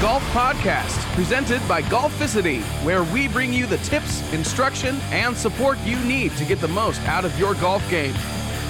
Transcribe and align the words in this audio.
Golf 0.00 0.22
Podcast, 0.26 0.96
presented 1.16 1.60
by 1.66 1.82
Golficity, 1.82 2.62
where 2.84 3.02
we 3.02 3.26
bring 3.26 3.52
you 3.52 3.66
the 3.66 3.78
tips, 3.78 4.22
instruction, 4.32 4.94
and 5.10 5.36
support 5.36 5.76
you 5.80 5.98
need 6.04 6.30
to 6.36 6.44
get 6.44 6.60
the 6.60 6.68
most 6.68 7.00
out 7.08 7.24
of 7.24 7.36
your 7.36 7.54
golf 7.54 7.82
game. 7.90 8.14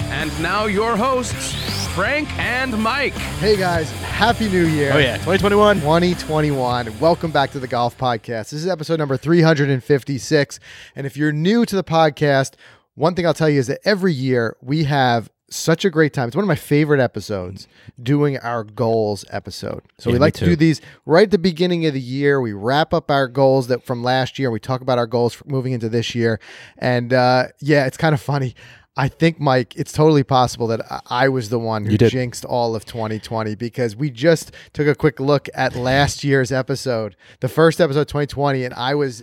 And 0.08 0.30
now, 0.42 0.64
your 0.64 0.96
hosts, 0.96 1.54
Frank 1.94 2.34
and 2.38 2.82
Mike. 2.82 3.12
Hey 3.12 3.58
guys, 3.58 3.90
happy 3.90 4.48
new 4.48 4.64
year. 4.68 4.90
Oh 4.94 4.96
yeah, 4.96 5.18
2021. 5.18 5.80
2021. 5.80 6.98
Welcome 6.98 7.30
back 7.30 7.50
to 7.50 7.60
the 7.60 7.68
Golf 7.68 7.98
Podcast. 7.98 8.48
This 8.48 8.54
is 8.54 8.66
episode 8.66 8.98
number 8.98 9.18
356. 9.18 10.60
And 10.96 11.06
if 11.06 11.18
you're 11.18 11.32
new 11.32 11.66
to 11.66 11.76
the 11.76 11.84
podcast, 11.84 12.54
one 12.94 13.14
thing 13.14 13.26
I'll 13.26 13.34
tell 13.34 13.50
you 13.50 13.60
is 13.60 13.66
that 13.66 13.80
every 13.84 14.14
year 14.14 14.56
we 14.62 14.84
have 14.84 15.28
such 15.50 15.84
a 15.84 15.90
great 15.90 16.12
time. 16.12 16.28
It's 16.28 16.36
one 16.36 16.42
of 16.44 16.48
my 16.48 16.54
favorite 16.54 17.00
episodes 17.00 17.68
doing 18.02 18.36
our 18.38 18.64
goals 18.64 19.24
episode. 19.30 19.82
So 19.98 20.10
Yeah, 20.10 20.14
we 20.14 20.18
like 20.18 20.34
to 20.34 20.44
do 20.44 20.56
these 20.56 20.80
right 21.06 21.24
at 21.24 21.30
the 21.30 21.38
beginning 21.38 21.86
of 21.86 21.94
the 21.94 22.00
year. 22.00 22.40
We 22.40 22.52
wrap 22.52 22.92
up 22.92 23.10
our 23.10 23.28
goals 23.28 23.68
that 23.68 23.82
from 23.84 24.02
last 24.02 24.38
year. 24.38 24.50
We 24.50 24.60
talk 24.60 24.80
about 24.80 24.98
our 24.98 25.06
goals 25.06 25.34
for 25.34 25.44
moving 25.48 25.72
into 25.72 25.88
this 25.88 26.14
year. 26.14 26.38
And 26.76 27.12
uh, 27.12 27.48
yeah, 27.60 27.86
it's 27.86 27.96
kind 27.96 28.14
of 28.14 28.20
funny. 28.20 28.54
I 28.96 29.06
think, 29.06 29.38
Mike, 29.38 29.76
it's 29.76 29.92
totally 29.92 30.24
possible 30.24 30.66
that 30.66 30.80
I- 30.90 31.00
I 31.08 31.28
was 31.28 31.50
the 31.50 31.58
one 31.58 31.84
who 31.84 31.92
jinxed 32.10 32.44
all 32.44 32.74
of 32.74 32.84
2020 32.84 33.54
because 33.54 33.94
we 33.94 34.10
just 34.10 34.50
took 34.72 34.88
a 34.88 34.94
quick 34.94 35.20
look 35.20 35.48
at 35.54 35.76
last 35.76 36.24
year's 36.24 36.50
episode, 36.50 37.14
the 37.38 37.48
first 37.48 37.80
episode 37.80 38.00
of 38.00 38.06
2020, 38.08 38.64
and 38.64 38.74
I 38.74 38.96
was 38.96 39.22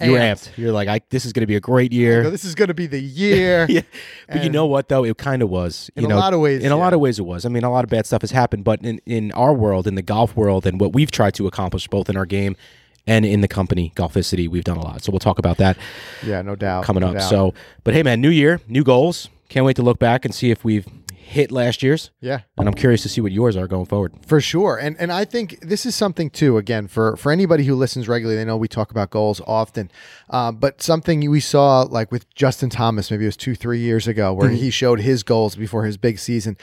You 0.00 0.12
were 0.12 0.18
amped. 0.18 0.56
You're 0.56 0.72
like, 0.72 0.88
I, 0.88 1.00
this 1.10 1.24
is 1.24 1.32
going 1.32 1.42
to 1.42 1.46
be 1.46 1.56
a 1.56 1.60
great 1.60 1.92
year. 1.92 2.22
go, 2.22 2.30
this 2.30 2.44
is 2.44 2.54
going 2.54 2.68
to 2.68 2.74
be 2.74 2.86
the 2.86 3.00
year. 3.00 3.66
yeah. 3.68 3.82
But 4.28 4.44
you 4.44 4.50
know 4.50 4.66
what 4.66 4.88
though? 4.88 5.04
It 5.04 5.16
kind 5.18 5.42
of 5.42 5.50
was. 5.50 5.90
In 5.96 6.04
you 6.04 6.14
a 6.14 6.16
lot 6.16 6.34
of 6.34 6.40
ways, 6.40 6.62
In 6.62 6.72
a 6.72 6.76
lot 6.76 6.92
of 6.92 7.00
ways, 7.00 7.18
it 7.18 7.22
was. 7.24 7.44
I 7.44 7.48
mean, 7.48 7.64
a 7.64 7.70
lot 7.70 7.84
of 7.84 7.90
bad 7.90 8.06
stuff 8.06 8.22
has 8.22 8.30
happened, 8.30 8.64
but 8.64 8.82
in 8.82 9.00
in 9.06 9.32
our 9.32 9.52
world, 9.52 9.86
in 9.86 9.94
the 9.94 10.02
golf 10.02 10.36
world, 10.36 10.66
and 10.66 10.80
what 10.80 10.92
we've 10.92 11.10
tried 11.10 11.34
to 11.34 11.46
accomplish 11.46 11.88
both 11.88 12.08
in 12.08 12.16
our 12.16 12.26
game 12.26 12.56
and 13.06 13.24
in 13.24 13.40
the 13.40 13.48
company 13.48 13.92
Golficity, 13.96 14.48
we've 14.48 14.64
done 14.64 14.76
a 14.76 14.84
lot. 14.84 15.02
So 15.02 15.10
we'll 15.12 15.18
talk 15.18 15.38
about 15.38 15.56
that 15.56 15.76
Yeah, 16.24 16.42
no 16.42 16.54
doubt. 16.54 16.84
coming 16.84 17.00
no 17.00 17.08
up. 17.08 17.14
doubt. 17.14 17.30
So, 17.30 17.54
but 17.84 17.94
hey, 17.94 18.02
man, 18.02 18.20
new 18.20 18.30
year, 18.30 18.60
new 18.68 18.84
goals. 18.84 19.28
Can't 19.48 19.66
wait 19.66 19.74
to 19.76 19.82
look 19.82 19.98
back 19.98 20.24
and 20.24 20.32
see 20.32 20.50
if 20.52 20.64
we've 20.64 20.86
hit 21.30 21.52
last 21.52 21.80
year's. 21.82 22.10
yeah. 22.20 22.40
And 22.58 22.66
I'm 22.66 22.74
curious 22.74 23.02
to 23.02 23.08
see 23.08 23.20
what 23.20 23.30
yours 23.30 23.56
are 23.56 23.68
going 23.68 23.86
forward. 23.86 24.12
For 24.26 24.40
sure. 24.40 24.76
And 24.76 24.96
and 24.98 25.12
I 25.12 25.24
think 25.24 25.60
this 25.60 25.86
is 25.86 25.94
something 25.94 26.28
too, 26.28 26.58
again, 26.58 26.88
for 26.88 27.16
for 27.16 27.30
anybody 27.30 27.64
who 27.64 27.76
listens 27.76 28.08
regularly, 28.08 28.36
they 28.36 28.44
know 28.44 28.56
we 28.56 28.68
talk 28.68 28.90
about 28.90 29.10
goals 29.10 29.40
often. 29.46 29.90
Um, 30.28 30.56
but 30.56 30.82
something 30.82 31.30
we 31.30 31.40
saw 31.40 31.82
like 31.82 32.10
with 32.10 32.32
Justin 32.34 32.68
Thomas, 32.68 33.10
maybe 33.10 33.24
it 33.24 33.28
was 33.28 33.36
two, 33.36 33.54
three 33.54 33.78
years 33.78 34.08
ago, 34.08 34.32
where 34.32 34.50
he 34.50 34.70
showed 34.70 35.00
his 35.00 35.22
goals 35.22 35.54
before 35.54 35.84
his 35.84 35.96
big 35.96 36.18
season. 36.18 36.56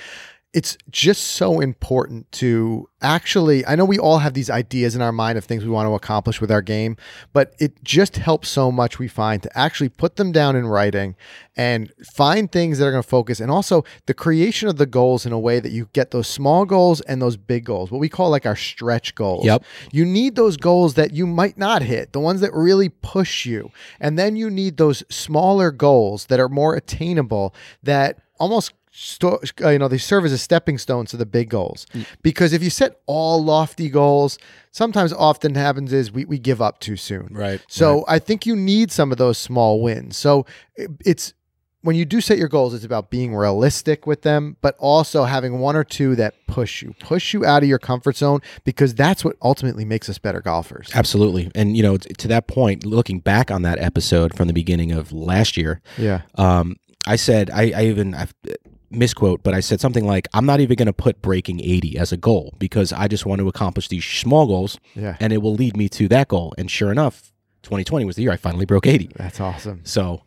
It's 0.53 0.77
just 0.89 1.23
so 1.23 1.59
important 1.59 2.31
to 2.33 2.89
actually 3.01 3.65
I 3.65 3.75
know 3.75 3.85
we 3.85 3.99
all 3.99 4.19
have 4.19 4.33
these 4.33 4.49
ideas 4.49 4.95
in 4.95 5.01
our 5.01 5.11
mind 5.11 5.37
of 5.37 5.43
things 5.43 5.63
we 5.63 5.69
want 5.69 5.87
to 5.87 5.93
accomplish 5.93 6.39
with 6.39 6.49
our 6.49 6.61
game, 6.61 6.95
but 7.33 7.53
it 7.59 7.83
just 7.83 8.15
helps 8.15 8.47
so 8.49 8.71
much 8.71 8.97
we 8.97 9.07
find 9.07 9.43
to 9.43 9.57
actually 9.57 9.89
put 9.89 10.15
them 10.15 10.31
down 10.31 10.55
in 10.55 10.65
writing 10.65 11.15
and 11.55 11.91
find 12.15 12.51
things 12.51 12.79
that 12.79 12.85
are 12.85 12.91
going 12.91 13.03
to 13.03 13.07
focus 13.07 13.39
and 13.39 13.51
also 13.51 13.83
the 14.05 14.13
creation 14.13 14.67
of 14.69 14.77
the 14.77 14.85
goals 14.85 15.25
in 15.25 15.31
a 15.33 15.39
way 15.39 15.59
that 15.59 15.71
you 15.71 15.89
get 15.93 16.11
those 16.11 16.27
small 16.27 16.65
goals 16.65 17.01
and 17.01 17.21
those 17.21 17.35
big 17.37 17.65
goals 17.65 17.91
what 17.91 17.99
we 17.99 18.09
call 18.09 18.29
like 18.29 18.45
our 18.45 18.55
stretch 18.55 19.15
goals 19.15 19.43
Yep. 19.45 19.63
you 19.91 20.05
need 20.05 20.35
those 20.35 20.55
goals 20.55 20.93
that 20.95 21.13
you 21.13 21.27
might 21.27 21.57
not 21.57 21.81
hit 21.81 22.13
the 22.13 22.19
ones 22.19 22.41
that 22.41 22.53
really 22.53 22.89
push 22.89 23.45
you 23.45 23.69
and 23.99 24.17
then 24.17 24.35
you 24.35 24.49
need 24.49 24.77
those 24.77 25.03
smaller 25.09 25.71
goals 25.71 26.27
that 26.27 26.39
are 26.39 26.49
more 26.49 26.75
attainable 26.75 27.53
that 27.83 28.19
almost 28.39 28.73
sto- 28.99 29.39
uh, 29.63 29.69
you 29.69 29.77
know 29.77 29.87
they 29.87 29.97
serve 29.99 30.25
as 30.25 30.31
a 30.31 30.37
stepping 30.37 30.77
stone 30.79 31.05
to 31.05 31.15
the 31.17 31.25
big 31.25 31.49
goals 31.49 31.85
because 32.23 32.51
if 32.51 32.63
you 32.63 32.69
set 32.71 32.99
all 33.05 33.43
lofty 33.43 33.89
goals 33.89 34.39
sometimes 34.71 35.13
often 35.13 35.53
happens 35.53 35.93
is 35.93 36.11
we, 36.11 36.25
we 36.25 36.39
give 36.39 36.61
up 36.61 36.79
too 36.79 36.95
soon 36.97 37.27
Right, 37.31 37.61
so 37.67 38.03
I 38.07 38.17
think 38.19 38.45
you 38.47 38.55
need 38.55 38.91
some 38.91 39.11
of 39.11 39.17
those 39.19 39.37
small 39.37 39.81
wins. 39.81 40.17
So 40.17 40.45
it- 40.75 40.89
it's 41.05 41.33
when 41.81 41.95
you 41.95 42.05
do 42.05 42.19
set 42.21 42.37
your 42.39 42.47
goals, 42.49 42.73
it's 42.73 42.83
about 42.83 43.11
being 43.11 43.33
realistic 43.35 44.05
with 44.07 44.23
them, 44.23 44.57
but 44.61 44.75
also 44.79 45.23
having 45.25 45.59
one 45.59 45.75
or 45.75 45.83
two 45.85 46.15
that 46.15 46.33
push 46.47 46.81
you, 46.81 46.93
push 46.99 47.33
you 47.33 47.45
out 47.45 47.61
of 47.63 47.69
your 47.69 47.77
comfort 47.79 48.17
zone, 48.17 48.41
because 48.65 48.93
that's 48.95 49.23
what 49.23 49.37
ultimately 49.41 49.85
makes 49.85 50.09
us 50.09 50.17
better 50.17 50.41
golfers. 50.41 50.89
Absolutely. 50.95 51.49
And 51.55 51.77
you 51.77 51.83
know, 51.83 51.95
to 51.97 52.27
that 52.27 52.47
point, 52.47 52.83
looking 52.85 53.19
back 53.19 53.51
on 53.51 53.61
that 53.61 53.77
episode 53.79 54.33
from 54.35 54.47
the 54.47 54.53
beginning 54.53 54.91
of 54.91 55.13
last 55.13 55.55
year, 55.55 55.79
Yeah. 55.97 56.21
um, 56.35 56.75
I 57.05 57.15
said 57.15 57.49
I, 57.51 57.71
I 57.73 57.85
even 57.85 58.13
I 58.15 58.27
misquote, 58.89 59.43
but 59.43 59.53
I 59.53 59.59
said 59.59 59.79
something 59.81 60.05
like, 60.05 60.27
"I'm 60.33 60.45
not 60.45 60.59
even 60.59 60.75
going 60.75 60.85
to 60.87 60.93
put 60.93 61.21
breaking 61.21 61.59
80 61.61 61.97
as 61.97 62.11
a 62.11 62.17
goal 62.17 62.53
because 62.59 62.93
I 62.93 63.07
just 63.07 63.25
want 63.25 63.39
to 63.39 63.47
accomplish 63.47 63.87
these 63.87 64.05
small 64.05 64.45
goals, 64.47 64.79
Yeah. 64.95 65.17
and 65.19 65.33
it 65.33 65.41
will 65.41 65.53
lead 65.55 65.75
me 65.77 65.89
to 65.89 66.07
that 66.09 66.27
goal." 66.27 66.53
And 66.57 66.69
sure 66.71 66.91
enough, 66.91 67.31
2020 67.63 68.05
was 68.05 68.15
the 68.15 68.23
year 68.23 68.31
I 68.31 68.37
finally 68.37 68.65
broke 68.65 68.87
80. 68.87 69.09
That's 69.17 69.41
awesome. 69.41 69.81
So, 69.83 70.21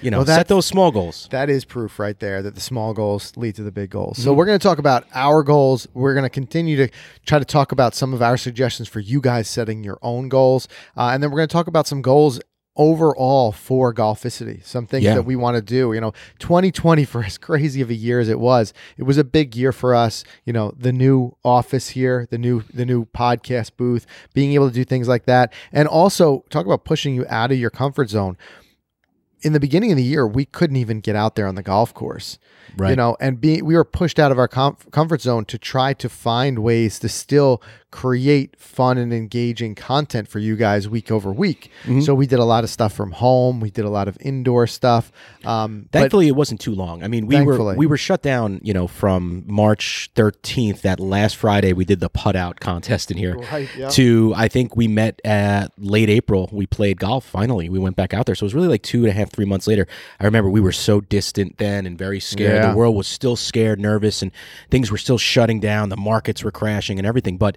you 0.00 0.10
know, 0.10 0.18
Well, 0.18 0.26
set 0.26 0.48
those 0.48 0.64
small 0.64 0.90
goals. 0.90 1.28
That 1.30 1.50
is 1.50 1.66
proof 1.66 1.98
right 1.98 2.18
there 2.18 2.40
that 2.42 2.54
the 2.54 2.60
small 2.62 2.94
goals 2.94 3.34
lead 3.36 3.54
to 3.56 3.62
the 3.62 3.70
big 3.72 3.90
goals. 3.90 4.16
So 4.16 4.32
we're 4.32 4.46
going 4.46 4.58
to 4.58 4.62
talk 4.62 4.78
about 4.78 5.04
our 5.14 5.42
goals. 5.42 5.86
We're 5.92 6.14
going 6.14 6.24
to 6.24 6.30
continue 6.30 6.76
to 6.78 6.88
try 7.26 7.38
to 7.38 7.44
talk 7.44 7.70
about 7.70 7.94
some 7.94 8.14
of 8.14 8.22
our 8.22 8.38
suggestions 8.38 8.88
for 8.88 9.00
you 9.00 9.20
guys 9.20 9.46
setting 9.46 9.84
your 9.84 9.98
own 10.00 10.30
goals, 10.30 10.68
uh, 10.96 11.10
and 11.12 11.22
then 11.22 11.30
we're 11.30 11.36
going 11.36 11.48
to 11.48 11.52
talk 11.52 11.66
about 11.66 11.86
some 11.86 12.00
goals 12.00 12.40
overall 12.76 13.52
for 13.52 13.92
Golficity. 13.92 14.64
Some 14.64 14.86
things 14.86 15.04
Yeah. 15.04 15.14
that 15.16 15.24
we 15.24 15.36
want 15.36 15.56
to 15.56 15.62
do. 15.62 15.92
You 15.92 16.00
know, 16.00 16.12
2020 16.38 17.04
for 17.06 17.24
as 17.24 17.36
crazy 17.38 17.80
of 17.80 17.90
a 17.90 17.94
year 17.94 18.20
as 18.20 18.28
it 18.28 18.38
was, 18.40 18.72
it 18.96 19.02
was 19.02 19.18
a 19.18 19.24
big 19.24 19.54
year 19.56 19.72
for 19.72 19.94
us. 19.94 20.24
You 20.44 20.52
know, 20.52 20.72
the 20.76 20.92
new 20.92 21.36
office 21.44 21.90
here, 21.90 22.26
the 22.30 22.38
new 22.38 22.62
the 22.72 22.86
new 22.86 23.06
podcast 23.06 23.72
booth, 23.76 24.06
being 24.34 24.52
able 24.52 24.68
to 24.68 24.74
do 24.74 24.84
things 24.84 25.08
like 25.08 25.26
that, 25.26 25.52
and 25.72 25.88
also 25.88 26.44
talk 26.50 26.64
about 26.66 26.84
pushing 26.84 27.14
you 27.14 27.26
out 27.28 27.52
of 27.52 27.58
your 27.58 27.70
comfort 27.70 28.10
zone 28.10 28.36
in 29.42 29.54
the 29.54 29.60
beginning 29.60 29.90
of 29.90 29.96
the 29.96 30.02
year, 30.02 30.26
we 30.26 30.44
couldn't 30.44 30.76
even 30.76 31.00
get 31.00 31.16
out 31.16 31.34
there 31.34 31.46
on 31.46 31.54
the 31.54 31.62
golf 31.62 31.94
course, 31.94 32.38
right 32.76 32.90
you 32.90 32.96
know, 32.96 33.16
and 33.20 33.40
be, 33.40 33.62
we 33.62 33.74
were 33.74 33.86
pushed 33.86 34.18
out 34.18 34.30
of 34.30 34.38
our 34.38 34.46
com- 34.48 34.76
comfort 34.90 35.22
zone 35.22 35.46
to 35.46 35.56
try 35.56 35.94
to 35.94 36.10
find 36.10 36.58
ways 36.58 36.98
to 36.98 37.08
still 37.08 37.62
create 37.90 38.58
fun 38.58 38.98
and 38.98 39.12
engaging 39.12 39.74
content 39.74 40.28
for 40.28 40.38
you 40.38 40.54
guys 40.56 40.88
week 40.88 41.10
over 41.10 41.32
week. 41.32 41.70
Mm-hmm. 41.82 42.00
So 42.02 42.14
we 42.14 42.26
did 42.26 42.38
a 42.38 42.44
lot 42.44 42.62
of 42.62 42.70
stuff 42.70 42.92
from 42.92 43.10
home. 43.12 43.60
We 43.60 43.70
did 43.70 43.84
a 43.84 43.90
lot 43.90 44.06
of 44.06 44.16
indoor 44.20 44.66
stuff. 44.66 45.10
Um, 45.44 45.88
Thankfully, 45.90 46.28
it 46.28 46.36
wasn't 46.36 46.60
too 46.60 46.74
long. 46.74 47.02
I 47.02 47.08
mean, 47.08 47.26
we 47.26 47.34
Thankfully. 47.34 47.74
were 47.74 47.78
we 47.78 47.86
were 47.86 47.96
shut 47.96 48.22
down, 48.22 48.60
you 48.62 48.72
know, 48.72 48.86
from 48.86 49.44
March 49.46 50.10
13th. 50.14 50.82
That 50.82 51.00
last 51.00 51.36
Friday, 51.36 51.72
we 51.72 51.84
did 51.84 52.00
the 52.00 52.08
putt 52.08 52.36
out 52.36 52.60
contest 52.60 53.10
in 53.10 53.16
here. 53.16 53.36
Right, 53.36 53.68
yep. 53.76 53.90
To 53.92 54.32
I 54.36 54.48
think 54.48 54.76
we 54.76 54.86
met 54.86 55.20
at 55.24 55.72
late 55.78 56.10
April. 56.10 56.48
We 56.52 56.66
played 56.66 57.00
golf. 57.00 57.24
Finally, 57.24 57.68
we 57.68 57.78
went 57.78 57.96
back 57.96 58.14
out 58.14 58.26
there. 58.26 58.34
So 58.34 58.44
it 58.44 58.46
was 58.46 58.54
really 58.54 58.68
like 58.68 58.82
two 58.82 59.00
and 59.00 59.08
a 59.08 59.12
half, 59.12 59.30
three 59.32 59.44
months 59.44 59.66
later. 59.66 59.86
I 60.20 60.24
remember 60.24 60.48
we 60.48 60.60
were 60.60 60.72
so 60.72 61.00
distant 61.00 61.58
then 61.58 61.86
and 61.86 61.98
very 61.98 62.20
scared. 62.20 62.62
Yeah. 62.62 62.70
The 62.70 62.76
world 62.76 62.94
was 62.94 63.08
still 63.08 63.36
scared, 63.36 63.80
nervous, 63.80 64.22
and 64.22 64.30
things 64.70 64.90
were 64.90 64.98
still 64.98 65.18
shutting 65.18 65.58
down. 65.58 65.88
The 65.88 65.96
markets 65.96 66.44
were 66.44 66.52
crashing 66.52 66.98
and 66.98 67.06
everything. 67.06 67.36
But 67.36 67.56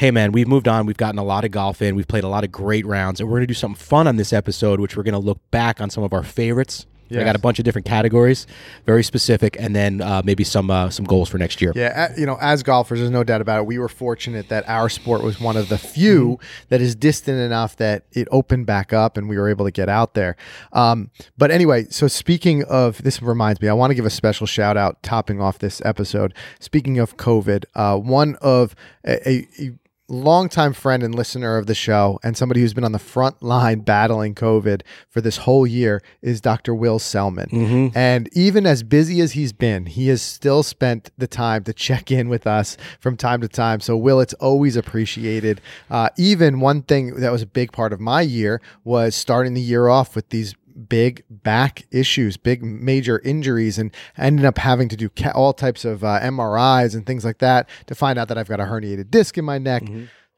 hey 0.00 0.10
man, 0.10 0.32
we've 0.32 0.48
moved 0.48 0.66
on. 0.66 0.86
We've 0.86 0.96
gotten 0.96 1.18
a 1.18 1.22
lot 1.22 1.44
of 1.44 1.50
golf 1.50 1.82
in. 1.82 1.94
We've 1.94 2.08
played 2.08 2.24
a 2.24 2.28
lot 2.28 2.42
of 2.42 2.50
great 2.50 2.86
rounds, 2.86 3.20
and 3.20 3.28
we're 3.28 3.36
gonna 3.36 3.46
do 3.46 3.52
something 3.52 3.76
fun 3.76 4.06
on 4.06 4.16
this 4.16 4.32
episode, 4.32 4.80
which 4.80 4.96
we're 4.96 5.02
gonna 5.02 5.18
look 5.18 5.38
back 5.50 5.78
on 5.78 5.90
some 5.90 6.02
of 6.02 6.14
our 6.14 6.22
favorites. 6.22 6.86
I 7.12 7.24
got 7.24 7.34
a 7.34 7.40
bunch 7.40 7.58
of 7.58 7.64
different 7.64 7.86
categories, 7.86 8.46
very 8.86 9.02
specific, 9.02 9.56
and 9.58 9.74
then 9.74 10.00
uh, 10.00 10.22
maybe 10.24 10.44
some 10.44 10.70
uh, 10.70 10.88
some 10.90 11.04
goals 11.04 11.28
for 11.28 11.38
next 11.38 11.60
year. 11.60 11.72
Yeah, 11.74 12.14
you 12.16 12.24
know, 12.24 12.38
as 12.40 12.62
golfers, 12.62 13.00
there's 13.00 13.10
no 13.10 13.24
doubt 13.24 13.40
about 13.40 13.58
it. 13.58 13.66
We 13.66 13.78
were 13.78 13.88
fortunate 13.88 14.48
that 14.48 14.66
our 14.68 14.88
sport 14.88 15.22
was 15.22 15.40
one 15.40 15.56
of 15.56 15.68
the 15.68 15.76
few 15.76 16.38
that 16.68 16.80
is 16.80 16.94
distant 16.94 17.38
enough 17.38 17.76
that 17.76 18.04
it 18.12 18.28
opened 18.30 18.66
back 18.66 18.92
up 18.92 19.16
and 19.16 19.28
we 19.28 19.36
were 19.36 19.48
able 19.48 19.64
to 19.64 19.72
get 19.72 19.88
out 19.88 20.14
there. 20.14 20.36
Um, 20.72 21.10
but 21.36 21.50
anyway, 21.50 21.86
so 21.90 22.06
speaking 22.06 22.62
of 22.64 23.02
this, 23.02 23.20
reminds 23.20 23.60
me, 23.60 23.68
I 23.68 23.72
want 23.72 23.90
to 23.90 23.96
give 23.96 24.06
a 24.06 24.10
special 24.10 24.46
shout 24.46 24.76
out, 24.76 25.02
topping 25.02 25.40
off 25.40 25.58
this 25.58 25.82
episode. 25.84 26.32
Speaking 26.60 26.98
of 27.00 27.16
COVID, 27.16 27.64
uh, 27.74 27.98
one 27.98 28.36
of 28.40 28.76
a, 29.04 29.28
a 29.28 29.72
longtime 30.10 30.72
friend 30.72 31.02
and 31.02 31.14
listener 31.14 31.56
of 31.56 31.66
the 31.66 31.74
show 31.74 32.18
and 32.22 32.36
somebody 32.36 32.60
who's 32.60 32.74
been 32.74 32.84
on 32.84 32.92
the 32.92 32.98
front 32.98 33.42
line 33.42 33.80
battling 33.80 34.34
COVID 34.34 34.82
for 35.08 35.20
this 35.20 35.38
whole 35.38 35.66
year 35.66 36.02
is 36.20 36.40
Dr. 36.40 36.74
Will 36.74 36.98
Selman. 36.98 37.48
And 37.94 38.28
even 38.32 38.66
as 38.66 38.82
busy 38.82 39.20
as 39.20 39.32
he's 39.32 39.52
been, 39.52 39.86
he 39.86 40.08
has 40.08 40.20
still 40.20 40.62
spent 40.62 41.10
the 41.16 41.26
time 41.26 41.64
to 41.64 41.72
check 41.80 42.10
in 42.10 42.28
with 42.28 42.46
us 42.46 42.76
from 42.98 43.16
time 43.16 43.40
to 43.40 43.48
time. 43.48 43.80
So, 43.80 43.96
Will, 43.96 44.20
it's 44.20 44.34
always 44.34 44.76
appreciated. 44.76 45.60
Uh, 45.90 46.08
even 46.18 46.60
one 46.60 46.82
thing 46.82 47.14
that 47.20 47.30
was 47.30 47.42
a 47.42 47.46
big 47.46 47.72
part 47.72 47.92
of 47.92 48.00
my 48.00 48.20
year 48.22 48.60
was 48.84 49.14
starting 49.14 49.54
the 49.54 49.60
year 49.60 49.88
off 49.88 50.16
with 50.16 50.28
these 50.30 50.54
big 50.88 51.24
back 51.28 51.86
issues, 51.90 52.36
big 52.36 52.62
major 52.62 53.20
injuries, 53.20 53.78
and 53.78 53.94
I 54.18 54.26
ended 54.26 54.44
up 54.44 54.58
having 54.58 54.88
to 54.88 54.96
do 54.96 55.08
ca- 55.08 55.32
all 55.34 55.52
types 55.52 55.84
of 55.84 56.04
uh, 56.04 56.20
MRIs 56.20 56.94
and 56.94 57.06
things 57.06 57.24
like 57.24 57.38
that 57.38 57.68
to 57.86 57.94
find 57.94 58.18
out 58.18 58.28
that 58.28 58.38
I've 58.38 58.48
got 58.48 58.60
a 58.60 58.64
herniated 58.64 59.10
disc 59.10 59.36
in 59.38 59.44
my 59.44 59.58
neck. 59.58 59.82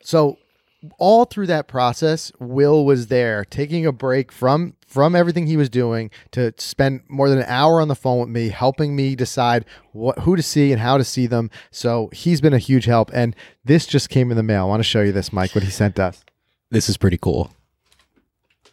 So 0.03 0.39
all 0.99 1.25
through 1.25 1.47
that 1.47 1.69
process, 1.69 2.33
Will 2.41 2.85
was 2.85 3.07
there 3.07 3.45
taking 3.45 3.87
a 3.87 3.93
break 3.93 4.33
from 4.33 4.75
from 4.89 5.15
everything 5.15 5.47
he 5.47 5.57
was 5.57 5.71
doing 5.71 6.11
to 6.33 6.53
spend 6.59 7.03
more 7.09 7.29
than 7.29 7.39
an 7.39 7.45
hour 7.47 7.81
on 7.81 7.89
the 7.89 7.95
phone 7.95 8.21
with 8.21 8.29
me, 8.29 8.49
helping 8.49 8.97
me 8.97 9.15
decide 9.15 9.65
what 9.93 10.19
who 10.21 10.35
to 10.37 10.43
see 10.43 10.73
and 10.73 10.81
how 10.81 10.99
to 10.99 11.05
see 11.05 11.27
them. 11.27 11.51
So 11.71 12.11
he's 12.13 12.41
been 12.41 12.53
a 12.53 12.59
huge 12.59 12.87
help. 12.87 13.11
And 13.15 13.37
this 13.65 13.87
just 13.87 14.09
came 14.11 14.31
in 14.31 14.37
the 14.37 14.43
mail. 14.43 14.65
I 14.65 14.69
want 14.69 14.81
to 14.81 14.89
show 14.89 15.03
you 15.03 15.13
this, 15.13 15.33
Mike, 15.33 15.55
what 15.55 15.65
he 15.65 15.71
sent 15.71 15.99
us. 16.01 16.25
This 16.71 16.89
is 16.89 16.97
pretty 16.97 17.19
cool. 17.19 17.53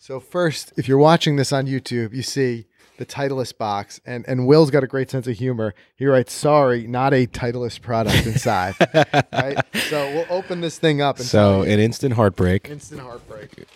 So 0.09 0.19
first, 0.19 0.73
if 0.75 0.87
you're 0.87 0.97
watching 0.97 1.35
this 1.35 1.51
on 1.53 1.67
YouTube, 1.67 2.15
you 2.15 2.23
see 2.23 2.65
the 2.97 3.05
Titleist 3.05 3.59
box, 3.59 4.01
and 4.07 4.25
and 4.27 4.47
Will's 4.47 4.71
got 4.71 4.83
a 4.83 4.87
great 4.87 5.11
sense 5.11 5.27
of 5.27 5.37
humor. 5.37 5.75
He 5.97 6.07
writes, 6.07 6.33
"Sorry, 6.33 6.87
not 6.87 7.13
a 7.13 7.27
Titleist 7.27 7.83
product 7.83 8.25
inside." 8.25 8.73
right. 9.31 9.63
So 9.87 10.09
we'll 10.11 10.25
open 10.31 10.61
this 10.61 10.79
thing 10.79 10.99
up. 10.99 11.17
And 11.17 11.27
So 11.27 11.61
an 11.61 11.79
instant 11.79 12.15
heartbreak. 12.15 12.67
instant 12.69 13.01
heartbreak. 13.01 13.67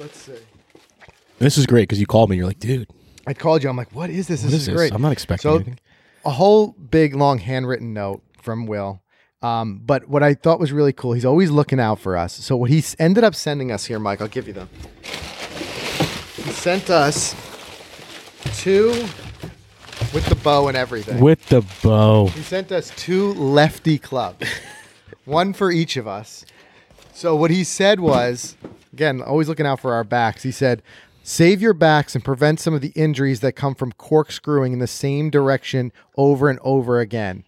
Let's 0.00 0.16
see. 0.16 0.38
This 1.40 1.58
is 1.58 1.66
great 1.66 1.82
because 1.90 2.00
you 2.00 2.06
called 2.06 2.30
me. 2.30 2.38
You're 2.38 2.46
like, 2.46 2.58
dude, 2.58 2.88
I 3.26 3.34
called 3.34 3.62
you. 3.62 3.68
I'm 3.68 3.76
like, 3.76 3.94
"What 3.94 4.08
is 4.08 4.28
this? 4.28 4.44
what 4.44 4.52
this 4.52 4.54
is 4.54 4.60
is 4.62 4.66
this? 4.68 4.76
great." 4.76 4.94
I'm 4.94 5.02
not 5.02 5.12
expecting 5.12 5.42
So 5.50 5.54
anything. 5.56 5.78
a 6.24 6.30
whole 6.30 6.68
big 6.68 7.14
long 7.14 7.36
handwritten 7.36 7.92
note 7.92 8.22
from 8.40 8.64
Will. 8.64 9.02
Um, 9.42 9.82
but 9.84 10.08
what 10.08 10.22
I 10.22 10.32
thought 10.32 10.58
was 10.58 10.72
really 10.72 10.94
cool, 10.94 11.12
he's 11.12 11.26
always 11.26 11.50
looking 11.50 11.80
out 11.80 12.00
for 12.00 12.16
us. 12.16 12.32
So 12.32 12.56
what 12.56 12.70
he 12.70 12.82
ended 12.98 13.24
up 13.24 13.34
sending 13.34 13.70
us 13.70 13.84
here, 13.84 13.98
Mike, 13.98 14.22
I'll 14.22 14.28
give 14.28 14.46
you 14.46 14.54
them. 14.54 14.70
Sent 16.56 16.90
us 16.90 17.34
two 18.56 18.88
with 20.12 20.26
the 20.28 20.34
bow 20.34 20.66
and 20.68 20.76
everything. 20.76 21.20
With 21.20 21.46
the 21.46 21.64
bow. 21.82 22.26
He 22.26 22.42
sent 22.42 22.72
us 22.72 22.90
two 22.96 23.32
lefty 23.34 23.98
clubs, 23.98 24.48
one 25.24 25.52
for 25.52 25.70
each 25.70 25.96
of 25.96 26.08
us. 26.08 26.44
So 27.12 27.36
what 27.36 27.50
he 27.50 27.62
said 27.62 28.00
was, 28.00 28.56
again, 28.92 29.22
always 29.22 29.48
looking 29.48 29.66
out 29.66 29.80
for 29.80 29.94
our 29.94 30.04
backs. 30.04 30.42
He 30.42 30.50
said, 30.50 30.82
"Save 31.22 31.62
your 31.62 31.72
backs 31.74 32.14
and 32.14 32.24
prevent 32.24 32.58
some 32.58 32.74
of 32.74 32.80
the 32.80 32.92
injuries 32.96 33.40
that 33.40 33.52
come 33.52 33.74
from 33.74 33.92
corkscrewing 33.92 34.72
in 34.72 34.80
the 34.80 34.86
same 34.86 35.30
direction 35.30 35.92
over 36.16 36.50
and 36.50 36.58
over 36.62 37.00
again." 37.00 37.44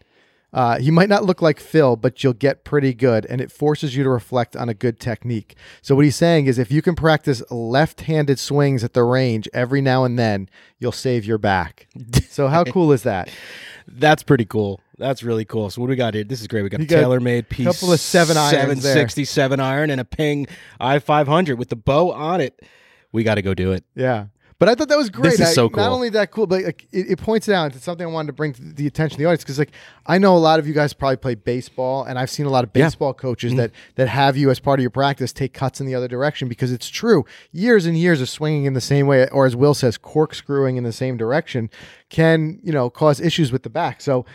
Uh, 0.52 0.78
he 0.78 0.90
might 0.90 1.08
not 1.08 1.24
look 1.24 1.42
like 1.42 1.60
Phil, 1.60 1.94
but 1.96 2.24
you'll 2.24 2.32
get 2.32 2.64
pretty 2.64 2.94
good, 2.94 3.26
and 3.26 3.40
it 3.40 3.52
forces 3.52 3.94
you 3.94 4.02
to 4.02 4.08
reflect 4.08 4.56
on 4.56 4.68
a 4.68 4.74
good 4.74 4.98
technique. 4.98 5.54
So 5.82 5.94
what 5.94 6.04
he's 6.04 6.16
saying 6.16 6.46
is, 6.46 6.58
if 6.58 6.72
you 6.72 6.80
can 6.80 6.94
practice 6.94 7.42
left-handed 7.50 8.38
swings 8.38 8.82
at 8.82 8.94
the 8.94 9.04
range 9.04 9.48
every 9.52 9.82
now 9.82 10.04
and 10.04 10.18
then, 10.18 10.48
you'll 10.78 10.92
save 10.92 11.26
your 11.26 11.38
back. 11.38 11.86
so 12.30 12.48
how 12.48 12.64
cool 12.64 12.92
is 12.92 13.02
that? 13.02 13.28
That's 13.86 14.22
pretty 14.22 14.46
cool. 14.46 14.80
That's 14.96 15.22
really 15.22 15.44
cool. 15.44 15.70
So 15.70 15.80
what 15.80 15.86
do 15.86 15.90
we 15.90 15.96
got 15.96 16.14
here? 16.14 16.24
This 16.24 16.40
is 16.40 16.46
great. 16.48 16.62
We 16.62 16.70
got 16.70 16.80
a 16.80 16.82
You 16.82 16.88
got 16.88 17.04
TaylorMade 17.04 17.48
piece, 17.48 17.66
couple 17.66 17.92
of 17.92 18.00
seven 18.00 18.36
irons 18.36 18.82
there. 18.82 18.94
767 18.94 19.60
iron, 19.60 19.90
and 19.90 20.00
a 20.00 20.04
Ping 20.04 20.46
i 20.80 20.98
five 20.98 21.28
hundred 21.28 21.58
with 21.58 21.68
the 21.68 21.76
bow 21.76 22.12
on 22.12 22.40
it. 22.40 22.60
We 23.12 23.22
got 23.22 23.36
to 23.36 23.42
go 23.42 23.54
do 23.54 23.72
it. 23.72 23.84
Yeah. 23.94 24.26
But 24.58 24.68
I 24.68 24.74
thought 24.74 24.88
that 24.88 24.98
was 24.98 25.08
great. 25.08 25.30
This 25.30 25.40
is 25.40 25.48
I- 25.48 25.52
so 25.52 25.68
cool. 25.68 25.82
Not 25.84 25.92
only 25.92 26.08
that 26.10 26.32
cool, 26.32 26.48
but 26.48 26.64
like, 26.64 26.88
it, 26.90 27.12
it 27.12 27.18
points 27.18 27.46
it 27.48 27.54
out. 27.54 27.76
It's 27.76 27.84
something 27.84 28.04
I 28.04 28.10
wanted 28.10 28.28
to 28.28 28.32
bring 28.32 28.52
to 28.54 28.60
the 28.60 28.88
attention 28.88 29.14
of 29.14 29.18
the 29.18 29.24
audience 29.26 29.44
because, 29.44 29.58
like, 29.58 29.70
I 30.06 30.18
know 30.18 30.36
a 30.36 30.38
lot 30.38 30.58
of 30.58 30.66
you 30.66 30.74
guys 30.74 30.92
probably 30.92 31.16
play 31.16 31.36
baseball, 31.36 32.02
and 32.02 32.18
I've 32.18 32.28
seen 32.28 32.44
a 32.46 32.50
lot 32.50 32.64
of 32.64 32.70
Yeah. 32.74 32.86
baseball 32.86 33.14
coaches 33.14 33.52
mm-hmm. 33.52 33.60
that 33.60 33.70
that 33.94 34.08
have 34.08 34.36
you 34.36 34.50
as 34.50 34.58
part 34.58 34.80
of 34.80 34.82
your 34.82 34.90
practice 34.90 35.32
take 35.32 35.52
cuts 35.54 35.80
in 35.80 35.86
the 35.86 35.94
other 35.94 36.08
direction 36.08 36.48
because 36.48 36.72
it's 36.72 36.88
true. 36.88 37.24
Years 37.52 37.86
and 37.86 37.96
years 37.96 38.20
of 38.20 38.28
swinging 38.28 38.64
in 38.64 38.74
the 38.74 38.80
same 38.80 39.06
way, 39.06 39.28
or 39.28 39.46
as 39.46 39.54
Will 39.54 39.74
says, 39.74 39.96
corkscrewing 39.96 40.76
in 40.76 40.82
the 40.82 40.92
same 40.92 41.16
direction, 41.16 41.70
can 42.08 42.58
you 42.64 42.72
know 42.72 42.90
cause 42.90 43.20
issues 43.20 43.52
with 43.52 43.62
the 43.62 43.70
back. 43.70 44.00
So. 44.00 44.26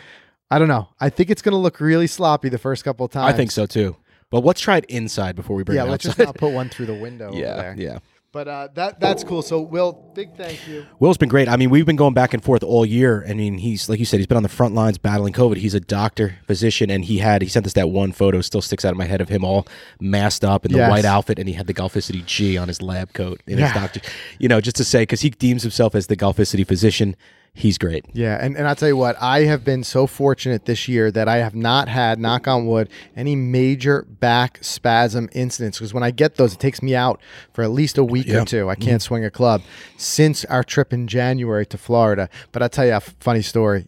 I 0.50 0.58
don't 0.58 0.68
know. 0.68 0.90
I 1.00 1.08
think 1.10 1.30
it's 1.30 1.42
going 1.42 1.54
to 1.54 1.58
look 1.58 1.80
really 1.80 2.06
sloppy 2.06 2.48
the 2.48 2.58
first 2.58 2.84
couple 2.84 3.04
of 3.06 3.10
times. 3.10 3.32
I 3.32 3.36
think 3.36 3.50
so 3.50 3.66
too. 3.66 3.96
But 4.30 4.44
let's 4.44 4.60
try 4.60 4.76
it 4.76 4.84
inside 4.84 5.34
before 5.34 5.56
we 5.56 5.64
bring 5.64 5.76
Yeah, 5.76 5.84
it 5.84 5.90
let's 5.90 6.04
just 6.04 6.18
not 6.18 6.36
put 6.36 6.52
one 6.52 6.68
through 6.68 6.86
the 6.86 6.94
window 6.94 7.28
over 7.30 7.36
yeah, 7.40 7.54
there. 7.56 7.74
yeah. 7.76 7.98
But 8.34 8.48
uh, 8.48 8.68
that 8.74 8.98
that's 8.98 9.22
cool. 9.22 9.42
So, 9.42 9.60
Will, 9.60 9.92
big 10.12 10.34
thank 10.36 10.66
you. 10.66 10.84
Will's 10.98 11.16
been 11.16 11.28
great. 11.28 11.48
I 11.48 11.56
mean, 11.56 11.70
we've 11.70 11.86
been 11.86 11.94
going 11.94 12.14
back 12.14 12.34
and 12.34 12.42
forth 12.42 12.64
all 12.64 12.84
year. 12.84 13.24
I 13.28 13.32
mean, 13.32 13.58
he's 13.58 13.88
like 13.88 14.00
you 14.00 14.04
said, 14.04 14.18
he's 14.18 14.26
been 14.26 14.36
on 14.36 14.42
the 14.42 14.48
front 14.48 14.74
lines 14.74 14.98
battling 14.98 15.32
COVID. 15.32 15.56
He's 15.56 15.72
a 15.74 15.78
doctor, 15.80 16.34
physician, 16.44 16.90
and 16.90 17.04
he 17.04 17.18
had 17.18 17.42
he 17.42 17.48
sent 17.48 17.64
us 17.64 17.74
that 17.74 17.90
one 17.90 18.10
photo. 18.10 18.40
Still 18.40 18.60
sticks 18.60 18.84
out 18.84 18.90
of 18.90 18.96
my 18.98 19.04
head 19.04 19.20
of 19.20 19.28
him 19.28 19.44
all 19.44 19.68
masked 20.00 20.44
up 20.44 20.66
in 20.66 20.72
the 20.72 20.78
Yes. 20.78 20.90
white 20.90 21.04
outfit, 21.04 21.38
and 21.38 21.48
he 21.48 21.54
had 21.54 21.68
the 21.68 21.74
Golficity 21.74 22.26
G 22.26 22.58
on 22.58 22.66
his 22.66 22.82
lab 22.82 23.12
coat 23.12 23.40
in 23.46 23.58
his 23.58 23.68
Yeah. 23.70 23.74
doctor. 23.74 24.00
You 24.40 24.48
know, 24.48 24.60
just 24.60 24.76
to 24.76 24.84
say 24.84 25.02
because 25.02 25.20
he 25.20 25.30
deems 25.30 25.62
himself 25.62 25.94
as 25.94 26.08
the 26.08 26.16
Golficity 26.16 26.66
physician. 26.66 27.14
He's 27.56 27.78
great. 27.78 28.04
Yeah, 28.12 28.36
and, 28.40 28.56
and 28.56 28.66
I'll 28.66 28.74
tell 28.74 28.88
you 28.88 28.96
what, 28.96 29.16
I 29.22 29.42
have 29.42 29.64
been 29.64 29.84
so 29.84 30.08
fortunate 30.08 30.64
this 30.64 30.88
year 30.88 31.12
that 31.12 31.28
I 31.28 31.36
have 31.36 31.54
not 31.54 31.88
had, 31.88 32.18
knock 32.18 32.48
on 32.48 32.66
wood, 32.66 32.88
any 33.14 33.36
major 33.36 34.02
back 34.02 34.58
spasm 34.60 35.28
incidents. 35.32 35.78
Because 35.78 35.94
when 35.94 36.02
I 36.02 36.10
get 36.10 36.34
those, 36.34 36.52
it 36.54 36.58
takes 36.58 36.82
me 36.82 36.96
out 36.96 37.20
for 37.52 37.62
at 37.62 37.70
least 37.70 37.96
a 37.96 38.02
week 38.02 38.26
Yeah. 38.26 38.42
or 38.42 38.44
two. 38.44 38.68
I 38.68 38.74
can't 38.74 39.00
swing 39.00 39.24
a 39.24 39.30
club 39.30 39.62
since 39.96 40.44
our 40.46 40.64
trip 40.64 40.92
in 40.92 41.06
January 41.06 41.64
to 41.66 41.78
Florida. 41.78 42.28
But 42.50 42.62
I'll 42.62 42.68
tell 42.68 42.86
you 42.86 42.92
a 42.92 42.96
f- 42.96 43.14
funny 43.20 43.42
story. 43.42 43.86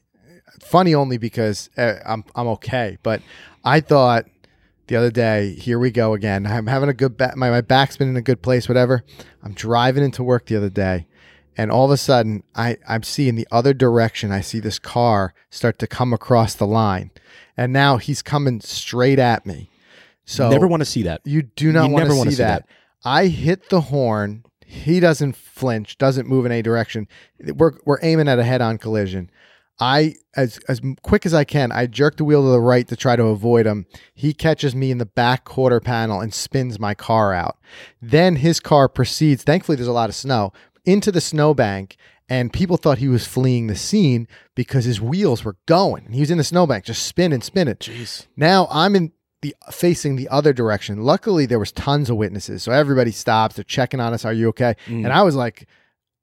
Funny 0.63 0.95
only 0.95 1.19
because 1.19 1.69
uh, 1.77 1.95
I'm, 2.07 2.23
I'm 2.37 2.47
okay. 2.47 2.99
But 3.03 3.21
I 3.65 3.81
thought 3.81 4.27
the 4.87 4.95
other 4.95 5.11
day, 5.11 5.55
here 5.55 5.81
we 5.81 5.91
go 5.91 6.15
again. 6.15 6.47
I'm 6.47 6.69
having 6.69 6.89
a 6.89 6.95
good 6.95 7.17
back, 7.17 7.37
my, 7.37 7.51
my 7.51 7.63
back's 7.63 7.97
been 7.97 8.09
in 8.09 8.17
a 8.17 8.23
good 8.23 8.43
place, 8.43 8.69
whatever. 8.69 9.03
I'm 9.43 9.55
driving 9.55 10.05
into 10.05 10.23
work 10.23 10.47
the 10.47 10.57
other 10.57 10.71
day 10.71 11.09
and 11.57 11.71
all 11.71 11.85
of 11.87 11.91
a 11.91 11.97
sudden 11.97 12.43
I, 12.55 12.79
I'm 12.89 13.03
seeing 13.03 13.35
the 13.35 13.49
other 13.51 13.75
direction. 13.75 14.31
I 14.31 14.41
see 14.41 14.61
this 14.61 14.79
car 14.79 15.35
start 15.51 15.79
to 15.81 15.87
come 15.87 16.13
across 16.13 16.55
the 16.55 16.67
line. 16.67 17.11
And 17.57 17.73
now 17.73 17.97
he's 17.97 18.23
coming 18.23 18.61
straight 18.61 19.19
at 19.19 19.47
me. 19.47 19.71
So 20.25 20.51
Never 20.51 20.67
want 20.67 20.81
to 20.81 20.85
see 20.85 21.03
that. 21.05 21.23
you 21.25 21.43
do 21.43 21.73
not 21.73 21.91
want 21.91 22.07
to 22.07 22.15
see 22.15 22.31
see 22.31 22.37
that. 22.37 22.69
I 23.05 23.27
hit 23.27 23.71
the 23.71 23.83
horn. 23.83 24.45
He 24.67 24.99
doesn't 24.99 25.37
flinch, 25.37 25.97
doesn't 25.97 26.29
move 26.29 26.45
in 26.45 26.53
any 26.53 26.63
direction. 26.63 27.07
We're, 27.41 27.79
we're 27.85 28.01
aiming 28.03 28.29
at 28.29 28.39
a 28.39 28.45
head 28.45 28.61
on 28.61 28.79
collision. 28.79 29.31
I 29.79 30.15
as 30.35 30.59
as 30.69 30.81
quick 31.03 31.27
as 31.27 31.35
I 31.35 31.45
can, 31.45 31.71
I 31.71 31.87
jerk 31.87 32.17
the 32.17 32.25
wheel 32.25 32.43
to 32.43 32.49
the 32.49 32.61
right 32.61 32.89
to 32.89 32.97
try 32.97 33.15
to 33.15 33.25
avoid 33.25 33.67
him. 33.67 33.87
He 34.15 34.33
catches 34.33 34.75
me 34.75 34.91
in 34.91 34.97
the 34.99 35.07
back 35.07 35.45
quarter 35.45 35.81
panel 35.81 36.21
and 36.21 36.33
spins 36.33 36.79
my 36.79 36.95
car 36.95 37.35
out. 37.35 37.59
Then 38.01 38.37
his 38.37 38.59
car 38.59 38.89
proceeds. 38.89 39.43
Thankfully, 39.43 39.77
there's 39.77 39.87
a 39.87 39.93
lot 39.93 40.09
of 40.09 40.15
snow 40.15 40.53
into 40.87 41.13
the 41.13 41.21
snowbank, 41.21 41.97
and 42.29 42.53
people 42.53 42.77
thought 42.77 42.99
he 42.99 43.09
was 43.09 43.27
fleeing 43.27 43.67
the 43.67 43.77
scene 43.77 44.27
because 44.55 44.85
his 44.85 45.01
wheels 45.01 45.45
were 45.45 45.57
going. 45.67 46.13
He 46.13 46.21
was 46.21 46.31
in 46.31 46.39
the 46.39 46.45
snowbank, 46.45 46.85
just 46.85 47.05
spinning, 47.05 47.41
spinning. 47.43 47.75
Jeez. 47.77 48.27
Now 48.37 48.67
I'm 48.71 48.97
in 48.97 49.13
the 49.43 49.55
facing 49.71 50.17
the 50.17 50.29
other 50.29 50.53
direction. 50.53 51.03
Luckily, 51.03 51.45
there 51.47 51.59
was 51.59 51.71
tons 51.73 52.09
of 52.09 52.17
witnesses, 52.17 52.63
so 52.63 52.73
everybody 52.73 53.11
stops. 53.13 53.57
They're 53.57 53.65
checking 53.65 54.01
on 54.01 54.15
us. 54.15 54.25
Are 54.25 54.33
you 54.33 54.49
okay? 54.49 54.75
And 54.87 55.09
I 55.13 55.23
was 55.23 55.37
like, 55.37 55.69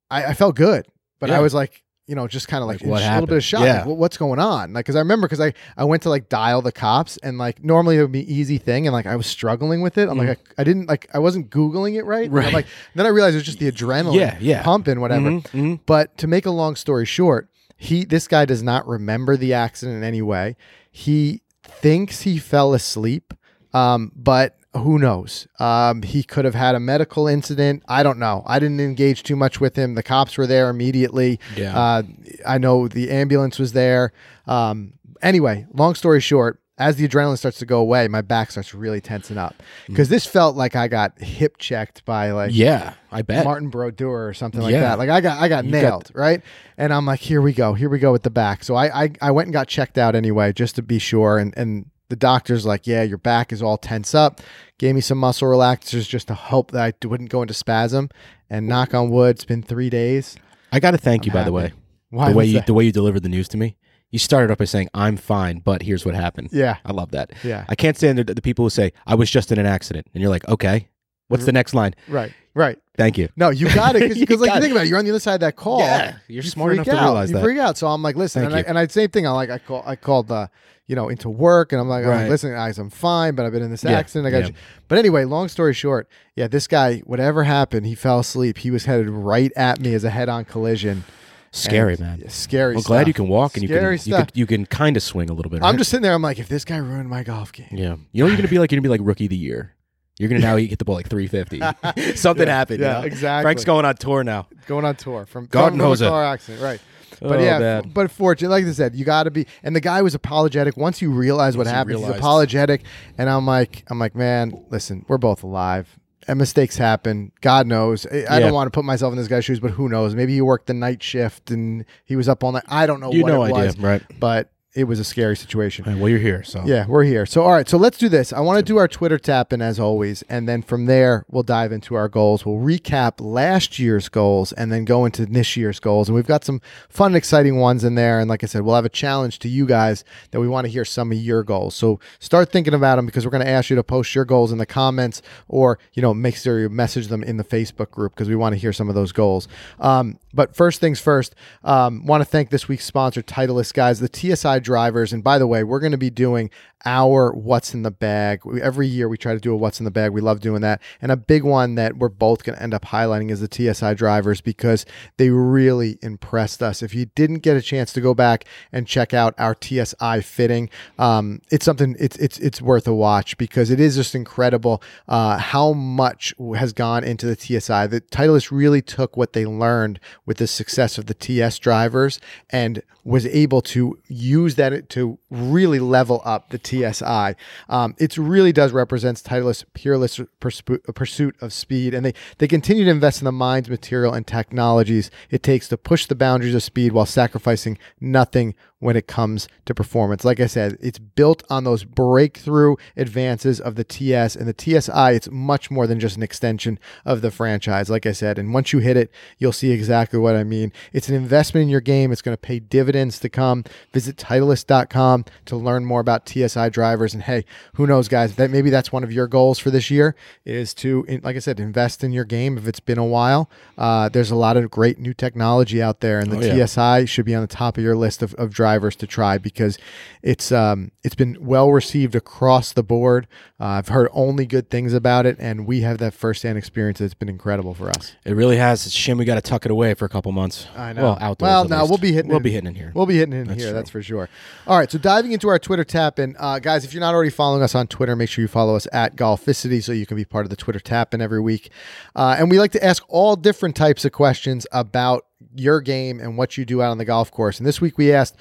I, 0.10 0.26
I 0.26 0.34
felt 0.34 0.56
good, 0.56 0.88
but 1.20 1.30
I 1.30 1.38
Mm. 1.38 1.44
Was 1.44 1.54
like, 1.54 1.83
you 2.08 2.16
know, 2.16 2.28
just 2.28 2.48
kind 2.50 2.62
of 2.62 2.68
like, 2.68 2.82
Like, 2.82 2.90
what 2.90 3.02
a 3.02 3.10
little 3.14 3.28
bit 3.28 3.38
of 3.38 3.44
shock. 3.46 3.64
Yeah. 3.64 3.78
Like, 3.78 3.86
"What- 3.86 3.98
what's 3.98 4.18
going 4.18 4.40
on? 4.40 4.74
Like, 4.74 4.84
because 4.86 4.96
I 4.98 5.00
remember 5.00 5.26
because 5.28 5.40
I 5.40 5.54
I 5.78 5.86
went 5.86 6.04
to 6.04 6.10
like 6.10 6.28
dial 6.28 6.62
the 6.62 6.72
cops, 6.74 7.18
and 7.24 7.38
like 7.38 7.64
normally 7.64 7.98
it 7.98 8.02
would 8.02 8.12
be 8.12 8.20
an 8.22 8.30
easy 8.30 8.58
thing, 8.58 8.86
and 8.88 8.94
like 8.94 9.06
I 9.06 9.16
was 9.16 9.26
struggling 9.26 9.82
with 9.82 9.98
it. 9.98 10.10
I'm 10.10 10.18
like, 10.18 10.38
I, 10.58 10.62
I 10.62 10.64
didn't 10.66 10.88
like 10.88 11.08
I 11.14 11.20
wasn't 11.20 11.50
googling 11.50 11.96
it 11.96 12.04
right. 12.04 12.30
Mm. 12.30 12.34
Right. 12.34 12.54
like 12.54 12.66
then 12.96 13.06
I 13.06 13.10
realized 13.10 13.36
it 13.36 13.38
was 13.38 13.46
just 13.46 13.60
the 13.60 13.72
adrenaline, 13.72 14.16
Yeah, 14.16 14.38
yeah. 14.42 14.64
pumping, 14.64 15.00
whatever. 15.00 15.30
Mhm, 15.30 15.44
mhm. 15.52 15.80
But 15.86 16.18
to 16.18 16.28
make 16.28 16.46
a 16.46 16.52
long 16.52 16.76
story 16.76 17.06
short, 17.06 17.50
he 17.78 18.04
this 18.04 18.28
guy 18.28 18.44
does 18.46 18.62
not 18.64 18.86
remember 18.88 19.38
the 19.38 19.54
accident 19.54 19.98
in 19.98 20.04
any 20.04 20.22
way. 20.22 20.58
He 20.92 21.42
thinks 21.64 22.22
he 22.22 22.38
fell 22.38 22.74
asleep, 22.74 23.34
um, 23.74 24.12
but 24.16 24.58
who 24.76 24.98
knows? 24.98 25.48
Um, 25.60 26.02
he 26.02 26.24
could 26.24 26.46
have 26.46 26.56
had 26.56 26.74
a 26.76 26.80
medical 26.80 27.28
incident. 27.28 27.84
I 27.88 28.02
don't 28.04 28.18
know. 28.20 28.44
I 28.46 28.60
didn't 28.60 28.80
engage 28.80 29.24
too 29.24 29.36
much 29.36 29.60
with 29.62 29.76
him. 29.76 29.94
The 29.96 30.04
cops 30.04 30.38
were 30.38 30.48
there 30.48 30.70
immediately. 30.70 31.40
Yeah. 31.56 31.78
Uh, 31.80 32.04
I 32.46 32.58
know 32.58 32.88
the 32.88 33.12
ambulance 33.12 33.60
was 33.60 33.74
there. 33.74 34.14
Um, 34.48 34.94
anyway, 35.22 35.66
long 35.74 35.96
story 35.96 36.20
short, 36.22 36.60
as 36.80 36.96
the 36.96 37.08
adrenaline 37.08 37.38
starts 37.38 37.60
to 37.60 37.68
go 37.68 37.80
away, 37.80 38.08
my 38.08 38.22
back 38.22 38.50
starts 38.50 38.74
really 38.74 39.00
tensing 39.00 39.38
up 39.38 39.62
because 39.86 40.10
this 40.10 40.26
felt 40.26 40.56
like 40.56 40.76
I 40.76 40.88
got 40.88 41.22
hip 41.22 41.58
checked 41.60 42.04
by 42.04 42.32
like 42.32 42.50
Yeah, 42.52 42.96
I 43.12 43.22
bet. 43.22 43.46
Martin 43.46 43.70
Brodeur 43.70 44.28
or 44.28 44.34
something 44.34 44.60
like 44.60 44.74
Yeah. 44.74 44.80
that. 44.82 44.98
Like 44.98 45.10
I 45.10 45.22
got 45.22 45.40
I 45.40 45.48
got 45.50 45.66
You 45.66 45.72
got- 45.72 45.82
nailed, 45.82 46.12
right? 46.16 46.42
And 46.76 46.92
I'm 46.92 47.06
like, 47.06 47.20
here 47.20 47.44
we 47.44 47.54
go, 47.54 47.76
here 47.76 47.90
we 47.90 48.00
go 48.00 48.12
with 48.12 48.24
the 48.24 48.32
back. 48.32 48.64
So 48.64 48.74
I, 48.74 49.04
I 49.04 49.10
I 49.22 49.30
went 49.32 49.46
and 49.48 49.54
got 49.54 49.68
checked 49.68 50.00
out 50.00 50.16
anyway, 50.16 50.52
just 50.52 50.76
to 50.78 50.82
be 50.82 50.98
sure. 50.98 51.38
And 51.38 51.54
and 51.56 51.86
the 52.14 52.18
doctor's 52.18 52.64
like, 52.64 52.86
yeah, 52.86 53.02
your 53.02 53.18
back 53.18 53.52
is 53.52 53.64
all 53.64 53.76
tense 53.76 54.14
up. 54.14 54.40
Gave 54.78 54.94
me 54.94 55.02
some 55.02 55.18
muscle 55.18 55.48
relaxers 55.48 56.08
just 56.08 56.28
to 56.28 56.36
hope 56.36 56.70
that 56.70 56.96
I 57.04 57.08
wouldn't 57.08 57.32
go 57.32 57.42
into 57.42 57.56
spasm. 57.56 58.10
And 58.52 58.68
knock 58.68 58.94
on 58.94 59.10
wood, 59.10 59.38
it's 59.38 59.46
been 59.46 59.64
three 59.64 59.90
days. 59.90 60.36
I 60.72 60.80
got 60.80 60.92
to 60.92 61.00
thank 61.00 61.26
you, 61.26 61.32
by 61.32 61.42
the 61.42 61.52
way. 61.52 61.74
Why 62.12 62.30
the 62.30 62.36
way 62.36 62.46
you 62.46 62.54
that? 62.54 62.68
the 62.68 62.76
way 62.76 62.84
you 62.84 62.92
delivered 62.92 63.24
the 63.24 63.30
news 63.30 63.48
to 63.48 63.58
me. 63.58 63.78
You 64.12 64.20
started 64.20 64.52
off 64.52 64.60
by 64.60 64.66
saying, 64.66 64.90
"I'm 64.94 65.18
fine, 65.18 65.58
but 65.58 65.82
here's 65.82 66.06
what 66.06 66.14
happened." 66.14 66.50
Yeah, 66.52 66.78
I 66.86 66.92
love 66.92 67.10
that. 67.12 67.32
yeah. 67.44 67.66
I 67.68 67.74
can't 67.74 67.98
stand 67.98 68.20
the, 68.20 68.24
the 68.26 68.44
people 68.44 68.64
who 68.64 68.70
say, 68.70 68.94
"I 69.08 69.16
was 69.16 69.32
just 69.32 69.52
in 69.52 69.58
an 69.58 69.66
accident," 69.66 70.06
and 70.14 70.22
you're 70.22 70.30
like, 70.30 70.48
"Okay, 70.48 70.90
What's 71.34 71.46
the 71.46 71.52
next 71.52 71.74
line? 71.74 71.96
Right. 72.08 72.32
Right. 72.54 72.78
Thank 72.96 73.18
you. 73.18 73.30
No, 73.36 73.50
you 73.50 73.74
got 73.74 73.96
it 73.96 74.14
because 74.20 74.40
like 74.40 74.54
you 74.54 74.62
think 74.62 74.72
about 74.72 74.86
it, 74.86 74.90
you're 74.90 75.00
on 75.00 75.06
the 75.06 75.10
other 75.10 75.20
side 75.20 75.36
of 75.36 75.40
that 75.40 75.56
call. 75.56 75.80
Yeah, 75.80 76.18
you're 76.28 76.44
you 76.44 76.50
smart 76.50 76.74
enough 76.74 76.86
freak 76.86 76.96
to 76.96 77.02
out. 77.02 77.06
realize 77.06 77.30
you 77.32 77.36
that. 77.38 77.44
freak 77.44 77.58
out. 77.58 77.76
So 77.78 77.88
I'm 77.88 78.04
like, 78.04 78.16
listen, 78.16 78.44
Thank 78.44 78.52
and 78.52 78.56
I, 78.56 78.60
you. 78.60 78.66
and 78.68 78.78
I 78.78 78.88
same 78.88 79.10
thing. 79.10 79.26
I 79.26 79.32
like 79.32 79.50
I 79.50 79.58
call 79.58 79.84
I 79.84 79.96
called 79.96 80.32
uh, 80.32 80.48
you 80.88 80.96
know 80.96 81.10
into 81.10 81.30
work, 81.30 81.72
and 81.72 81.80
I'm 81.82 81.88
like, 81.88 82.04
I'm 82.06 82.12
like, 82.12 82.30
listen, 82.30 82.52
guys, 82.52 82.78
I'm 82.78 82.90
fine, 82.90 83.36
but 83.36 83.46
I've 83.46 83.52
been 83.52 83.64
in 83.64 83.72
this 83.72 83.84
Yeah, 83.84 83.92
accident. 83.92 84.28
I 84.28 84.32
got 84.32 84.42
yeah. 84.44 84.48
you. 84.48 84.54
But 84.88 84.98
anyway, 85.00 85.24
long 85.26 85.48
story 85.48 85.74
short, 85.74 86.08
yeah, 86.36 86.48
this 86.48 86.68
guy, 86.68 87.00
whatever 87.06 87.44
happened, 87.44 87.86
he 87.86 87.96
fell 87.96 88.20
asleep. 88.20 88.58
He 88.60 88.72
was 88.72 88.86
headed 88.86 89.10
right 89.10 89.52
at 89.56 89.80
me 89.80 89.94
as 89.94 90.04
a 90.04 90.10
head-on 90.10 90.46
collision. 90.46 91.04
Scary, 91.52 91.94
And- 91.94 92.00
man. 92.02 92.30
scary. 92.30 92.76
I'm 92.76 92.82
glad 92.82 93.08
you 93.08 93.14
can 93.14 93.28
walk 93.28 93.54
and 93.56 93.62
you 93.62 93.70
can 93.70 93.92
you 94.06 94.16
can, 94.16 94.28
you 94.34 94.46
can 94.48 94.66
kind 94.66 94.98
of 94.98 95.04
swing 95.04 95.30
a 95.30 95.34
little 95.34 95.52
bit. 95.52 95.62
I'm 95.64 95.78
just 95.78 95.92
sitting 95.92 96.02
there. 96.02 96.14
I'm 96.14 96.22
like, 96.22 96.40
if 96.40 96.50
this 96.50 96.66
guy 96.66 96.78
ruined 96.78 97.10
my 97.10 97.22
golf 97.24 97.52
game, 97.54 97.68
yeah. 97.72 97.96
You 98.12 98.24
know, 98.24 98.28
you're 98.28 98.38
gonna 98.38 98.48
be 98.48 98.58
like. 98.58 98.72
You're 98.72 98.78
gonna 98.80 98.88
be 98.88 98.90
like 98.90 99.02
rookie 99.04 99.26
of 99.26 99.30
the 99.30 99.38
year. 99.38 99.76
You're 100.20 100.30
gonna 100.30 100.42
now 100.42 100.56
hit 100.58 100.80
the 100.80 100.86
ball 100.86 100.96
like 100.96 101.10
350. 101.10 102.16
Something 102.16 102.48
Yeah, 102.48 102.54
happened. 102.56 102.80
you 102.80 102.86
yeah, 102.86 102.94
know? 102.94 103.02
exactly. 103.02 103.44
Frank's 103.46 103.64
going 103.66 103.86
on 103.86 103.96
tour 103.96 104.24
now. 104.24 104.48
going 104.66 104.84
on 104.84 104.96
tour 104.96 105.26
from 105.28 105.46
God 105.46 105.70
from 105.70 105.78
knows 105.78 106.02
a 106.02 106.06
it. 106.06 106.10
car 106.10 106.26
accident, 106.26 106.64
right? 106.64 106.80
But 107.24 107.40
Oh, 107.40 107.44
yeah, 107.44 107.60
bad. 107.60 107.94
but 107.94 108.12
fortunately, 108.12 108.62
like 108.64 108.70
I 108.70 108.74
said, 108.74 108.96
you 108.96 109.06
got 109.06 109.24
to 109.24 109.32
be. 109.32 109.48
And 109.64 109.76
the 109.76 109.82
guy 109.82 110.02
was 110.02 110.14
apologetic. 110.14 110.76
Once 110.78 111.02
you 111.02 111.10
realize 111.10 111.56
what 111.58 111.62
Once 111.66 111.70
you 111.72 111.76
happened, 111.76 111.96
he's 111.96 112.04
realized. 112.04 112.20
apologetic. 112.20 112.82
And 113.18 113.30
I'm 113.30 113.46
like, 113.46 113.84
I'm 113.90 113.98
like, 114.00 114.16
man, 114.16 114.54
listen, 114.70 115.06
we're 115.08 115.18
both 115.18 115.42
alive. 115.44 115.98
And 116.28 116.40
mistakes 116.40 116.78
happen. 116.78 117.34
God 117.42 117.68
knows. 117.68 118.06
I, 118.06 118.10
I 118.16 118.20
Yeah. 118.20 118.40
don't 118.40 118.54
want 118.54 118.68
to 118.68 118.72
put 118.72 118.86
myself 118.86 119.12
in 119.12 119.18
this 119.18 119.28
guy's 119.28 119.44
shoes, 119.44 119.60
but 119.60 119.72
who 119.72 119.90
knows? 119.90 120.16
Maybe 120.16 120.34
he 120.34 120.42
worked 120.42 120.68
the 120.68 120.74
night 120.74 121.04
shift 121.04 121.52
and 121.52 121.84
he 122.06 122.16
was 122.16 122.30
up 122.30 122.44
all 122.46 122.54
night. 122.54 122.64
I 122.70 122.86
don't 122.86 123.02
know 123.02 123.12
You 123.12 123.24
what 123.24 123.28
no 123.34 123.44
it 123.44 123.52
idea, 123.54 123.66
was, 123.66 123.80
right? 123.80 124.02
but 124.22 124.50
it 124.76 124.86
was 124.86 125.00
a 125.00 125.04
scary 125.04 125.38
situation. 125.38 125.86
Right, 125.86 125.98
well, 125.98 126.10
you're 126.10 126.20
here, 126.20 126.44
so 126.44 126.64
Yeah, 126.66 126.88
we're 126.88 127.04
here. 127.04 127.28
So, 127.28 127.44
all 127.44 127.52
right. 127.52 127.70
So 127.70 127.78
let's 127.78 127.98
do 127.98 128.10
this. 128.10 128.34
I 128.34 128.40
want 128.40 128.58
to 128.58 128.64
do 128.64 128.78
our 128.78 128.88
Twitter 128.88 129.20
tap 129.20 129.54
in 129.54 129.62
as 129.62 129.80
always. 129.80 130.24
And 130.24 130.50
then 130.50 130.64
from 130.64 130.88
there, 130.88 131.26
we'll 131.30 131.44
dive 131.44 131.72
into 131.72 131.94
our 131.94 132.10
goals. 132.10 132.44
We'll 132.44 132.58
recap 132.58 133.14
last 133.20 133.78
year's 133.78 134.10
goals 134.10 134.52
and 134.52 134.72
then 134.72 134.84
go 134.84 135.06
into 135.06 135.28
this 135.28 135.56
year's 135.56 135.80
goals. 135.80 136.10
And 136.10 136.16
we've 136.16 136.26
got 136.26 136.44
some 136.44 136.60
fun 136.90 137.08
and 137.08 137.18
exciting 137.18 137.58
ones 137.58 137.84
in 137.84 137.94
there. 137.94 138.20
And 138.20 138.28
like 138.28 138.44
I 138.44 138.48
said, 138.48 138.64
we'll 138.64 138.76
have 138.76 138.86
a 138.86 138.90
challenge 138.90 139.38
to 139.40 139.50
you 139.50 139.68
guys 139.68 140.04
that 140.32 140.40
we 140.40 140.48
want 140.48 140.66
to 140.66 140.72
hear 140.72 140.86
some 140.86 141.12
of 141.12 141.18
your 141.20 141.44
goals. 141.44 141.76
So 141.76 142.00
start 142.20 142.52
thinking 142.52 142.74
about 142.74 142.96
them 142.96 143.06
because 143.06 143.26
we're 143.26 143.32
going 143.32 143.46
to 143.46 143.52
ask 143.52 143.70
you 143.70 143.76
to 143.76 143.84
post 143.84 144.16
your 144.16 144.26
goals 144.26 144.52
in 144.52 144.58
the 144.58 144.66
comments 144.66 145.22
or, 145.48 145.78
you 145.94 146.02
know, 146.02 146.16
make 146.16 146.36
sure 146.36 146.60
you 146.60 146.70
message 146.70 147.08
them 147.08 147.24
in 147.24 147.38
the 147.38 147.44
Facebook 147.44 147.92
group 147.92 148.16
because 148.16 148.28
we 148.28 148.36
want 148.36 148.54
to 148.54 148.60
hear 148.60 148.74
some 148.74 148.90
of 148.90 148.96
those 148.96 149.12
goals. 149.12 149.48
Um, 149.80 150.18
but 150.34 150.56
first 150.56 150.80
things 150.80 151.00
first, 151.00 151.36
um, 151.64 152.06
want 152.06 152.22
to 152.22 152.26
thank 152.26 152.50
this 152.50 152.68
week's 152.68 152.86
sponsor, 152.86 153.22
Titleist 153.22 153.74
guys, 153.74 154.00
the 154.00 154.10
TSI 154.12 154.60
drivers. 154.60 155.14
And 155.14 155.24
by 155.24 155.38
the 155.38 155.48
way, 155.48 155.64
we're 155.64 155.80
going 155.80 155.92
to 155.92 155.98
be 155.98 156.10
doing 156.10 156.50
our 156.86 157.32
what's 157.32 157.74
in 157.74 157.84
the 157.84 157.92
bag. 157.92 158.42
Every 158.62 158.88
year 158.88 159.08
we 159.08 159.18
try 159.18 159.34
to 159.34 159.40
do 159.40 159.54
a 159.54 159.56
what's 159.56 159.80
in 159.80 159.86
the 159.86 159.92
bag. 159.92 160.12
We 160.12 160.22
love 160.22 160.42
doing 160.42 160.62
that. 160.62 160.82
And 161.02 161.12
a 161.12 161.18
big 161.18 161.44
one 161.44 161.76
that 161.76 161.98
we're 161.98 162.10
both 162.10 162.44
going 162.44 162.58
to 162.58 162.64
end 162.64 162.74
up 162.74 162.86
highlighting 162.86 163.32
is 163.32 163.40
the 163.40 163.74
TSI 163.74 163.94
drivers 163.94 164.42
because 164.42 164.86
they 165.18 165.30
really 165.30 165.98
impressed 166.02 166.62
us. 166.62 166.84
If 166.84 166.94
you 166.94 167.06
didn't 167.06 167.40
get 167.40 167.56
a 167.56 167.62
chance 167.62 167.94
to 167.94 168.02
go 168.02 168.14
back 168.14 168.46
and 168.72 168.88
check 168.88 169.14
out 169.14 169.34
our 169.38 169.56
TSI 169.60 170.22
fitting, 170.22 170.70
um, 171.00 171.42
it's 171.52 171.66
something 171.66 171.96
it's 172.00 172.18
it's 172.18 172.38
it's 172.40 172.62
worth 172.62 172.88
a 172.88 172.94
watch 172.94 173.38
because 173.38 173.70
it 173.70 173.80
is 173.80 173.96
just 173.96 174.16
incredible 174.16 174.82
uh, 175.08 175.38
how 175.38 175.74
much 175.74 176.34
has 176.56 176.74
gone 176.74 177.04
into 177.04 177.26
the 177.26 177.36
TSI. 177.36 177.88
The 177.88 178.02
Titleist 178.02 178.52
really 178.52 178.82
took 178.82 179.16
what 179.16 179.34
they 179.34 179.46
learned 179.46 180.00
with 180.26 180.38
the 180.38 180.48
success 180.48 180.98
of 180.98 181.08
the 181.08 181.14
TS 181.14 181.60
drivers 181.60 182.20
and 182.50 182.82
was 183.04 183.26
able 183.26 183.62
to 183.62 184.00
use 184.08 184.56
that 184.56 184.90
to 184.90 185.20
really 185.30 185.80
level 185.80 186.22
up 186.24 186.50
the 186.50 186.60
TSI. 186.64 187.36
Um, 187.68 187.96
it 188.00 188.18
really 188.18 188.54
does 188.54 188.72
represent 188.72 189.22
Titleist's 189.22 189.66
peerless 189.74 190.20
perspu- 190.40 190.82
pursuit 190.96 191.36
of 191.42 191.52
speed, 191.52 191.94
and 191.94 192.06
they 192.06 192.14
they 192.38 192.48
continue 192.48 192.86
to 192.86 192.92
invest 192.92 193.22
in 193.22 193.26
the 193.26 193.32
minds, 193.32 193.70
material, 193.70 194.14
and 194.14 194.26
technologies 194.26 195.12
it 195.30 195.44
takes 195.44 195.68
to 195.68 195.78
push 195.78 196.06
the 196.06 196.16
boundaries 196.16 196.56
of 196.56 196.64
speed 196.64 196.94
while 196.94 197.06
sacrificing 197.06 197.78
nothing 198.00 198.56
when 198.84 198.96
it 198.96 199.08
comes 199.08 199.48
to 199.66 199.74
performance. 199.74 200.24
Like 200.26 200.40
I 200.40 200.48
said, 200.48 200.78
it's 200.82 201.00
built 201.00 201.42
on 201.50 201.64
those 201.64 201.84
breakthrough 201.84 202.76
advances 202.98 203.60
of 203.60 203.76
the 203.76 203.84
TS 203.84 204.36
and 204.36 204.48
the 204.48 204.54
TSI. 204.56 205.12
It's 205.14 205.30
much 205.32 205.72
more 205.72 205.88
than 205.88 206.00
just 206.00 206.18
an 206.18 206.24
extension 206.24 206.78
of 207.06 207.22
the 207.22 207.32
franchise, 207.32 207.90
like 207.90 208.06
I 208.06 208.12
said. 208.12 208.38
And 208.38 208.54
once 208.54 208.74
you 208.74 208.80
hit 208.80 208.98
it, 208.98 209.10
you'll 209.38 209.52
see 209.54 209.72
exactly 209.72 210.20
what 210.20 210.36
I 210.36 210.44
mean. 210.44 210.72
It's 210.92 211.10
an 211.10 211.16
investment 211.16 211.64
in 211.64 211.70
your 211.70 211.82
game. 211.82 212.12
It's 212.12 212.22
going 212.22 212.36
to 212.36 212.42
pay 212.42 212.60
dividends 212.60 213.20
to 213.20 213.30
come. 213.30 213.64
Visit 213.94 214.18
Titleist.com 214.18 215.26
to 215.46 215.56
learn 215.56 215.86
more 215.86 216.02
about 216.02 216.28
TSI 216.28 216.70
drivers. 216.70 217.14
And 217.14 217.24
hey, 217.24 217.46
who 217.76 217.88
knows, 217.88 218.08
guys? 218.08 218.36
That 218.36 218.52
maybe 218.52 218.70
that's 218.70 218.92
one 218.92 219.04
of 219.04 219.12
your 219.14 219.28
goals 219.28 219.60
for 219.60 219.72
this 219.72 219.90
year 219.90 220.16
is 220.46 220.74
to, 220.76 221.06
like 221.24 221.36
I 221.36 221.40
said, 221.40 221.60
invest 221.60 222.04
in 222.04 222.12
your 222.12 222.26
game. 222.26 222.58
If 222.58 222.68
it's 222.68 222.80
been 222.82 222.98
a 222.98 223.06
while, 223.06 223.50
uh, 223.78 224.10
there's 224.10 224.32
a 224.32 224.36
lot 224.36 224.58
of 224.58 224.70
great 224.70 225.00
new 225.00 225.14
technology 225.14 225.82
out 225.82 226.02
there, 226.02 226.20
and 226.20 226.32
the 226.32 226.38
Oh, 226.38 226.56
yeah. 226.56 226.66
TSI 226.66 227.06
should 227.06 227.26
be 227.26 227.34
on 227.36 227.42
the 227.42 227.48
top 227.48 227.78
of 227.78 227.84
your 227.84 227.96
list 227.96 228.22
of, 228.22 228.34
of 228.36 228.54
drivers 228.54 228.73
to 228.82 229.08
try 229.08 229.38
because 229.38 229.78
it's 230.22 230.52
um 230.52 230.92
it's 231.04 231.16
been 231.16 231.38
well 231.40 231.72
received 231.72 232.16
across 232.16 232.74
the 232.74 232.84
board. 232.84 233.28
Uh, 233.60 233.66
I've 233.66 233.88
heard 233.90 234.10
only 234.12 234.46
good 234.46 234.70
things 234.70 234.94
about 234.94 235.26
it, 235.26 235.38
and 235.40 235.66
we 235.66 235.82
have 235.82 235.98
that 236.00 236.14
firsthand 236.14 236.58
experience. 236.58 237.00
It's 237.00 237.14
been 237.14 237.30
incredible 237.30 237.74
for 237.74 237.90
us. 237.90 238.16
it 238.26 238.34
really 238.34 238.58
has. 238.58 238.86
It's 238.86 238.96
a 238.96 238.98
shame 238.98 239.18
we 239.18 239.26
got 239.26 239.36
to 239.36 239.42
tuck 239.42 239.66
it 239.66 239.72
away 239.72 239.94
for 239.94 240.06
a 240.06 240.10
couple 240.10 240.32
months. 240.32 240.68
I 240.76 240.92
know. 240.94 241.04
Well, 241.04 241.18
outdoors. 241.22 241.48
Well, 241.50 241.64
at 241.64 241.70
no, 241.70 241.78
least. 241.80 241.90
we'll 241.90 241.98
be 242.00 242.12
hitting. 242.14 242.30
We'll 242.30 242.40
it- 242.40 242.44
be 242.44 242.52
hitting 242.52 242.68
in 242.68 242.76
here. 242.76 242.92
We'll 242.94 243.06
be 243.06 243.18
hitting 243.18 243.34
in 243.34 243.48
That's 243.48 243.60
here. 243.62 243.70
true. 243.70 243.74
That's 243.74 243.90
for 243.90 244.02
sure. 244.02 244.30
All 244.68 244.78
right. 244.78 244.90
So 244.92 244.98
diving 244.98 245.32
into 245.32 245.48
our 245.50 245.60
Twitter 245.60 245.84
tap 245.84 246.20
in, 246.20 246.36
uh, 246.40 246.60
guys. 246.60 246.84
If 246.84 246.94
you're 246.94 247.02
not 247.02 247.14
already 247.14 247.30
following 247.30 247.62
us 247.64 247.76
on 247.76 247.88
Twitter, 247.88 248.16
make 248.16 248.30
sure 248.30 248.42
you 248.42 248.48
follow 248.48 248.76
us 248.76 248.88
at 248.92 249.16
Golficity 249.16 249.82
so 249.84 249.92
you 249.92 250.06
can 250.06 250.18
be 250.18 250.26
part 250.26 250.46
of 250.46 250.50
the 250.50 250.56
Twitter 250.56 250.80
tap 250.80 251.14
in 251.14 251.22
every 251.22 251.40
week. 251.42 251.70
Uh, 252.16 252.36
and 252.38 252.50
we 252.52 252.60
like 252.60 252.72
to 252.72 252.84
ask 252.84 253.04
all 253.08 253.36
different 253.36 253.76
types 253.76 254.04
of 254.06 254.12
questions 254.12 254.66
about 254.72 255.26
your 255.56 255.82
game 255.82 256.20
and 256.20 256.38
what 256.38 256.58
you 256.58 256.66
do 256.66 256.82
out 256.82 256.92
on 256.92 256.98
the 256.98 257.06
golf 257.06 257.32
course. 257.32 257.58
And 257.60 257.66
this 257.68 257.82
week 257.82 257.98
we 257.98 258.12
asked, 258.14 258.36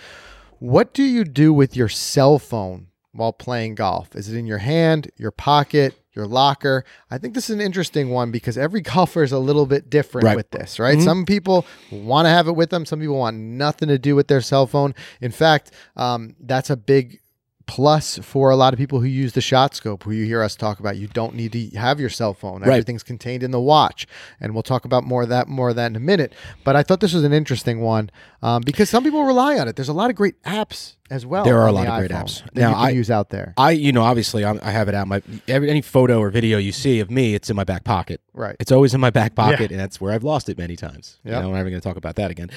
what 0.59 0.95
do 0.95 1.03
you 1.03 1.25
do 1.25 1.53
with 1.53 1.77
your 1.77 1.89
cell 1.89 2.39
phone 2.39 2.89
while 3.13 3.33
playing 3.33 3.75
golf? 3.75 4.15
Is 4.15 4.29
it 4.33 4.37
in 4.39 4.47
your 4.47 4.59
hand, 4.59 5.11
your 5.17 5.31
pocket, 5.33 5.95
your 6.15 6.27
locker? 6.27 6.85
I 7.11 7.19
think 7.19 7.35
this 7.35 7.51
is 7.51 7.55
an 7.55 7.61
interesting 7.61 8.11
one 8.11 8.31
because 8.31 8.57
every 8.57 8.81
golfer 8.81 9.23
is 9.23 9.33
a 9.33 9.39
little 9.39 9.67
bit 9.67 9.91
different 9.91 10.27
Right. 10.27 10.37
with 10.37 10.51
this, 10.51 10.79
right? 10.79 11.01
Some 11.01 11.25
people 11.27 11.67
want 11.91 12.27
to 12.27 12.31
have 12.31 12.47
it 12.49 12.53
with 12.53 12.71
them. 12.71 12.85
Some 12.87 13.01
people 13.01 13.19
want 13.19 13.37
nothing 13.37 13.89
to 13.89 13.99
do 13.99 14.15
with 14.15 14.29
their 14.29 14.41
cell 14.41 14.67
phone. 14.67 14.95
In 15.21 15.33
fact, 15.33 15.73
um, 15.97 16.37
that's 16.41 16.71
a 16.71 16.77
big 16.77 17.19
plus 17.75 18.19
for 18.19 18.51
a 18.51 18.57
lot 18.57 18.75
of 18.75 18.79
people 18.79 19.01
who 19.01 19.07
use 19.07 19.33
the 19.33 19.41
shot 19.41 19.75
scope 19.75 20.03
who 20.05 20.11
you 20.11 20.27
hear 20.27 20.43
us 20.43 20.55
talk 20.57 20.79
about 20.79 20.95
you 20.97 21.07
don't 21.09 21.35
need 21.35 21.53
to 21.53 21.69
have 21.79 21.99
your 21.99 22.11
cell 22.11 22.35
phone 22.35 22.61
Right. 22.61 22.69
everything's 22.73 23.03
contained 23.03 23.43
in 23.43 23.51
the 23.51 23.61
watch 23.61 24.07
and 24.41 24.53
we'll 24.53 24.63
talk 24.63 24.85
about 24.85 25.05
more 25.05 25.23
of 25.23 25.31
that 25.31 25.49
more 25.49 25.71
of 25.71 25.77
that 25.77 25.87
in 25.87 25.97
a 25.97 26.01
minute 26.01 26.35
but 26.65 26.77
i 26.77 26.83
thought 26.83 27.01
this 27.01 27.15
was 27.15 27.25
an 27.25 27.33
interesting 27.33 27.81
one 27.81 28.11
um, 28.43 28.61
because 28.67 28.91
some 28.91 29.03
people 29.05 29.25
rely 29.25 29.59
on 29.59 29.69
it 29.69 29.77
there's 29.77 29.89
a 29.89 29.93
lot 29.95 30.11
of 30.11 30.17
great 30.17 30.37
apps 30.43 30.97
as 31.11 31.25
well 31.25 31.45
There 31.45 31.59
are 31.61 31.67
a 31.67 31.73
lot 31.73 31.87
of 31.87 31.99
great 31.99 32.11
apps. 32.11 32.43
that 32.45 32.55
Now, 32.57 32.69
you 32.71 32.75
can 32.75 32.85
I- 32.85 32.91
use 32.91 33.11
out 33.11 33.29
there 33.31 33.55
I, 33.57 33.71
you 33.73 33.93
know, 33.93 34.03
obviously, 34.03 34.45
I'm, 34.45 34.59
I 34.63 34.71
have 34.71 34.89
it 34.91 34.95
out 34.95 35.07
my 35.09 35.23
every, 35.49 35.69
any 35.71 35.81
photo 35.83 36.19
or 36.21 36.29
video 36.31 36.57
you 36.59 36.73
see 36.73 37.01
of 37.01 37.11
me. 37.11 37.35
It's 37.35 37.49
in 37.51 37.57
my 37.57 37.65
back 37.65 37.85
pocket. 37.85 38.21
right 38.35 38.57
It's 38.61 38.73
always 38.73 38.93
in 38.95 39.01
my 39.01 39.11
back 39.11 39.35
pocket, 39.35 39.71
and 39.71 39.79
that's 39.79 40.01
where 40.01 40.13
I've 40.15 40.25
lost 40.25 40.49
it 40.49 40.57
many 40.59 40.75
times. 40.77 41.19
Yep. 41.25 41.35
You 41.35 41.41
know, 41.43 41.49
I'm 41.49 41.55
never 41.55 41.69
going 41.71 41.81
to 41.83 41.87
talk 41.89 41.97
about 41.99 42.17
that 42.17 42.31
again. 42.31 42.49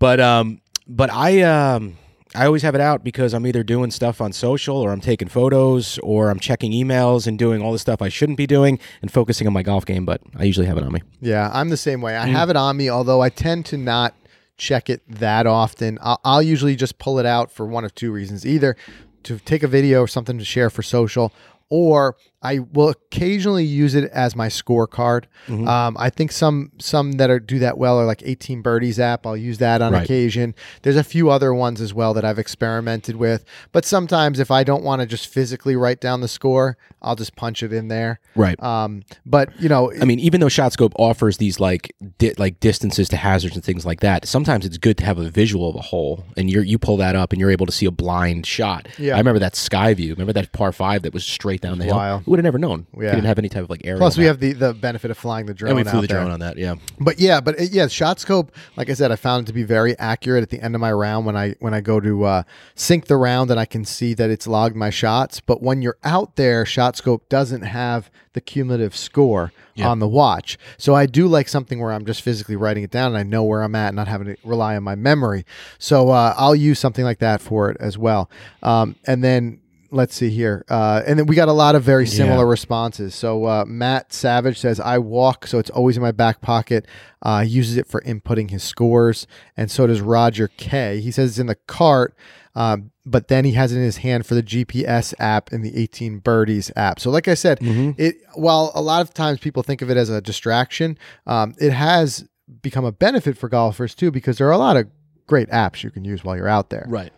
But 0.00 0.18
um, 0.20 0.60
but 0.88 1.08
I 1.12 1.42
um, 1.42 1.96
I 2.34 2.46
always 2.46 2.62
have 2.62 2.74
it 2.76 2.80
out 2.80 3.02
because 3.02 3.34
I'm 3.34 3.44
either 3.46 3.62
doing 3.64 3.90
stuff 3.90 4.20
on 4.20 4.32
social, 4.32 4.76
or 4.76 4.92
I'm 4.92 5.00
taking 5.00 5.26
photos, 5.28 5.98
or 5.98 6.30
I'm 6.30 6.38
checking 6.38 6.70
emails 6.72 7.26
and 7.26 7.38
doing 7.38 7.60
all 7.60 7.72
the 7.72 7.78
stuff 7.78 8.00
I 8.00 8.08
shouldn't 8.08 8.38
be 8.38 8.46
doing, 8.46 8.78
and 9.02 9.10
focusing 9.10 9.46
on 9.48 9.52
my 9.52 9.62
golf 9.62 9.84
game. 9.84 10.04
But 10.04 10.20
I 10.36 10.44
usually 10.44 10.66
have 10.66 10.78
it 10.78 10.84
on 10.84 10.92
me. 10.92 11.00
Yeah, 11.20 11.50
I'm 11.52 11.70
the 11.70 11.76
same 11.76 12.00
way. 12.00 12.16
I 12.16 12.26
Mm. 12.28 12.32
have 12.32 12.48
it 12.50 12.56
on 12.56 12.76
me, 12.76 12.88
although 12.88 13.20
I 13.20 13.30
tend 13.30 13.66
to 13.66 13.76
not 13.76 14.14
check 14.56 14.88
it 14.90 15.02
that 15.08 15.46
often. 15.46 15.98
I'll, 16.02 16.20
I'll 16.22 16.42
usually 16.42 16.76
just 16.76 16.98
pull 16.98 17.18
it 17.18 17.26
out 17.26 17.50
for 17.50 17.66
one 17.66 17.84
of 17.84 17.94
two 17.94 18.12
reasons: 18.12 18.46
either 18.46 18.76
to 19.24 19.38
take 19.38 19.62
a 19.62 19.68
video 19.68 20.00
or 20.00 20.06
something 20.08 20.38
to 20.38 20.44
share 20.44 20.70
for 20.70 20.82
social, 20.82 21.32
or 21.68 22.16
I 22.42 22.60
will 22.60 22.88
occasionally 22.88 23.64
use 23.64 23.94
it 23.94 24.10
as 24.12 24.34
my 24.34 24.48
scorecard. 24.48 25.24
Mm-hmm. 25.46 25.68
Um, 25.68 25.96
I 25.98 26.08
think 26.08 26.32
some 26.32 26.72
some 26.78 27.12
that 27.12 27.28
are 27.28 27.38
do 27.38 27.58
that 27.58 27.76
well 27.76 27.98
are 27.98 28.06
like 28.06 28.22
18 28.24 28.62
Birdies 28.62 28.98
app. 28.98 29.26
I'll 29.26 29.36
use 29.36 29.58
that 29.58 29.82
on 29.82 29.92
Right. 29.92 30.04
occasion. 30.04 30.54
There's 30.82 30.96
a 30.96 31.04
few 31.04 31.28
other 31.30 31.52
ones 31.52 31.80
as 31.80 31.92
well 31.92 32.14
that 32.14 32.24
I've 32.24 32.38
experimented 32.38 33.16
with. 33.16 33.44
But 33.72 33.84
sometimes 33.84 34.38
if 34.40 34.50
I 34.50 34.64
don't 34.64 34.82
want 34.82 35.00
to 35.02 35.06
just 35.06 35.26
physically 35.28 35.76
write 35.76 36.00
down 36.00 36.20
the 36.22 36.28
score, 36.28 36.78
I'll 37.02 37.16
just 37.16 37.36
punch 37.36 37.62
it 37.62 37.72
in 37.72 37.88
there. 37.88 38.20
Right. 38.34 38.60
Um, 38.62 39.02
but 39.26 39.48
you 39.60 39.68
know, 39.68 39.92
I 40.00 40.04
mean, 40.06 40.20
even 40.20 40.40
though 40.40 40.46
ShotScope 40.46 40.92
offers 40.96 41.36
these 41.36 41.60
like 41.60 41.94
di- 42.18 42.34
like 42.38 42.58
distances 42.60 43.08
to 43.10 43.16
hazards 43.16 43.54
and 43.54 43.64
things 43.64 43.84
like 43.84 44.00
that, 44.00 44.26
sometimes 44.26 44.64
it's 44.64 44.78
good 44.78 44.96
to 44.98 45.04
have 45.04 45.18
a 45.18 45.28
visual 45.28 45.68
of 45.68 45.76
a 45.76 45.80
hole, 45.82 46.24
and 46.38 46.50
you 46.50 46.62
you 46.62 46.78
pull 46.78 46.96
that 46.98 47.16
up 47.16 47.32
and 47.32 47.40
you're 47.40 47.50
able 47.50 47.66
to 47.66 47.72
see 47.72 47.86
a 47.86 47.90
blind 47.90 48.46
shot. 48.46 48.88
Yeah. 48.98 49.14
I 49.14 49.18
remember 49.18 49.40
that 49.40 49.56
sky 49.56 49.92
view. 49.94 50.12
Remember 50.14 50.32
that 50.32 50.52
par 50.52 50.72
five 50.72 51.02
that 51.02 51.12
was 51.12 51.24
straight 51.24 51.60
down 51.60 51.78
the 51.78 51.84
hill. 51.84 51.96
wild. 51.96 52.22
We 52.30 52.34
would 52.36 52.44
have 52.44 52.54
never 52.54 52.58
known. 52.58 52.86
We 52.94 53.06
Yeah. 53.06 53.10
didn't 53.16 53.26
have 53.26 53.40
any 53.40 53.48
type 53.48 53.64
of 53.64 53.70
like 53.70 53.80
aerial. 53.82 53.98
Plus, 53.98 54.16
we 54.16 54.26
have 54.26 54.38
the 54.38 54.52
the 54.52 54.72
benefit 54.72 55.10
of 55.10 55.18
flying 55.18 55.46
the 55.46 55.54
drone. 55.54 55.70
and 55.76 55.84
we 55.84 55.90
flew 55.90 56.02
the 56.02 56.06
there. 56.06 56.20
drone 56.20 56.30
on 56.30 56.38
that. 56.38 56.58
Yeah. 56.58 56.76
But 57.00 57.18
yeah, 57.18 57.40
but 57.40 57.58
it, 57.58 57.72
yeah, 57.72 57.88
shot 57.88 58.20
scope. 58.20 58.52
Like 58.76 58.88
I 58.88 58.94
said, 58.94 59.10
I 59.10 59.16
found 59.16 59.42
it 59.42 59.46
to 59.48 59.52
be 59.52 59.64
very 59.64 59.98
accurate 59.98 60.42
at 60.44 60.50
the 60.50 60.60
end 60.60 60.76
of 60.76 60.80
my 60.80 60.92
round 60.92 61.26
when 61.26 61.36
I 61.36 61.56
when 61.58 61.74
I 61.74 61.80
go 61.80 61.98
to 61.98 62.24
uh, 62.24 62.42
sync 62.76 63.06
the 63.06 63.16
round 63.16 63.50
and 63.50 63.58
I 63.58 63.64
can 63.64 63.84
see 63.84 64.14
that 64.14 64.30
it's 64.30 64.46
logged 64.46 64.76
my 64.76 64.90
shots. 64.90 65.40
But 65.40 65.60
when 65.60 65.82
you're 65.82 65.96
out 66.04 66.36
there, 66.36 66.64
shot 66.64 66.96
scope 66.96 67.28
doesn't 67.28 67.62
have 67.62 68.10
the 68.32 68.40
cumulative 68.40 68.94
score 68.94 69.52
Yeah. 69.74 69.88
on 69.88 69.98
the 69.98 70.06
watch. 70.06 70.56
So 70.78 70.94
I 70.94 71.06
do 71.06 71.26
like 71.26 71.48
something 71.48 71.80
where 71.80 71.90
I'm 71.92 72.06
just 72.06 72.22
physically 72.22 72.54
writing 72.54 72.84
it 72.84 72.92
down 72.92 73.08
and 73.08 73.16
I 73.18 73.24
know 73.24 73.42
where 73.42 73.62
I'm 73.62 73.74
at, 73.74 73.88
and 73.88 73.96
not 73.96 74.06
having 74.06 74.28
to 74.28 74.36
rely 74.44 74.76
on 74.76 74.84
my 74.84 74.94
memory. 74.94 75.44
So 75.80 76.10
uh, 76.10 76.34
I'll 76.36 76.54
use 76.54 76.78
something 76.78 77.04
like 77.04 77.18
that 77.18 77.40
for 77.40 77.70
it 77.70 77.76
as 77.80 77.98
well. 77.98 78.30
Um, 78.62 78.94
and 79.04 79.24
then. 79.24 79.59
Let's 79.92 80.14
see 80.14 80.30
here. 80.30 80.64
Uh, 80.68 81.02
and 81.06 81.18
then 81.18 81.26
we 81.26 81.34
got 81.34 81.48
a 81.48 81.52
lot 81.52 81.74
of 81.74 81.82
very 81.82 82.06
similar 82.06 82.46
responses. 82.46 83.14
So 83.14 83.44
uh, 83.46 83.64
Matt 83.66 84.12
Savage 84.12 84.58
says, 84.58 84.78
I 84.78 84.98
walk, 84.98 85.46
so 85.46 85.58
it's 85.58 85.70
always 85.70 85.96
in 85.96 86.02
my 86.02 86.12
back 86.12 86.40
pocket. 86.40 86.86
Uh, 87.22 87.42
he 87.42 87.50
uses 87.50 87.76
it 87.76 87.86
for 87.88 88.00
inputting 88.02 88.50
his 88.50 88.62
scores. 88.62 89.26
And 89.56 89.70
so 89.70 89.86
does 89.86 90.00
Roger 90.00 90.48
K. 90.56 91.00
He 91.00 91.10
says 91.10 91.30
it's 91.30 91.38
in 91.38 91.46
the 91.48 91.56
cart, 91.56 92.14
um, 92.54 92.92
but 93.04 93.28
then 93.28 93.44
he 93.44 93.52
has 93.52 93.72
it 93.72 93.78
in 93.78 93.82
his 93.82 93.98
hand 93.98 94.26
for 94.26 94.34
the 94.34 94.42
GPS 94.42 95.12
app 95.18 95.50
and 95.50 95.64
the 95.64 95.76
18 95.76 96.18
Birdies 96.18 96.70
app. 96.76 97.00
So, 97.00 97.10
like 97.10 97.26
I 97.28 97.34
said, 97.34 97.58
it 97.60 98.16
while 98.34 98.72
a 98.74 98.82
lot 98.82 99.00
of 99.02 99.12
times 99.12 99.40
people 99.40 99.62
think 99.62 99.82
of 99.82 99.90
it 99.90 99.96
as 99.96 100.08
a 100.08 100.20
distraction, 100.20 100.98
um, 101.26 101.54
it 101.58 101.72
has 101.72 102.28
become 102.62 102.84
a 102.84 102.92
benefit 102.92 103.36
for 103.38 103.48
golfers 103.48 103.94
too 103.94 104.10
because 104.10 104.38
there 104.38 104.46
are 104.48 104.52
a 104.52 104.58
lot 104.58 104.76
of 104.76 104.86
great 105.26 105.48
apps 105.50 105.82
you 105.82 105.90
can 105.90 106.04
use 106.04 106.24
while 106.24 106.36
you're 106.36 106.48
out 106.48 106.70
there. 106.70 106.86
Right. 106.88 107.12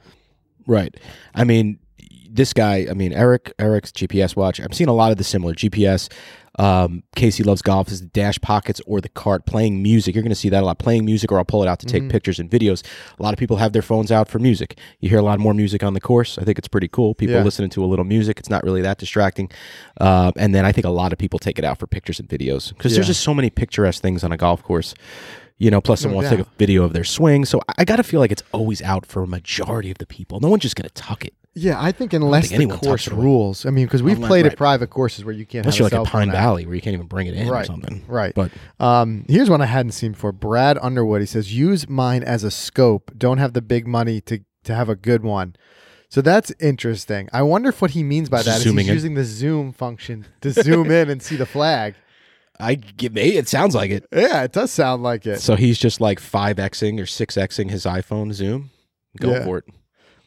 Right. 0.66 0.94
I 1.34 1.44
mean, 1.44 1.78
this 2.32 2.52
guy, 2.52 2.86
I 2.90 2.94
mean, 2.94 3.12
Eric, 3.12 3.52
Eric's 3.58 3.92
GPS 3.92 4.34
watch. 4.36 4.58
I'm 4.60 4.72
seeing 4.72 4.88
a 4.88 4.94
lot 4.94 5.12
of 5.12 5.18
the 5.18 5.24
similar 5.24 5.54
GPS. 5.54 6.08
Um, 6.58 7.02
Casey 7.16 7.42
loves 7.42 7.62
golf 7.62 7.88
is 7.90 8.00
the 8.00 8.06
dash 8.08 8.38
pockets 8.40 8.80
or 8.86 9.00
the 9.00 9.08
cart 9.08 9.46
playing 9.46 9.82
music. 9.82 10.14
You're 10.14 10.22
going 10.22 10.30
to 10.30 10.36
see 10.36 10.50
that 10.50 10.62
a 10.62 10.66
lot. 10.66 10.78
Playing 10.78 11.04
music, 11.06 11.32
or 11.32 11.38
I'll 11.38 11.44
pull 11.46 11.62
it 11.62 11.66
out 11.68 11.78
to 11.80 11.86
take 11.86 12.08
pictures 12.10 12.38
and 12.38 12.50
videos. 12.50 12.82
A 13.18 13.22
lot 13.22 13.32
of 13.32 13.38
people 13.38 13.56
have 13.56 13.72
their 13.72 13.80
phones 13.82 14.12
out 14.12 14.28
for 14.28 14.38
music. 14.38 14.78
You 15.00 15.08
hear 15.08 15.18
a 15.18 15.22
lot 15.22 15.38
more 15.38 15.54
music 15.54 15.82
on 15.82 15.94
the 15.94 16.00
course. 16.00 16.36
I 16.38 16.44
think 16.44 16.58
it's 16.58 16.68
pretty 16.68 16.88
cool. 16.88 17.14
People 17.14 17.36
Yeah. 17.36 17.42
listening 17.42 17.70
to 17.70 17.84
a 17.84 17.86
little 17.86 18.04
music. 18.04 18.38
It's 18.38 18.50
not 18.50 18.64
really 18.64 18.82
that 18.82 18.98
distracting. 18.98 19.50
Um, 20.00 20.32
and 20.36 20.54
then 20.54 20.66
I 20.66 20.72
think 20.72 20.84
a 20.86 20.90
lot 20.90 21.12
of 21.12 21.18
people 21.18 21.38
take 21.38 21.58
it 21.58 21.64
out 21.64 21.78
for 21.78 21.86
pictures 21.86 22.20
and 22.20 22.28
videos 22.28 22.68
because 22.76 22.94
there's 22.94 23.06
just 23.06 23.22
so 23.22 23.32
many 23.32 23.48
picturesque 23.48 24.02
things 24.02 24.22
on 24.22 24.30
a 24.32 24.36
golf 24.36 24.62
course. 24.62 24.94
You 25.58 25.70
know, 25.70 25.80
plus 25.80 26.00
someone 26.00 26.16
wants 26.16 26.30
to 26.30 26.36
take 26.38 26.46
a 26.46 26.48
video 26.58 26.82
of 26.82 26.92
their 26.92 27.04
swing. 27.04 27.44
So 27.46 27.60
I- 27.68 27.74
I 27.78 27.84
got 27.84 27.96
to 27.96 28.02
feel 28.02 28.20
like 28.20 28.32
it's 28.32 28.42
always 28.52 28.82
out 28.82 29.06
for 29.06 29.22
a 29.22 29.26
majority 29.26 29.90
of 29.90 29.98
the 29.98 30.06
people. 30.06 30.38
No 30.40 30.48
one's 30.50 30.62
just 30.62 30.76
going 30.76 30.88
to 30.88 30.94
tuck 30.94 31.24
it. 31.24 31.34
Yeah, 31.54 31.76
I 31.78 31.92
think 31.92 32.14
unless 32.14 32.48
think 32.48 32.70
the 32.72 32.78
course 32.78 33.04
tucks 33.04 33.06
it 33.08 33.12
away. 33.12 33.22
rules. 33.24 33.66
I 33.66 33.70
mean, 33.70 33.84
because 33.84 34.02
we've 34.02 34.16
Unless- 34.16 34.28
played 34.28 34.44
right. 34.44 34.52
at 34.52 34.58
private 34.58 34.88
courses 34.88 35.22
where 35.24 35.34
you 35.34 35.44
can't 35.44 35.66
Unless 35.66 35.78
have 35.78 35.90
you're 35.92 35.98
a 35.98 36.02
like 36.02 36.08
at 36.08 36.12
Pine. 36.12 36.30
Valley 36.30 36.64
where 36.64 36.74
you 36.74 36.80
can't 36.80 36.94
even 36.94 37.06
bring 37.06 37.26
it 37.26 37.34
in 37.34 37.46
or 37.48 37.64
something. 37.64 38.02
Right. 38.08 38.34
But 38.34 38.52
Um, 38.80 39.26
here's 39.28 39.50
one 39.50 39.60
I 39.60 39.66
hadn't 39.66 39.92
seen 39.92 40.12
before. 40.12 40.32
Brad 40.32 40.78
Underwood. 40.80 41.20
He 41.20 41.26
says, 41.26 41.52
"Use 41.54 41.88
mine 41.88 42.22
as 42.22 42.42
a 42.42 42.50
scope. 42.50 43.10
Don't 43.18 43.36
have 43.38 43.52
the 43.52 43.60
big 43.62 43.86
money 43.86 44.20
to 44.22 44.40
to 44.64 44.74
have 44.74 44.88
a 44.88 44.96
good 44.96 45.22
one." 45.22 45.54
So 46.08 46.20
that's 46.22 46.52
interesting. 46.60 47.28
I 47.34 47.42
wonder 47.42 47.68
if 47.70 47.82
what 47.82 47.90
he 47.92 48.02
means 48.02 48.28
by 48.30 48.42
that 48.42 48.58
is 48.58 48.64
he's 48.64 48.72
in. 48.78 48.86
using 48.86 49.14
the 49.14 49.24
zoom 49.24 49.72
function 49.72 50.26
to 50.42 50.50
zoom 50.52 50.90
in 50.90 51.10
and 51.10 51.22
see 51.22 51.36
the 51.36 51.46
flag. 51.46 51.94
I 52.60 52.74
give 52.76 53.12
me 53.14 53.36
it 53.36 53.48
sounds 53.48 53.74
like 53.74 53.90
it. 53.90 54.06
Yeah, 54.12 54.42
it 54.44 54.52
does 54.52 54.70
sound 54.70 55.02
like 55.02 55.26
it. 55.26 55.40
So 55.40 55.56
he's 55.56 55.78
just 55.78 56.00
like 56.00 56.18
five 56.20 56.56
xing 56.56 56.98
or 57.00 57.06
six 57.06 57.34
xing 57.36 57.70
his 57.70 57.84
iPhone 57.84 58.32
Zoom. 58.32 58.70
Go 59.20 59.32
Yeah. 59.32 59.44
for 59.44 59.58
it. 59.58 59.64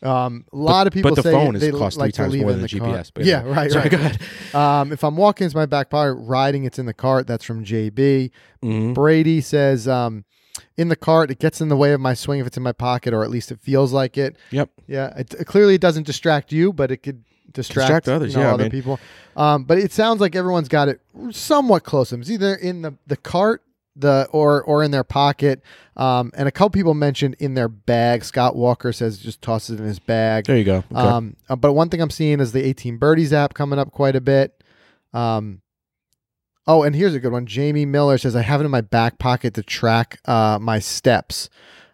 Um, 0.06 0.46
a 0.54 0.56
lot 0.56 0.88
of 0.88 0.94
people 0.94 1.12
but 1.12 1.16
the 1.16 1.24
say 1.24 1.32
phone 1.32 1.56
is 1.56 1.62
they 1.62 1.72
cost 1.72 1.98
like 1.98 2.14
three 2.14 2.24
times 2.26 2.36
more 2.38 2.52
than 2.52 2.62
the 2.62 2.68
the. 2.68 2.80
GPS, 2.80 3.12
but 3.14 3.26
Yeah, 3.26 3.44
right, 3.44 3.72
Sorry, 3.72 3.84
right. 3.84 3.92
go 3.92 3.98
ahead. 3.98 4.22
Um, 4.54 4.92
if 4.92 5.04
I'm 5.04 5.18
walking 5.18 5.46
into 5.46 5.58
my 5.58 5.66
back 5.66 5.90
pocket, 5.90 6.14
riding, 6.14 6.64
it's 6.64 6.78
in 6.80 6.86
the 6.86 6.94
cart. 6.94 7.28
That's 7.28 7.44
from 7.44 7.66
JB. 7.66 8.32
Mhm. 8.64 8.94
Brady 8.94 9.42
says, 9.42 9.88
um, 9.88 10.26
in 10.78 10.88
the 10.90 10.96
cart, 10.96 11.32
it 11.32 11.40
gets 11.40 11.60
in 11.62 11.70
the 11.70 11.76
way 11.78 11.92
of 11.94 12.00
my 12.00 12.14
swing 12.14 12.40
if 12.40 12.48
it's 12.48 12.58
in 12.58 12.64
my 12.64 12.72
pocket, 12.72 13.14
or 13.14 13.24
at 13.24 13.30
least 13.30 13.52
it 13.52 13.60
feels 13.60 13.92
like 13.92 14.18
it. 14.18 14.38
Yep. 14.52 14.70
Yeah, 14.88 15.14
it, 15.18 15.46
clearly 15.46 15.76
it 15.76 15.82
doesn't 15.82 16.06
distract 16.06 16.52
you, 16.52 16.72
but 16.72 16.92
it 16.92 16.98
could 16.98 17.24
distract, 17.52 18.06
Distract 18.06 18.10
others, 18.10 18.34
you 18.34 18.40
know, 18.42 18.48
yeah, 18.48 18.54
other 18.54 18.70
people. 18.70 19.00
Um, 19.38 19.64
but 19.64 19.78
it 19.78 19.92
sounds 19.92 20.20
like 20.22 20.36
everyone's 20.36 20.68
got 20.68 20.88
it 20.90 21.02
somewhat 21.32 21.84
close. 21.84 22.12
It's 22.12 22.30
either 22.30 22.54
in 22.56 22.82
the 22.82 22.96
the 23.08 23.18
cart, 23.18 23.64
the 23.96 24.28
or 24.32 24.62
or 24.64 24.84
in 24.84 24.92
their 24.92 25.04
pocket. 25.04 25.62
Um, 25.98 26.32
and 26.36 26.48
a 26.48 26.52
couple 26.52 26.72
people 26.72 26.94
mentioned 26.94 27.36
in 27.40 27.54
their 27.54 27.70
bag. 27.70 28.26
Scott 28.26 28.56
Walker 28.56 28.92
says 28.92 29.18
just 29.18 29.42
tosses 29.42 29.80
it 29.80 29.82
in 29.82 29.88
his 29.88 30.00
bag. 30.00 30.46
There 30.46 30.58
you 30.58 30.64
go. 30.66 30.78
Okay. 30.92 30.96
Um, 30.96 31.36
uh, 31.50 31.56
but 31.56 31.74
one 31.74 31.90
thing 31.90 32.02
I'm 32.02 32.10
seeing 32.10 32.40
is 32.40 32.52
the 32.52 32.66
18 32.66 32.98
Birdies 32.98 33.32
app 33.32 33.54
coming 33.54 33.80
up 33.80 33.92
quite 33.92 34.16
a 34.16 34.22
bit. 34.22 34.62
Um, 35.14 35.62
oh, 36.68 36.84
and 36.84 36.96
here's 36.96 37.14
a 37.14 37.20
good 37.20 37.32
one. 37.32 37.46
Jamie 37.46 37.86
Miller 37.86 38.18
says 38.18 38.36
I 38.36 38.42
have 38.42 38.62
it 38.62 38.66
in 38.66 38.72
my 38.72 38.82
back 38.82 39.18
pocket 39.20 39.54
to 39.54 39.64
track 39.64 40.20
uh, 40.26 40.60
my 40.62 40.80
steps. 40.80 41.50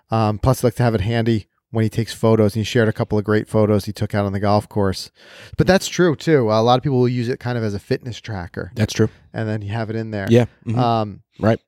Um, 0.09 0.39
plus, 0.39 0.63
I 0.63 0.67
like 0.67 0.75
to 0.75 0.83
have 0.83 0.95
it 0.95 1.01
handy 1.01 1.47
when 1.69 1.83
he 1.83 1.89
takes 1.89 2.13
photos. 2.13 2.55
And 2.55 2.61
he 2.61 2.63
shared 2.63 2.87
a 2.89 2.93
couple 2.93 3.17
of 3.17 3.23
great 3.23 3.47
photos 3.47 3.85
he 3.85 3.93
took 3.93 4.13
out 4.15 4.25
on 4.25 4.33
the 4.33 4.39
golf 4.39 4.67
course. 4.67 5.11
But 5.57 5.67
that's 5.67 5.87
true 5.87 6.15
too. 6.15 6.49
a 6.51 6.59
lot 6.61 6.77
of 6.77 6.83
people 6.83 6.99
will 6.99 7.07
use 7.07 7.29
it 7.29 7.39
kind 7.39 7.57
of 7.57 7.63
as 7.63 7.73
a 7.73 7.79
fitness 7.79 8.19
tracker, 8.19 8.71
That's 8.75 8.93
true. 8.93 9.09
and 9.33 9.47
then 9.47 9.61
you 9.61 9.71
have 9.71 9.89
it 9.89 9.95
in 9.95 10.11
there. 10.11 10.27
Yeah. 10.29 10.45
mhm. 10.65 10.77
Um, 10.77 11.21
right. 11.39 11.59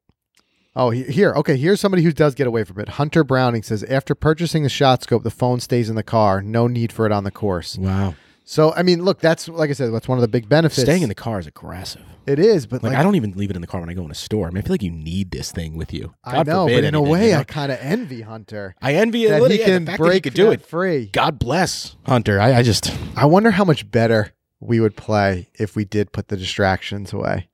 Oh, 0.75 0.89
here. 0.89 1.33
Okay, 1.35 1.55
here's 1.55 1.79
somebody 1.79 2.01
who 2.03 2.11
does 2.11 2.33
get 2.33 2.47
away 2.47 2.63
from 2.63 2.79
it. 2.79 2.89
Hunter 2.89 3.23
Browning 3.23 3.61
says 3.61 3.83
after 3.83 4.15
purchasing 4.15 4.63
the 4.63 4.69
shot 4.69 5.03
scope, 5.03 5.23
the 5.23 5.29
phone 5.29 5.59
stays 5.59 5.89
in 5.89 5.95
the 5.95 6.03
car. 6.03 6.41
No 6.41 6.67
need 6.67 6.91
for 6.91 7.05
it 7.05 7.11
on 7.11 7.23
the 7.23 7.31
course. 7.31 7.77
Wow. 7.77 8.15
So, 8.43 8.73
I 8.73 8.83
mean, 8.83 9.03
look, 9.05 9.19
that's 9.19 9.47
like 9.47 9.69
I 9.69 9.73
said, 9.73 9.93
that's 9.93 10.07
one 10.07 10.17
of 10.17 10.21
the 10.23 10.27
big 10.27 10.49
benefits. 10.49 10.81
Staying 10.81 11.03
in 11.03 11.09
the 11.09 11.15
car 11.15 11.39
is 11.39 11.47
aggressive. 11.47 12.01
it 12.25 12.39
is, 12.39 12.65
but 12.65 12.83
Like, 12.83 12.91
like, 12.91 12.99
I 12.99 13.03
don't 13.03 13.15
even 13.15 13.31
leave 13.33 13.49
it 13.51 13.55
in 13.55 13.61
the 13.61 13.67
car 13.67 13.79
when 13.79 13.89
I 13.89 13.93
go 13.93 14.03
in 14.03 14.11
a 14.11 14.15
store. 14.15 14.47
I 14.47 14.49
mean, 14.49 14.57
I 14.57 14.61
feel 14.61 14.73
like 14.73 14.83
you 14.83 14.91
need 14.91 15.31
this 15.31 15.51
thing 15.51 15.77
with 15.77 15.93
you. 15.93 16.13
I 16.25 16.37
God 16.37 16.47
know, 16.47 16.65
but 16.65 16.83
in 16.83 16.95
a 16.95 17.01
way, 17.01 17.27
you 17.27 17.33
know? 17.33 17.39
I 17.39 17.43
kind 17.45 17.71
of 17.71 17.77
envy 17.79 18.21
Hunter 18.21 18.75
I 18.81 18.95
envy 18.95 19.27
that 19.27 19.41
little, 19.41 19.49
he 19.55 19.59
yeah, 19.59 19.65
can 19.65 19.85
the 19.85 19.91
fact 19.91 20.01
that 20.01 20.05
he 20.05 20.09
break 20.09 20.23
could 20.23 20.33
do 20.33 20.51
it. 20.51 20.65
free. 20.65 21.05
God 21.13 21.37
bless 21.39 21.95
Hunter. 22.05 22.41
I, 22.41 22.55
I 22.55 22.63
just 22.63 22.91
I 23.15 23.25
wonder 23.27 23.51
how 23.51 23.63
much 23.63 23.89
better 23.91 24.33
we 24.59 24.79
would 24.79 24.97
play 24.97 25.49
if 25.53 25.75
we 25.75 25.85
did 25.85 26.11
put 26.11 26.27
the 26.29 26.35
distractions 26.35 27.13
away. 27.13 27.47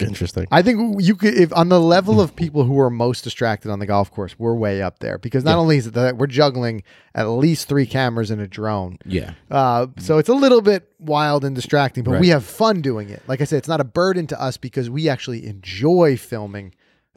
Interesting. 0.00 0.46
I 0.50 0.62
think 0.62 1.00
you 1.02 1.14
could, 1.16 1.34
if 1.34 1.52
on 1.56 1.68
the 1.68 1.80
level 1.80 2.20
of 2.20 2.34
people 2.36 2.64
who 2.64 2.78
are 2.80 2.90
most 2.90 3.24
distracted 3.24 3.70
on 3.70 3.78
the 3.78 3.86
golf 3.86 4.10
course, 4.10 4.38
we're 4.38 4.54
way 4.54 4.80
up 4.82 4.98
there 5.00 5.18
because 5.18 5.44
not 5.44 5.52
Yeah. 5.52 5.56
only 5.58 5.76
is 5.78 5.86
it 5.86 5.94
that 5.94 6.16
we're 6.16 6.26
juggling 6.26 6.82
at 7.14 7.24
least 7.24 7.68
three 7.68 7.86
cameras 7.86 8.30
and 8.30 8.40
a 8.40 8.46
drone. 8.46 8.98
Yeah. 9.04 9.32
Uh, 9.50 9.88
so 9.98 10.18
it's 10.18 10.28
a 10.28 10.34
little 10.34 10.60
bit 10.60 10.88
wild 10.98 11.44
and 11.44 11.54
distracting, 11.54 12.04
but 12.04 12.12
Right. 12.12 12.20
we 12.20 12.28
have 12.28 12.44
fun 12.44 12.80
doing 12.80 13.08
it. 13.08 13.22
Like 13.26 13.40
I 13.40 13.44
said, 13.44 13.58
it's 13.58 13.68
not 13.68 13.80
a 13.80 13.84
burden 13.84 14.26
to 14.28 14.40
us 14.40 14.56
because 14.56 14.88
we 14.88 15.08
actually 15.08 15.46
enjoy 15.46 16.16
filming. 16.16 16.74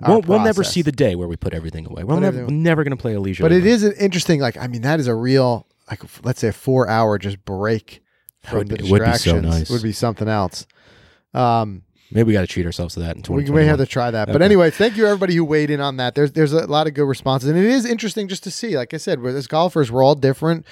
We'll, 0.08 0.22
we'll 0.22 0.40
never 0.40 0.64
see 0.64 0.82
the 0.82 0.92
day 0.92 1.14
where 1.14 1.28
we 1.28 1.36
put 1.36 1.54
everything 1.54 1.86
away. 1.86 2.04
We're 2.04 2.16
never, 2.16 2.26
everything- 2.40 2.48
we're 2.58 2.64
never 2.64 2.84
going 2.84 2.98
to 2.98 3.02
play 3.02 3.14
a 3.14 3.20
leisure. 3.20 3.44
But 3.44 3.52
it 3.52 3.68
is 3.68 3.84
an 3.84 3.94
interesting. 4.00 4.40
Like 4.40 4.58
I 4.58 4.66
mean, 4.66 4.82
that 4.82 5.00
is 5.00 5.06
a 5.08 5.14
real 5.14 5.68
like 5.92 6.02
let's 6.26 6.40
say 6.42 6.48
a 6.48 6.54
four 6.54 6.88
hour 6.90 7.20
just 7.20 7.46
break 7.46 8.02
from 8.42 8.58
would 8.60 8.70
the 8.70 8.76
it 8.78 8.90
would 8.90 9.00
be 9.04 9.06
so 9.06 9.12
distractions. 9.12 9.46
nice. 9.46 9.70
Would 9.70 9.84
be 9.84 9.92
something 9.92 10.28
else. 10.28 10.66
Um, 11.36 11.84
Maybe 12.12 12.28
we 12.28 12.34
got 12.34 12.42
to 12.42 12.48
treat 12.48 12.66
ourselves 12.66 12.94
to 12.96 13.00
that 13.02 13.16
in 13.16 13.36
we 13.36 13.44
may 13.50 13.66
have 13.66 13.78
to 13.78 13.86
try 13.86 14.12
that. 14.12 14.28
But 14.28 14.38
Okay. 14.38 14.46
anyway, 14.46 14.70
thank 14.70 14.98
you 14.98 15.06
everybody 15.06 15.36
who 15.36 15.46
weighed 15.46 15.70
in 15.70 15.80
on 15.80 15.98
that. 15.98 16.16
There's 16.16 16.34
there's 16.34 16.52
a 16.54 16.68
lot 16.68 16.88
of 16.88 16.94
good 16.94 17.06
responses, 17.06 17.50
and 17.50 17.58
it 17.58 17.66
is 17.66 17.86
interesting 17.86 18.28
just 18.28 18.44
to 18.44 18.52
see. 18.52 18.78
Like 18.78 18.94
I 18.94 18.98
said, 18.98 19.22
we're 19.22 19.36
as 19.36 19.48
golfers, 19.48 19.92
we're 19.92 20.04
all 20.04 20.16
different. 20.16 20.66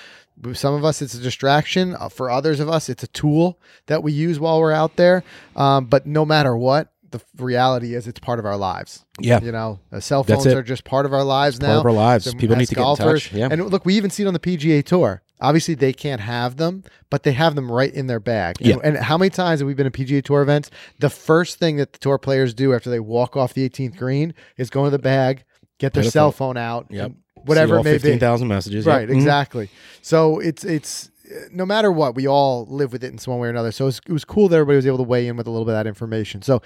Some 0.54 0.74
of 0.74 0.86
us, 0.86 1.02
it's 1.02 1.14
a 1.14 1.20
distraction. 1.20 1.96
Uh, 2.00 2.08
For 2.08 2.30
others 2.30 2.60
of 2.62 2.70
us, 2.70 2.88
it's 2.88 3.04
a 3.04 3.08
tool 3.08 3.60
that 3.88 4.04
we 4.04 4.14
use 4.14 4.40
while 4.40 4.60
we're 4.60 4.72
out 4.72 4.96
there. 4.96 5.24
Um, 5.56 5.86
but 5.86 6.06
no 6.06 6.26
matter 6.26 6.56
what, 6.56 6.94
the 7.12 7.20
reality 7.38 7.94
is 7.94 8.08
it's 8.08 8.20
part 8.20 8.40
of 8.40 8.46
our 8.46 8.56
lives. 8.56 9.04
Yeah. 9.20 9.42
You 9.42 9.52
know, 9.52 9.80
uh, 9.92 10.00
cell 10.00 10.24
phones 10.24 10.46
are 10.48 10.64
just 10.64 10.86
part 10.86 11.06
of 11.06 11.14
our 11.14 11.24
lives 11.24 11.60
now. 11.60 11.68
part 11.68 11.80
of 11.80 11.86
our 11.88 11.92
lives. 11.92 12.26
So 12.26 12.32
People 12.34 12.56
need 12.56 12.68
to 12.70 12.76
get 12.76 12.88
in 12.88 12.96
touch. 12.96 13.34
Yeah. 13.34 13.50
And 13.52 13.66
look, 13.70 13.86
we 13.86 13.96
even 13.96 14.10
see 14.10 14.24
it 14.24 14.28
on 14.28 14.34
the 14.34 14.40
PGA 14.40 14.84
Tour. 14.84 15.22
Obviously, 15.42 15.74
they 15.74 15.94
can't 15.94 16.22
have 16.22 16.58
them, 16.58 16.84
but 17.10 17.24
they 17.24 17.32
have 17.32 17.56
them 17.56 17.72
right 17.72 17.94
in 17.94 18.08
their 18.08 18.20
bag. 18.20 18.58
Yeah. 18.60 18.74
And, 18.84 18.96
and 18.96 18.98
how 18.98 19.18
many 19.18 19.30
times 19.30 19.62
have 19.62 19.68
we 19.68 19.74
been 19.74 19.88
at 19.88 19.94
PGA 19.94 20.24
Tour 20.24 20.42
events? 20.42 20.70
The 21.00 21.10
first 21.10 21.58
thing 21.60 21.78
that 21.78 21.94
the 21.94 22.00
tour 22.00 22.18
players 22.18 22.54
do 22.54 22.74
after 22.74 22.90
they 22.90 23.00
walk 23.00 23.38
off 23.38 23.54
the 23.54 23.68
18th 23.70 23.96
green 23.98 24.34
is 24.58 24.70
go 24.70 24.82
into 24.82 24.92
the 24.92 25.00
bag, 25.00 25.44
get 25.78 25.94
their 25.94 26.04
a 26.04 26.12
cell 26.12 26.32
phone- 26.32 26.58
out, 26.58 26.88
Yep. 26.90 27.14
whatever 27.46 27.78
it 27.78 27.84
may 27.84 27.94
be. 27.94 28.00
15,000 28.00 28.48
messages. 28.50 28.86
Right, 28.86 29.02
Yep. 29.08 29.10
Mhm. 29.10 29.16
exactly. 29.16 29.70
So 30.02 30.40
it's 30.40 30.64
it's 30.66 31.10
no 31.54 31.66
matter 31.66 31.92
what, 31.92 32.16
we 32.16 32.28
all 32.28 32.66
live 32.70 32.92
with 32.92 33.04
it 33.04 33.12
in 33.12 33.18
some 33.20 33.38
way 33.38 33.48
or 33.48 33.52
another. 33.52 33.72
So 33.72 33.86
it 33.86 33.88
was, 33.88 34.02
it 34.08 34.12
was 34.12 34.26
cool 34.26 34.48
that 34.50 34.56
everybody 34.56 34.78
was 34.78 34.88
able 34.88 34.98
to 34.98 35.04
weigh 35.04 35.28
in 35.28 35.38
with 35.38 35.46
a 35.48 35.52
little 35.52 35.64
bit 35.66 35.72
of 35.74 35.78
that 35.78 35.88
information. 35.88 36.42
So 36.42 36.62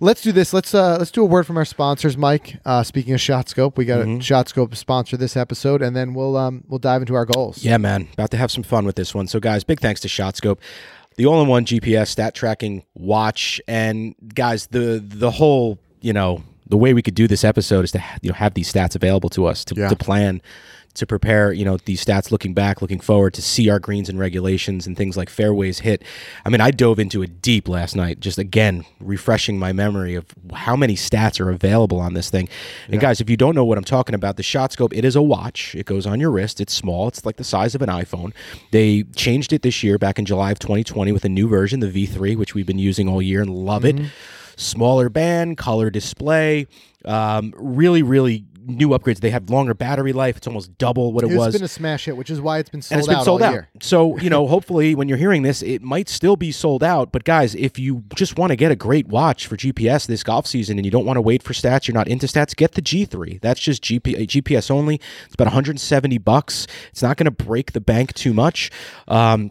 let's 0.00 0.22
do 0.22 0.32
this. 0.32 0.52
Let's 0.52 0.74
uh 0.74 0.96
let's 0.98 1.10
do 1.10 1.22
a 1.22 1.26
word 1.26 1.46
from 1.46 1.56
our 1.56 1.64
sponsors, 1.64 2.16
Mike. 2.16 2.58
Uh, 2.64 2.82
speaking 2.82 3.14
of 3.14 3.20
ShotScope, 3.20 3.76
we 3.76 3.84
got 3.84 4.00
Mm-hmm. 4.00 4.16
a 4.16 4.18
ShotScope 4.18 4.74
sponsor 4.76 5.16
this 5.16 5.36
episode, 5.36 5.82
and 5.82 5.94
then 5.96 6.14
we'll 6.14 6.36
um 6.36 6.64
we'll 6.68 6.78
dive 6.78 7.02
into 7.02 7.14
our 7.14 7.24
goals. 7.26 7.64
Yeah, 7.64 7.76
man. 7.78 8.08
About 8.12 8.30
to 8.32 8.36
have 8.36 8.50
some 8.50 8.62
fun 8.62 8.84
with 8.84 8.96
this 8.96 9.14
one. 9.14 9.26
So, 9.26 9.40
guys, 9.40 9.64
big 9.64 9.80
thanks 9.80 10.00
to 10.02 10.08
ShotScope, 10.08 10.58
the 11.16 11.26
all-in-one 11.26 11.64
GPS 11.66 12.08
stat 12.08 12.34
tracking 12.34 12.84
watch, 12.94 13.60
and 13.68 14.14
guys, 14.34 14.68
the 14.68 15.02
the 15.04 15.30
whole 15.30 15.78
you 16.00 16.12
know 16.12 16.42
the 16.68 16.76
way 16.76 16.92
we 16.92 17.00
could 17.02 17.14
do 17.14 17.26
this 17.26 17.44
episode 17.44 17.84
is 17.84 17.92
to 17.92 18.02
you 18.22 18.28
know 18.30 18.34
have 18.34 18.54
these 18.54 18.70
stats 18.72 18.94
available 18.94 19.30
to 19.30 19.46
us 19.46 19.64
to, 19.66 19.74
Yeah. 19.74 19.88
to 19.88 19.96
plan. 19.96 20.40
To 20.98 21.06
prepare, 21.06 21.52
you 21.52 21.64
know, 21.64 21.76
these 21.78 22.04
stats 22.04 22.30
looking 22.30 22.54
back, 22.54 22.82
looking 22.82 23.00
forward 23.00 23.34
to 23.34 23.42
see 23.42 23.68
our 23.68 23.78
greens 23.78 24.08
and 24.08 24.18
regulations 24.18 24.86
and 24.86 24.96
things 24.96 25.16
like 25.16 25.28
fairways 25.28 25.80
hit. 25.80 26.02
I 26.44 26.48
mean, 26.48 26.60
I 26.60 26.70
dove 26.70 26.98
into 26.98 27.22
it 27.22 27.40
deep 27.42 27.68
last 27.68 27.96
night, 27.96 28.20
just 28.20 28.38
again, 28.38 28.84
refreshing 29.00 29.58
my 29.58 29.72
memory 29.72 30.14
of 30.14 30.26
how 30.54 30.76
many 30.76 30.94
stats 30.94 31.40
are 31.40 31.50
available 31.50 32.00
on 32.00 32.14
this 32.14 32.30
thing. 32.30 32.48
And 32.88 33.00
guys, 33.00 33.20
if 33.20 33.30
you 33.30 33.36
don't 33.36 33.54
know 33.54 33.64
what 33.64 33.78
I'm 33.78 33.84
talking 33.84 34.14
about, 34.14 34.36
the 34.36 34.42
Shot 34.42 34.72
Scope, 34.72 34.94
it 34.94 35.04
is 35.04 35.16
a 35.16 35.22
watch. 35.22 35.74
It 35.74 35.86
goes 35.86 36.06
on 36.06 36.20
your 36.20 36.30
wrist. 36.30 36.60
It's 36.60 36.72
small. 36.74 37.08
It's 37.08 37.24
like 37.24 37.36
the 37.36 37.44
size 37.44 37.74
of 37.74 37.82
an 37.82 37.88
iPhone. 37.88 38.32
They 38.70 39.04
changed 39.16 39.52
it 39.52 39.62
this 39.62 39.82
year 39.82 39.98
back 39.98 40.18
in 40.18 40.24
July 40.24 40.52
of 40.52 40.58
2020 40.58 41.12
with 41.12 41.24
a 41.24 41.28
new 41.28 41.48
version, 41.48 41.80
the 41.80 41.88
V3, 41.88 42.36
which 42.36 42.54
we've 42.54 42.66
been 42.66 42.78
using 42.78 43.08
all 43.08 43.22
year 43.22 43.40
and 43.40 43.50
love 43.50 43.84
it. 43.84 43.96
Smaller 44.56 45.08
band, 45.08 45.56
color 45.56 45.88
display, 45.88 46.66
um, 47.04 47.54
really, 47.56 48.02
really 48.02 48.44
new 48.68 48.90
upgrades. 48.90 49.20
They 49.20 49.30
have 49.30 49.50
longer 49.50 49.74
battery 49.74 50.12
life. 50.12 50.36
It's 50.36 50.46
almost 50.46 50.76
double 50.78 51.12
what 51.12 51.24
it 51.24 51.28
It's 51.28 51.36
was. 51.36 51.54
been 51.54 51.64
a 51.64 51.68
smash 51.68 52.04
hit, 52.04 52.16
which 52.16 52.30
is 52.30 52.40
why 52.40 52.58
it's 52.58 52.68
been 52.70 52.82
sold 52.82 52.92
and 52.92 52.98
it's 53.00 53.08
been 53.08 53.16
out 53.16 53.24
sold 53.24 53.42
all 53.42 53.48
out. 53.48 53.52
year. 53.52 53.68
So, 53.80 54.18
you 54.18 54.30
know, 54.30 54.46
hopefully 54.46 54.94
when 54.94 55.08
you're 55.08 55.18
hearing 55.18 55.42
this, 55.42 55.62
it 55.62 55.82
might 55.82 56.08
still 56.08 56.36
be 56.36 56.52
sold 56.52 56.84
out. 56.84 57.10
But 57.12 57.24
guys, 57.24 57.54
if 57.54 57.78
you 57.78 58.04
just 58.14 58.38
want 58.38 58.50
to 58.50 58.56
get 58.56 58.70
a 58.70 58.76
great 58.76 59.08
watch 59.08 59.46
for 59.46 59.56
GPS 59.56 60.06
this 60.06 60.22
golf 60.22 60.46
season 60.46 60.78
and 60.78 60.84
you 60.84 60.90
don't 60.90 61.04
want 61.06 61.16
to 61.16 61.22
wait 61.22 61.42
for 61.42 61.52
stats, 61.52 61.88
you're 61.88 61.94
not 61.94 62.08
into 62.08 62.26
stats, 62.26 62.54
get 62.54 62.72
the 62.72 62.82
G3. 62.82 63.40
That's 63.40 63.60
just 63.60 63.82
GP, 63.82 64.26
GPS 64.28 64.70
only. 64.70 65.00
It's 65.26 65.34
about 65.34 65.46
170 65.46 66.18
bucks. 66.18 66.66
It's 66.90 67.02
not 67.02 67.16
going 67.16 67.24
to 67.26 67.30
break 67.30 67.72
the 67.72 67.80
bank 67.80 68.12
too 68.14 68.32
much. 68.34 68.70
Um, 69.06 69.50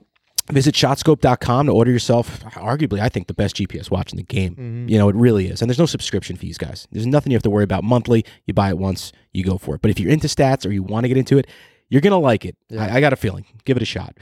Visit 0.50 0.76
shotscope.com 0.76 1.66
to 1.66 1.72
order 1.74 1.92
yourself, 1.92 2.42
arguably, 2.44 3.00
I 3.00 3.10
think, 3.10 3.28
the 3.28 3.34
best 3.34 3.58
GPS 3.58 3.92
watch 3.92 4.12
in 4.14 4.18
the 4.18 4.24
game. 4.24 4.56
You 4.88 4.98
know, 4.98 5.10
it 5.10 5.16
really 5.16 5.48
is. 5.48 5.62
And 5.62 5.70
there's 5.70 5.80
no 5.80 5.86
subscription 5.86 6.38
fees, 6.38 6.58
guys. 6.58 6.88
There's 6.92 7.06
nothing 7.06 7.32
you 7.32 7.36
have 7.36 7.44
to 7.44 7.50
worry 7.50 7.66
about 7.66 7.84
monthly. 7.84 8.24
You 8.46 8.54
buy 8.54 8.70
it 8.70 8.78
once, 8.78 9.12
you 9.34 9.44
go 9.44 9.58
for 9.58 9.76
it. 9.76 9.82
But 9.82 9.92
if 9.92 10.00
you're 10.00 10.12
into 10.12 10.28
stats 10.28 10.66
or 10.66 10.72
you 10.72 10.84
want 10.84 11.04
to 11.04 11.10
get 11.10 11.18
into 11.18 11.38
it, 11.38 11.48
you're 11.90 12.02
going 12.02 12.12
to 12.12 12.18
like 12.18 12.46
it. 12.46 12.56
I, 12.72 12.98
I 12.98 13.02
got 13.02 13.14
a 13.14 13.18
feeling. 13.18 13.46
Give 13.66 13.78
it 13.78 13.84
a 13.84 13.86
shot. 13.86 14.18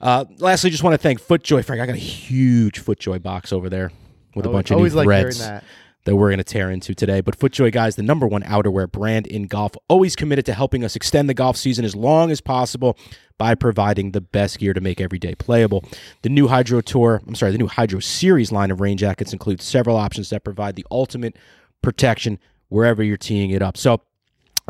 Uh, 0.00 0.24
lastly, 0.38 0.70
just 0.70 0.82
want 0.82 0.94
to 0.94 0.98
thank 0.98 1.20
FootJoy. 1.20 1.64
Frank, 1.64 1.82
I 1.82 1.86
got 1.86 1.94
a 1.94 1.98
huge 1.98 2.82
FootJoy 2.82 3.22
box 3.22 3.52
over 3.52 3.68
there 3.68 3.90
with 4.34 4.46
a 4.46 4.50
bunch 4.50 4.70
of 4.70 4.78
new 4.78 4.88
like 4.88 5.04
threads 5.04 5.38
that. 5.40 5.64
that 6.04 6.16
we're 6.16 6.28
going 6.28 6.38
to 6.38 6.44
tear 6.44 6.70
into 6.70 6.94
today. 6.94 7.20
But 7.20 7.38
FootJoy, 7.38 7.72
guys, 7.72 7.96
the 7.96 8.02
number 8.02 8.26
one 8.26 8.42
outerwear 8.42 8.90
brand 8.90 9.26
in 9.26 9.46
golf, 9.46 9.72
always 9.88 10.16
committed 10.16 10.46
to 10.46 10.54
helping 10.54 10.84
us 10.84 10.96
extend 10.96 11.28
the 11.28 11.34
golf 11.34 11.56
season 11.56 11.84
as 11.84 11.96
long 11.96 12.30
as 12.30 12.40
possible 12.40 12.96
by 13.38 13.54
providing 13.54 14.10
the 14.10 14.20
best 14.20 14.58
gear 14.58 14.74
to 14.74 14.80
make 14.80 15.00
every 15.00 15.18
day 15.18 15.34
playable. 15.34 15.84
The 16.22 16.28
new 16.28 16.48
Hydro 16.48 16.80
Tour, 16.80 17.22
I'm 17.26 17.34
sorry, 17.34 17.52
the 17.52 17.58
new 17.58 17.68
Hydro 17.68 18.00
Series 18.00 18.52
line 18.52 18.70
of 18.70 18.80
rain 18.80 18.98
jackets 18.98 19.32
includes 19.32 19.64
several 19.64 19.96
options 19.96 20.30
that 20.30 20.44
provide 20.44 20.76
the 20.76 20.86
ultimate 20.90 21.36
protection 21.80 22.38
wherever 22.68 23.02
you're 23.02 23.16
teeing 23.16 23.50
it 23.50 23.62
up. 23.62 23.76
So, 23.76 24.02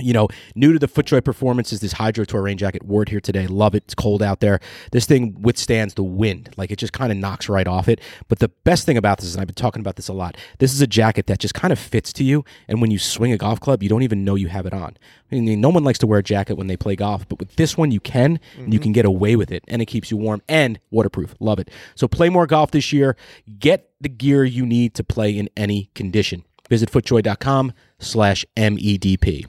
you 0.00 0.12
know, 0.12 0.28
new 0.54 0.72
to 0.72 0.78
the 0.78 0.88
FootJoy 0.88 1.24
performance 1.24 1.72
is 1.72 1.80
this 1.80 1.92
Hydro 1.92 2.24
Tour 2.24 2.42
rain 2.42 2.56
jacket. 2.56 2.82
Wore 2.84 3.02
it 3.02 3.08
here 3.08 3.20
today. 3.20 3.46
Love 3.46 3.74
it. 3.74 3.84
It's 3.84 3.94
cold 3.94 4.22
out 4.22 4.40
there. 4.40 4.60
This 4.92 5.06
thing 5.06 5.40
withstands 5.40 5.94
the 5.94 6.02
wind. 6.02 6.50
Like 6.56 6.70
it 6.70 6.76
just 6.76 6.92
kind 6.92 7.12
of 7.12 7.18
knocks 7.18 7.48
right 7.48 7.66
off 7.66 7.88
it. 7.88 8.00
But 8.28 8.38
the 8.38 8.48
best 8.64 8.86
thing 8.86 8.96
about 8.96 9.18
this, 9.18 9.28
is, 9.28 9.34
and 9.34 9.40
I've 9.40 9.48
been 9.48 9.54
talking 9.54 9.80
about 9.80 9.96
this 9.96 10.08
a 10.08 10.12
lot, 10.12 10.36
this 10.58 10.72
is 10.72 10.80
a 10.80 10.86
jacket 10.86 11.26
that 11.26 11.38
just 11.38 11.54
kind 11.54 11.72
of 11.72 11.78
fits 11.78 12.12
to 12.14 12.24
you. 12.24 12.44
And 12.66 12.80
when 12.80 12.90
you 12.90 12.98
swing 12.98 13.32
a 13.32 13.38
golf 13.38 13.60
club, 13.60 13.82
you 13.82 13.88
don't 13.88 14.02
even 14.02 14.24
know 14.24 14.34
you 14.34 14.48
have 14.48 14.66
it 14.66 14.72
on. 14.72 14.96
I 15.30 15.40
mean, 15.40 15.60
no 15.60 15.68
one 15.68 15.84
likes 15.84 15.98
to 16.00 16.06
wear 16.06 16.20
a 16.20 16.22
jacket 16.22 16.54
when 16.54 16.68
they 16.68 16.76
play 16.76 16.96
golf, 16.96 17.28
but 17.28 17.38
with 17.38 17.56
this 17.56 17.76
one, 17.76 17.90
you 17.90 18.00
can, 18.00 18.40
and 18.56 18.72
you 18.72 18.78
mm-hmm. 18.78 18.84
can 18.84 18.92
get 18.92 19.04
away 19.04 19.36
with 19.36 19.50
it, 19.50 19.62
and 19.68 19.82
it 19.82 19.86
keeps 19.86 20.10
you 20.10 20.16
warm 20.16 20.42
and 20.48 20.80
waterproof. 20.90 21.34
Love 21.38 21.58
it. 21.58 21.70
So 21.94 22.08
play 22.08 22.28
more 22.28 22.46
golf 22.46 22.70
this 22.70 22.92
year. 22.92 23.16
Get 23.58 23.90
the 24.00 24.08
gear 24.08 24.44
you 24.44 24.64
need 24.64 24.94
to 24.94 25.04
play 25.04 25.36
in 25.36 25.50
any 25.56 25.90
condition. 25.94 26.44
Visit 26.68 26.90
footjoy.com 26.90 27.72
slash 27.98 28.44
E 28.56 28.60
MEDP. 28.98 29.46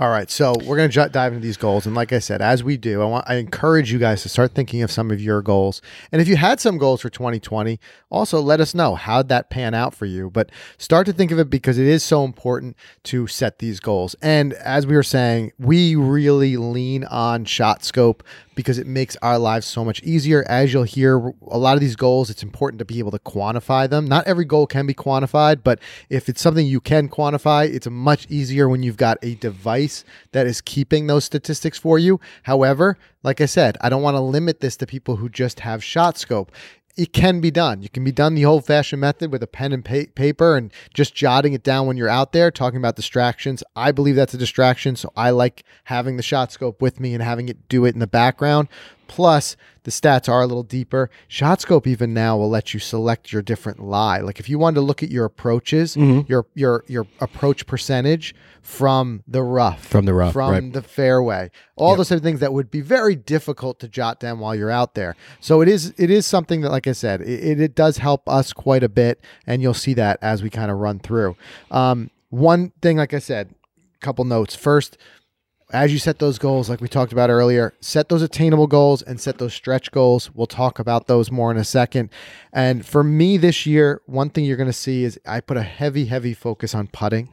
All 0.00 0.10
right, 0.10 0.30
so 0.30 0.54
we're 0.64 0.76
going 0.76 0.88
to 0.88 1.08
dive 1.08 1.32
into 1.32 1.44
these 1.44 1.56
goals, 1.56 1.84
and 1.84 1.92
like 1.92 2.12
I 2.12 2.20
said, 2.20 2.40
as 2.40 2.62
we 2.62 2.76
do, 2.76 3.02
I 3.02 3.04
want 3.06 3.24
I 3.28 3.34
encourage 3.34 3.90
you 3.90 3.98
guys 3.98 4.22
to 4.22 4.28
start 4.28 4.54
thinking 4.54 4.80
of 4.82 4.92
some 4.92 5.10
of 5.10 5.20
your 5.20 5.42
goals. 5.42 5.82
And 6.12 6.22
if 6.22 6.28
you 6.28 6.36
had 6.36 6.60
some 6.60 6.78
goals 6.78 7.00
for 7.00 7.10
2020, 7.10 7.80
also 8.08 8.40
let 8.40 8.60
us 8.60 8.76
know 8.76 8.94
how'd 8.94 9.28
that 9.30 9.50
pan 9.50 9.74
out 9.74 9.96
for 9.96 10.06
you. 10.06 10.30
But 10.30 10.52
start 10.78 11.06
to 11.06 11.12
think 11.12 11.32
of 11.32 11.40
it 11.40 11.50
because 11.50 11.78
it 11.78 11.88
is 11.88 12.04
so 12.04 12.24
important 12.24 12.76
to 13.04 13.26
set 13.26 13.58
these 13.58 13.80
goals. 13.80 14.14
And 14.22 14.52
as 14.52 14.86
we 14.86 14.94
were 14.94 15.02
saying, 15.02 15.50
we 15.58 15.96
really 15.96 16.56
lean 16.56 17.02
on 17.02 17.44
Shot 17.44 17.82
Scope 17.82 18.22
because 18.58 18.76
it 18.76 18.88
makes 18.88 19.16
our 19.22 19.38
lives 19.38 19.68
so 19.68 19.84
much 19.84 20.02
easier. 20.02 20.44
As 20.48 20.72
you'll 20.72 20.82
hear, 20.82 21.32
a 21.46 21.56
lot 21.56 21.74
of 21.74 21.80
these 21.80 21.94
goals, 21.94 22.28
it's 22.28 22.42
important 22.42 22.80
to 22.80 22.84
be 22.84 22.98
able 22.98 23.12
to 23.12 23.18
quantify 23.20 23.88
them. 23.88 24.04
Not 24.04 24.26
every 24.26 24.44
goal 24.44 24.66
can 24.66 24.84
be 24.84 24.94
quantified, 24.94 25.60
but 25.62 25.78
if 26.10 26.28
it's 26.28 26.40
something 26.40 26.66
you 26.66 26.80
can 26.80 27.08
quantify, 27.08 27.72
it's 27.72 27.86
much 27.86 28.26
easier 28.28 28.68
when 28.68 28.82
you've 28.82 28.96
got 28.96 29.16
a 29.22 29.36
device 29.36 30.04
that 30.32 30.48
is 30.48 30.60
keeping 30.60 31.06
those 31.06 31.24
statistics 31.24 31.78
for 31.78 32.00
you. 32.00 32.18
However, 32.42 32.98
like 33.22 33.40
I 33.40 33.46
said, 33.46 33.78
I 33.80 33.90
don't 33.90 34.02
want 34.02 34.16
to 34.16 34.20
limit 34.20 34.58
this 34.58 34.76
to 34.78 34.86
people 34.86 35.14
who 35.14 35.28
just 35.28 35.60
have 35.60 35.84
shot 35.84 36.18
scope. 36.18 36.50
It 36.98 37.12
can 37.12 37.40
be 37.40 37.52
done. 37.52 37.80
You 37.80 37.88
can 37.88 38.02
be 38.02 38.10
done 38.10 38.34
the 38.34 38.44
old 38.44 38.66
fashioned 38.66 39.00
method 39.00 39.30
with 39.30 39.40
a 39.40 39.46
pen 39.46 39.72
and 39.72 39.84
pa- 39.84 40.10
paper 40.16 40.56
and 40.56 40.72
just 40.92 41.14
jotting 41.14 41.52
it 41.52 41.62
down 41.62 41.86
when 41.86 41.96
you're 41.96 42.08
out 42.08 42.32
there 42.32 42.50
talking 42.50 42.76
about 42.76 42.96
distractions. 42.96 43.62
I 43.76 43.92
believe 43.92 44.16
that's 44.16 44.34
a 44.34 44.38
distraction. 44.38 44.96
So 44.96 45.12
I 45.16 45.30
like 45.30 45.62
having 45.84 46.16
the 46.16 46.24
shot 46.24 46.50
scope 46.50 46.82
with 46.82 46.98
me 46.98 47.14
and 47.14 47.22
having 47.22 47.48
it 47.48 47.68
do 47.68 47.84
it 47.84 47.94
in 47.94 48.00
the 48.00 48.08
background. 48.08 48.66
Plus, 49.08 49.56
the 49.82 49.90
stats 49.90 50.28
are 50.28 50.42
a 50.42 50.46
little 50.46 50.62
deeper. 50.62 51.10
ShotScope 51.28 51.86
even 51.86 52.12
now 52.14 52.36
will 52.36 52.50
let 52.50 52.74
you 52.74 52.78
select 52.80 53.32
your 53.32 53.42
different 53.42 53.80
lie. 53.80 54.20
Like 54.20 54.38
if 54.38 54.48
you 54.48 54.58
wanted 54.58 54.76
to 54.76 54.80
look 54.82 55.02
at 55.02 55.10
your 55.10 55.24
approaches, 55.24 55.96
your 55.96 56.46
your 56.54 56.84
your 56.86 57.06
approach 57.20 57.66
percentage 57.66 58.34
from 58.62 59.22
the 59.26 59.42
rough, 59.42 59.84
From 59.86 60.04
the 60.04 60.12
rough, 60.12 60.34
from 60.34 60.50
right. 60.52 60.72
the 60.72 60.82
fairway, 60.82 61.50
all 61.74 61.96
those 61.96 62.10
type 62.10 62.18
of 62.18 62.22
things 62.22 62.40
that 62.40 62.52
would 62.52 62.70
be 62.70 62.82
very 62.82 63.16
difficult 63.16 63.80
to 63.80 63.88
jot 63.88 64.20
down 64.20 64.38
while 64.40 64.54
you're 64.54 64.70
out 64.70 64.94
there. 64.94 65.16
So 65.40 65.62
it 65.62 65.68
is 65.68 65.94
it 65.96 66.10
is 66.10 66.26
something 66.26 66.60
that, 66.60 66.70
like 66.70 66.86
I 66.86 66.92
said, 66.92 67.22
it, 67.22 67.28
it, 67.42 67.60
it 67.60 67.74
does 67.74 67.96
help 67.96 68.28
us 68.28 68.52
quite 68.52 68.82
a 68.82 68.88
bit, 68.90 69.24
and 69.46 69.62
you'll 69.62 69.72
see 69.74 69.94
that 69.94 70.18
as 70.20 70.42
we 70.42 70.50
kind 70.50 70.70
of 70.70 70.76
run 70.78 70.98
through. 70.98 71.34
Um, 71.70 72.10
one 72.28 72.72
thing, 72.82 72.98
like 72.98 73.14
I 73.14 73.20
said, 73.20 73.54
a 73.94 73.98
couple 74.04 74.24
notes. 74.26 74.54
First, 74.54 74.98
as 75.70 75.92
you 75.92 75.98
set 75.98 76.18
those 76.18 76.38
goals, 76.38 76.70
like 76.70 76.80
we 76.80 76.88
talked 76.88 77.12
about 77.12 77.28
earlier, 77.28 77.74
set 77.80 78.08
those 78.08 78.22
attainable 78.22 78.66
goals 78.66 79.02
and 79.02 79.20
set 79.20 79.38
those 79.38 79.52
stretch 79.52 79.90
goals. 79.90 80.30
We'll 80.34 80.46
talk 80.46 80.78
about 80.78 81.08
those 81.08 81.30
more 81.30 81.50
in 81.50 81.58
a 81.58 81.64
second. 81.64 82.08
And 82.52 82.86
for 82.86 83.04
me 83.04 83.36
this 83.36 83.66
year, 83.66 84.00
one 84.06 84.30
thing 84.30 84.44
you're 84.44 84.56
going 84.56 84.68
to 84.68 84.72
see 84.72 85.04
is 85.04 85.20
I 85.26 85.40
put 85.40 85.58
a 85.58 85.62
heavy, 85.62 86.06
heavy 86.06 86.32
focus 86.32 86.74
on 86.74 86.86
putting. 86.88 87.28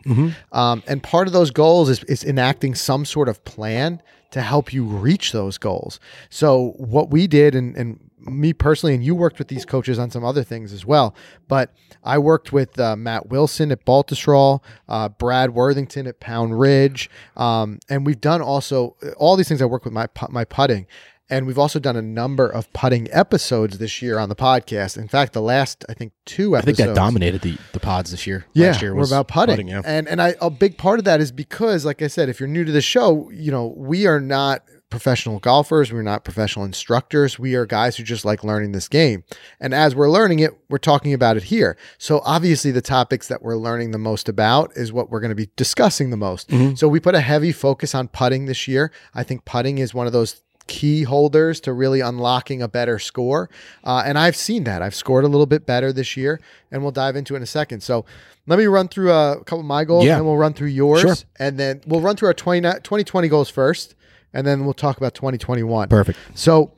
Um, 0.52 0.84
and 0.86 1.02
part 1.02 1.28
of 1.28 1.34
those 1.34 1.52
goals 1.52 1.90
is, 1.90 2.04
is 2.06 2.24
enacting 2.26 2.76
some 2.76 3.06
sort 3.06 3.30
of 3.30 3.44
plan 3.46 4.02
to 4.32 4.42
help 4.42 4.74
you 4.74 4.84
reach 4.84 5.32
those 5.32 5.58
goals. 5.58 6.00
So 6.30 6.74
what 6.78 7.10
we 7.10 7.28
did, 7.28 7.56
and, 7.56 7.78
and 7.78 8.05
me 8.26 8.54
personally, 8.54 8.94
and 8.94 9.04
you 9.04 9.16
worked 9.16 9.40
with 9.40 9.48
these 9.48 9.66
coaches 9.66 10.00
on 10.00 10.12
some 10.12 10.24
other 10.24 10.44
things 10.44 10.74
as 10.74 10.86
well. 10.86 11.16
But 11.48 11.74
I 12.04 12.18
worked 12.18 12.52
with 12.52 12.80
uh, 12.80 12.96
Matt 12.96 13.30
Wilson 13.30 13.72
at 13.72 13.86
Baltusrol, 13.86 14.62
uh, 14.88 15.10
Brad 15.10 15.52
Worthington 15.52 16.08
at 16.08 16.20
Pound 16.20 16.60
Ridge, 16.60 17.10
um, 17.36 17.80
and 17.90 18.06
we've 18.06 18.22
done 18.22 18.42
also 18.42 18.96
all 19.18 19.36
these 19.36 19.48
things. 19.48 19.62
I 19.62 19.66
work 19.66 19.86
with 19.86 19.94
my 19.94 20.08
my 20.30 20.46
putting, 20.46 20.88
and 21.30 21.48
we've 21.48 21.58
also 21.58 21.80
done 21.80 21.96
a 21.96 22.02
number 22.02 22.48
of 22.48 22.72
putting 22.74 23.12
episodes 23.12 23.80
this 23.80 24.02
year 24.02 24.20
on 24.20 24.30
the 24.30 24.36
podcast. 24.36 24.98
In 24.98 25.08
fact, 25.08 25.34
the 25.34 25.42
last 25.42 25.84
I 25.90 25.94
think 25.94 26.14
two 26.26 26.56
episodes. 26.56 26.80
I 26.80 26.84
think 26.84 26.96
that 26.96 27.02
dominated 27.02 27.42
the, 27.42 27.58
the 27.74 27.80
pods 27.80 28.12
this 28.12 28.28
year. 28.28 28.46
Yeah, 28.54 28.68
Last 28.68 28.82
year 28.82 28.96
we're 28.96 29.06
about 29.06 29.28
putting, 29.28 29.68
yeah. 29.68 29.82
and 29.86 30.08
and 30.08 30.22
I 30.22 30.36
a 30.42 30.50
big 30.50 30.78
part 30.78 31.00
of 31.00 31.06
that 31.06 31.22
is 31.22 31.32
because, 31.32 31.86
like 31.86 32.02
I 32.02 32.08
said, 32.08 32.30
if 32.30 32.40
you're 32.40 32.50
new 32.50 32.64
to 32.64 32.72
the 32.72 32.82
show, 32.82 33.30
you 33.32 33.52
know 33.52 33.74
we 33.76 34.06
are 34.06 34.20
not 34.20 34.64
professional 34.96 35.40
golfers. 35.40 35.92
We're 35.92 36.04
not 36.04 36.24
professional 36.24 36.64
instructors. 36.64 37.38
We 37.38 37.54
are 37.56 37.66
guys 37.66 37.98
who 37.98 38.04
just 38.04 38.24
like 38.24 38.46
learning 38.46 38.72
this 38.72 38.88
game. 38.88 39.26
And 39.60 39.74
as 39.74 39.94
we're 39.94 40.10
learning 40.10 40.40
it, 40.40 40.52
we're 40.70 40.78
talking 40.78 41.14
about 41.14 41.36
it 41.36 41.44
here. 41.44 41.76
So 41.98 42.22
obviously, 42.24 42.72
the 42.72 42.82
topics 42.82 43.28
that 43.28 43.42
we're 43.42 43.58
learning 43.58 43.92
the 43.92 43.98
most 43.98 44.30
about 44.30 44.72
is 44.78 44.94
what 44.94 45.10
we're 45.10 45.20
going 45.20 45.32
to 45.32 45.36
be 45.36 45.50
discussing 45.58 46.12
the 46.12 46.18
most. 46.18 46.50
So 46.78 46.88
we 46.88 47.02
put 47.02 47.14
a 47.14 47.20
heavy 47.20 47.52
focus 47.52 47.94
on 47.94 48.08
putting 48.08 48.46
this 48.46 48.70
year. 48.70 48.90
I 49.14 49.24
think 49.24 49.44
putting 49.44 49.80
is 49.80 49.94
one 49.94 50.08
of 50.08 50.14
those 50.14 50.42
key 50.68 51.04
holders 51.04 51.60
to 51.60 51.74
really 51.74 52.00
unlocking 52.00 52.62
a 52.62 52.68
better 52.70 52.98
score. 52.98 53.50
Uh, 53.84 54.02
and 54.06 54.18
I've 54.18 54.38
seen 54.38 54.64
that. 54.64 54.82
I've 54.82 54.96
scored 54.96 55.26
a 55.26 55.28
little 55.28 55.46
bit 55.46 55.66
better 55.66 55.92
this 55.92 56.16
year, 56.16 56.40
and 56.72 56.82
we'll 56.84 56.92
dive 56.94 57.18
into 57.18 57.34
it 57.34 57.38
in 57.38 57.44
a 57.44 57.48
second. 57.48 57.84
So 57.84 58.06
let 58.48 58.58
me 58.60 58.66
run 58.66 58.88
through 58.88 59.12
a 59.12 59.40
couple 59.44 59.60
of 59.60 59.66
my 59.66 59.84
goals, 59.84 60.06
Yeah. 60.06 60.16
and 60.18 60.26
we'll 60.26 60.38
run 60.38 60.54
through 60.54 60.70
yours. 60.70 61.02
Sure. 61.02 61.16
And 61.38 61.60
then 61.60 61.82
we'll 61.86 62.00
run 62.02 62.16
through 62.16 62.30
our 62.30 62.34
20, 62.34 62.62
2020 62.62 63.28
goals 63.28 63.50
first, 63.50 63.94
and 64.36 64.46
then 64.46 64.66
we'll 64.66 64.74
talk 64.74 64.98
about 64.98 65.16
2021. 65.16 65.90
Perfect. 65.90 66.20
So 66.36 66.74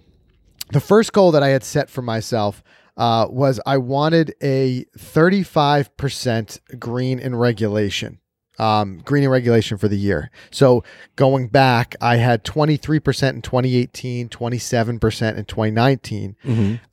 the 0.72 0.80
first 0.80 1.12
goal 1.12 1.32
that 1.32 1.44
I 1.44 1.50
had 1.50 1.64
set 1.64 1.90
for 1.90 2.02
myself 2.02 2.64
uh, 2.96 3.28
was 3.30 3.60
I 3.66 3.78
wanted 3.78 4.34
a 4.42 4.86
35% 4.98 6.80
green 6.80 7.20
in 7.20 7.36
regulation. 7.36 8.20
Um, 8.60 9.04
green 9.06 9.24
in 9.24 9.30
regulation 9.30 9.78
for 9.78 9.88
the 9.88 9.98
year. 9.98 10.32
So 10.50 10.84
going 11.16 11.48
back, 11.48 11.96
I 12.02 12.16
had 12.16 12.44
23% 12.44 13.30
in 13.34 13.42
2018, 13.44 14.30
27% 14.30 15.38
in 15.38 15.46
2019, 15.46 16.36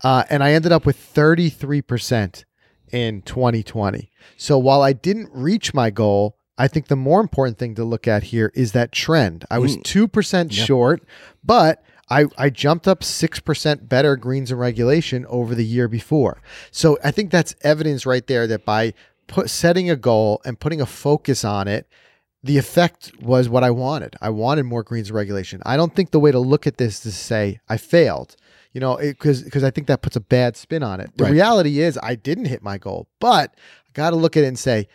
uh, 0.02 0.24
and 0.28 0.44
I 0.44 0.52
ended 0.52 0.72
up 0.72 0.84
with 0.84 0.98
33% 0.98 2.44
in 2.92 3.22
2020. 3.22 4.10
So 4.36 4.58
while 4.58 4.82
I 4.82 4.92
didn't 4.92 5.30
reach 5.32 5.72
my 5.72 5.88
goal, 5.88 6.36
I 6.56 6.68
think 6.68 6.86
the 6.86 6.96
more 6.96 7.20
important 7.20 7.58
thing 7.58 7.74
to 7.76 7.84
look 7.84 8.06
at 8.06 8.24
here 8.24 8.52
is 8.54 8.72
that 8.72 8.92
trend. 8.92 9.44
I 9.50 9.58
was 9.58 9.76
Mm. 9.76 9.82
2% 9.82 10.52
short, 10.52 11.02
but 11.42 11.82
I, 12.10 12.26
I 12.38 12.50
jumped 12.50 12.86
up 12.86 13.00
6% 13.00 13.88
better 13.88 14.14
greens 14.16 14.50
and 14.50 14.60
regulation 14.60 15.26
over 15.28 15.54
the 15.54 15.64
year 15.64 15.88
before. 15.88 16.40
So 16.70 16.98
I 17.02 17.10
think 17.10 17.30
that's 17.30 17.54
evidence 17.62 18.06
right 18.06 18.26
there 18.26 18.46
that 18.46 18.64
by 18.64 18.94
put, 19.26 19.50
setting 19.50 19.90
a 19.90 19.96
goal 19.96 20.40
and 20.44 20.60
putting 20.60 20.80
a 20.80 20.86
focus 20.86 21.44
on 21.44 21.66
it, 21.66 21.88
the 22.42 22.58
effect 22.58 23.12
was 23.22 23.48
what 23.48 23.64
I 23.64 23.70
wanted. 23.70 24.16
I 24.20 24.28
wanted 24.28 24.64
more 24.64 24.82
greens 24.82 25.08
and 25.08 25.16
regulation. 25.16 25.62
I 25.64 25.76
don't 25.78 25.94
think 25.96 26.10
the 26.10 26.20
way 26.20 26.30
to 26.30 26.38
look 26.38 26.66
at 26.66 26.76
this 26.76 26.94
is 26.96 27.00
to 27.00 27.12
say 27.12 27.58
I 27.68 27.78
failed. 27.78 28.36
You 28.74 28.80
know, 28.80 28.96
because 28.96 29.42
because 29.42 29.62
I 29.64 29.70
think 29.70 29.86
that 29.86 30.02
puts 30.02 30.16
a 30.16 30.20
bad 30.20 30.56
spin 30.56 30.82
on 30.82 31.00
it. 31.00 31.10
The 31.16 31.24
Right. 31.24 31.32
reality 31.32 31.78
is 31.80 31.96
I 32.02 32.16
didn't 32.16 32.46
hit 32.46 32.60
my 32.60 32.76
goal, 32.76 33.06
but 33.20 33.54
I 33.56 33.90
got 33.92 34.10
to 34.10 34.16
look 34.16 34.36
at 34.36 34.42
it 34.44 34.48
and 34.48 34.58
say 34.58 34.88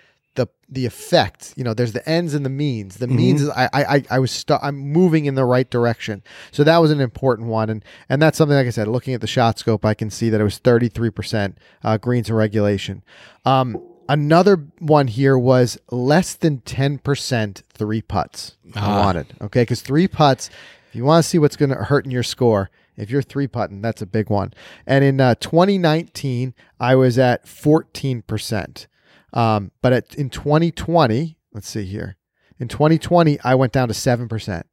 the 0.72 0.86
effect. 0.86 1.54
You 1.58 1.64
know, 1.64 1.74
there's 1.74 1.94
the 1.94 2.08
ends 2.08 2.34
and 2.34 2.46
the 2.46 2.50
means. 2.50 2.98
The 2.98 3.08
means 3.08 3.42
is 3.42 3.50
I 3.50 3.66
I 3.74 3.84
I- 3.96 4.04
I 4.12 4.20
was 4.20 4.32
st- 4.32 4.60
I'm 4.62 4.78
moving 4.78 5.26
in 5.26 5.36
the 5.36 5.46
right 5.46 5.70
direction. 5.70 6.22
So 6.52 6.64
that 6.64 6.78
was 6.78 6.92
an 6.92 7.02
important 7.02 7.48
one, 7.48 7.70
and 7.70 7.84
and 8.08 8.22
that's 8.22 8.38
something 8.38 8.56
like 8.56 8.68
I 8.68 8.72
said. 8.72 8.88
Looking 8.88 9.14
at 9.14 9.22
the 9.22 9.28
shot 9.28 9.58
scope, 9.60 9.84
I 9.86 9.94
can 9.94 10.10
see 10.10 10.30
that 10.30 10.40
it 10.40 10.44
was 10.44 10.58
33 10.60 11.10
percent 11.10 11.58
uh, 11.84 11.98
greens 11.98 12.30
and 12.30 12.38
regulation. 12.38 13.02
Um, 13.46 13.82
another 14.08 14.58
one 14.80 15.08
here 15.08 15.38
was 15.38 15.78
less 15.92 16.36
than 16.36 16.60
10 16.62 17.00
percent 17.00 17.64
three 17.74 18.02
putts. 18.02 18.56
I 18.76 18.80
Ah. 18.80 19.00
wanted 19.06 19.28
okay 19.42 19.64
because 19.64 19.82
three 19.82 20.08
putts. 20.08 20.50
If 20.90 20.96
you 20.96 21.04
want 21.06 21.24
to 21.24 21.30
see 21.30 21.38
what's 21.40 21.56
going 21.56 21.70
to 21.70 21.76
hurt 21.76 22.06
in 22.06 22.12
your 22.12 22.24
score, 22.24 22.70
if 22.98 23.10
you're 23.12 23.22
three 23.22 23.46
putting, 23.48 23.82
that's 23.82 24.02
a 24.02 24.08
big 24.08 24.30
one. 24.30 24.54
And 24.88 25.04
in 25.04 25.22
uh, 25.22 25.36
2019, 25.36 26.54
I 26.80 26.96
was 26.96 27.20
at 27.20 27.46
14%. 27.46 28.88
Um, 29.34 29.72
but 29.82 29.94
at, 29.94 30.16
in 30.16 30.30
2020, 30.30 31.38
let's 31.54 31.68
see 31.68 31.86
here. 31.86 32.18
In 32.60 32.68
2020, 32.68 33.40
I 33.44 33.56
went 33.56 33.72
down 33.74 33.88
to 33.88 33.94
7%. 33.94 34.64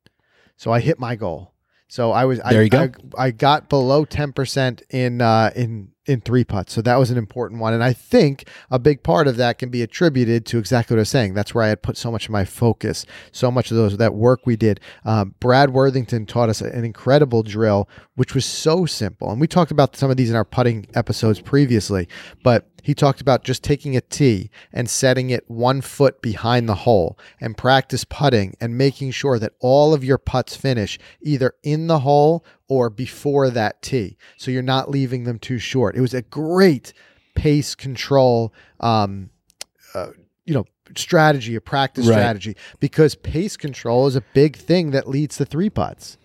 So 0.56 0.72
I 0.72 0.80
hit 0.80 0.98
my 0.98 1.14
goal. 1.16 1.52
So 1.88 2.10
I 2.10 2.24
was 2.24 2.40
There 2.40 2.60
I, 2.60 2.62
you 2.64 2.68
go. 2.68 2.90
I, 3.16 3.26
I 3.26 3.30
got 3.30 3.68
below 3.68 4.04
10% 4.04 4.82
in 4.90 5.20
uh, 5.20 5.50
in 5.54 5.92
in 6.06 6.20
three 6.20 6.44
putts. 6.44 6.72
So 6.72 6.82
that 6.82 6.96
was 6.96 7.10
an 7.10 7.18
important 7.18 7.60
one. 7.60 7.74
And 7.74 7.82
I 7.82 7.92
think 7.92 8.48
a 8.70 8.78
big 8.78 9.02
part 9.02 9.26
of 9.26 9.36
that 9.36 9.58
can 9.58 9.70
be 9.70 9.82
attributed 9.82 10.46
to 10.46 10.58
exactly 10.58 10.94
what 10.94 11.00
I 11.00 11.02
was 11.02 11.08
saying. 11.08 11.34
That's 11.34 11.54
where 11.54 11.64
I 11.64 11.68
had 11.68 11.82
put 11.82 11.96
so 11.96 12.10
much 12.10 12.26
of 12.26 12.30
my 12.30 12.44
focus, 12.44 13.06
so 13.32 13.50
much 13.50 13.70
of 13.70 13.76
those 13.76 13.96
that 13.96 14.14
work 14.14 14.46
we 14.46 14.56
did. 14.56 14.80
Um, 15.04 15.34
Brad 15.40 15.70
Worthington 15.70 16.26
taught 16.26 16.48
us 16.48 16.60
an 16.60 16.84
incredible 16.84 17.42
drill, 17.42 17.88
which 18.14 18.34
was 18.34 18.44
so 18.44 18.86
simple. 18.86 19.30
And 19.30 19.40
we 19.40 19.48
talked 19.48 19.72
about 19.72 19.96
some 19.96 20.10
of 20.10 20.16
these 20.16 20.30
in 20.30 20.36
our 20.36 20.44
putting 20.44 20.86
episodes 20.94 21.40
previously, 21.40 22.08
but 22.42 22.68
he 22.86 22.94
talked 22.94 23.20
about 23.20 23.42
just 23.42 23.64
taking 23.64 23.96
a 23.96 24.00
tee 24.00 24.48
and 24.72 24.88
setting 24.88 25.30
it 25.30 25.50
one 25.50 25.80
foot 25.80 26.22
behind 26.22 26.68
the 26.68 26.76
hole 26.76 27.18
and 27.40 27.56
practice 27.56 28.04
putting 28.04 28.54
and 28.60 28.78
making 28.78 29.10
sure 29.10 29.40
that 29.40 29.54
all 29.58 29.92
of 29.92 30.04
your 30.04 30.18
putts 30.18 30.54
finish 30.54 30.96
either 31.20 31.54
in 31.64 31.88
the 31.88 31.98
hole 31.98 32.44
or 32.68 32.88
before 32.88 33.50
that 33.50 33.82
tee. 33.82 34.16
So 34.36 34.52
you're 34.52 34.62
not 34.62 34.88
leaving 34.88 35.24
them 35.24 35.40
too 35.40 35.58
short. 35.58 35.96
It 35.96 36.00
was 36.00 36.14
a 36.14 36.22
great 36.22 36.92
pace 37.34 37.74
control, 37.74 38.54
um, 38.78 39.30
uh, 39.92 40.10
you 40.44 40.54
know, 40.54 40.64
strategy, 40.96 41.56
a 41.56 41.60
practice 41.60 42.06
Right. 42.06 42.14
strategy, 42.14 42.56
because 42.78 43.16
pace 43.16 43.56
control 43.56 44.06
is 44.06 44.14
a 44.14 44.22
big 44.32 44.54
thing 44.54 44.92
that 44.92 45.08
leads 45.08 45.38
to 45.38 45.44
three 45.44 45.70
putts. 45.70 46.18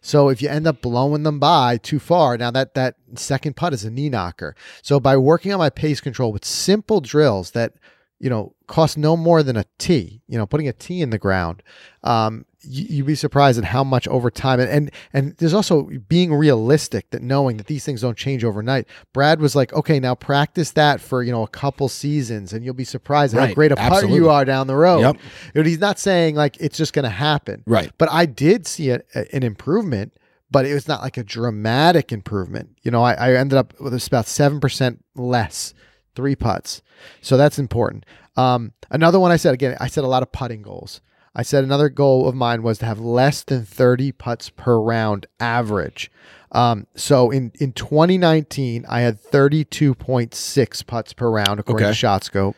So 0.00 0.28
if 0.28 0.40
you 0.40 0.48
end 0.48 0.66
up 0.66 0.80
blowing 0.80 1.24
them 1.24 1.38
by 1.38 1.76
too 1.76 1.98
far, 1.98 2.36
now 2.38 2.50
that 2.50 2.74
that 2.74 2.96
second 3.14 3.56
putt 3.56 3.74
is 3.74 3.84
a 3.84 3.90
knee 3.90 4.08
knocker. 4.08 4.54
So 4.82 4.98
by 4.98 5.16
working 5.16 5.52
on 5.52 5.58
my 5.58 5.70
pace 5.70 6.00
control 6.00 6.32
with 6.32 6.44
simple 6.44 7.00
drills 7.00 7.50
that 7.52 7.74
you 8.20 8.30
know 8.30 8.54
cost 8.66 8.96
no 8.96 9.16
more 9.16 9.42
than 9.42 9.56
a 9.56 9.64
tee, 9.78 10.22
you 10.28 10.38
know, 10.38 10.46
putting 10.46 10.68
a 10.68 10.72
tee 10.72 11.00
in 11.02 11.10
the 11.10 11.18
ground, 11.18 11.62
um, 12.04 12.44
you, 12.60 12.84
you'd 12.88 13.06
be 13.06 13.14
surprised 13.14 13.58
at 13.58 13.64
how 13.64 13.82
much 13.82 14.06
over 14.06 14.30
time. 14.30 14.60
And, 14.60 14.70
and 14.70 14.90
and 15.12 15.36
there's 15.38 15.54
also 15.54 15.90
being 16.08 16.32
realistic 16.32 17.10
that 17.10 17.22
knowing 17.22 17.56
that 17.56 17.66
these 17.66 17.84
things 17.84 18.02
don't 18.02 18.16
change 18.16 18.44
overnight. 18.44 18.86
Brad 19.12 19.40
was 19.40 19.56
like, 19.56 19.72
okay, 19.72 19.98
now 19.98 20.14
practice 20.14 20.72
that 20.72 21.00
for 21.00 21.22
you 21.22 21.32
know 21.32 21.42
a 21.42 21.48
couple 21.48 21.88
seasons, 21.88 22.52
and 22.52 22.64
you'll 22.64 22.74
be 22.74 22.84
surprised 22.84 23.34
at 23.34 23.48
how 23.48 23.54
great 23.54 23.72
a 23.72 23.76
putter 23.76 24.06
you 24.06 24.28
are 24.28 24.44
down 24.44 24.66
the 24.66 24.76
road. 24.76 25.00
Yep. 25.00 25.16
But 25.54 25.66
he's 25.66 25.80
not 25.80 25.98
saying 25.98 26.36
like 26.36 26.56
it's 26.60 26.76
just 26.76 26.92
going 26.92 27.04
to 27.04 27.10
happen. 27.10 27.62
Right. 27.66 27.90
But 27.98 28.10
I 28.12 28.26
did 28.26 28.66
see 28.66 28.90
a, 28.90 29.00
a- 29.14 29.34
an 29.34 29.42
improvement, 29.42 30.12
but 30.50 30.66
it 30.66 30.74
was 30.74 30.86
not 30.86 31.00
like 31.00 31.16
a 31.16 31.24
dramatic 31.24 32.12
improvement. 32.12 32.76
You 32.82 32.90
know, 32.90 33.02
I, 33.02 33.14
I 33.14 33.34
ended 33.34 33.56
up 33.56 33.74
with 33.80 33.94
about 34.06 34.26
7% 34.26 34.98
less 35.14 35.74
three 36.20 36.36
putts. 36.36 36.82
So 37.22 37.36
that's 37.38 37.58
important. 37.58 38.04
Um, 38.36 38.72
another 38.90 39.18
one 39.18 39.32
I 39.32 39.36
said, 39.36 39.54
again, 39.54 39.76
I 39.80 39.88
said 39.88 40.04
a 40.04 40.06
lot 40.06 40.22
of 40.22 40.30
putting 40.32 40.60
goals. 40.62 41.00
I 41.34 41.42
said 41.42 41.64
another 41.64 41.88
goal 41.88 42.28
of 42.28 42.34
mine 42.34 42.62
was 42.62 42.78
to 42.80 42.86
have 42.86 42.98
less 43.00 43.42
than 43.42 43.64
30 43.64 44.12
putts 44.12 44.50
per 44.50 44.78
round 44.78 45.26
average. 45.38 46.10
Um, 46.52 46.86
so 46.96 47.30
in, 47.30 47.52
in 47.60 47.72
2019, 47.72 48.84
I 48.88 49.00
had 49.00 49.22
32.6 49.22 50.86
putts 50.86 51.12
per 51.12 51.30
round 51.30 51.60
according 51.60 51.86
Okay. 51.86 51.94
to 51.94 52.06
ShotScope. 52.06 52.54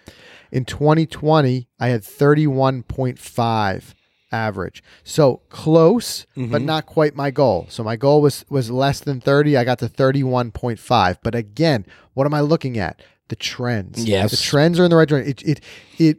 In 0.51 0.65
2020, 0.65 1.69
I 1.79 1.89
had 1.89 2.03
31.5 2.03 3.95
average. 4.33 4.83
So 5.05 5.43
close, 5.51 6.27
but 6.37 6.63
not 6.63 6.87
quite 6.87 7.15
my 7.15 7.31
goal. 7.31 7.67
So 7.69 7.85
my 7.85 7.97
goal 7.97 8.23
was 8.23 8.45
was 8.49 8.71
less 8.71 9.01
than 9.01 9.21
30. 9.21 9.57
I 9.57 9.65
got 9.65 9.79
to 9.81 9.89
31.5. 9.89 11.19
But 11.23 11.35
again, 11.35 11.85
what 12.15 12.27
am 12.27 12.35
I 12.35 12.41
looking 12.41 12.79
at? 12.79 13.01
The 13.33 13.37
trends. 13.37 14.05
Yes. 14.05 14.31
The 14.31 14.37
trends 14.37 14.79
are 14.79 14.85
in 14.85 14.91
the 14.91 14.97
right 14.97 15.09
direction. 15.09 15.31
It 15.31 15.43
it 15.43 15.61
it 15.99 16.19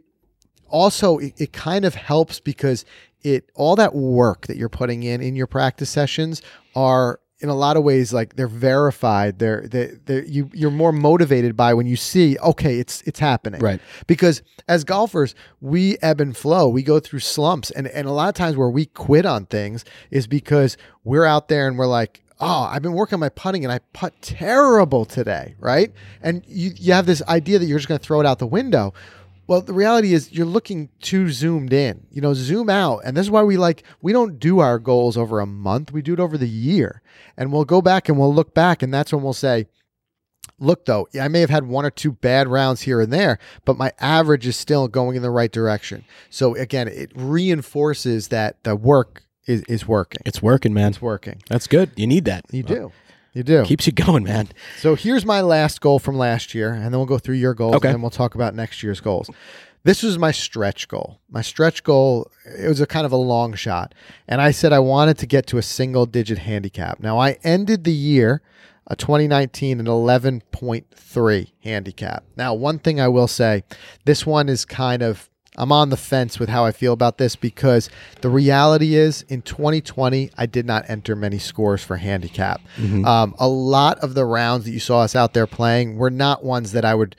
also 0.68 1.18
it, 1.18 1.32
it 1.38 1.52
kind 1.52 1.84
of 1.84 1.94
helps 1.94 2.40
because 2.40 2.84
it 3.22 3.50
all 3.54 3.76
that 3.76 3.94
work 3.94 4.48
that 4.48 4.56
you're 4.56 4.68
putting 4.68 5.04
in 5.04 5.20
in 5.20 5.36
your 5.36 5.46
practice 5.46 5.88
sessions 5.90 6.42
are 6.74 7.20
in 7.38 7.48
a 7.48 7.54
lot 7.54 7.76
of 7.76 7.84
ways 7.84 8.12
like 8.12 8.34
they're 8.34 8.48
verified 8.48 9.38
they're 9.38 9.66
they 9.68 9.92
they 10.06 10.24
you 10.26 10.50
you're 10.52 10.70
more 10.72 10.90
motivated 10.92 11.56
by 11.56 11.72
when 11.72 11.86
you 11.86 11.94
see 11.96 12.36
okay 12.38 12.78
it's 12.80 13.00
it's 13.02 13.20
happening 13.20 13.60
Right. 13.60 13.80
because 14.08 14.42
as 14.66 14.82
golfers 14.82 15.34
we 15.60 15.96
ebb 16.02 16.20
and 16.20 16.36
flow 16.36 16.68
we 16.68 16.82
go 16.82 16.98
through 17.00 17.20
slumps 17.20 17.70
and 17.70 17.86
and 17.88 18.08
a 18.08 18.12
lot 18.12 18.28
of 18.28 18.34
times 18.34 18.56
where 18.56 18.70
we 18.70 18.86
quit 18.86 19.24
on 19.26 19.46
things 19.46 19.84
is 20.10 20.26
because 20.26 20.76
we're 21.04 21.24
out 21.26 21.48
there 21.48 21.68
and 21.68 21.76
we're 21.78 21.86
like 21.86 22.22
oh 22.40 22.68
i've 22.70 22.82
been 22.82 22.92
working 22.92 23.14
on 23.14 23.20
my 23.20 23.28
putting 23.28 23.64
and 23.64 23.72
i 23.72 23.78
putt 23.92 24.12
terrible 24.20 25.04
today 25.04 25.54
right 25.58 25.92
and 26.22 26.44
you 26.46 26.72
you 26.76 26.92
have 26.92 27.06
this 27.06 27.22
idea 27.28 27.58
that 27.58 27.66
you're 27.66 27.78
just 27.78 27.88
going 27.88 27.98
to 27.98 28.04
throw 28.04 28.20
it 28.20 28.26
out 28.26 28.38
the 28.38 28.46
window 28.46 28.92
well, 29.46 29.60
the 29.60 29.74
reality 29.74 30.14
is 30.14 30.32
you're 30.32 30.46
looking 30.46 30.88
too 31.00 31.30
zoomed 31.30 31.72
in. 31.72 32.06
You 32.10 32.22
know, 32.22 32.32
zoom 32.34 32.70
out. 32.70 33.02
And 33.04 33.16
this 33.16 33.26
is 33.26 33.30
why 33.30 33.42
we 33.42 33.56
like 33.56 33.82
we 34.00 34.12
don't 34.12 34.38
do 34.38 34.60
our 34.60 34.78
goals 34.78 35.16
over 35.16 35.40
a 35.40 35.46
month. 35.46 35.92
We 35.92 36.02
do 36.02 36.14
it 36.14 36.20
over 36.20 36.38
the 36.38 36.48
year. 36.48 37.02
And 37.36 37.52
we'll 37.52 37.64
go 37.64 37.82
back 37.82 38.08
and 38.08 38.18
we'll 38.18 38.34
look 38.34 38.54
back 38.54 38.82
and 38.82 38.92
that's 38.92 39.12
when 39.12 39.22
we'll 39.22 39.32
say, 39.32 39.66
look 40.58 40.86
though, 40.86 41.08
I 41.20 41.28
may 41.28 41.40
have 41.40 41.50
had 41.50 41.66
one 41.66 41.84
or 41.84 41.90
two 41.90 42.12
bad 42.12 42.48
rounds 42.48 42.82
here 42.82 43.00
and 43.00 43.12
there, 43.12 43.38
but 43.64 43.76
my 43.76 43.92
average 43.98 44.46
is 44.46 44.56
still 44.56 44.88
going 44.88 45.16
in 45.16 45.22
the 45.22 45.30
right 45.30 45.50
direction. 45.50 46.04
So 46.30 46.54
again, 46.54 46.88
it 46.88 47.12
reinforces 47.14 48.28
that 48.28 48.62
the 48.64 48.76
work 48.76 49.23
is, 49.46 49.62
is 49.68 49.86
working. 49.86 50.20
It's 50.24 50.42
working, 50.42 50.72
man. 50.74 50.90
It's 50.90 51.02
working. 51.02 51.42
That's 51.48 51.66
good. 51.66 51.90
You 51.96 52.06
need 52.06 52.24
that. 52.26 52.44
You 52.50 52.62
do. 52.62 52.92
You 53.32 53.42
do. 53.42 53.64
Keeps 53.64 53.86
you 53.86 53.92
going, 53.92 54.22
man. 54.24 54.48
So 54.78 54.94
here's 54.94 55.24
my 55.26 55.40
last 55.40 55.80
goal 55.80 55.98
from 55.98 56.16
last 56.16 56.54
year, 56.54 56.72
and 56.72 56.84
then 56.84 56.92
we'll 56.92 57.06
go 57.06 57.18
through 57.18 57.34
your 57.36 57.52
goals, 57.54 57.74
Okay. 57.76 57.88
and 57.88 57.94
then 57.96 58.02
we'll 58.02 58.10
talk 58.10 58.34
about 58.36 58.54
next 58.54 58.82
year's 58.82 59.00
goals. 59.00 59.28
This 59.82 60.02
was 60.02 60.16
my 60.18 60.30
stretch 60.30 60.88
goal. 60.88 61.18
My 61.28 61.42
stretch 61.42 61.82
goal, 61.82 62.30
it 62.46 62.68
was 62.68 62.80
a 62.80 62.86
kind 62.86 63.04
of 63.04 63.12
a 63.12 63.16
long 63.16 63.54
shot. 63.54 63.92
And 64.26 64.40
I 64.40 64.50
said 64.50 64.72
I 64.72 64.78
wanted 64.78 65.18
to 65.18 65.26
get 65.26 65.46
to 65.48 65.58
a 65.58 65.62
single 65.62 66.06
digit 66.06 66.38
handicap. 66.38 67.00
Now, 67.00 67.18
I 67.18 67.36
ended 67.44 67.84
the 67.84 67.92
year, 67.92 68.40
uh, 68.86 68.94
2019, 68.94 69.80
at 69.80 69.86
11.3 69.86 71.52
handicap. 71.62 72.24
Now, 72.36 72.54
one 72.54 72.78
thing 72.78 73.00
I 73.00 73.08
will 73.08 73.28
say, 73.28 73.64
this 74.04 74.24
one 74.24 74.48
is 74.48 74.64
kind 74.64 75.02
of, 75.02 75.28
I'm 75.56 75.70
on 75.70 75.90
the 75.90 75.96
fence 75.96 76.38
with 76.40 76.48
how 76.48 76.64
I 76.64 76.72
feel 76.72 76.92
about 76.92 77.18
this 77.18 77.36
because 77.36 77.88
the 78.22 78.28
reality 78.28 78.94
is 78.96 79.22
in 79.28 79.42
2020, 79.42 80.30
I 80.36 80.46
did 80.46 80.66
not 80.66 80.84
enter 80.88 81.14
many 81.14 81.38
scores 81.38 81.82
for 81.82 81.96
handicap. 81.96 82.60
Um, 83.04 83.34
a 83.38 83.48
lot 83.48 83.98
of 84.00 84.14
the 84.14 84.24
rounds 84.24 84.64
that 84.64 84.72
you 84.72 84.80
saw 84.80 85.00
us 85.00 85.14
out 85.14 85.32
there 85.32 85.46
playing 85.46 85.96
were 85.96 86.10
not 86.10 86.44
ones 86.44 86.72
that 86.72 86.84
I 86.84 86.94
would 86.94 87.14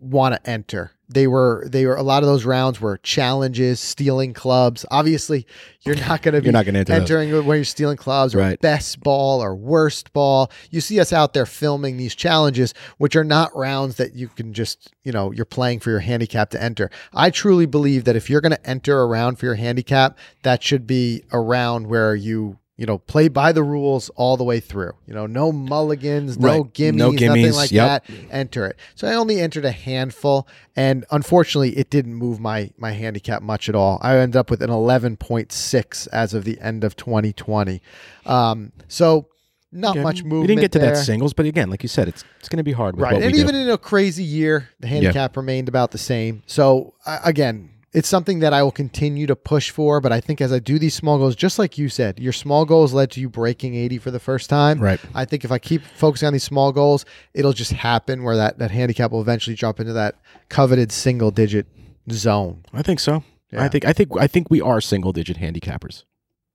want 0.00 0.34
to 0.34 0.50
enter. 0.50 0.92
They 1.12 1.26
were 1.26 1.66
they 1.68 1.86
were 1.86 1.96
a 1.96 2.02
lot 2.04 2.22
of 2.22 2.28
those 2.28 2.44
rounds 2.44 2.80
were 2.80 2.98
challenges, 2.98 3.80
stealing 3.80 4.32
clubs. 4.32 4.86
Obviously, 4.92 5.44
you're 5.82 5.96
not 5.96 6.22
going 6.22 6.34
to 6.34 6.40
be 6.40 6.44
You're 6.46 6.52
not 6.52 6.68
enter 6.68 6.84
those. 6.84 7.00
entering 7.00 7.44
where 7.46 7.56
you're 7.56 7.64
stealing 7.64 7.96
clubs 7.96 8.32
or 8.34 8.38
Right. 8.38 8.60
best 8.60 9.00
ball 9.00 9.42
or 9.42 9.54
worst 9.56 10.12
ball. 10.12 10.50
You 10.70 10.80
see 10.80 11.00
us 11.00 11.12
out 11.12 11.34
there 11.34 11.46
filming 11.46 11.96
these 11.96 12.14
challenges, 12.14 12.74
which 12.98 13.16
are 13.16 13.24
not 13.24 13.50
rounds 13.56 13.96
that 13.96 14.14
you 14.14 14.28
can 14.28 14.52
just 14.52 14.92
you 15.02 15.10
know 15.10 15.32
you're 15.32 15.44
playing 15.44 15.80
for 15.80 15.90
your 15.90 15.98
handicap 16.00 16.50
to 16.50 16.62
enter. 16.62 16.90
I 17.12 17.30
truly 17.30 17.66
believe 17.66 18.04
that 18.04 18.14
if 18.16 18.30
you're 18.30 18.40
going 18.40 18.52
to 18.52 18.66
enter 18.68 19.00
a 19.00 19.06
round 19.06 19.38
for 19.40 19.46
your 19.46 19.56
handicap, 19.56 20.16
that 20.44 20.62
should 20.62 20.86
be 20.86 21.24
a 21.32 21.40
round 21.40 21.88
where 21.88 22.14
you 22.14 22.58
you 22.80 22.86
know, 22.86 22.96
play 22.96 23.28
by 23.28 23.52
the 23.52 23.62
rules 23.62 24.08
all 24.16 24.38
the 24.38 24.42
way 24.42 24.58
through. 24.58 24.94
You 25.06 25.12
know, 25.12 25.26
no 25.26 25.52
mulligans, 25.52 26.38
no 26.38 26.48
Right. 26.48 26.72
gimmies, 26.72 26.94
No 26.94 27.10
nothing 27.10 27.52
like 27.52 27.70
yep. 27.70 28.06
that. 28.06 28.14
Enter 28.30 28.64
it. 28.68 28.76
So 28.94 29.06
I 29.06 29.16
only 29.16 29.38
entered 29.38 29.66
a 29.66 29.70
handful, 29.70 30.48
and 30.74 31.04
unfortunately, 31.10 31.76
it 31.76 31.90
didn't 31.90 32.14
move 32.14 32.40
my 32.40 32.70
my 32.78 32.92
handicap 32.92 33.42
much 33.42 33.68
at 33.68 33.74
all. 33.74 33.98
I 34.00 34.16
ended 34.16 34.36
up 34.36 34.48
with 34.48 34.62
an 34.62 34.70
11.6 34.70 36.08
as 36.10 36.32
of 36.32 36.44
the 36.44 36.58
end 36.58 36.82
of 36.82 36.96
2020. 36.96 37.82
Um, 38.24 38.72
so 38.88 39.26
not 39.70 39.98
much 39.98 40.22
movement. 40.24 40.40
We 40.40 40.46
didn't 40.46 40.62
get 40.62 40.72
to 40.72 40.78
there. 40.78 40.94
that 40.94 41.04
singles, 41.04 41.34
but 41.34 41.44
again, 41.44 41.68
like 41.68 41.82
you 41.82 41.88
said, 41.90 42.08
it's 42.08 42.24
it's 42.38 42.48
going 42.48 42.56
to 42.56 42.62
be 42.64 42.72
hard. 42.72 42.96
With 42.96 43.04
right 43.04 43.22
and 43.22 43.36
even 43.36 43.54
do. 43.54 43.60
in 43.60 43.68
a 43.68 43.76
crazy 43.76 44.24
year 44.24 44.70
the 44.80 44.86
handicap 44.86 45.36
remained 45.36 45.68
about 45.68 45.90
the 45.90 45.98
same 45.98 46.42
so 46.46 46.94
uh, 47.04 47.18
again 47.24 47.68
it's 47.92 48.08
something 48.08 48.38
that 48.40 48.52
i 48.52 48.62
will 48.62 48.70
continue 48.70 49.26
to 49.26 49.34
push 49.34 49.70
for 49.70 50.00
but 50.00 50.12
i 50.12 50.20
think 50.20 50.40
as 50.40 50.52
i 50.52 50.58
do 50.58 50.78
these 50.78 50.94
small 50.94 51.18
goals 51.18 51.34
just 51.34 51.58
like 51.58 51.76
you 51.76 51.88
said 51.88 52.18
your 52.20 52.32
small 52.32 52.64
goals 52.64 52.92
led 52.92 53.10
to 53.10 53.20
you 53.20 53.28
breaking 53.28 53.74
80 53.74 53.98
for 53.98 54.10
the 54.10 54.20
first 54.20 54.48
time 54.48 54.78
Right. 54.80 55.00
i 55.14 55.24
think 55.24 55.44
if 55.44 55.50
i 55.50 55.58
keep 55.58 55.82
focusing 55.82 56.26
on 56.28 56.32
these 56.32 56.44
small 56.44 56.70
goals 56.72 57.04
it'll 57.34 57.52
just 57.52 57.72
happen 57.72 58.22
where 58.22 58.36
that, 58.36 58.58
that 58.58 58.70
handicap 58.70 59.10
will 59.10 59.20
eventually 59.20 59.56
jump 59.56 59.80
into 59.80 59.92
that 59.94 60.14
coveted 60.48 60.92
single 60.92 61.30
digit 61.30 61.66
zone 62.10 62.64
I 62.72 62.82
think 62.82 63.00
so. 63.00 63.22
Yeah. 63.52 63.64
I 63.64 63.68
think 63.68 63.84
I 63.84 63.92
think 63.92 64.10
I 64.18 64.26
think 64.28 64.48
we 64.50 64.60
are 64.60 64.80
single 64.80 65.12
digit 65.12 65.36
handicappers. 65.38 66.04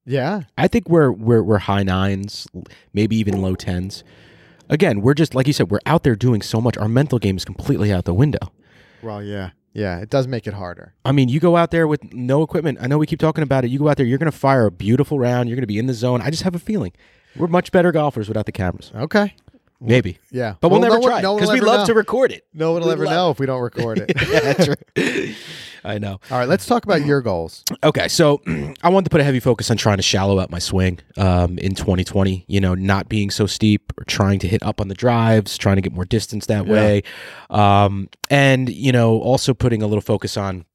yeah 0.06 0.44
I 0.58 0.68
think 0.70 0.88
we're 0.90 1.12
we're 1.12 1.44
we're 1.44 1.58
high 1.60 1.84
nines, 1.84 2.48
maybe 2.94 3.16
even 3.18 3.42
low 3.42 3.56
tens. 3.56 4.04
Again, 4.70 5.02
we're 5.02 5.14
just 5.14 5.36
like 5.36 5.46
you 5.48 5.54
said, 5.54 5.70
we're 5.70 5.80
out 5.86 6.04
there 6.04 6.16
doing 6.16 6.42
so 6.42 6.60
much. 6.62 6.78
Our 6.78 6.88
mental 6.88 7.20
game 7.20 7.38
is 7.38 7.46
completely 7.46 7.92
out 7.94 8.06
the 8.06 8.14
window. 8.14 8.40
well 9.04 9.22
yeah 9.22 9.50
yeah 9.76 10.00
it 10.00 10.10
does 10.10 10.28
make 10.28 10.48
it 10.48 10.54
harder 10.56 10.94
I 11.06 11.12
mean, 11.12 11.30
you 11.30 11.40
go 11.40 11.56
out 11.56 11.70
there 11.70 11.88
with 11.88 12.14
no 12.14 12.42
equipment. 12.42 12.80
I 12.82 12.88
know 12.88 12.98
we 12.98 13.06
keep 13.06 13.20
talking 13.20 13.44
about 13.44 13.64
it. 13.64 13.70
You 13.70 13.78
go 13.78 13.90
out 13.90 13.98
there, 13.98 14.06
you're 14.06 14.18
going 14.18 14.32
to 14.32 14.38
fire 14.38 14.66
a 14.66 14.72
beautiful 14.72 15.20
round. 15.20 15.48
You're 15.48 15.56
going 15.56 15.62
to 15.62 15.68
be 15.68 15.78
in 15.78 15.86
the 15.86 15.94
zone. 15.94 16.20
I 16.22 16.32
just 16.32 16.42
have 16.42 16.56
a 16.56 16.60
feeling 16.60 16.94
we're 17.36 17.48
much 17.48 17.72
better 17.72 17.92
golfers 17.92 18.28
without 18.28 18.46
the 18.46 18.52
cameras. 18.52 18.92
okay 18.96 19.36
Maybe, 19.82 20.20
yeah 20.32 20.56
but 20.62 20.70
we'll, 20.70 20.80
Well, 20.80 20.90
never 20.90 21.02
no 21.02 21.08
try 21.08 21.22
no 21.22 21.36
because 21.36 21.50
will 21.50 21.56
we 21.56 21.62
love 21.62 21.82
know. 21.82 21.86
to 21.88 21.94
record 21.94 22.32
it. 22.32 22.46
no 22.54 22.72
one 22.72 22.82
will 22.82 22.92
ever 22.92 23.06
love- 23.06 23.14
know 23.14 23.30
if 23.32 23.40
we 23.40 23.46
don't 23.46 23.62
record 23.62 24.00
it 24.00 24.14
That's 24.16 24.68
right. 24.70 25.36
I 25.84 26.00
know. 26.00 26.20
all 26.32 26.40
right 26.40 26.48
let's 26.50 26.66
talk 26.66 26.84
about 26.86 27.06
your 27.06 27.22
goals 27.22 27.64
Okay, 27.84 28.08
so 28.08 28.42
I 28.82 28.90
wanted 28.90 29.04
to 29.06 29.10
put 29.12 29.22
a 29.22 29.24
heavy 29.24 29.40
focus 29.40 29.70
on 29.70 29.78
trying 29.78 29.98
to 29.98 30.04
shallow 30.04 30.40
out 30.40 30.50
my 30.50 30.58
swing 30.60 31.00
um, 31.18 31.60
in 31.60 31.76
2020. 31.76 32.46
You 32.48 32.60
know, 32.62 32.74
not 32.74 33.08
being 33.10 33.30
so 33.30 33.46
steep 33.46 33.94
or 33.98 34.04
trying 34.06 34.40
to 34.40 34.48
hit 34.48 34.64
up 34.64 34.82
on 34.82 34.88
the 34.88 34.96
drives, 34.96 35.58
trying 35.58 35.76
to 35.76 35.82
get 35.84 35.94
more 35.94 36.06
distance 36.06 36.48
that 36.48 36.66
Yeah. 36.66 36.74
way, 36.74 37.04
um, 37.52 38.10
and 38.32 38.70
you 38.70 38.92
know, 38.92 39.20
also 39.20 39.54
putting 39.54 39.84
a 39.84 39.88
little 39.88 40.02
focus 40.02 40.38
on. 40.38 40.66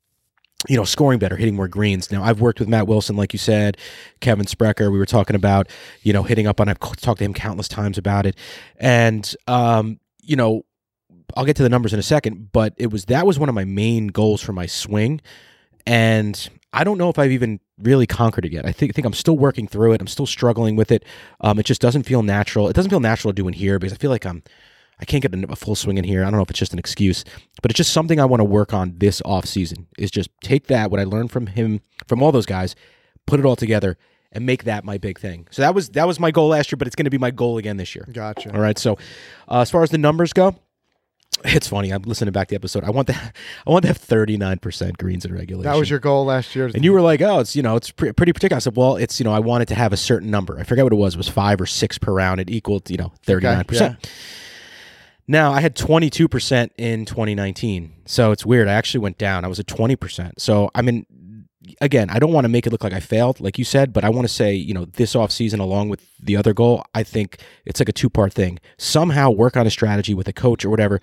You 0.69 0.77
know, 0.77 0.85
scoring 0.85 1.19
better, 1.19 1.37
hitting 1.37 1.57
more 1.57 1.69
greens. 1.69 2.11
Now, 2.13 2.23
I've 2.23 2.41
worked 2.41 2.61
with 2.61 2.69
Matt 2.69 2.87
Wilson, 2.87 3.17
like 3.17 3.33
you 3.33 3.39
said, 3.39 3.79
Kevin 4.21 4.47
Sprecher. 4.47 4.91
We 4.91 4.99
were 4.99 5.07
talking 5.07 5.35
about, 5.35 5.69
you 6.03 6.13
know, 6.13 6.23
hitting 6.23 6.47
up 6.47 6.61
on. 6.61 6.69
I've 6.69 6.79
talked 6.79 7.19
to 7.19 7.25
him 7.25 7.33
countless 7.33 7.67
times 7.67 7.97
about 7.97 8.27
it, 8.27 8.37
and 8.77 9.35
um, 9.49 10.01
you 10.23 10.37
know, 10.37 10.65
I'll 11.37 11.45
get 11.45 11.57
to 11.57 11.63
the 11.63 11.69
numbers 11.69 11.93
in 11.93 11.99
a 11.99 12.03
second, 12.03 12.53
but 12.53 12.75
it 12.77 12.93
was 12.93 13.07
that 13.07 13.27
was 13.27 13.39
one 13.39 13.49
of 13.49 13.55
my 13.55 13.65
main 13.65 14.09
goals 14.09 14.43
for 14.43 14.53
my 14.53 14.67
swing, 14.67 15.21
and 15.87 16.49
I 16.73 16.85
don't 16.85 16.99
know 16.99 17.09
if 17.09 17.19
I've 17.19 17.33
even 17.33 17.61
really 17.79 18.07
conquered 18.07 18.45
it 18.45 18.53
yet. 18.53 18.67
I 18.67 18.73
think 18.73 18.95
think 18.95 19.07
I'm 19.07 19.13
still 19.13 19.39
working 19.39 19.67
through 19.67 19.93
it. 19.93 20.01
I'm 20.01 20.07
still 20.07 20.27
struggling 20.27 20.77
with 20.77 20.93
it. 20.93 21.05
Um, 21.41 21.59
it 21.59 21.67
just 21.67 21.81
doesn't 21.81 22.05
feel 22.05 22.23
natural. 22.23 22.69
It 22.69 22.75
doesn't 22.75 22.91
feel 22.91 23.01
natural 23.01 23.33
to 23.33 23.43
do 23.43 23.49
in 23.49 23.55
here 23.55 23.79
because 23.79 23.93
I 23.93 23.97
feel 23.97 24.11
like 24.11 24.27
I'm 24.27 24.43
I 25.01 25.05
can't 25.05 25.23
get 25.23 25.35
a, 25.51 25.57
full 25.57 25.75
swing 25.75 25.99
in 25.99 26.05
here. 26.05 26.23
I 26.23 26.25
don't 26.25 26.37
know 26.37 26.43
if 26.43 26.51
it's 26.51 26.59
just 26.59 26.73
an 26.73 26.79
excuse, 26.79 27.25
but 27.63 27.71
it's 27.71 27.79
just 27.79 27.93
something 27.93 28.21
I 28.21 28.25
want 28.27 28.41
to 28.41 28.45
work 28.45 28.75
on 28.75 28.95
this 28.99 29.23
off 29.25 29.47
season. 29.47 29.87
Is 29.99 30.11
just 30.11 30.31
take 30.43 30.67
that 30.67 30.91
what 30.91 31.01
I 31.01 31.05
learned 31.05 31.31
from 31.31 31.47
him 31.47 31.81
from 32.07 32.23
all 32.23 32.33
those 32.33 32.47
guys, 32.47 32.75
put 33.27 33.41
it 33.41 33.47
all 33.47 33.57
together, 33.57 33.97
and 34.33 34.45
make 34.45 34.65
that 34.65 34.85
my 34.85 34.99
big 34.99 35.19
thing. 35.19 35.49
So 35.51 35.63
that 35.63 35.75
was 35.75 35.91
that 35.91 36.07
was 36.07 36.21
my 36.21 36.31
goal 36.31 36.49
last 36.49 36.71
year, 36.71 36.77
but 36.77 36.87
it's 36.87 36.97
going 36.97 37.05
to 37.05 37.11
be 37.11 37.19
my 37.19 37.31
goal 37.31 37.59
again 37.59 37.77
this 37.79 37.95
year. 37.95 38.07
gotcha 38.13 38.53
All 38.55 38.61
right. 38.61 38.79
So, 38.79 38.99
uh, 39.51 39.61
as 39.61 39.71
far 39.71 39.83
as 39.83 39.91
the 39.91 39.99
numbers 39.99 40.33
go, 40.33 40.55
it's 41.45 41.69
funny. 41.69 41.91
I'm 41.91 42.03
listening 42.03 42.33
back 42.33 42.49
to 42.49 42.53
the 42.53 42.57
episode. 42.57 42.85
I 42.85 42.91
want 42.91 43.09
that. 43.09 43.35
I 43.67 43.71
want 43.71 43.83
to 43.83 43.89
have 43.89 43.97
39 43.97 44.59
percent 44.59 44.99
greens 44.99 45.25
in 45.25 45.33
regulation. 45.35 45.71
that 45.71 45.79
was 45.79 45.89
your 45.89 45.99
goal 45.99 46.27
last 46.27 46.55
year 46.55 46.71
And 46.75 46.85
you 46.85 46.93
were 46.93 47.01
like, 47.01 47.23
"Oh, 47.23 47.41
it's 47.41 47.57
you 47.57 47.63
know, 47.63 47.77
it's 47.77 47.91
pre- 47.91 48.13
pretty 48.13 48.33
particular." 48.33 48.57
I 48.57 48.61
said, 48.61 48.77
"Well, 48.77 48.97
it's 48.97 49.19
you 49.19 49.25
know, 49.25 49.33
I 49.33 49.39
wanted 49.39 49.69
to 49.69 49.75
have 49.75 49.93
a 49.93 49.97
certain 49.97 50.31
number. 50.31 50.59
I 50.59 50.65
forget 50.65 50.85
what 50.85 50.93
it 50.93 50.97
was. 50.97 51.15
It 51.15 51.19
was 51.19 51.29
five 51.29 51.61
or 51.61 51.67
six 51.67 51.97
per 51.99 52.13
round. 52.13 52.41
It 52.41 52.51
equaled 52.51 52.91
you 52.91 52.99
know 52.99 53.13
39 53.23 53.65
percent." 53.65 54.11
Now 55.31 55.53
I 55.53 55.61
had 55.61 55.77
22 55.77 56.27
percent 56.27 56.73
in 56.77 57.05
2019, 57.05 57.93
so 58.05 58.33
it's 58.33 58.45
weird. 58.45 58.67
I 58.67 58.73
actually 58.73 58.99
went 58.99 59.17
down. 59.17 59.45
I 59.45 59.49
was 59.49 59.61
at 59.61 59.69
20 59.69 59.95
percent. 59.95 60.41
So 60.41 60.73
I 60.75 60.83
mean, 60.83 61.07
again, 61.81 62.11
I 62.11 62.19
don't 62.19 62.33
want 62.33 62.47
to 62.47 62.49
make 62.49 62.67
it 62.67 62.71
look 62.71 62.83
like 62.83 62.93
I 62.93 62.99
failed, 62.99 63.39
like 63.39 63.57
you 63.57 63.65
said, 63.65 63.93
but 63.93 64.03
I 64.03 64.09
want 64.09 64.27
to 64.27 64.35
say, 64.35 64.55
you 64.55 64.75
know, 64.75 64.87
this 64.87 65.15
off 65.15 65.31
season 65.31 65.61
along 65.61 65.89
with 65.89 66.05
the 66.19 66.37
other 66.37 66.53
goal, 66.53 66.85
I 66.97 67.05
think 67.05 67.39
it's 67.65 67.81
like 67.81 67.89
a 67.89 67.93
two 67.93 68.11
part 68.11 68.33
thing. 68.33 68.59
Somehow 68.77 69.31
work 69.31 69.57
on 69.57 69.69
a 69.69 69.71
strategy 69.71 70.15
with 70.15 70.27
a 70.27 70.33
coach 70.33 70.65
or 70.65 70.71
whatever, 70.71 71.01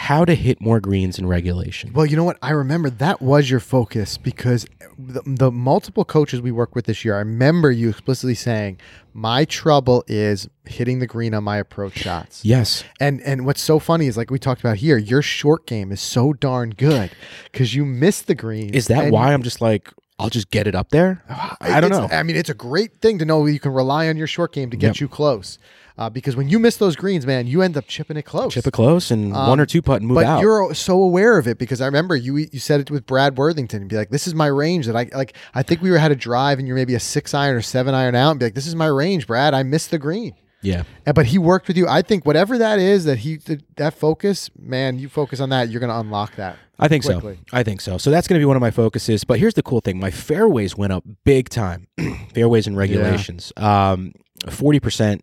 how 0.00 0.24
to 0.24 0.34
hit 0.34 0.62
more 0.62 0.80
greens 0.80 1.18
in 1.18 1.26
regulation. 1.26 1.92
Well, 1.92 2.06
you 2.06 2.16
know 2.16 2.24
what? 2.24 2.38
I 2.40 2.52
remember 2.52 2.88
that 2.88 3.20
was 3.20 3.50
your 3.50 3.60
focus 3.60 4.16
because 4.16 4.66
the, 4.98 5.20
the 5.26 5.50
multiple 5.50 6.06
coaches 6.06 6.40
we 6.40 6.50
work 6.50 6.74
with 6.74 6.86
this 6.86 7.04
year, 7.04 7.16
I 7.16 7.18
remember 7.18 7.70
you 7.70 7.90
explicitly 7.90 8.34
saying, 8.34 8.78
"My 9.12 9.44
trouble 9.44 10.02
is 10.08 10.48
hitting 10.64 11.00
the 11.00 11.06
green 11.06 11.34
on 11.34 11.44
my 11.44 11.58
approach 11.58 11.98
shots." 11.98 12.42
Yes. 12.46 12.82
And 12.98 13.20
and 13.22 13.44
what's 13.44 13.60
so 13.60 13.78
funny 13.78 14.06
is 14.06 14.16
like 14.16 14.30
we 14.30 14.38
talked 14.38 14.60
about 14.60 14.78
here, 14.78 14.96
your 14.96 15.20
short 15.20 15.66
game 15.66 15.92
is 15.92 16.00
so 16.00 16.32
darn 16.32 16.70
good 16.70 17.10
because 17.52 17.74
you 17.74 17.84
miss 17.84 18.22
the 18.22 18.34
green. 18.34 18.72
Is 18.72 18.86
that 18.86 19.12
why 19.12 19.34
I'm 19.34 19.42
just 19.42 19.60
like, 19.60 19.92
I'll 20.18 20.30
just 20.30 20.50
get 20.50 20.66
it 20.66 20.74
up 20.74 20.88
there? 20.88 21.22
I 21.60 21.78
don't 21.78 21.90
know. 21.90 22.08
I 22.10 22.22
mean, 22.22 22.36
it's 22.36 22.48
a 22.50 22.54
great 22.54 23.02
thing 23.02 23.18
to 23.18 23.26
know 23.26 23.44
you 23.44 23.60
can 23.60 23.72
rely 23.74 24.08
on 24.08 24.16
your 24.16 24.26
short 24.26 24.54
game 24.54 24.70
to 24.70 24.78
get 24.78 24.86
Yep. 24.96 25.00
you 25.00 25.08
close. 25.08 25.58
Uh, 26.00 26.08
because 26.08 26.34
when 26.34 26.48
you 26.48 26.58
miss 26.58 26.78
those 26.78 26.96
greens, 26.96 27.26
man, 27.26 27.46
you 27.46 27.60
end 27.60 27.76
up 27.76 27.86
chipping 27.86 28.16
it 28.16 28.22
close. 28.22 28.54
Chip 28.54 28.66
it 28.66 28.70
close 28.72 29.10
and 29.10 29.32
one 29.32 29.60
or 29.60 29.66
two 29.66 29.82
putt 29.82 30.00
and 30.00 30.08
move 30.08 30.16
Um, 30.16 30.24
but 30.24 30.26
out. 30.28 30.40
you're 30.40 30.74
so 30.74 31.02
aware 31.02 31.36
of 31.36 31.46
it 31.46 31.58
because 31.58 31.82
I 31.82 31.86
remember 31.86 32.16
you 32.16 32.38
you 32.38 32.58
said 32.58 32.80
it 32.80 32.90
with 32.90 33.04
Brad 33.04 33.36
Worthington 33.36 33.82
and 33.82 33.90
be 33.90 33.96
like, 33.96 34.08
"This 34.08 34.26
is 34.26 34.34
my 34.34 34.46
range 34.46 34.86
that 34.86 34.96
I 34.96 35.10
like." 35.14 35.36
I 35.52 35.62
think 35.62 35.82
we 35.82 35.90
were 35.90 35.98
had 35.98 36.10
a 36.10 36.16
drive 36.16 36.58
and 36.58 36.66
you're 36.66 36.74
maybe 36.76 36.94
a 36.94 37.00
six 37.00 37.34
iron 37.34 37.54
or 37.54 37.60
seven 37.60 37.94
iron 37.94 38.14
out 38.14 38.30
and 38.30 38.40
be 38.40 38.46
like, 38.46 38.54
"This 38.54 38.66
is 38.66 38.74
my 38.74 38.86
range, 38.86 39.26
Brad. 39.26 39.52
I 39.52 39.62
missed 39.62 39.90
the 39.90 39.98
green." 39.98 40.32
yeah. 40.62 40.84
And, 41.06 41.14
but 41.14 41.26
he 41.26 41.36
worked 41.38 41.68
with 41.68 41.76
you. 41.76 41.86
I 41.86 42.00
think 42.02 42.24
whatever 42.24 42.56
that 42.58 42.78
is 42.78 43.04
that 43.04 43.18
he 43.18 43.36
th- 43.36 43.60
that 43.76 43.92
focus, 43.92 44.50
man, 44.58 44.98
you 44.98 45.08
focus 45.10 45.38
on 45.40 45.50
that, 45.50 45.68
you're 45.70 45.80
going 45.80 45.88
to 45.90 45.98
unlock 45.98 46.36
that. 46.36 46.56
I 46.78 46.88
think 46.88 47.04
quickly. 47.04 47.36
so. 47.50 47.56
I 47.56 47.62
think 47.62 47.80
so. 47.82 47.98
So 47.98 48.10
that's 48.10 48.26
going 48.26 48.38
to 48.38 48.42
be 48.42 48.46
one 48.46 48.56
of 48.56 48.62
my 48.62 48.70
focuses. 48.70 49.24
But 49.24 49.38
here's 49.38 49.54
the 49.54 49.62
cool 49.62 49.80
thing: 49.80 50.00
my 50.00 50.10
fairways 50.10 50.76
went 50.78 50.94
up 50.94 51.04
big 51.24 51.50
time. 51.50 51.88
fairways 52.34 52.66
and 52.66 52.74
regulations. 52.74 53.52
Um, 53.58 54.12
forty 54.48 54.80
percent. 54.80 55.22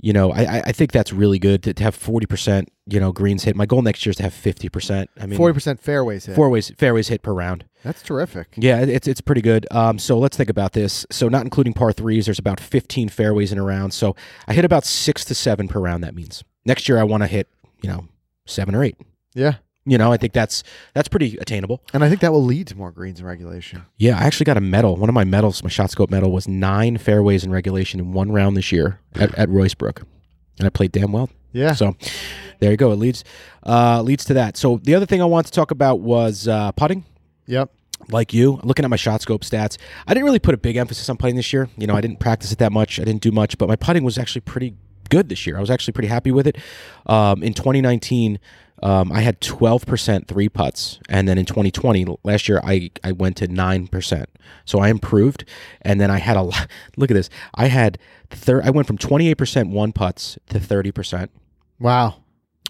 You 0.00 0.12
know, 0.12 0.30
I 0.32 0.60
I- 0.66 0.72
think 0.72 0.92
that's 0.92 1.12
really 1.12 1.40
good 1.40 1.62
to, 1.64 1.74
to 1.74 1.82
have 1.82 1.94
forty 1.94 2.24
percent. 2.26 2.68
You 2.86 3.00
know, 3.00 3.10
greens 3.10 3.42
hit. 3.42 3.56
My 3.56 3.66
goal 3.66 3.82
next 3.82 4.06
year 4.06 4.10
is 4.12 4.16
to 4.18 4.22
have 4.22 4.32
fifty 4.32 4.68
percent. 4.68 5.10
I 5.20 5.26
mean, 5.26 5.36
Forty 5.36 5.52
percent 5.52 5.80
fairways 5.80 6.26
hit. 6.26 6.36
fairways 6.36 6.70
fairways 6.78 7.08
hit 7.08 7.22
per 7.22 7.32
round. 7.32 7.64
That's 7.82 8.00
terrific. 8.02 8.48
Yeah, 8.56 8.80
it- 8.80 8.88
it's 8.88 9.08
it's 9.08 9.20
pretty 9.20 9.42
good. 9.42 9.66
Um, 9.72 9.98
so 9.98 10.16
let's 10.18 10.36
think 10.36 10.50
about 10.50 10.72
this. 10.72 11.04
So 11.10 11.28
not 11.28 11.42
including 11.42 11.72
par 11.72 11.92
threes, 11.92 12.26
there's 12.26 12.38
about 12.38 12.60
15 12.60 13.08
fairways 13.08 13.50
in 13.50 13.58
a 13.58 13.64
round. 13.64 13.92
So 13.92 14.14
I 14.46 14.54
hit 14.54 14.64
about 14.64 14.84
six 14.84 15.24
to 15.26 15.34
seven 15.34 15.66
per 15.66 15.80
round. 15.80 16.04
That 16.04 16.14
means 16.14 16.44
next 16.64 16.88
year 16.88 16.98
I 16.98 17.02
want 17.02 17.24
to 17.24 17.26
hit 17.26 17.48
you 17.82 17.88
know 17.90 18.06
seven 18.46 18.76
or 18.76 18.84
eight. 18.84 18.96
Yeah, 19.34 19.54
You 19.88 19.96
know, 19.98 20.12
I 20.12 20.16
think 20.18 20.32
that's 20.32 20.62
that's 20.94 21.08
pretty 21.08 21.38
attainable. 21.38 21.82
and 21.94 22.04
I 22.04 22.08
think 22.08 22.20
that 22.20 22.32
will 22.32 22.44
lead 22.44 22.66
to 22.68 22.76
more 22.76 22.90
greens 22.92 23.20
in 23.20 23.26
regulation. 23.26 23.86
Yeah, 23.96 24.18
I 24.18 24.24
actually 24.24 24.44
got 24.44 24.56
a 24.56 24.60
medal. 24.60 24.96
One 24.96 25.08
of 25.08 25.14
my 25.14 25.24
medals, 25.24 25.62
my 25.62 25.70
shot 25.70 25.90
scope 25.90 26.10
medal, 26.10 26.30
was 26.30 26.46
nine 26.46 26.98
fairways 26.98 27.42
in 27.44 27.50
regulation 27.50 27.98
in 28.00 28.12
one 28.12 28.30
round 28.32 28.56
this 28.56 28.70
year 28.70 29.00
at, 29.14 29.34
at 29.36 29.48
Royce 29.48 29.74
Brook, 29.74 30.02
and 30.58 30.66
I 30.66 30.70
played 30.70 30.92
damn 30.92 31.12
well. 31.12 31.30
Yeah. 31.52 31.72
So 31.72 31.96
there 32.60 32.70
you 32.70 32.76
go. 32.76 32.92
It 32.92 32.96
leads 32.96 33.24
uh, 33.64 34.02
leads 34.02 34.24
to 34.26 34.34
that. 34.34 34.56
So 34.58 34.76
the 34.82 34.94
other 34.94 35.06
thing 35.06 35.22
I 35.22 35.24
wanted 35.24 35.46
to 35.46 35.52
talk 35.52 35.70
about 35.70 36.00
was 36.00 36.46
uh, 36.46 36.72
putting. 36.72 37.04
Yep. 37.46 37.70
like 38.10 38.34
you, 38.34 38.60
looking 38.62 38.84
at 38.84 38.90
my 38.90 38.96
shot 38.96 39.22
scope 39.22 39.40
stats, 39.42 39.78
I 40.06 40.12
didn't 40.12 40.26
really 40.26 40.38
put 40.38 40.54
a 40.54 40.58
big 40.58 40.76
emphasis 40.76 41.08
on 41.08 41.16
putting 41.16 41.36
this 41.36 41.50
year. 41.50 41.70
You 41.78 41.86
know, 41.86 41.94
I 41.94 42.02
didn't 42.02 42.20
practice 42.20 42.52
it 42.52 42.58
that 42.58 42.72
much. 42.72 43.00
I 43.00 43.04
didn't 43.04 43.22
do 43.22 43.32
much, 43.32 43.56
but 43.56 43.68
my 43.68 43.76
putting 43.76 44.04
was 44.04 44.18
actually 44.18 44.42
pretty 44.42 44.74
good 45.08 45.30
this 45.30 45.46
year. 45.46 45.56
I 45.56 45.60
was 45.60 45.70
actually 45.70 45.92
pretty 45.92 46.08
happy 46.08 46.30
with 46.30 46.46
it. 46.46 46.56
Um, 47.06 47.42
in 47.42 47.54
2019, 47.54 48.38
um, 48.82 49.10
I 49.12 49.20
had 49.20 49.40
12% 49.40 50.26
three 50.28 50.48
putts, 50.48 50.98
and 51.08 51.26
then 51.28 51.38
in 51.38 51.44
2020, 51.44 52.06
last 52.24 52.48
year, 52.48 52.60
I 52.64 52.90
I 53.02 53.12
went 53.12 53.36
to 53.38 53.48
nine 53.48 53.86
percent. 53.86 54.28
So 54.64 54.78
I 54.78 54.88
improved, 54.88 55.44
and 55.82 56.00
then 56.00 56.10
I 56.10 56.18
had 56.18 56.36
a 56.36 56.42
lot. 56.42 56.68
Look 56.96 57.10
at 57.10 57.14
this. 57.14 57.28
I 57.54 57.66
had 57.68 57.98
thir- 58.30 58.62
I 58.62 58.70
went 58.70 58.86
from 58.86 58.98
28% 58.98 59.70
one 59.70 59.92
putts 59.92 60.38
to 60.50 60.58
30% 60.60 61.28
Wow. 61.80 62.16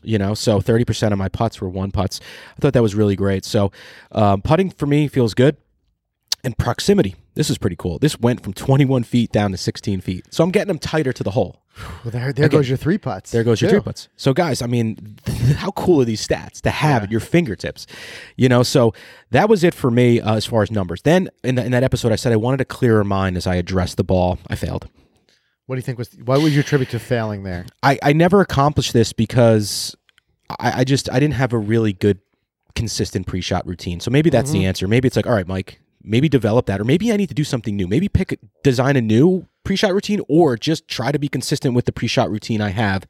you 0.02 0.18
know 0.18 0.34
so 0.34 0.60
30% 0.60 1.12
of 1.12 1.18
my 1.18 1.28
putts 1.28 1.60
were 1.60 1.68
one 1.68 1.90
putts 1.90 2.20
i 2.56 2.60
thought 2.60 2.72
that 2.74 2.82
was 2.82 2.94
really 2.94 3.16
great 3.16 3.44
so 3.44 3.72
um, 4.12 4.40
putting 4.42 4.70
for 4.70 4.86
me 4.86 5.08
feels 5.08 5.34
good 5.34 5.56
and 6.44 6.56
proximity 6.56 7.16
this 7.38 7.48
is 7.50 7.56
pretty 7.56 7.76
cool 7.76 7.98
this 8.00 8.18
went 8.20 8.42
from 8.42 8.52
21 8.52 9.04
feet 9.04 9.30
down 9.32 9.50
to 9.52 9.56
16 9.56 10.00
feet 10.02 10.26
so 10.30 10.42
i'm 10.44 10.50
getting 10.50 10.68
them 10.68 10.78
tighter 10.78 11.12
to 11.12 11.22
the 11.22 11.30
hole 11.30 11.62
Well, 12.04 12.10
there, 12.10 12.32
there 12.32 12.46
Again, 12.46 12.58
goes 12.58 12.68
your 12.68 12.76
three 12.76 12.98
putts. 12.98 13.30
there 13.30 13.44
goes 13.44 13.60
your 13.62 13.70
too. 13.70 13.76
three 13.76 13.84
putts 13.84 14.08
so 14.16 14.32
guys 14.34 14.60
i 14.60 14.66
mean 14.66 15.16
how 15.56 15.70
cool 15.70 16.00
are 16.02 16.04
these 16.04 16.26
stats 16.26 16.60
to 16.62 16.70
have 16.70 17.04
at 17.04 17.10
your 17.10 17.20
fingertips 17.20 17.86
you 18.36 18.48
know 18.48 18.62
so 18.62 18.92
that 19.30 19.48
was 19.48 19.62
it 19.64 19.72
for 19.72 19.90
me 19.90 20.20
uh, 20.20 20.34
as 20.34 20.44
far 20.44 20.62
as 20.62 20.70
numbers 20.70 21.00
then 21.02 21.28
in, 21.44 21.54
the, 21.54 21.64
in 21.64 21.70
that 21.72 21.82
episode 21.84 22.12
i 22.12 22.16
said 22.16 22.32
i 22.32 22.36
wanted 22.36 22.60
a 22.60 22.64
clearer 22.64 23.04
mind 23.04 23.36
as 23.36 23.46
i 23.46 23.54
addressed 23.54 23.96
the 23.96 24.04
ball 24.04 24.38
i 24.48 24.54
failed 24.56 24.88
What 25.66 25.76
do 25.76 25.78
you 25.78 25.82
think 25.82 25.98
was? 25.98 26.10
What 26.24 26.40
would 26.42 26.52
you 26.52 26.60
attribute 26.60 26.90
to 26.90 26.98
failing 26.98 27.42
there? 27.44 27.66
I, 27.82 27.98
I 28.02 28.12
never 28.14 28.40
accomplished 28.40 28.92
this 28.94 29.12
because 29.12 29.94
I, 30.58 30.80
I 30.80 30.84
just 30.84 31.10
I 31.12 31.20
didn't 31.20 31.34
have 31.34 31.52
a 31.52 31.58
really 31.58 31.92
good 31.92 32.18
consistent 32.74 33.26
pre-shot 33.26 33.66
routine. 33.66 34.00
So 34.00 34.10
maybe 34.10 34.30
that's 34.30 34.50
the 34.50 34.64
answer. 34.64 34.88
Maybe 34.88 35.06
it's 35.08 35.16
like, 35.16 35.26
all 35.26 35.34
right, 35.34 35.46
Mike, 35.46 35.78
maybe 36.02 36.28
develop 36.28 36.66
that, 36.66 36.80
or 36.80 36.84
maybe 36.84 37.12
I 37.12 37.16
need 37.16 37.28
to 37.28 37.34
do 37.34 37.44
something 37.44 37.76
new. 37.76 37.86
Maybe 37.86 38.08
pick 38.08 38.38
design 38.62 38.96
a 38.96 39.00
new 39.00 39.46
pre-shot 39.64 39.92
routine, 39.92 40.20
or 40.28 40.56
just 40.56 40.88
try 40.88 41.12
to 41.12 41.18
be 41.18 41.28
consistent 41.28 41.74
with 41.74 41.84
the 41.84 41.92
pre-shot 41.92 42.30
routine 42.30 42.60
I 42.62 42.70
have, 42.70 43.06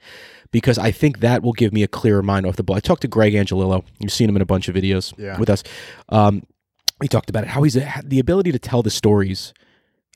because 0.51 0.77
I 0.79 0.91
think 0.91 1.21
that 1.21 1.43
will 1.43 1.53
give 1.53 1.73
me 1.73 1.83
a 1.83 1.89
clearer 1.89 2.23
mind 2.23 2.47
off 2.47 2.57
the 2.57 2.63
ball. 2.65 2.77
I 2.77 2.81
talked 2.81 3.03
to 3.03 3.09
Greg 3.09 3.35
Angelillo. 3.35 3.85
You've 4.01 4.13
seen 4.13 4.29
him 4.29 4.35
in 4.37 4.43
a 4.43 4.47
bunch 4.47 4.69
of 4.69 4.75
videos 4.75 5.13
Yeah. 5.19 5.39
with 5.39 5.51
us. 5.51 5.63
Um, 6.09 6.43
he 7.01 7.07
talked 7.07 7.31
about 7.31 7.45
it, 7.45 7.51
how 7.51 7.63
he's 7.63 7.75
the 8.05 8.19
ability 8.19 8.51
to 8.53 8.59
tell 8.59 8.83
the 8.83 8.91
stories 8.91 9.53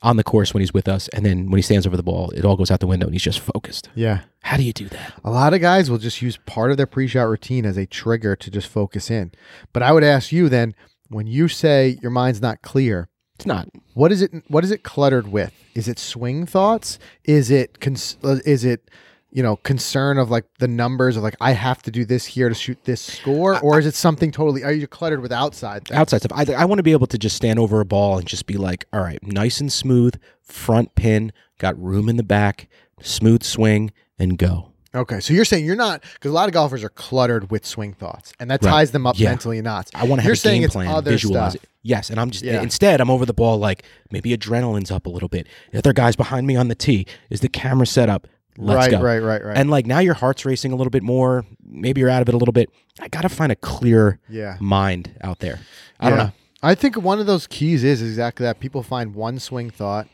on 0.01 0.17
the 0.17 0.23
course 0.23 0.53
when 0.53 0.59
he's 0.59 0.73
with 0.73 0.89
us, 0.89 1.07
and 1.09 1.25
then 1.25 1.45
when 1.49 1.57
he 1.57 1.61
stands 1.61 1.87
over 1.87 1.95
the 1.95 2.03
ball, 2.03 2.29
it 2.31 2.43
all 2.43 2.57
goes 2.57 2.69
out 2.69 2.81
the 2.81 2.87
window, 2.87 3.05
and 3.05 3.15
he's 3.15 3.21
just 3.23 3.39
focused. 3.39 3.87
Yeah. 3.95 4.21
How 4.41 4.57
do 4.57 4.63
you 4.63 4.73
do 4.73 4.89
that? 4.89 5.13
A 5.23 5.31
lot 5.31 5.53
of 5.53 5.61
guys 5.61 5.89
will 5.89 5.97
just 5.97 6.21
use 6.21 6.35
part 6.45 6.71
of 6.71 6.75
their 6.75 6.85
pre-shot 6.87 7.23
routine 7.23 7.65
as 7.65 7.77
a 7.77 7.85
trigger 7.85 8.35
to 8.35 8.51
just 8.51 8.67
focus 8.67 9.09
in. 9.09 9.31
But 9.71 9.81
I 9.81 9.93
would 9.93 10.03
ask 10.03 10.33
you 10.33 10.49
then, 10.49 10.75
when 11.13 11.27
you 11.27 11.47
say 11.47 11.97
your 12.01 12.11
mind's 12.11 12.41
not 12.41 12.61
clear, 12.61 13.07
It's 13.35 13.45
not. 13.45 13.69
what 13.93 14.11
is 14.11 14.21
it? 14.21 14.31
What 14.47 14.63
is 14.63 14.71
it 14.71 14.83
cluttered 14.83 15.31
with? 15.31 15.53
Is 15.75 15.87
it 15.87 15.99
swing 15.99 16.45
thoughts? 16.45 16.99
Is 17.23 17.49
it 17.51 17.79
cons- 17.79 18.17
is 18.23 18.63
it 18.65 18.89
you 19.31 19.41
know 19.41 19.55
concern 19.57 20.17
of 20.19 20.29
like 20.29 20.45
the 20.59 20.67
numbers 20.67 21.17
of 21.17 21.23
like 21.23 21.35
I 21.41 21.51
have 21.53 21.81
to 21.83 21.91
do 21.91 22.05
this 22.05 22.25
here 22.25 22.49
to 22.49 22.55
shoot 22.55 22.77
this 22.83 23.01
score, 23.01 23.59
or 23.61 23.79
is 23.79 23.85
it 23.85 23.95
something 23.95 24.31
totally? 24.31 24.63
Are 24.63 24.71
you 24.71 24.87
cluttered 24.87 25.21
with 25.21 25.31
outside? 25.31 25.87
Things? 25.87 25.97
outside 25.97 26.21
stuff. 26.21 26.37
I, 26.37 26.53
I 26.53 26.65
want 26.65 26.79
to 26.79 26.83
be 26.83 26.91
able 26.91 27.07
to 27.07 27.17
just 27.17 27.35
stand 27.35 27.57
over 27.59 27.79
a 27.79 27.85
ball 27.85 28.17
and 28.17 28.27
just 28.27 28.45
be 28.45 28.57
like, 28.57 28.85
all 28.93 29.01
right, 29.01 29.21
nice 29.23 29.59
and 29.61 29.71
smooth, 29.71 30.19
front 30.41 30.95
pin, 30.95 31.31
got 31.57 31.79
room 31.81 32.09
in 32.09 32.17
the 32.17 32.23
back, 32.23 32.67
smooth 33.01 33.43
swing, 33.43 33.91
and 34.19 34.37
go. 34.37 34.72
Okay, 34.95 35.19
so 35.19 35.33
you're 35.33 35.45
saying 35.45 35.65
you're 35.65 35.75
not 35.75 36.01
because 36.13 36.29
a 36.29 36.33
lot 36.33 36.47
of 36.47 36.53
golfers 36.53 36.83
are 36.83 36.89
cluttered 36.89 37.49
with 37.49 37.65
swing 37.65 37.93
thoughts, 37.93 38.31
and 38.39 38.49
that 38.51 38.63
Right. 38.63 38.69
ties 38.69 38.91
them 38.91 39.07
up 39.07 39.17
Yeah. 39.19 39.29
mentally 39.29 39.57
in 39.57 39.63
knots. 39.63 39.89
I 39.95 40.03
want 40.05 40.19
to 40.19 40.21
have 40.23 40.25
You're 40.25 40.33
a 40.33 40.37
saying 40.37 40.61
game 40.61 40.69
plan, 40.69 40.87
other 40.87 41.11
visualize 41.11 41.53
stuff. 41.53 41.63
it. 41.63 41.69
Yes, 41.81 42.09
and 42.09 42.19
I'm 42.19 42.29
just 42.29 42.43
Yeah. 42.43 42.61
instead 42.61 43.01
I'm 43.01 43.09
over 43.09 43.25
the 43.25 43.33
ball 43.33 43.57
like 43.57 43.83
maybe 44.11 44.35
adrenaline's 44.37 44.91
up 44.91 45.05
a 45.05 45.09
little 45.09 45.29
bit. 45.29 45.47
The 45.71 45.79
other 45.79 45.93
guy's 45.93 46.15
behind 46.15 46.45
me 46.47 46.55
on 46.55 46.67
the 46.67 46.75
tee. 46.75 47.07
Is 47.29 47.39
the 47.39 47.49
camera 47.49 47.87
set 47.87 48.07
up? 48.09 48.27
Let's 48.55 48.77
right, 48.77 48.91
go. 48.91 49.01
right, 49.01 49.17
right, 49.19 49.43
right. 49.43 49.57
And 49.57 49.71
like 49.71 49.87
now 49.87 49.97
your 49.97 50.13
heart's 50.13 50.45
racing 50.45 50.71
a 50.71 50.75
little 50.75 50.91
bit 50.91 51.01
more. 51.01 51.43
Maybe 51.65 52.01
you're 52.01 52.09
out 52.11 52.21
of 52.21 52.29
it 52.29 52.35
a 52.35 52.37
little 52.37 52.51
bit. 52.53 52.69
I 53.01 53.07
got 53.07 53.21
to 53.21 53.29
find 53.29 53.51
a 53.51 53.55
clear 53.55 54.19
yeah, 54.29 54.57
mind 54.59 55.09
out 55.21 55.39
there. 55.39 55.59
I 55.99 56.09
don't 56.09 56.19
know. 56.19 56.31
I 56.61 56.75
think 56.75 56.95
one 56.95 57.19
of 57.19 57.25
those 57.25 57.47
keys 57.47 57.83
is 57.83 58.01
exactly 58.01 58.43
that. 58.45 58.59
People 58.59 58.83
find 58.83 59.15
one 59.15 59.39
swing 59.39 59.69
thought, 59.71 60.07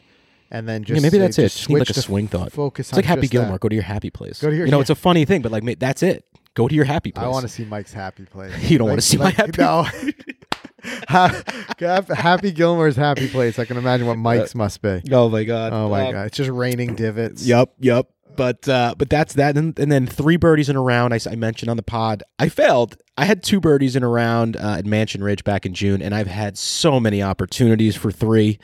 and 0.52 0.68
then 0.68 0.84
just 0.84 1.02
yeah, 1.02 1.02
maybe 1.08 1.18
that's 1.20 1.38
it. 1.38 1.44
just 1.44 1.70
need 1.70 1.80
like 1.80 1.90
a 1.90 1.94
to 1.94 2.02
swing 2.02 2.28
thought. 2.28 2.52
Focus 2.52 2.90
It's 2.90 2.96
like 2.96 3.06
Happy 3.06 3.22
just 3.22 3.34
that. 3.34 3.40
Gilmore. 3.40 3.58
Go 3.58 3.70
to 3.70 3.76
your 3.76 3.84
happy 3.84 4.10
place. 4.10 4.42
Go 4.42 4.50
to 4.50 4.56
your- 4.56 4.66
you 4.66 4.72
know, 4.72 4.78
yeah. 4.78 4.82
it's 4.82 4.90
a 4.90 4.96
funny 4.96 5.26
thing, 5.26 5.42
but 5.42 5.52
like 5.52 5.80
that's 5.80 6.04
it. 6.04 6.26
Go 6.56 6.68
to 6.68 6.76
your 6.76 6.86
happy 6.86 7.12
place. 7.12 7.26
I 7.26 7.30
want 7.30 7.44
to 7.44 7.50
see 7.50 7.66
Mike's 7.66 7.94
happy 7.94 8.26
place. 8.26 8.54
You 8.70 8.78
don't 8.78 8.90
wanna 8.90 9.02
see 9.02 9.18
my 9.18 9.30
happy- 9.30 9.62
No. 9.62 9.86
Happy 11.10 12.52
Gilmore's 12.52 12.96
happy 12.96 13.28
place. 13.28 13.60
I 13.60 13.66
can 13.66 13.78
imagine 13.78 14.08
what 14.08 14.18
Mike's 14.18 14.56
must 14.56 14.82
be. 14.82 15.02
Oh 15.12 15.30
my 15.30 15.44
god. 15.44 15.74
Oh 15.74 15.90
my 15.90 16.12
god, 16.12 16.28
it's 16.28 16.38
just 16.38 16.50
raining 16.50 16.96
divots. 16.96 17.46
Yep, 17.46 17.74
yep. 17.80 18.08
But 18.36 18.70
uh, 18.70 18.96
but 18.98 19.10
that's 19.10 19.34
that, 19.34 19.58
and, 19.58 19.78
and 19.78 19.92
then 19.92 20.08
three 20.08 20.38
birdies 20.38 20.70
in 20.70 20.78
a 20.78 20.82
round. 20.82 21.14
I 21.14 21.36
mentioned 21.36 21.70
on 21.70 21.76
the 21.76 21.84
pod. 21.84 22.24
I 22.38 22.48
failed. 22.48 22.96
I 23.18 23.26
had 23.26 23.44
two 23.44 23.60
birdies 23.60 23.98
in 23.98 24.04
a 24.04 24.08
round 24.08 24.56
uh, 24.56 24.76
at 24.78 24.86
Mansion 24.86 25.22
Ridge 25.22 25.44
back 25.44 25.66
in 25.66 25.74
June, 25.74 26.02
and 26.02 26.16
I've 26.16 26.28
had 26.28 26.58
so 26.58 27.00
many 27.02 27.22
opportunities 27.22 27.98
for 27.98 28.12
three. 28.12 28.58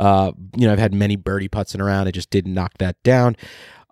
Uh, 0.00 0.32
you 0.56 0.66
know, 0.66 0.72
I've 0.72 0.78
had 0.78 0.94
many 0.94 1.14
birdie 1.16 1.48
putts 1.48 1.74
in 1.74 1.80
around. 1.80 2.08
I 2.08 2.10
just 2.10 2.30
didn't 2.30 2.54
knock 2.54 2.72
that 2.78 2.96
down. 3.02 3.36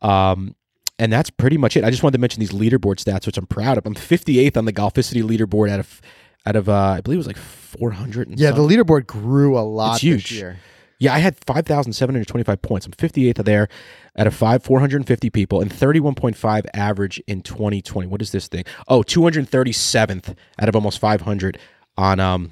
Um, 0.02 0.54
and 0.98 1.12
that's 1.12 1.30
pretty 1.30 1.58
much 1.58 1.76
it. 1.76 1.84
I 1.84 1.90
just 1.90 2.02
wanted 2.02 2.16
to 2.16 2.20
mention 2.20 2.40
these 2.40 2.50
leaderboard 2.52 2.96
stats, 2.96 3.26
which 3.26 3.36
I'm 3.36 3.46
proud 3.46 3.76
of. 3.78 3.86
I'm 3.86 3.94
58th 3.94 4.56
on 4.56 4.64
the 4.64 4.72
Golficity 4.72 5.22
leaderboard 5.22 5.70
out 5.70 5.80
of 5.80 6.00
out 6.46 6.56
of 6.56 6.68
uh, 6.68 6.94
I 6.96 7.00
believe 7.02 7.16
it 7.16 7.18
was 7.18 7.26
like 7.26 7.36
400. 7.36 8.28
And 8.28 8.40
Yeah, 8.40 8.52
the 8.52 8.62
leaderboard 8.62 9.06
grew 9.06 9.58
a 9.58 9.60
lot 9.60 9.94
It's 9.96 10.02
huge. 10.02 10.30
this 10.30 10.38
year. 10.38 10.58
Yeah, 11.00 11.14
I 11.14 11.18
had 11.18 11.36
5,725 11.46 12.60
points. 12.62 12.86
I'm 12.86 12.92
58th 12.92 13.44
there 13.44 13.68
out 14.16 14.26
of 14.26 14.34
five 14.34 14.64
450 14.64 15.30
people 15.30 15.60
and 15.60 15.70
31.5 15.70 16.66
average 16.74 17.22
in 17.28 17.42
2020. 17.42 18.08
What 18.08 18.20
is 18.20 18.32
this 18.32 18.48
thing? 18.48 18.64
Oh, 18.88 19.02
237th 19.02 20.34
out 20.60 20.68
of 20.68 20.74
almost 20.74 20.98
500 20.98 21.58
on 21.96 22.18
um 22.18 22.50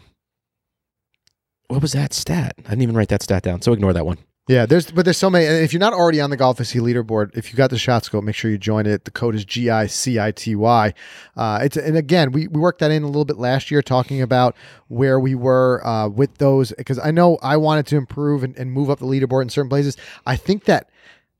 what 1.68 1.82
was 1.82 1.92
that 1.92 2.12
stat? 2.12 2.54
I 2.66 2.70
didn't 2.70 2.82
even 2.82 2.96
write 2.96 3.08
that 3.08 3.22
stat 3.22 3.42
down. 3.42 3.62
So 3.62 3.72
ignore 3.72 3.92
that 3.92 4.06
one. 4.06 4.18
Yeah, 4.48 4.64
there's 4.64 4.92
but 4.92 5.04
there's 5.04 5.16
so 5.16 5.28
many. 5.28 5.44
And 5.44 5.64
if 5.64 5.72
you're 5.72 5.80
not 5.80 5.92
already 5.92 6.20
on 6.20 6.30
the 6.30 6.36
Golficity 6.36 6.80
leaderboard, 6.80 7.36
if 7.36 7.50
you 7.50 7.56
got 7.56 7.70
the 7.70 7.78
shot 7.78 8.04
scope, 8.04 8.22
make 8.22 8.36
sure 8.36 8.48
you 8.48 8.58
join 8.58 8.86
it. 8.86 9.04
The 9.04 9.10
code 9.10 9.34
is 9.34 9.44
G 9.44 9.70
I 9.70 9.88
C 9.88 10.20
I 10.20 10.30
T 10.30 10.54
Y. 10.54 10.94
Uh, 11.36 11.58
it's 11.64 11.76
and 11.76 11.96
again, 11.96 12.30
we 12.30 12.46
we 12.46 12.60
worked 12.60 12.78
that 12.78 12.92
in 12.92 13.02
a 13.02 13.06
little 13.06 13.24
bit 13.24 13.38
last 13.38 13.72
year, 13.72 13.82
talking 13.82 14.22
about 14.22 14.54
where 14.86 15.18
we 15.18 15.34
were 15.34 15.84
uh, 15.84 16.08
with 16.08 16.38
those 16.38 16.72
because 16.78 17.00
I 17.00 17.10
know 17.10 17.38
I 17.42 17.56
wanted 17.56 17.86
to 17.88 17.96
improve 17.96 18.44
and, 18.44 18.56
and 18.56 18.70
move 18.70 18.88
up 18.88 19.00
the 19.00 19.06
leaderboard 19.06 19.42
in 19.42 19.48
certain 19.48 19.68
places. 19.68 19.96
I 20.26 20.36
think 20.36 20.64
that 20.66 20.90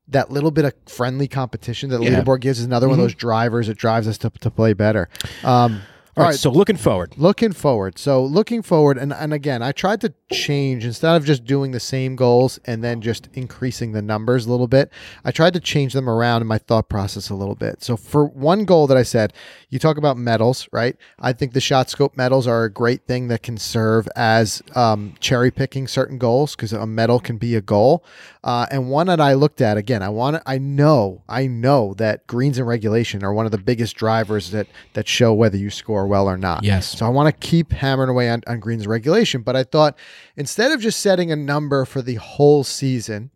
that 0.09 0.29
little 0.29 0.51
bit 0.51 0.65
of 0.65 0.73
friendly 0.87 1.29
competition 1.29 1.89
that 1.91 1.99
the 1.99 2.03
Yeah. 2.05 2.21
leaderboard 2.21 2.41
gives 2.41 2.59
is 2.59 2.65
another 2.65 2.89
one 2.89 2.99
of 2.99 3.03
those 3.03 3.15
drivers 3.15 3.67
that 3.67 3.77
drives 3.77 4.07
us 4.07 4.17
to, 4.17 4.29
to 4.41 4.51
play 4.51 4.73
better. 4.73 5.07
Um, 5.45 5.81
All 6.17 6.23
right, 6.23 6.35
so 6.35 6.49
looking 6.49 6.77
forward. 6.77 7.13
looking 7.17 7.51
forward. 7.51 7.99
So 7.99 8.23
looking 8.23 8.61
forward 8.61 8.97
and, 8.97 9.13
and 9.13 9.33
again 9.33 9.61
i 9.61 9.71
tried 9.71 10.01
to 10.01 10.13
change 10.31 10.83
instead 10.85 11.15
of 11.15 11.25
just 11.25 11.45
doing 11.45 11.71
the 11.71 11.79
same 11.79 12.15
goals 12.15 12.59
and 12.65 12.83
then 12.83 13.01
just 13.01 13.29
increasing 13.33 13.91
the 13.91 14.01
numbers 14.01 14.45
a 14.45 14.51
little 14.51 14.67
bit 14.67 14.91
i 15.23 15.31
tried 15.31 15.53
to 15.53 15.59
change 15.59 15.93
them 15.93 16.09
around 16.09 16.41
in 16.41 16.47
my 16.47 16.57
thought 16.57 16.89
process 16.89 17.29
a 17.29 17.35
little 17.35 17.55
bit. 17.55 17.83
So 17.83 17.95
for 17.97 18.25
one 18.25 18.65
goal 18.65 18.87
that 18.87 18.97
i 18.97 19.03
said 19.03 19.33
you 19.69 19.79
talk 19.79 19.97
about 19.97 20.17
medals 20.17 20.67
right? 20.71 20.95
I 21.19 21.33
think 21.33 21.53
the 21.53 21.61
shot 21.61 21.89
scope 21.89 22.17
medals 22.17 22.47
are 22.47 22.63
a 22.63 22.69
great 22.71 23.05
thing 23.05 23.27
that 23.27 23.43
can 23.43 23.57
serve 23.57 24.07
as 24.15 24.61
um, 24.75 25.13
cherry 25.19 25.51
picking 25.51 25.87
certain 25.87 26.17
goals 26.17 26.55
because 26.55 26.73
a 26.73 26.87
medal 26.87 27.19
can 27.19 27.37
be 27.37 27.55
a 27.55 27.61
goal. 27.61 28.03
Uh, 28.43 28.65
and 28.71 28.89
one 28.89 29.07
that 29.07 29.19
i 29.19 29.33
looked 29.33 29.61
at 29.61 29.77
again 29.77 30.01
i 30.01 30.09
want 30.09 30.41
i 30.45 30.57
know 30.57 31.21
i 31.27 31.45
know 31.45 31.93
that 31.95 32.25
greens 32.27 32.57
and 32.57 32.67
regulation 32.67 33.23
are 33.23 33.33
one 33.33 33.45
of 33.45 33.51
the 33.51 33.57
biggest 33.57 33.95
drivers 33.95 34.51
that 34.51 34.67
that 34.93 35.07
show 35.07 35.33
whether 35.33 35.57
you 35.57 35.69
score 35.69 36.06
well 36.07 36.27
or 36.27 36.37
not 36.37 36.63
Yes. 36.63 36.97
so 36.97 37.05
I 37.05 37.09
want 37.09 37.27
to 37.33 37.47
keep 37.47 37.71
hammering 37.71 38.09
away 38.09 38.29
on, 38.29 38.41
on 38.47 38.59
greens 38.59 38.87
regulation. 38.87 39.41
But 39.41 39.55
I 39.55 39.63
thought 39.63 39.97
instead 40.35 40.71
of 40.71 40.81
just 40.81 40.99
setting 41.01 41.31
a 41.31 41.35
number 41.35 41.85
for 41.85 42.01
the 42.01 42.15
whole 42.15 42.63
season 42.63 43.29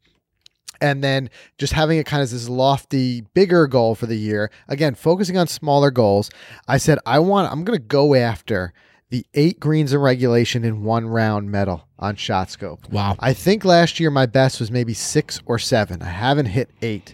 and 0.80 1.04
then 1.04 1.30
just 1.60 1.74
having 1.74 2.00
it 2.00 2.06
kind 2.08 2.24
of 2.24 2.32
this 2.32 2.50
lofty, 2.50 3.22
bigger 3.36 3.68
goal 3.68 3.94
for 3.94 4.08
the 4.08 4.16
year, 4.16 4.50
again, 4.68 4.96
focusing 4.96 5.38
on 5.38 5.46
smaller 5.48 5.92
goals, 5.92 6.32
I 6.68 6.78
said, 6.78 6.98
I 7.06 7.20
want, 7.20 7.52
I'm 7.52 7.64
going 7.64 7.78
to 7.78 7.86
go 7.86 8.16
after 8.16 8.74
the 9.12 9.26
eight 9.34 9.60
greens 9.60 9.92
in 9.94 10.00
regulation 10.00 10.64
in 10.64 10.84
one 10.84 11.06
round 11.06 11.52
medal 11.52 11.86
on 12.00 12.16
shot 12.16 12.50
scope. 12.50 12.90
Wow. 12.90 13.16
I 13.20 13.34
think 13.34 13.64
last 13.66 14.00
year 14.00 14.10
my 14.10 14.26
best 14.26 14.60
was 14.60 14.72
maybe 14.72 14.94
six 14.94 15.40
or 15.46 15.60
seven. 15.60 16.02
I 16.02 16.06
haven't 16.10 16.46
hit 16.48 16.70
eight. 16.82 17.14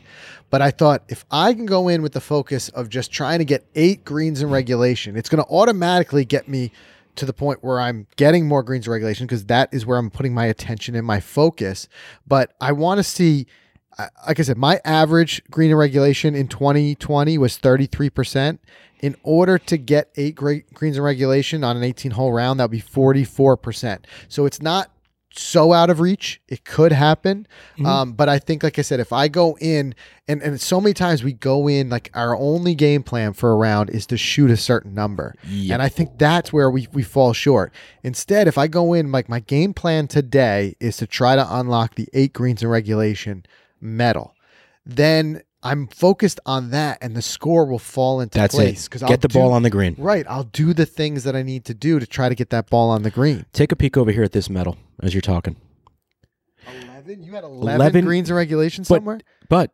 But 0.49 0.61
I 0.61 0.71
thought 0.71 1.03
if 1.09 1.25
I 1.29 1.53
can 1.53 1.65
go 1.65 1.87
in 1.87 2.01
with 2.01 2.13
the 2.13 2.21
focus 2.21 2.69
of 2.69 2.89
just 2.89 3.11
trying 3.11 3.39
to 3.39 3.45
get 3.45 3.65
eight 3.75 4.05
greens 4.05 4.41
in 4.41 4.49
regulation, 4.49 5.17
it's 5.17 5.29
going 5.29 5.43
to 5.43 5.49
automatically 5.49 6.25
get 6.25 6.47
me 6.47 6.71
to 7.15 7.25
the 7.25 7.33
point 7.33 7.63
where 7.63 7.81
I'm 7.81 8.07
getting 8.15 8.47
more 8.47 8.63
greens 8.63 8.87
in 8.87 8.93
regulation 8.93 9.25
because 9.27 9.45
that 9.45 9.73
is 9.73 9.85
where 9.85 9.97
I'm 9.97 10.09
putting 10.09 10.33
my 10.33 10.45
attention 10.45 10.95
and 10.95 11.05
my 11.05 11.19
focus. 11.19 11.87
But 12.25 12.53
I 12.61 12.71
want 12.71 12.99
to 12.99 13.03
see, 13.03 13.47
like 14.27 14.39
I 14.39 14.43
said, 14.43 14.57
my 14.57 14.79
average 14.85 15.41
green 15.49 15.71
in 15.71 15.77
regulation 15.77 16.35
in 16.35 16.47
2020 16.47 17.37
was 17.37 17.57
33%. 17.57 18.59
In 18.99 19.15
order 19.21 19.59
to 19.59 19.77
get 19.77 20.09
eight 20.15 20.33
greens 20.33 20.97
in 20.97 21.01
regulation 21.03 21.63
on 21.63 21.77
an 21.77 21.83
18 21.83 22.11
hole 22.11 22.33
round, 22.33 22.59
that 22.59 22.65
would 22.65 22.71
be 22.71 22.81
44%. 22.81 24.05
So 24.27 24.45
it's 24.45 24.61
not 24.61 24.91
so 25.37 25.73
out 25.73 25.89
of 25.89 25.99
reach. 25.99 26.41
It 26.47 26.65
could 26.65 26.91
happen. 26.91 27.47
Um, 27.85 28.13
but 28.13 28.29
I 28.29 28.39
think, 28.39 28.63
like 28.63 28.79
I 28.79 28.81
said, 28.81 28.99
if 28.99 29.13
I 29.13 29.27
go 29.27 29.57
in, 29.59 29.95
and, 30.27 30.41
and 30.41 30.59
so 30.59 30.81
many 30.81 30.93
times 30.93 31.23
we 31.23 31.33
go 31.33 31.67
in, 31.67 31.89
like 31.89 32.09
our 32.13 32.35
only 32.35 32.75
game 32.75 33.03
plan 33.03 33.33
for 33.33 33.51
a 33.51 33.55
round 33.55 33.89
is 33.89 34.05
to 34.07 34.17
shoot 34.17 34.49
a 34.51 34.57
certain 34.57 34.93
number. 34.93 35.35
Yep. 35.47 35.73
And 35.73 35.81
I 35.81 35.89
think 35.89 36.17
that's 36.17 36.51
where 36.51 36.69
we, 36.69 36.87
we 36.91 37.03
fall 37.03 37.33
short. 37.33 37.73
Instead, 38.03 38.47
if 38.47 38.57
I 38.57 38.67
go 38.67 38.93
in, 38.93 39.11
like 39.11 39.29
my 39.29 39.39
game 39.39 39.73
plan 39.73 40.07
today 40.07 40.75
is 40.79 40.97
to 40.97 41.07
try 41.07 41.35
to 41.35 41.55
unlock 41.55 41.95
the 41.95 42.09
eight 42.13 42.33
greens 42.33 42.63
in 42.63 42.69
regulation 42.69 43.45
medal, 43.79 44.33
then 44.85 45.41
I'm 45.67 45.87
focused 45.87 46.39
on 46.45 46.71
that 46.71 46.97
and 47.01 47.15
the 47.15 47.21
score 47.21 47.65
will 47.65 47.79
fall 47.79 48.21
into 48.21 48.37
That's 48.37 48.55
place. 48.55 48.87
it. 48.87 49.01
Get 49.07 49.21
the 49.21 49.29
ball 49.29 49.51
on 49.53 49.63
the 49.63 49.69
green. 49.69 49.95
Right. 49.97 50.25
I'll 50.29 50.43
do 50.43 50.73
the 50.73 50.85
things 50.85 51.23
that 51.23 51.35
I 51.35 51.43
need 51.43 51.65
to 51.65 51.73
do 51.73 51.99
to 51.99 52.07
try 52.07 52.29
to 52.29 52.35
get 52.35 52.49
that 52.51 52.69
ball 52.69 52.89
on 52.89 53.03
the 53.03 53.11
green. 53.11 53.45
Take 53.53 53.71
a 53.71 53.75
peek 53.75 53.97
over 53.97 54.11
here 54.11 54.23
at 54.23 54.31
this 54.31 54.49
medal 54.49 54.77
as 55.01 55.13
you're 55.13 55.21
talking. 55.21 55.55
11? 56.83 57.23
You 57.23 57.33
had 57.33 57.43
11, 57.43 57.75
11 57.75 58.05
greens 58.05 58.29
in 58.29 58.35
regulation 58.35 58.83
but- 58.83 58.95
somewhere? 58.97 59.19
But 59.49 59.71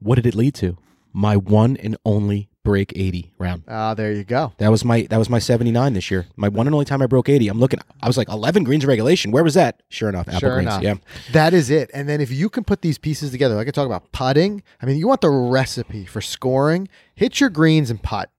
what 0.00 0.16
did 0.16 0.26
it 0.26 0.34
lead 0.34 0.54
to? 0.56 0.76
My 1.12 1.36
one 1.36 1.76
and 1.76 1.96
only 2.04 2.48
break 2.66 2.92
80 2.96 3.32
round. 3.38 3.62
Ah, 3.68 3.94
there 3.94 4.12
you 4.12 4.24
go. 4.24 4.52
That 4.58 4.70
was 4.70 4.84
my 4.84 5.06
that 5.10 5.16
was 5.18 5.30
my 5.30 5.38
79 5.38 5.92
this 5.94 6.10
year. 6.10 6.26
My 6.36 6.48
one 6.48 6.66
and 6.66 6.74
only 6.74 6.84
time 6.84 7.00
I 7.00 7.06
broke 7.06 7.28
80. 7.28 7.48
I'm 7.48 7.58
looking 7.60 7.80
I 8.02 8.06
was 8.06 8.16
like 8.18 8.28
11 8.28 8.64
greens 8.64 8.84
regulation. 8.84 9.30
Where 9.30 9.44
was 9.44 9.54
that? 9.54 9.82
Sure 9.88 10.08
enough, 10.08 10.28
apple 10.28 10.40
Sure 10.40 10.54
greens. 10.56 10.66
enough. 10.66 10.82
Yeah. 10.82 10.94
That 11.32 11.54
is 11.54 11.70
it. 11.70 11.90
And 11.94 12.08
then 12.08 12.20
if 12.20 12.30
you 12.30 12.48
can 12.50 12.64
put 12.64 12.82
these 12.82 12.98
pieces 12.98 13.30
together, 13.30 13.54
like 13.54 13.68
I 13.68 13.70
talk 13.70 13.86
about 13.86 14.12
putting, 14.12 14.62
I 14.82 14.86
mean, 14.86 14.96
you 14.98 15.08
want 15.08 15.20
the 15.20 15.30
recipe 15.30 16.04
for 16.04 16.20
scoring, 16.20 16.88
hit 17.14 17.40
your 17.40 17.50
greens 17.50 17.90
and 17.90 18.02
putt. 18.02 18.30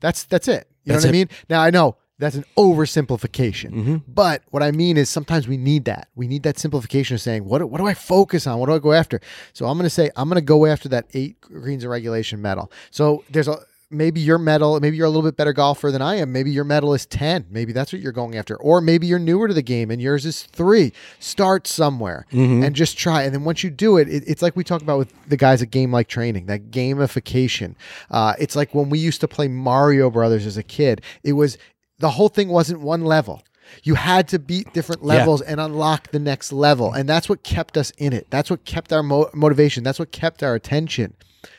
That's 0.00 0.24
that's 0.24 0.48
it. 0.48 0.66
You 0.84 0.92
That's 0.94 1.04
know 1.04 1.08
what 1.10 1.14
it. 1.14 1.18
I 1.18 1.20
mean? 1.20 1.28
Now 1.50 1.60
I 1.60 1.70
know 1.70 1.96
that's 2.20 2.36
an 2.36 2.44
oversimplification. 2.56 3.70
Mm-hmm. 3.72 3.96
But 4.06 4.42
what 4.50 4.62
I 4.62 4.70
mean 4.70 4.96
is 4.96 5.08
sometimes 5.08 5.48
we 5.48 5.56
need 5.56 5.86
that. 5.86 6.08
We 6.14 6.28
need 6.28 6.42
that 6.44 6.58
simplification 6.58 7.14
of 7.14 7.20
saying, 7.20 7.44
what, 7.44 7.58
do- 7.58 7.66
what 7.66 7.78
do 7.78 7.86
I 7.86 7.94
focus 7.94 8.46
on? 8.46 8.58
What 8.58 8.66
do 8.66 8.74
I 8.74 8.78
go 8.78 8.92
after? 8.92 9.20
So 9.52 9.66
I'm 9.66 9.76
going 9.76 9.84
to 9.84 9.90
say, 9.90 10.10
I'm 10.16 10.28
going 10.28 10.40
to 10.40 10.44
go 10.44 10.66
after 10.66 10.88
that 10.90 11.06
eight 11.14 11.40
greens 11.40 11.82
in 11.84 11.90
regulation 11.90 12.40
medal. 12.40 12.70
So 12.90 13.24
there's 13.30 13.48
a, 13.48 13.58
maybe 13.90 14.20
your 14.20 14.38
medal, 14.38 14.78
maybe 14.80 14.96
you're 14.96 15.06
a 15.06 15.10
little 15.10 15.28
bit 15.28 15.36
better 15.36 15.52
golfer 15.52 15.90
than 15.90 16.00
I 16.00 16.16
am. 16.16 16.30
Maybe 16.32 16.50
your 16.50 16.64
medal 16.64 16.94
is 16.94 17.06
10. 17.06 17.46
Maybe 17.50 17.72
that's 17.72 17.92
what 17.92 18.00
you're 18.00 18.12
going 18.12 18.36
after. 18.36 18.56
Or 18.56 18.80
maybe 18.80 19.06
you're 19.06 19.18
newer 19.18 19.48
to 19.48 19.54
the 19.54 19.62
game 19.62 19.90
and 19.90 20.00
yours 20.00 20.24
is 20.24 20.44
three. 20.44 20.92
Start 21.18 21.66
somewhere 21.66 22.26
and 22.64 22.74
just 22.76 22.96
try. 22.96 23.22
And 23.24 23.34
then 23.34 23.44
once 23.44 23.64
you 23.64 23.70
do 23.70 23.96
it, 23.96 24.08
it 24.08 24.22
it's 24.26 24.42
like 24.42 24.54
we 24.54 24.62
talk 24.62 24.82
about 24.82 24.98
with 24.98 25.12
the 25.28 25.36
guys 25.36 25.60
at 25.60 25.70
Game 25.70 25.90
Like 25.90 26.06
Training, 26.06 26.46
that 26.46 26.70
gamification. 26.70 27.74
Uh, 28.10 28.34
it's 28.38 28.54
like 28.54 28.74
when 28.74 28.90
we 28.90 28.98
used 28.98 29.20
to 29.22 29.28
play 29.28 29.48
Mario 29.48 30.10
Brothers 30.10 30.46
as 30.46 30.56
a 30.56 30.62
kid, 30.62 31.02
it 31.24 31.32
was 31.32 31.58
the 32.00 32.10
whole 32.10 32.28
thing 32.28 32.48
wasn't 32.48 32.80
one 32.80 33.04
level. 33.04 33.42
You 33.84 33.94
had 33.94 34.26
to 34.28 34.38
beat 34.38 34.72
different 34.72 35.04
levels 35.04 35.40
and 35.42 35.60
unlock 35.60 36.10
the 36.10 36.18
next 36.18 36.52
level. 36.52 36.92
And 36.92 37.08
that's 37.08 37.28
what 37.28 37.44
kept 37.44 37.76
us 37.76 37.92
in 37.98 38.12
it. 38.12 38.26
That's 38.30 38.50
what 38.50 38.64
kept 38.64 38.92
our 38.92 39.02
mo- 39.02 39.30
motivation. 39.32 39.84
That's 39.84 39.98
what 40.00 40.10
kept 40.10 40.42
our 40.42 40.54
attention. 40.56 41.14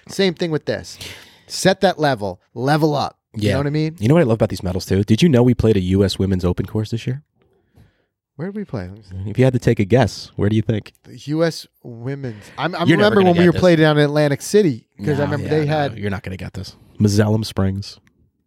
Same 0.09 0.33
thing 0.33 0.51
with 0.51 0.65
this. 0.65 0.99
Set 1.47 1.79
that 1.81 1.99
level, 1.99 2.41
level 2.53 2.95
up. 2.95 3.17
You 3.33 3.51
know 3.51 3.59
what 3.59 3.67
I 3.67 3.69
mean? 3.69 3.95
You 3.97 4.09
know 4.09 4.15
what 4.15 4.21
I 4.21 4.25
love 4.25 4.35
about 4.35 4.49
these 4.49 4.61
medals 4.61 4.85
too? 4.85 5.03
Did 5.03 5.21
you 5.21 5.29
know 5.29 5.41
we 5.41 5.53
played 5.53 5.77
a 5.77 5.81
US 5.81 6.19
Women's 6.19 6.43
Open 6.43 6.65
course 6.65 6.91
this 6.91 7.07
year? 7.07 7.23
Where 8.35 8.47
did 8.49 8.55
we 8.55 8.65
play? 8.65 8.87
Let 8.87 8.97
me 8.97 9.03
see. 9.03 9.29
If 9.29 9.37
you 9.37 9.43
had 9.43 9.53
to 9.53 9.59
take 9.59 9.79
a 9.79 9.85
guess, 9.85 10.31
where 10.35 10.49
do 10.49 10.55
you 10.55 10.61
think? 10.61 10.93
The 11.03 11.15
U.S. 11.15 11.67
women's. 11.83 12.43
I'm, 12.57 12.73
I 12.75 12.83
remember 12.83 13.21
when 13.21 13.37
we 13.37 13.45
were 13.45 13.51
this. 13.51 13.61
played 13.61 13.77
down 13.77 13.97
in 13.97 14.03
Atlantic 14.03 14.41
City 14.41 14.87
because 14.97 15.19
I 15.19 15.23
remember 15.23 15.45
yeah, 15.45 15.59
they 15.59 15.65
no, 15.65 15.71
had 15.71 15.97
you're 15.97 16.09
not 16.09 16.23
going 16.23 16.35
to 16.35 16.43
get 16.43 16.53
this. 16.53 16.75
Mazzellum 16.99 17.45
Springs. 17.45 17.99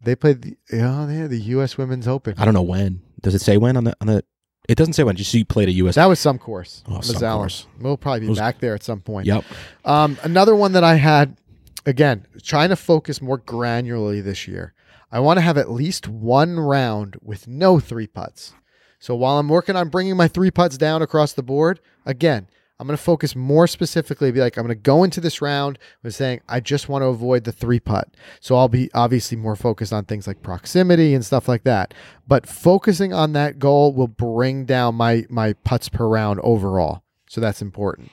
They 0.04 0.14
played 0.14 0.42
the 0.42 0.56
oh 0.74 1.06
had 1.06 1.30
the 1.30 1.40
U.S. 1.40 1.76
Women's 1.78 2.08
Open. 2.08 2.34
I 2.38 2.44
don't 2.44 2.54
know 2.54 2.62
when. 2.62 3.02
Does 3.20 3.34
it 3.34 3.40
say 3.40 3.56
when 3.56 3.76
on 3.76 3.84
the 3.84 3.96
on 4.00 4.06
the? 4.06 4.24
It 4.68 4.76
doesn't 4.76 4.94
say 4.94 5.02
when. 5.04 5.16
Just 5.16 5.32
you 5.34 5.44
played 5.44 5.68
a 5.68 5.72
US. 5.72 5.96
That 5.96 6.06
was 6.06 6.18
some 6.20 6.38
course. 6.38 6.82
Oh, 6.88 7.00
some 7.00 7.20
course. 7.20 7.66
We'll 7.80 7.96
probably 7.96 8.20
be 8.20 8.26
Those- 8.28 8.38
back 8.38 8.60
there 8.60 8.74
at 8.74 8.82
some 8.82 9.00
point. 9.00 9.26
Yep. 9.26 9.44
Um, 9.84 10.18
another 10.22 10.54
one 10.54 10.72
that 10.72 10.84
I 10.84 10.94
had, 10.94 11.36
again, 11.84 12.26
trying 12.42 12.70
to 12.70 12.76
focus 12.76 13.20
more 13.20 13.38
granularly 13.38 14.22
this 14.22 14.48
year. 14.48 14.72
I 15.12 15.20
want 15.20 15.36
to 15.36 15.42
have 15.42 15.58
at 15.58 15.70
least 15.70 16.08
one 16.08 16.58
round 16.58 17.16
with 17.22 17.46
no 17.46 17.78
three 17.78 18.06
putts. 18.06 18.54
So 18.98 19.14
while 19.14 19.38
I'm 19.38 19.48
working 19.48 19.76
on 19.76 19.90
bringing 19.90 20.16
my 20.16 20.28
three 20.28 20.50
putts 20.50 20.78
down 20.78 21.02
across 21.02 21.34
the 21.34 21.42
board, 21.42 21.78
again, 22.06 22.48
I'm 22.80 22.86
going 22.86 22.96
to 22.96 23.02
focus 23.02 23.36
more 23.36 23.66
specifically. 23.66 24.32
Be 24.32 24.40
like, 24.40 24.56
I'm 24.56 24.64
going 24.64 24.76
to 24.76 24.82
go 24.82 25.04
into 25.04 25.20
this 25.20 25.40
round 25.40 25.78
with 26.02 26.14
saying, 26.14 26.40
I 26.48 26.60
just 26.60 26.88
want 26.88 27.02
to 27.02 27.06
avoid 27.06 27.44
the 27.44 27.52
three 27.52 27.78
putt. 27.78 28.08
So 28.40 28.56
I'll 28.56 28.68
be 28.68 28.90
obviously 28.94 29.36
more 29.36 29.54
focused 29.54 29.92
on 29.92 30.04
things 30.04 30.26
like 30.26 30.42
proximity 30.42 31.14
and 31.14 31.24
stuff 31.24 31.48
like 31.48 31.64
that. 31.64 31.94
But 32.26 32.46
focusing 32.46 33.12
on 33.12 33.32
that 33.34 33.58
goal 33.58 33.92
will 33.92 34.08
bring 34.08 34.64
down 34.64 34.96
my 34.96 35.24
my 35.28 35.52
putts 35.52 35.88
per 35.88 36.06
round 36.08 36.40
overall. 36.40 37.04
So 37.28 37.40
that's 37.40 37.62
important. 37.62 38.10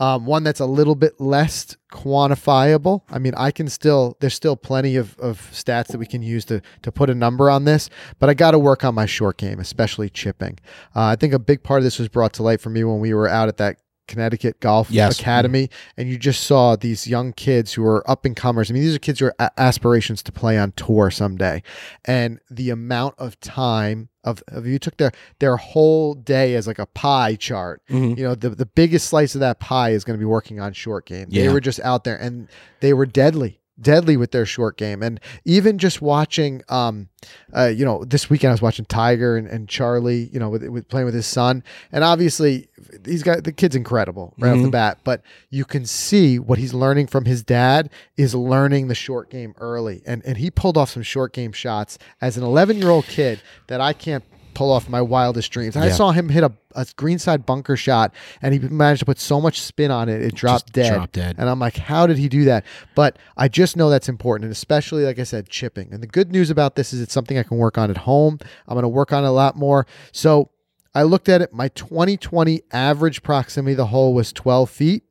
Um, 0.00 0.26
one 0.26 0.44
that's 0.44 0.60
a 0.60 0.66
little 0.66 0.94
bit 0.94 1.20
less 1.20 1.76
quantifiable. 1.90 3.02
I 3.10 3.18
mean, 3.18 3.34
I 3.36 3.50
can 3.50 3.68
still, 3.68 4.16
there's 4.20 4.34
still 4.34 4.56
plenty 4.56 4.94
of, 4.94 5.18
of 5.18 5.40
stats 5.52 5.88
that 5.88 5.98
we 5.98 6.06
can 6.06 6.22
use 6.22 6.44
to, 6.46 6.62
to 6.82 6.92
put 6.92 7.10
a 7.10 7.14
number 7.14 7.50
on 7.50 7.64
this, 7.64 7.90
but 8.20 8.28
I 8.28 8.34
got 8.34 8.52
to 8.52 8.58
work 8.60 8.84
on 8.84 8.94
my 8.94 9.06
short 9.06 9.38
game, 9.38 9.58
especially 9.58 10.08
chipping. 10.08 10.58
Uh, 10.94 11.06
I 11.06 11.16
think 11.16 11.32
a 11.32 11.38
big 11.38 11.64
part 11.64 11.78
of 11.78 11.84
this 11.84 11.98
was 11.98 12.08
brought 12.08 12.32
to 12.34 12.44
light 12.44 12.60
for 12.60 12.70
me 12.70 12.84
when 12.84 13.00
we 13.00 13.12
were 13.12 13.28
out 13.28 13.48
at 13.48 13.56
that 13.56 13.78
Connecticut 14.08 14.58
Golf 14.60 14.90
Yes. 14.90 15.20
Academy, 15.20 15.68
and 15.96 16.08
you 16.08 16.18
just 16.18 16.42
saw 16.44 16.74
these 16.74 17.06
young 17.06 17.32
kids 17.32 17.74
who 17.74 17.84
are 17.84 18.08
up 18.10 18.24
and 18.24 18.34
comers. 18.34 18.70
I 18.70 18.74
mean, 18.74 18.82
these 18.82 18.96
are 18.96 18.98
kids 18.98 19.20
who 19.20 19.26
are 19.26 19.34
a- 19.38 19.52
aspirations 19.60 20.22
to 20.24 20.32
play 20.32 20.58
on 20.58 20.72
tour 20.72 21.10
someday, 21.10 21.62
and 22.04 22.40
the 22.50 22.70
amount 22.70 23.14
of 23.18 23.38
time 23.40 24.08
of, 24.24 24.42
of 24.48 24.66
you 24.66 24.78
took 24.78 24.96
their 24.96 25.12
their 25.38 25.56
whole 25.56 26.14
day 26.14 26.54
as 26.54 26.66
like 26.66 26.78
a 26.78 26.86
pie 26.86 27.36
chart. 27.36 27.80
Mhm. 27.88 28.18
You 28.18 28.24
know, 28.24 28.34
the 28.34 28.50
the 28.50 28.66
biggest 28.66 29.06
slice 29.08 29.34
of 29.34 29.40
that 29.40 29.60
pie 29.60 29.90
is 29.90 30.02
going 30.04 30.18
to 30.18 30.20
be 30.20 30.26
working 30.26 30.58
on 30.60 30.72
short 30.72 31.06
game. 31.06 31.28
They 31.30 31.48
were 31.48 31.60
just 31.60 31.80
out 31.80 32.04
there, 32.04 32.16
and 32.16 32.48
they 32.80 32.92
were 32.92 33.06
deadly 33.06 33.57
deadly 33.80 34.16
with 34.16 34.30
their 34.32 34.46
short 34.46 34.76
game. 34.76 35.02
And 35.02 35.20
even 35.44 35.78
just 35.78 36.02
watching 36.02 36.62
um 36.68 37.08
uh 37.54 37.66
you 37.66 37.84
know 37.84 38.04
this 38.04 38.30
weekend 38.30 38.50
i 38.50 38.52
was 38.52 38.62
watching 38.62 38.84
tiger 38.84 39.36
and, 39.36 39.48
and 39.48 39.68
charlie 39.68 40.30
you 40.32 40.38
know 40.38 40.48
with, 40.48 40.62
with 40.68 40.88
playing 40.88 41.04
with 41.04 41.14
his 41.14 41.26
son. 41.26 41.62
And 41.92 42.04
obviously 42.04 42.68
he's 43.04 43.22
got 43.22 43.44
the 43.44 43.52
kid's 43.52 43.74
incredible 43.76 44.34
right 44.38 44.50
off 44.52 44.62
the 44.62 44.68
Mhm. 44.68 44.72
bat. 44.72 44.98
But 45.04 45.22
you 45.50 45.64
can 45.64 45.84
see 45.86 46.38
what 46.38 46.58
he's 46.58 46.74
learning 46.74 47.08
from 47.08 47.24
his 47.24 47.42
dad 47.42 47.90
is 48.16 48.34
learning 48.34 48.88
the 48.88 48.94
short 48.94 49.30
game 49.30 49.54
early. 49.58 50.02
And 50.06 50.22
and 50.24 50.38
he 50.38 50.50
pulled 50.50 50.76
off 50.76 50.90
some 50.90 51.02
short 51.02 51.32
game 51.32 51.52
shots 51.52 51.98
as 52.20 52.36
an 52.36 52.44
11 52.44 52.78
year 52.78 52.90
old 52.90 53.06
kid 53.06 53.40
that 53.68 53.80
i 53.80 53.92
can't 53.92 54.24
pull 54.54 54.72
off 54.72 54.88
my 54.88 55.00
wildest 55.00 55.50
dreams 55.52 55.76
i 55.76 55.86
Yeah. 55.86 55.92
saw 55.92 56.10
him 56.10 56.28
hit 56.28 56.42
a, 56.42 56.52
a 56.74 56.86
greenside 56.96 57.46
bunker 57.46 57.76
shot 57.76 58.12
and 58.42 58.52
he 58.54 58.60
managed 58.60 59.00
to 59.00 59.06
put 59.06 59.18
so 59.20 59.40
much 59.40 59.60
spin 59.60 59.90
on 59.90 60.08
it 60.08 60.20
it 60.22 60.34
dropped 60.34 60.72
dead 60.72 60.92
dropped 60.94 61.12
dead. 61.12 61.36
and 61.38 61.48
I'm 61.48 61.58
like, 61.60 61.76
how 61.76 62.06
did 62.06 62.18
he 62.18 62.28
do 62.28 62.44
that? 62.46 62.64
But 62.94 63.18
I 63.36 63.48
just 63.48 63.76
know 63.76 63.88
that's 63.90 64.08
important, 64.08 64.44
and 64.44 64.52
especially, 64.52 65.04
like 65.04 65.18
I 65.18 65.22
said, 65.24 65.48
chipping. 65.48 65.92
And 65.92 66.02
the 66.02 66.06
good 66.06 66.32
news 66.32 66.50
about 66.50 66.74
this 66.76 66.92
is 66.92 67.00
it's 67.00 67.12
something 67.12 67.38
I 67.38 67.42
can 67.42 67.56
work 67.58 67.78
on 67.78 67.90
at 67.90 67.98
home. 67.98 68.38
I'm 68.66 68.74
going 68.74 68.82
to 68.82 68.88
work 68.88 69.12
on 69.12 69.24
it 69.24 69.28
a 69.28 69.30
lot 69.30 69.56
more. 69.56 69.86
So 70.12 70.50
I 70.94 71.02
looked 71.04 71.28
at 71.28 71.40
it. 71.42 71.52
My 71.52 71.68
2020 71.68 72.62
average 72.72 73.22
proximity 73.22 73.74
the 73.74 73.86
hole 73.86 74.14
was 74.14 74.32
12 74.32 74.70
feet. 74.70 75.04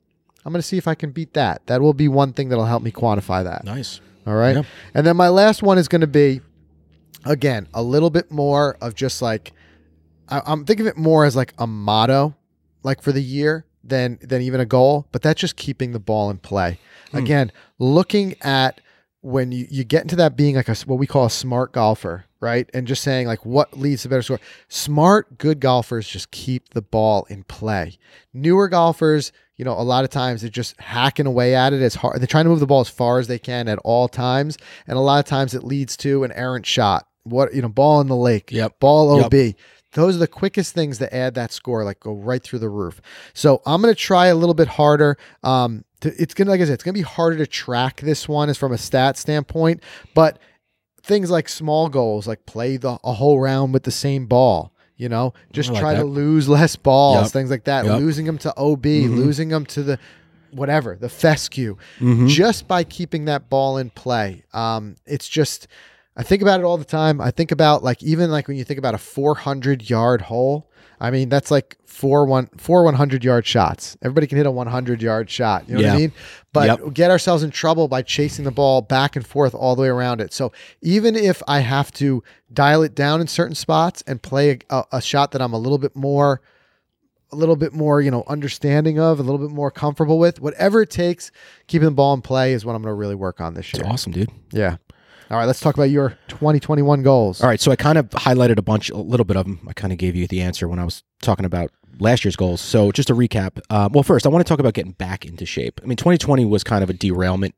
I'm 0.46 0.52
going 0.54 0.62
to 0.62 0.68
see 0.68 0.78
if 0.78 0.88
I 0.88 0.96
can 0.96 1.12
beat 1.12 1.34
that. 1.34 1.66
That 1.68 1.82
will 1.82 1.94
be 1.94 2.08
one 2.08 2.34
thing 2.34 2.50
that'll 2.50 2.66
help 2.66 2.84
me 2.84 2.92
quantify 2.92 3.44
that. 3.44 3.64
Nice. 3.66 4.00
All 4.26 4.36
right. 4.36 4.58
Yeah. 4.58 4.64
And 4.94 5.06
then 5.08 5.16
my 5.18 5.30
last 5.30 5.64
one 5.64 5.78
is 5.78 5.88
going 5.88 6.02
to 6.02 6.08
be, 6.08 6.42
again, 7.28 7.67
a 7.73 7.84
little 7.84 8.09
bit 8.09 8.32
more 8.32 8.78
of 8.82 8.95
just 8.95 9.21
like, 9.21 9.53
I, 10.30 10.41
I'm 10.45 10.65
thinking 10.65 10.88
of 10.88 10.91
it 10.91 10.97
more 10.97 11.25
as 11.25 11.36
like 11.36 11.53
a 11.57 11.67
motto, 11.67 12.36
like 12.84 13.01
for 13.01 13.11
the 13.11 13.21
year 13.21 13.65
than 13.84 14.19
than 14.21 14.41
even 14.41 14.59
a 14.59 14.65
goal. 14.65 15.07
But 15.11 15.21
that's 15.21 15.39
just 15.39 15.55
keeping 15.55 15.91
the 15.91 15.99
ball 15.99 16.30
in 16.30 16.38
play. 16.38 16.80
Hmm. 17.11 17.17
Again, 17.17 17.51
looking 17.80 18.36
at 18.41 18.82
when 19.21 19.51
you, 19.51 19.67
you 19.69 19.84
get 19.84 20.03
into 20.03 20.15
that 20.15 20.36
being 20.36 20.55
like 20.55 20.69
a 20.69 20.75
what 20.86 20.99
we 20.99 21.07
call 21.07 21.25
a 21.25 21.30
smart 21.30 21.73
golfer, 21.73 22.25
right? 22.39 22.69
And 22.73 22.88
just 22.88 23.03
saying 23.03 23.28
like 23.28 23.45
what 23.45 23.78
leads 23.78 24.03
to 24.03 24.09
better 24.09 24.21
score. 24.21 24.39
Smart, 24.67 25.38
good 25.38 25.59
golfers 25.59 26.07
just 26.07 26.32
keep 26.32 26.69
the 26.69 26.82
ball 26.82 27.25
in 27.30 27.43
play. 27.43 27.97
Newer 28.34 28.67
golfers, 28.67 29.32
you 29.55 29.65
know, 29.65 29.73
a 29.73 29.82
lot 29.82 30.03
of 30.03 30.09
times 30.11 30.41
they're 30.41 30.49
just 30.49 30.80
hacking 30.80 31.25
away 31.25 31.55
at 31.55 31.73
it 31.73 31.82
as 31.82 31.95
hard. 31.95 32.19
They're 32.19 32.28
trying 32.28 32.45
to 32.45 32.49
move 32.49 32.59
the 32.59 32.67
ball 32.67 32.82
as 32.82 32.89
far 32.89 33.19
as 33.19 33.28
they 33.28 33.39
can 33.39 33.67
at 33.67 33.80
all 33.80 34.07
times, 34.07 34.57
and 34.86 34.97
a 34.97 35.01
lot 35.01 35.19
of 35.19 35.25
times 35.25 35.53
it 35.53 35.63
leads 35.63 35.97
to 35.97 36.23
an 36.23 36.32
errant 36.34 36.65
shot. 36.65 37.07
What 37.30 37.53
you 37.53 37.61
know, 37.61 37.69
ball 37.69 38.01
in 38.01 38.07
the 38.07 38.15
lake, 38.15 38.51
Yep. 38.51 38.80
ball 38.80 39.17
Yep. 39.17 39.25
OB. 39.34 39.55
Those 39.93 40.15
are 40.15 40.19
the 40.19 40.28
quickest 40.28 40.73
things 40.73 40.99
that 40.99 41.13
add 41.13 41.34
that 41.36 41.51
score, 41.51 41.84
like 41.84 41.99
go 41.99 42.13
right 42.13 42.43
through 42.43 42.59
the 42.59 42.69
roof. 42.69 43.01
So 43.34 43.61
I'm 43.65 43.82
gonna 43.82 43.95
try 43.95 44.28
a 44.28 44.36
little 44.36 44.53
bit 44.53 44.67
harder. 44.67 45.17
Um, 45.43 45.84
to, 46.01 46.13
it's 46.21 46.34
gonna, 46.34 46.51
like 46.51 46.61
I 46.61 46.65
said, 46.65 46.73
it's 46.73 46.84
gonna 46.84 46.93
be 46.93 47.01
harder 47.01 47.38
to 47.38 47.47
track 47.47 48.01
this 48.01 48.28
one 48.30 48.49
as 48.49 48.57
from 48.57 48.71
a 48.71 48.78
stat 48.78 49.17
standpoint, 49.17 49.82
but 50.13 50.38
things 51.01 51.32
like 51.32 51.47
small 51.49 51.89
goals, 51.89 52.28
like 52.28 52.45
play 52.45 52.78
the 52.78 52.99
a 53.03 53.13
whole 53.13 53.39
round 53.39 53.73
with 53.73 53.84
the 53.84 53.91
same 53.91 54.25
ball. 54.28 54.71
You 54.97 55.09
know, 55.09 55.34
just 55.53 55.69
like 55.71 55.80
try 55.80 55.93
to 55.95 56.03
lose 56.03 56.49
less 56.49 56.75
balls, 56.75 57.25
Yep. 57.25 57.32
things 57.32 57.49
like 57.51 57.63
that. 57.65 57.86
Yep. 57.86 57.99
Losing 57.99 58.25
them 58.25 58.39
to 58.39 58.53
OB, 58.57 58.84
Mhm. 59.07 59.15
losing 59.15 59.49
them 59.49 59.63
to 59.67 59.84
the 59.84 59.99
whatever, 60.51 60.97
the 60.99 61.09
fescue, 61.09 61.78
Mhm. 61.99 62.28
just 62.28 62.67
by 62.67 62.84
keeping 62.84 63.25
that 63.25 63.47
ball 63.49 63.78
in 63.78 63.89
play. 63.91 64.43
Um, 64.53 64.95
it's 65.05 65.28
just, 65.28 65.67
I 66.18 66.24
think 66.24 66.41
about 66.41 66.59
it 66.59 66.63
all 66.63 66.78
the 66.78 66.84
time. 66.84 67.22
I 67.22 67.30
think 67.30 67.51
about 67.51 67.84
like 67.84 68.01
even 68.01 68.32
like 68.32 68.47
when 68.47 68.57
you 68.57 68.63
think 68.63 68.80
about 68.80 68.95
a 68.95 68.97
400 68.97 69.88
yard 69.89 70.24
hole. 70.24 70.68
I 70.99 71.11
mean, 71.11 71.30
that's 71.30 71.51
like 71.51 71.78
four 71.86 72.26
one 72.26 72.47
four 72.57 72.84
100 72.84 73.24
yard 73.24 73.45
shots. 73.45 73.95
Everybody 74.01 74.26
can 74.26 74.38
hit 74.38 74.47
a 74.47 74.51
100 74.51 74.99
yard 74.99 75.30
shot. 75.30 75.70
You 75.70 75.76
know 75.76 75.84
what 75.84 75.91
I 75.91 75.97
mean? 75.97 76.11
But 76.53 76.80
Yep. 76.82 76.93
get 76.95 77.11
ourselves 77.11 77.43
in 77.43 77.51
trouble 77.51 77.88
by 77.88 78.01
chasing 78.01 78.45
the 78.45 78.51
ball 78.51 78.82
back 78.82 79.15
and 79.15 79.26
forth 79.26 79.53
all 79.53 79.76
the 79.76 79.84
way 79.84 79.89
around 79.89 80.20
it. 80.20 80.34
So 80.34 80.51
even 80.82 81.15
if 81.15 81.43
I 81.47 81.59
have 81.59 81.91
to 81.93 82.24
dial 82.51 82.82
it 82.82 82.95
down 82.95 83.22
in 83.22 83.28
certain 83.28 83.53
spots 83.53 84.03
and 84.07 84.20
play 84.20 84.57
a, 84.72 84.86
a, 84.91 85.01
shot 85.03 85.34
that 85.34 85.41
I'm 85.41 85.53
a 85.53 85.59
little 85.59 85.78
bit 85.78 85.95
more 85.95 86.41
a 87.32 87.36
little 87.36 87.57
bit 87.57 87.74
more, 87.74 88.01
you 88.01 88.09
know, 88.09 88.24
understanding 88.28 88.99
of, 88.99 89.20
a 89.20 89.24
little 89.24 89.38
bit 89.38 89.53
more 89.53 89.70
comfortable 89.70 90.18
with, 90.18 90.39
whatever 90.39 90.82
it 90.82 90.89
takes, 90.89 91.30
keeping 91.68 91.89
the 91.89 91.93
ball 91.93 92.13
in 92.13 92.22
play 92.22 92.53
is 92.53 92.65
what 92.65 92.74
I'm 92.74 92.82
going 92.82 92.93
to 92.93 92.97
really 92.97 93.15
work 93.15 93.41
on 93.41 93.53
this 93.53 93.74
year. 93.74 93.86
awesome, 93.86 94.13
dude. 94.13 94.32
Yeah. 94.51 94.78
All 95.30 95.38
right, 95.38 95.45
let's 95.45 95.59
talk 95.59 95.75
about 95.75 95.89
your 95.89 96.17
2021 96.30 97.03
goals. 97.03 97.41
All 97.41 97.49
right, 97.49 97.59
so 97.59 97.69
I 97.69 97.75
kind 97.75 97.97
of 97.97 98.09
highlighted 98.11 98.57
a 98.57 98.61
bunch, 98.61 98.89
a 98.89 98.97
little 98.97 99.25
bit 99.25 99.36
of 99.36 99.45
them. 99.45 99.59
I 99.67 99.73
kind 99.73 99.91
of 99.91 99.99
gave 99.99 100.15
you 100.15 100.25
the 100.25 100.41
answer 100.41 100.69
when 100.69 100.80
I 100.80 100.86
was 100.86 101.03
talking 101.21 101.45
about 101.45 101.71
last 101.99 102.23
year's 102.23 102.38
goals. 102.38 102.61
So 102.61 102.93
just 102.93 103.09
to 103.09 103.13
recap, 103.13 103.59
uh, 103.69 103.89
well, 103.91 104.03
first 104.03 104.25
I 104.25 104.30
want 104.30 104.45
to 104.45 104.49
talk 104.49 104.59
about 104.59 104.73
getting 104.73 104.93
back 104.93 105.25
into 105.25 105.45
shape. 105.45 105.82
I 105.84 105.88
mean, 105.88 105.97
2020 105.97 106.45
was 106.45 106.63
kind 106.63 106.82
of 106.82 106.89
a 106.89 106.93
derailment. 106.93 107.55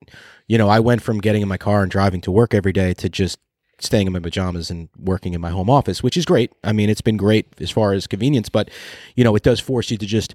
You 0.48 0.58
know, 0.58 0.68
I 0.68 0.80
went 0.80 1.04
from 1.04 1.20
getting 1.20 1.44
in 1.44 1.48
my 1.48 1.58
car 1.58 1.84
and 1.84 1.92
driving 1.92 2.22
to 2.22 2.32
work 2.32 2.56
every 2.56 2.74
day 2.74 2.96
to 2.96 3.10
just 3.10 3.38
staying 3.80 4.08
in 4.08 4.14
my 4.14 4.20
pajamas 4.20 4.72
and 4.72 4.90
working 4.98 5.34
in 5.34 5.42
my 5.42 5.52
home 5.52 5.70
office, 5.70 6.02
which 6.02 6.18
is 6.18 6.26
great. 6.26 6.52
I 6.64 6.74
mean, 6.74 6.90
it's 6.90 7.02
been 7.02 7.18
great 7.18 7.48
as 7.62 7.70
far 7.70 7.94
as 7.94 8.08
convenience, 8.08 8.50
but 8.50 8.70
you 9.16 9.24
know, 9.24 9.36
it 9.36 9.44
does 9.44 9.60
force 9.60 9.92
you 9.92 9.98
to 9.98 10.06
just 10.08 10.34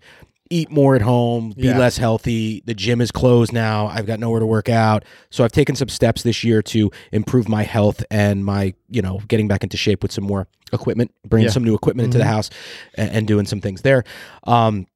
eat 0.55 0.71
more 0.71 0.95
at 0.95 1.03
home, 1.03 1.51
be 1.57 1.63
Yeah. 1.69 1.79
less 1.79 1.97
healthy. 1.99 2.63
The 2.65 2.75
gym 2.75 3.01
is 3.01 3.11
closed 3.11 3.53
now. 3.53 3.89
I've 3.89 4.07
got 4.07 4.21
nowhere 4.21 4.39
to 4.41 4.47
work 4.47 4.69
out. 4.69 5.05
So 5.31 5.43
I've 5.45 5.53
taken 5.53 5.75
some 5.75 5.89
steps 5.89 6.23
this 6.23 6.45
year 6.45 6.63
to 6.63 6.91
improve 7.13 7.49
my 7.49 7.65
health 7.65 8.05
and 8.11 8.45
my, 8.45 8.75
you 8.89 9.03
know, 9.03 9.21
getting 9.29 9.49
back 9.49 9.65
into 9.65 9.77
shape 9.77 10.03
with 10.03 10.13
some 10.13 10.25
more 10.25 10.47
equipment, 10.73 11.11
bringing 11.27 11.47
Yeah. 11.49 11.53
some 11.53 11.65
new 11.65 11.75
equipment 11.75 12.07
into 12.07 12.19
the 12.19 12.25
house 12.25 12.51
and, 12.97 13.11
and 13.11 13.27
doing 13.27 13.47
some 13.47 13.61
things 13.61 13.83
there. 13.83 14.05
Um, 14.45 14.87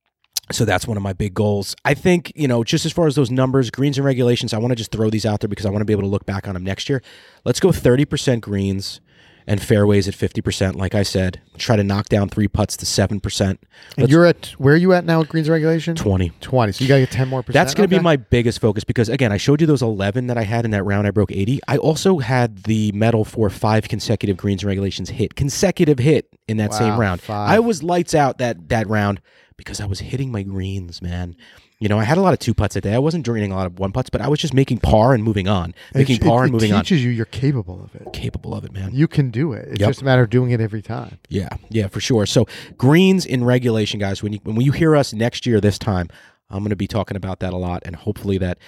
so 0.53 0.65
that's 0.65 0.87
one 0.87 0.97
of 0.97 1.03
my 1.03 1.13
big 1.13 1.35
goals. 1.35 1.75
I 1.85 1.93
think, 1.95 2.33
you 2.35 2.49
know, 2.49 2.63
just 2.65 2.87
as 2.87 2.93
far 2.93 3.07
as 3.07 3.17
those 3.17 3.31
numbers, 3.31 3.71
greens 3.71 3.99
and 3.99 4.05
regulations, 4.05 4.55
I 4.55 4.59
want 4.59 4.71
to 4.71 4.77
just 4.77 4.93
throw 4.93 5.11
these 5.11 5.27
out 5.27 5.41
there 5.41 5.49
because 5.49 5.67
I 5.67 5.71
want 5.71 5.81
to 5.83 5.85
be 5.85 5.93
able 5.93 6.05
to 6.05 6.09
look 6.09 6.25
back 6.25 6.47
on 6.49 6.55
them 6.55 6.65
next 6.65 6.89
year. 6.89 7.03
Let's 7.45 7.61
go 7.61 7.69
30% 7.71 8.41
greens 8.41 9.01
and 9.49 9.63
fairways 9.63 10.07
at 10.07 10.15
50%. 10.15 10.75
Like 10.77 10.95
I 10.95 11.03
said, 11.03 11.41
try 11.57 11.75
to 11.75 11.83
knock 11.83 12.09
down 12.11 12.29
three 12.29 12.47
putts 12.49 12.77
to 12.77 12.85
7%. 12.85 13.57
And 13.97 14.09
you're 14.11 14.27
at 14.27 14.49
where 14.59 14.75
are 14.75 14.77
you 14.77 14.93
at 14.93 15.07
now 15.07 15.23
at 15.23 15.29
greens 15.29 15.49
regulation? 15.49 15.97
20. 15.97 16.33
20. 16.43 16.73
So 16.73 16.85
you 16.85 16.89
got 16.89 16.97
to 16.97 17.01
get 17.01 17.11
10 17.11 17.29
more 17.29 17.43
percent. 17.43 17.55
That's 17.55 17.75
going 17.75 17.89
to 17.89 17.95
Okay. 17.97 18.01
be 18.01 18.05
my 18.05 18.17
biggest 18.17 18.61
focus 18.61 18.85
because 18.85 19.09
again, 19.09 19.33
I 19.33 19.39
showed 19.39 19.63
you 19.63 19.67
those 19.67 19.81
11 19.81 20.27
that 20.27 20.37
I 20.37 20.43
had 20.43 20.67
in 20.67 20.71
that 20.73 20.85
round. 20.85 21.07
I 21.07 21.11
broke 21.11 21.33
80. 21.33 21.61
I 21.67 21.79
also 21.79 22.19
had 22.19 22.65
the 22.65 22.93
medal 22.93 23.25
for 23.25 23.49
five 23.49 23.89
consecutive 23.89 24.37
greens 24.37 24.65
regulations 24.65 25.09
hit, 25.09 25.35
consecutive 25.35 25.99
hit 25.99 26.29
in 26.47 26.59
that 26.59 26.75
same 26.75 27.01
round. 27.01 27.23
five. 27.23 27.49
I 27.49 27.59
was 27.59 27.83
lights 27.83 28.15
out 28.15 28.37
that 28.39 28.69
that 28.69 28.87
round 28.87 29.23
because 29.57 29.81
I 29.81 29.87
was 29.87 30.01
hitting 30.01 30.31
my 30.31 30.43
greens, 30.43 31.01
man. 31.01 31.35
You 31.81 31.89
know, 31.89 31.97
I 32.01 32.03
had 32.03 32.19
a 32.19 32.21
lot 32.21 32.33
of 32.33 32.41
two 32.41 32.55
putts 32.55 32.75
a 32.75 32.81
day. 32.81 32.93
I 32.93 32.99
wasn't 32.99 33.25
draining 33.25 33.53
a 33.53 33.55
lot 33.57 33.67
of 33.67 33.79
one 33.79 33.93
putts, 33.93 34.11
but 34.11 34.21
I 34.21 34.27
was 34.27 34.41
just 34.41 34.53
making 34.53 34.79
par 34.79 35.15
and 35.15 35.23
moving 35.23 35.47
on, 35.47 35.75
making 35.95 36.17
It- 36.17 36.23
par 36.23 36.41
it, 36.43 36.47
and 36.47 36.53
moving 36.53 36.71
it 36.71 36.75
on. 36.75 36.81
teaches 36.83 37.05
you 37.05 37.11
you're 37.11 37.25
capable 37.27 37.81
of 37.85 37.95
it. 37.95 38.13
Capable 38.13 38.53
of 38.53 38.65
it, 38.65 38.73
man. 38.73 38.91
You 38.93 39.07
can 39.07 39.31
do 39.31 39.53
it. 39.53 39.69
It's 39.71 39.81
Yep. 39.81 39.91
just 39.91 40.03
a 40.03 40.05
matter 40.05 40.23
of 40.23 40.31
doing 40.31 40.51
it 40.51 40.61
every 40.61 40.83
time. 40.83 41.19
Yeah, 41.29 41.49
yeah, 41.71 41.87
for 41.87 42.01
sure. 42.01 42.27
So 42.27 42.49
greens 42.77 43.25
in 43.25 43.45
regulation, 43.45 44.01
guys. 44.01 44.25
When 44.25 44.33
you 44.33 44.41
when 44.43 44.61
you 44.61 44.73
hear 44.73 44.97
us 44.97 45.13
next 45.13 45.47
year 45.47 45.61
this 45.61 45.79
time, 45.79 46.09
I'm 46.51 46.61
going 46.61 46.71
to 46.71 46.77
be 46.77 46.89
talking 46.89 47.17
about 47.17 47.39
that 47.41 47.53
a 47.53 47.57
lot, 47.57 47.83
and 47.87 47.95
hopefully 47.95 48.39
that 48.39 48.59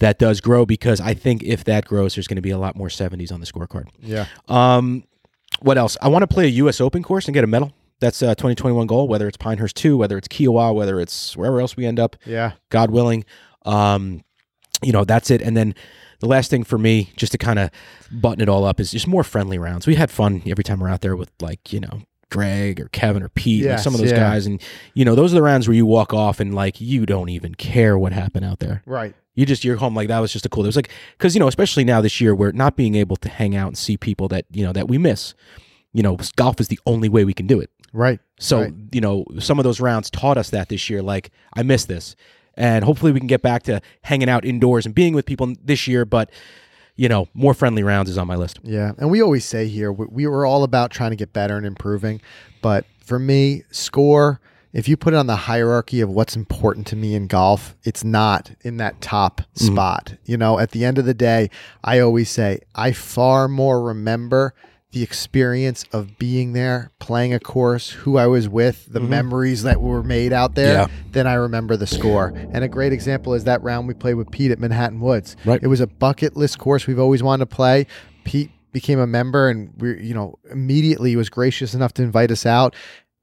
that 0.00 0.18
does 0.18 0.42
grow 0.42 0.66
because 0.66 1.00
I 1.00 1.14
think 1.14 1.42
if 1.44 1.64
that 1.64 1.86
grows, 1.86 2.16
there's 2.16 2.26
going 2.26 2.36
to 2.36 2.42
be 2.42 2.50
a 2.50 2.58
lot 2.58 2.76
more 2.76 2.88
70s 2.88 3.32
on 3.32 3.40
the 3.40 3.46
scorecard. 3.46 3.84
Yeah. 4.02 4.26
Um, 4.48 5.04
what 5.60 5.78
else? 5.78 5.96
I 6.02 6.08
want 6.08 6.22
to 6.22 6.26
play 6.26 6.44
a 6.46 6.48
U.S. 6.48 6.80
Open 6.82 7.02
course 7.02 7.26
and 7.28 7.34
get 7.34 7.44
a 7.44 7.46
medal. 7.46 7.72
That's 8.02 8.20
a 8.20 8.34
2021 8.34 8.86
goal. 8.86 9.08
Whether 9.08 9.26
it's 9.28 9.36
Pinehurst 9.38 9.76
two, 9.76 9.96
whether 9.96 10.18
it's 10.18 10.28
Kiawah, 10.28 10.74
whether 10.74 11.00
it's 11.00 11.36
wherever 11.36 11.60
else 11.60 11.76
we 11.76 11.86
end 11.86 11.98
up, 11.98 12.16
Yeah. 12.26 12.52
God 12.68 12.90
willing. 12.90 13.24
Um, 13.64 14.22
you 14.82 14.92
know, 14.92 15.04
that's 15.04 15.30
it. 15.30 15.40
And 15.40 15.56
then 15.56 15.74
the 16.18 16.26
last 16.26 16.50
thing 16.50 16.64
for 16.64 16.76
me, 16.78 17.12
just 17.16 17.32
to 17.32 17.38
kind 17.38 17.58
of 17.58 17.70
button 18.10 18.40
it 18.40 18.48
all 18.48 18.64
up, 18.64 18.80
is 18.80 18.90
just 18.90 19.06
more 19.06 19.24
friendly 19.24 19.56
rounds. 19.58 19.86
We 19.86 19.94
had 19.94 20.10
fun 20.10 20.42
every 20.46 20.64
time 20.64 20.80
we're 20.80 20.88
out 20.88 21.00
there 21.00 21.16
with 21.16 21.30
like, 21.40 21.72
you 21.72 21.80
know, 21.80 22.02
Greg 22.30 22.80
or 22.80 22.88
Kevin 22.88 23.22
or 23.22 23.28
Pete 23.28 23.62
Yes, 23.64 23.84
some 23.84 23.94
of 23.94 24.00
those 24.00 24.10
yeah. 24.10 24.18
guys. 24.18 24.46
And, 24.46 24.60
you 24.94 25.04
know, 25.04 25.14
those 25.14 25.32
are 25.32 25.36
the 25.36 25.42
rounds 25.42 25.68
where 25.68 25.74
you 25.76 25.86
walk 25.86 26.12
off 26.12 26.40
and 26.40 26.54
like 26.54 26.80
you 26.80 27.06
don't 27.06 27.28
even 27.28 27.54
care 27.54 27.96
what 27.98 28.12
happened 28.12 28.44
out 28.44 28.58
there. 28.58 28.82
Right. 28.86 29.14
You 29.34 29.46
just 29.46 29.64
you're 29.64 29.76
home 29.76 29.94
like 29.94 30.08
that 30.08 30.18
was 30.18 30.32
just 30.32 30.44
a 30.44 30.48
cool. 30.48 30.64
It 30.64 30.68
was 30.68 30.76
like 30.76 30.90
because 31.16 31.34
you 31.34 31.38
know 31.40 31.48
especially 31.48 31.84
now 31.84 32.00
this 32.02 32.20
year 32.20 32.34
we're 32.34 32.52
not 32.52 32.76
being 32.76 32.96
able 32.96 33.16
to 33.16 33.28
hang 33.30 33.56
out 33.56 33.68
and 33.68 33.78
see 33.78 33.96
people 33.96 34.28
that 34.28 34.44
you 34.50 34.62
know 34.62 34.72
that 34.72 34.88
we 34.88 34.98
miss. 34.98 35.32
You 35.94 36.02
know, 36.02 36.18
golf 36.36 36.60
is 36.60 36.68
the 36.68 36.78
only 36.86 37.08
way 37.08 37.24
we 37.24 37.32
can 37.32 37.46
do 37.46 37.58
it. 37.60 37.70
Right. 37.92 38.20
So 38.38 38.62
Right. 38.62 38.74
you 38.92 39.00
know 39.00 39.24
some 39.38 39.58
of 39.58 39.64
those 39.64 39.80
rounds 39.80 40.10
taught 40.10 40.38
us 40.38 40.50
that 40.50 40.68
this 40.68 40.88
year. 40.88 41.02
Like 41.02 41.30
I 41.54 41.62
miss 41.62 41.84
this, 41.84 42.16
and 42.56 42.84
hopefully 42.84 43.12
we 43.12 43.20
can 43.20 43.26
get 43.26 43.42
back 43.42 43.62
to 43.64 43.80
hanging 44.02 44.28
out 44.28 44.44
indoors 44.44 44.86
and 44.86 44.94
being 44.94 45.14
with 45.14 45.26
people 45.26 45.52
this 45.62 45.86
year. 45.86 46.04
But 46.04 46.30
you 46.96 47.08
know, 47.08 47.28
more 47.34 47.54
friendly 47.54 47.82
rounds 47.82 48.10
is 48.10 48.18
on 48.18 48.26
my 48.26 48.36
list. 48.36 48.60
Yeah, 48.62 48.92
and 48.98 49.10
we 49.10 49.22
always 49.22 49.44
say 49.44 49.68
here 49.68 49.92
we, 49.92 50.06
we 50.06 50.26
were 50.26 50.46
all 50.46 50.64
about 50.64 50.90
trying 50.90 51.10
to 51.10 51.16
get 51.16 51.32
better 51.32 51.56
and 51.56 51.66
improving, 51.66 52.20
but 52.60 52.84
for 53.04 53.18
me, 53.18 53.64
score. 53.70 54.40
If 54.72 54.88
you 54.88 54.96
put 54.96 55.12
it 55.12 55.18
on 55.18 55.26
the 55.26 55.36
hierarchy 55.36 56.00
of 56.00 56.08
what's 56.08 56.34
important 56.34 56.86
to 56.86 56.96
me 56.96 57.14
in 57.14 57.26
golf, 57.26 57.76
it's 57.82 58.04
not 58.04 58.52
in 58.62 58.78
that 58.78 59.02
top 59.02 59.42
mm-hmm. 59.42 59.66
spot. 59.66 60.14
You 60.24 60.38
know, 60.38 60.58
at 60.58 60.70
the 60.70 60.86
end 60.86 60.96
of 60.96 61.04
the 61.04 61.12
day, 61.12 61.50
I 61.84 61.98
always 61.98 62.30
say 62.30 62.60
I 62.74 62.92
far 62.92 63.48
more 63.48 63.82
remember 63.82 64.54
the 64.92 65.02
experience 65.02 65.84
of 65.92 66.18
being 66.18 66.52
there, 66.52 66.90
playing 66.98 67.32
a 67.32 67.40
course, 67.40 67.90
who 67.90 68.18
I 68.18 68.26
was 68.26 68.48
with, 68.48 68.92
the 68.92 69.00
mm-hmm. 69.00 69.08
memories 69.08 69.62
that 69.62 69.80
were 69.80 70.02
made 70.02 70.34
out 70.34 70.54
there, 70.54 70.74
Yeah. 70.74 70.86
than 71.10 71.26
I 71.26 71.34
remember 71.34 71.78
the 71.78 71.86
score. 71.86 72.34
And 72.52 72.62
a 72.62 72.68
great 72.68 72.92
example 72.92 73.32
is 73.32 73.44
that 73.44 73.62
round 73.62 73.88
we 73.88 73.94
played 73.94 74.14
with 74.14 74.30
Pete 74.30 74.50
at 74.50 74.58
Manhattan 74.58 75.00
Woods. 75.00 75.34
Right. 75.46 75.62
It 75.62 75.68
was 75.68 75.80
a 75.80 75.86
bucket 75.86 76.36
list 76.36 76.58
course 76.58 76.86
we've 76.86 76.98
always 76.98 77.22
wanted 77.22 77.48
to 77.48 77.56
play. 77.56 77.86
Pete 78.24 78.50
became 78.72 78.98
a 78.98 79.06
member 79.06 79.50
and 79.50 79.70
we 79.78 80.02
you 80.02 80.14
know 80.14 80.38
immediately 80.50 81.14
was 81.14 81.28
gracious 81.28 81.74
enough 81.74 81.92
to 81.94 82.02
invite 82.02 82.30
us 82.30 82.46
out. 82.46 82.74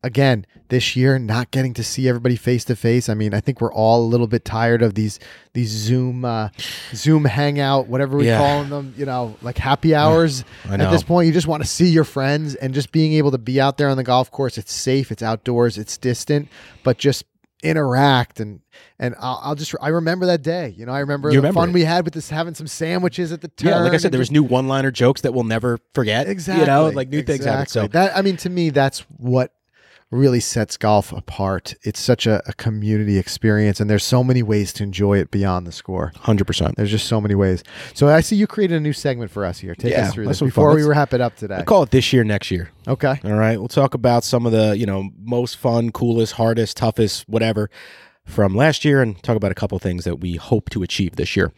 Again, 0.02 0.46
this 0.70 0.96
year 0.96 1.20
not 1.20 1.52
getting 1.52 1.74
to 1.74 1.84
see 1.84 2.08
everybody 2.08 2.38
face 2.38 2.64
to 2.66 2.76
face. 2.76 3.10
I 3.10 3.16
mean, 3.16 3.34
I 3.34 3.42
think 3.42 3.60
we're 3.60 3.74
all 3.74 4.02
a 4.02 4.08
little 4.08 4.28
bit 4.28 4.46
tired 4.46 4.82
of 4.82 4.94
these 4.94 5.20
these 5.54 5.70
Zoom 5.70 6.24
uh, 6.24 6.50
Zoom 6.94 7.26
hangout, 7.26 7.88
whatever 7.88 8.18
we 8.18 8.28
Yeah. 8.28 8.38
call 8.38 8.64
them, 8.64 8.94
you 8.98 9.06
know, 9.06 9.36
like 9.42 9.58
happy 9.58 9.94
hours. 9.94 10.46
I 10.70 10.76
At 10.76 10.90
this 10.92 11.04
point, 11.04 11.28
you 11.28 11.34
just 11.34 11.48
want 11.48 11.64
to 11.64 11.68
see 11.70 11.90
your 11.90 12.06
friends 12.06 12.56
and 12.56 12.74
just 12.74 12.94
being 12.94 13.14
able 13.14 13.32
to 13.32 13.38
be 13.38 13.60
out 13.60 13.78
there 13.78 13.90
on 13.90 13.98
the 13.98 14.04
golf 14.04 14.32
course. 14.32 14.58
It's 14.58 14.72
safe, 14.72 15.12
it's 15.12 15.22
outdoors, 15.22 15.78
it's 15.78 15.98
distant, 15.98 16.48
but 16.84 16.98
just 16.98 17.26
interact 17.62 18.40
and 18.40 18.62
and 19.00 19.16
I'll, 19.20 19.42
I'll 19.44 19.56
just 19.56 19.76
I 19.82 19.90
remember 19.90 20.26
that 20.28 20.42
day. 20.42 20.74
You 20.78 20.86
know, 20.86 20.94
I 20.94 21.00
remember 21.00 21.30
the 21.30 21.52
fun 21.52 21.70
it. 21.70 21.74
we 21.74 21.84
had 21.84 22.06
with 22.06 22.14
this 22.14 22.30
having 22.30 22.54
some 22.54 22.68
sandwiches 22.68 23.34
at 23.34 23.42
the 23.42 23.50
turn. 23.50 23.70
Yeah, 23.70 23.80
like 23.80 23.92
I 23.94 23.98
said, 23.98 24.14
there 24.14 24.20
was 24.20 24.32
new 24.32 24.44
one-liner 24.44 24.92
jokes 24.92 25.22
that 25.22 25.34
we'll 25.34 25.44
never 25.44 25.78
forget. 25.94 26.30
exactly 26.30 26.62
you 26.62 26.68
know, 26.68 26.88
like 26.90 27.10
new 27.10 27.22
things 27.22 27.44
happen. 27.44 27.66
So 27.68 27.88
that 27.88 28.16
I 28.16 28.22
mean, 28.22 28.38
to 28.38 28.50
me, 28.50 28.70
that's 28.70 29.00
what 29.18 29.52
really 30.12 30.40
sets 30.40 30.76
golf 30.78 31.12
apart. 31.12 31.76
It's 31.84 32.00
such 32.00 32.26
a, 32.26 32.42
a 32.48 32.54
community 32.54 33.18
experience, 33.18 33.80
and 33.80 33.90
there's 33.90 34.04
so 34.04 34.24
many 34.24 34.42
ways 34.42 34.74
to 34.74 34.84
enjoy 34.84 35.20
it 35.20 35.30
beyond 35.32 35.68
the 35.68 35.72
score. 35.72 36.12
hundred 36.18 36.46
percent. 36.48 36.76
There's 36.78 36.90
just 36.92 37.08
so 37.08 37.22
many 37.22 37.36
ways. 37.36 37.64
So 37.94 38.08
I 38.08 38.22
see 38.22 38.36
you 38.36 38.48
created 38.48 38.78
a 38.78 38.80
new 38.80 38.94
segment 38.94 39.30
for 39.32 39.46
us 39.46 39.60
here. 39.60 39.76
Take 39.76 39.92
Yeah, 39.92 40.08
us 40.08 40.14
through 40.14 40.28
this 40.28 40.40
before 40.40 40.74
we 40.74 40.84
wrap 40.84 41.14
it 41.14 41.22
up 41.22 41.36
today. 41.36 41.58
I 41.58 41.64
call 41.64 41.84
it 41.84 41.92
this 41.92 42.12
year, 42.12 42.24
next 42.24 42.50
year. 42.50 42.72
Okay. 42.88 43.20
All 43.24 43.34
right. 43.34 43.60
We'll 43.60 43.68
talk 43.68 43.94
about 43.94 44.24
some 44.24 44.46
of 44.46 44.52
the, 44.52 44.76
you 44.78 44.86
know, 44.86 45.10
most 45.22 45.58
fun, 45.58 45.92
coolest, 45.92 46.34
hardest, 46.34 46.78
toughest, 46.78 47.28
whatever 47.30 47.70
from 48.26 48.56
last 48.56 48.86
year 48.86 49.02
and 49.02 49.22
talk 49.24 49.36
about 49.36 49.52
a 49.52 49.56
couple 49.56 49.78
things 49.80 50.06
that 50.06 50.18
we 50.20 50.36
hope 50.36 50.70
to 50.70 50.84
achieve 50.84 51.16
this 51.16 51.36
year. 51.36 51.52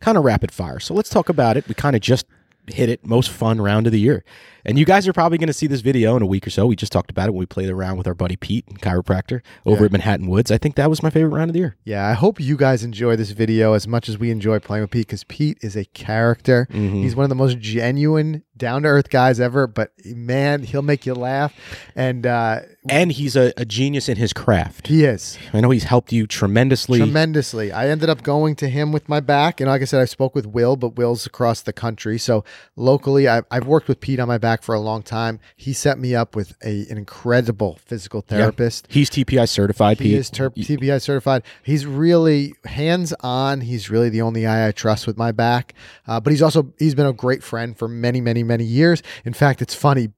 Kind 0.00 0.16
of 0.16 0.24
rapid 0.24 0.50
fire. 0.52 0.80
So 0.80 0.94
let's 0.94 1.10
talk 1.10 1.28
about 1.28 1.56
it. 1.56 1.68
We 1.68 1.74
kind 1.74 1.94
of 1.94 2.00
just 2.02 2.26
hit 2.68 2.88
it. 2.88 3.06
Most 3.06 3.30
fun 3.30 3.60
round 3.60 3.86
of 3.86 3.92
the 3.92 4.00
year. 4.00 4.24
And 4.66 4.78
you 4.78 4.86
guys 4.86 5.06
are 5.06 5.12
probably 5.12 5.36
going 5.36 5.48
to 5.48 5.52
see 5.52 5.66
this 5.66 5.82
video 5.82 6.16
in 6.16 6.22
a 6.22 6.26
week 6.26 6.46
or 6.46 6.50
so. 6.50 6.64
We 6.66 6.74
just 6.74 6.90
talked 6.90 7.10
about 7.10 7.28
it 7.28 7.32
when 7.32 7.40
we 7.40 7.44
played 7.46 7.68
around 7.68 7.98
with 7.98 8.06
our 8.06 8.14
buddy 8.14 8.36
Pete, 8.36 8.64
chiropractor, 8.80 9.42
over 9.66 9.80
Yeah. 9.82 9.86
at 9.86 9.92
Manhattan 9.92 10.26
Woods. 10.26 10.50
I 10.50 10.56
think 10.56 10.76
that 10.76 10.88
was 10.88 11.02
my 11.02 11.10
favorite 11.10 11.36
round 11.36 11.50
of 11.50 11.52
the 11.52 11.58
year. 11.60 11.76
Yeah, 11.84 12.06
I 12.08 12.14
hope 12.14 12.40
you 12.40 12.56
guys 12.56 12.82
enjoy 12.82 13.14
this 13.16 13.32
video 13.32 13.74
as 13.74 13.86
much 13.86 14.08
as 14.08 14.16
we 14.16 14.30
enjoy 14.30 14.60
playing 14.60 14.82
with 14.82 14.90
Pete 14.90 15.06
because 15.06 15.24
Pete 15.24 15.58
is 15.60 15.76
a 15.76 15.84
character. 15.86 16.66
Mm-hmm. 16.70 17.02
He's 17.02 17.14
one 17.14 17.24
of 17.24 17.28
the 17.28 17.34
most 17.34 17.58
genuine, 17.58 18.42
down 18.56 18.82
to 18.82 18.88
earth 18.88 19.10
guys 19.10 19.40
ever. 19.40 19.66
But 19.66 19.92
man, 20.04 20.62
he'll 20.62 20.82
make 20.82 21.06
you 21.06 21.14
laugh, 21.14 21.52
and 21.96 22.26
uh, 22.26 22.60
And 22.88 23.12
he's 23.12 23.34
a, 23.36 23.52
a 23.56 23.64
genius 23.64 24.08
in 24.08 24.16
his 24.16 24.32
craft. 24.32 24.86
he 24.88 25.04
is 25.04 25.38
I 25.52 25.60
know 25.60 25.70
he's 25.70 25.84
helped 25.84 26.12
you 26.12 26.26
tremendously. 26.26 26.98
tremendously. 26.98 27.72
I 27.72 27.88
ended 27.88 28.08
up 28.10 28.22
going 28.22 28.54
to 28.56 28.68
him 28.68 28.92
with 28.92 29.08
my 29.08 29.20
back, 29.20 29.60
and 29.60 29.68
like 29.68 29.82
I 29.82 29.86
said, 29.86 30.00
I 30.00 30.04
spoke 30.04 30.34
with 30.34 30.46
Will, 30.46 30.76
but 30.76 30.96
Will's 30.96 31.26
across 31.26 31.62
the 31.62 31.72
country. 31.72 32.18
So 32.18 32.44
locally, 32.76 33.28
I, 33.28 33.42
I've 33.50 33.66
worked 33.66 33.88
with 33.88 34.00
Pete 34.00 34.20
on 34.20 34.28
my 34.28 34.38
back 34.38 34.62
for 34.62 34.74
a 34.74 34.80
long 34.80 35.02
time. 35.02 35.40
He 35.56 35.72
set 35.72 35.98
me 35.98 36.14
up 36.14 36.36
with 36.36 36.54
a, 36.64 36.86
an 36.90 36.98
incredible 36.98 37.78
physical 37.84 38.20
therapist. 38.20 38.86
He's 38.90 39.10
TPI 39.10 39.48
certified, 39.48 39.98
He 39.98 40.10
Pete. 40.10 40.18
is 40.18 40.30
ter- 40.30 40.50
TPI 40.50 41.00
certified. 41.02 41.42
He's 41.62 41.86
really 41.86 42.54
hands 42.64 43.12
on. 43.20 43.62
He's 43.62 43.90
really 43.90 44.08
the 44.10 44.20
only 44.22 44.42
guy 44.42 44.68
I 44.68 44.72
trust 44.72 45.06
with 45.06 45.16
my 45.16 45.32
back. 45.32 45.74
Uh, 46.06 46.20
but 46.20 46.30
he's 46.30 46.42
also 46.42 46.72
he's 46.78 46.94
been 46.94 47.06
a 47.06 47.12
great 47.12 47.42
friend 47.42 47.76
for 47.76 47.88
many, 47.88 48.20
many, 48.20 48.42
many 48.44 48.64
years. 48.64 49.02
In 49.24 49.32
fact, 49.32 49.60
it's 49.62 49.74
funny. 49.74 50.08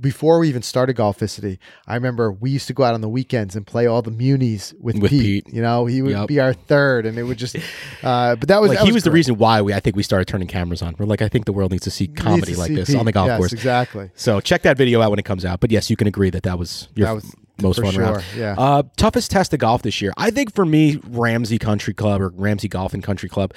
Before 0.00 0.40
we 0.40 0.48
even 0.48 0.62
started 0.62 0.96
Golficity, 0.96 1.58
I 1.86 1.94
remember 1.94 2.32
we 2.32 2.50
used 2.50 2.66
to 2.66 2.74
go 2.74 2.82
out 2.82 2.94
on 2.94 3.00
the 3.00 3.08
weekends 3.08 3.54
and 3.54 3.64
play 3.64 3.86
all 3.86 4.02
the 4.02 4.10
munis 4.10 4.74
with, 4.80 4.98
With 4.98 5.10
Pete. 5.12 5.44
Pete. 5.44 5.54
You 5.54 5.62
know, 5.62 5.86
he 5.86 6.02
would 6.02 6.10
Yep. 6.10 6.26
be 6.26 6.40
our 6.40 6.52
third, 6.52 7.06
and 7.06 7.16
it 7.16 7.22
would 7.22 7.38
just. 7.38 7.54
Uh, 8.02 8.34
but 8.34 8.48
that 8.48 8.60
was 8.60 8.70
like 8.70 8.78
that 8.78 8.86
he 8.86 8.92
was 8.92 9.04
the 9.04 9.12
reason 9.12 9.36
why 9.38 9.62
we 9.62 9.72
I 9.72 9.78
think 9.78 9.94
we 9.94 10.02
started 10.02 10.26
turning 10.26 10.48
cameras 10.48 10.82
on. 10.82 10.96
We're 10.98 11.06
like, 11.06 11.22
I 11.22 11.28
think 11.28 11.44
the 11.44 11.52
world 11.52 11.70
needs 11.70 11.84
to 11.84 11.92
see 11.92 12.08
comedy 12.08 12.54
to 12.54 12.58
like 12.58 12.68
see 12.68 12.74
this 12.74 12.88
Pete. 12.88 12.96
on 12.96 13.04
the 13.06 13.12
golf 13.12 13.28
Yes, 13.28 13.38
course. 13.38 13.52
Exactly. 13.52 14.10
So 14.16 14.40
check 14.40 14.62
that 14.62 14.76
video 14.76 15.00
out 15.00 15.10
when 15.10 15.20
it 15.20 15.24
comes 15.24 15.44
out. 15.44 15.60
But 15.60 15.70
yes, 15.70 15.90
you 15.90 15.96
can 15.96 16.08
agree 16.08 16.30
that 16.30 16.42
that 16.42 16.58
was 16.58 16.88
your 16.96 17.06
That 17.06 17.14
was 17.14 17.32
most 17.60 17.76
For 17.76 17.82
fun 17.84 17.92
sure, 17.94 18.02
round. 18.04 18.24
yeah. 18.36 18.54
Uh, 18.58 18.82
toughest 18.96 19.30
test 19.30 19.52
of 19.52 19.58
golf 19.60 19.82
this 19.82 20.00
year, 20.00 20.12
I 20.16 20.30
think 20.30 20.54
for 20.54 20.64
me, 20.64 21.00
Ramsey 21.08 21.58
Country 21.58 21.94
Club 21.94 22.20
or 22.20 22.28
Ramsey 22.30 22.68
Golf 22.68 22.94
and 22.94 23.02
Country 23.02 23.28
Club, 23.28 23.52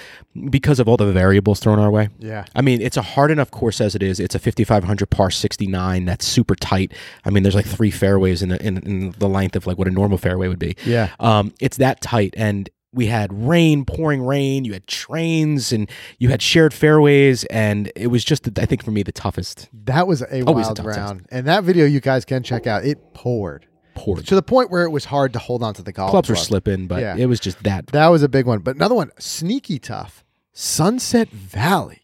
because 0.49 0.79
of 0.79 0.87
all 0.87 0.97
the 0.97 1.11
variables 1.11 1.59
thrown 1.59 1.79
our 1.79 1.91
way. 1.91 2.09
Yeah. 2.19 2.45
I 2.55 2.61
mean, 2.61 2.81
it's 2.81 2.97
a 2.97 3.01
hard 3.01 3.31
enough 3.31 3.51
course 3.51 3.79
as 3.81 3.95
it 3.95 4.03
is. 4.03 4.19
It's 4.19 4.35
a 4.35 4.39
5,500 4.39 5.09
par 5.09 5.29
69. 5.31 6.05
That's 6.05 6.25
super 6.25 6.55
tight. 6.55 6.93
I 7.25 7.29
mean, 7.29 7.43
there's 7.43 7.55
like 7.55 7.65
three 7.65 7.91
fairways 7.91 8.41
in 8.41 8.49
the, 8.49 8.65
in, 8.65 8.77
in 8.79 9.11
the 9.17 9.29
length 9.29 9.55
of 9.55 9.67
like 9.67 9.77
what 9.77 9.87
a 9.87 9.91
normal 9.91 10.17
fairway 10.17 10.47
would 10.47 10.59
be. 10.59 10.75
Yeah. 10.85 11.09
Um, 11.19 11.53
it's 11.59 11.77
that 11.77 12.01
tight. 12.01 12.33
And 12.37 12.69
we 12.93 13.05
had 13.05 13.31
rain, 13.31 13.85
pouring 13.85 14.21
rain. 14.21 14.65
You 14.65 14.73
had 14.73 14.85
trains 14.85 15.71
and 15.71 15.89
you 16.19 16.27
had 16.27 16.41
shared 16.41 16.73
fairways. 16.73 17.45
And 17.45 17.89
it 17.95 18.07
was 18.07 18.23
just, 18.23 18.49
I 18.59 18.65
think 18.65 18.83
for 18.83 18.91
me, 18.91 19.01
the 19.03 19.13
toughest 19.13 19.69
That 19.85 20.07
was 20.07 20.21
a 20.23 20.41
Always 20.43 20.65
wild 20.65 20.75
tough 20.77 20.85
test. 20.87 20.97
round. 20.97 21.25
And 21.31 21.47
that 21.47 21.63
video 21.63 21.85
you 21.85 22.01
guys 22.01 22.25
can 22.25 22.43
check 22.43 22.67
out. 22.67 22.83
It 22.83 23.13
poured 23.13 23.65
to 23.95 24.35
the 24.35 24.41
point 24.41 24.71
where 24.71 24.83
it 24.83 24.89
was 24.91 25.05
hard 25.05 25.33
to 25.33 25.39
hold 25.39 25.63
on 25.63 25.73
to 25.75 25.81
the 25.81 25.91
golf 25.91 26.11
Clubs 26.11 26.29
were 26.29 26.35
club. 26.35 26.47
slipping, 26.47 26.87
but 26.87 27.01
Yeah. 27.01 27.15
it 27.17 27.25
was 27.27 27.39
just 27.39 27.61
that. 27.63 27.87
That 27.87 28.07
was 28.07 28.23
a 28.23 28.29
big 28.29 28.45
one. 28.45 28.59
But 28.59 28.75
another 28.75 28.95
one, 28.95 29.11
sneaky 29.19 29.79
tough. 29.79 30.23
Sunset 30.53 31.29
Valley. 31.29 31.99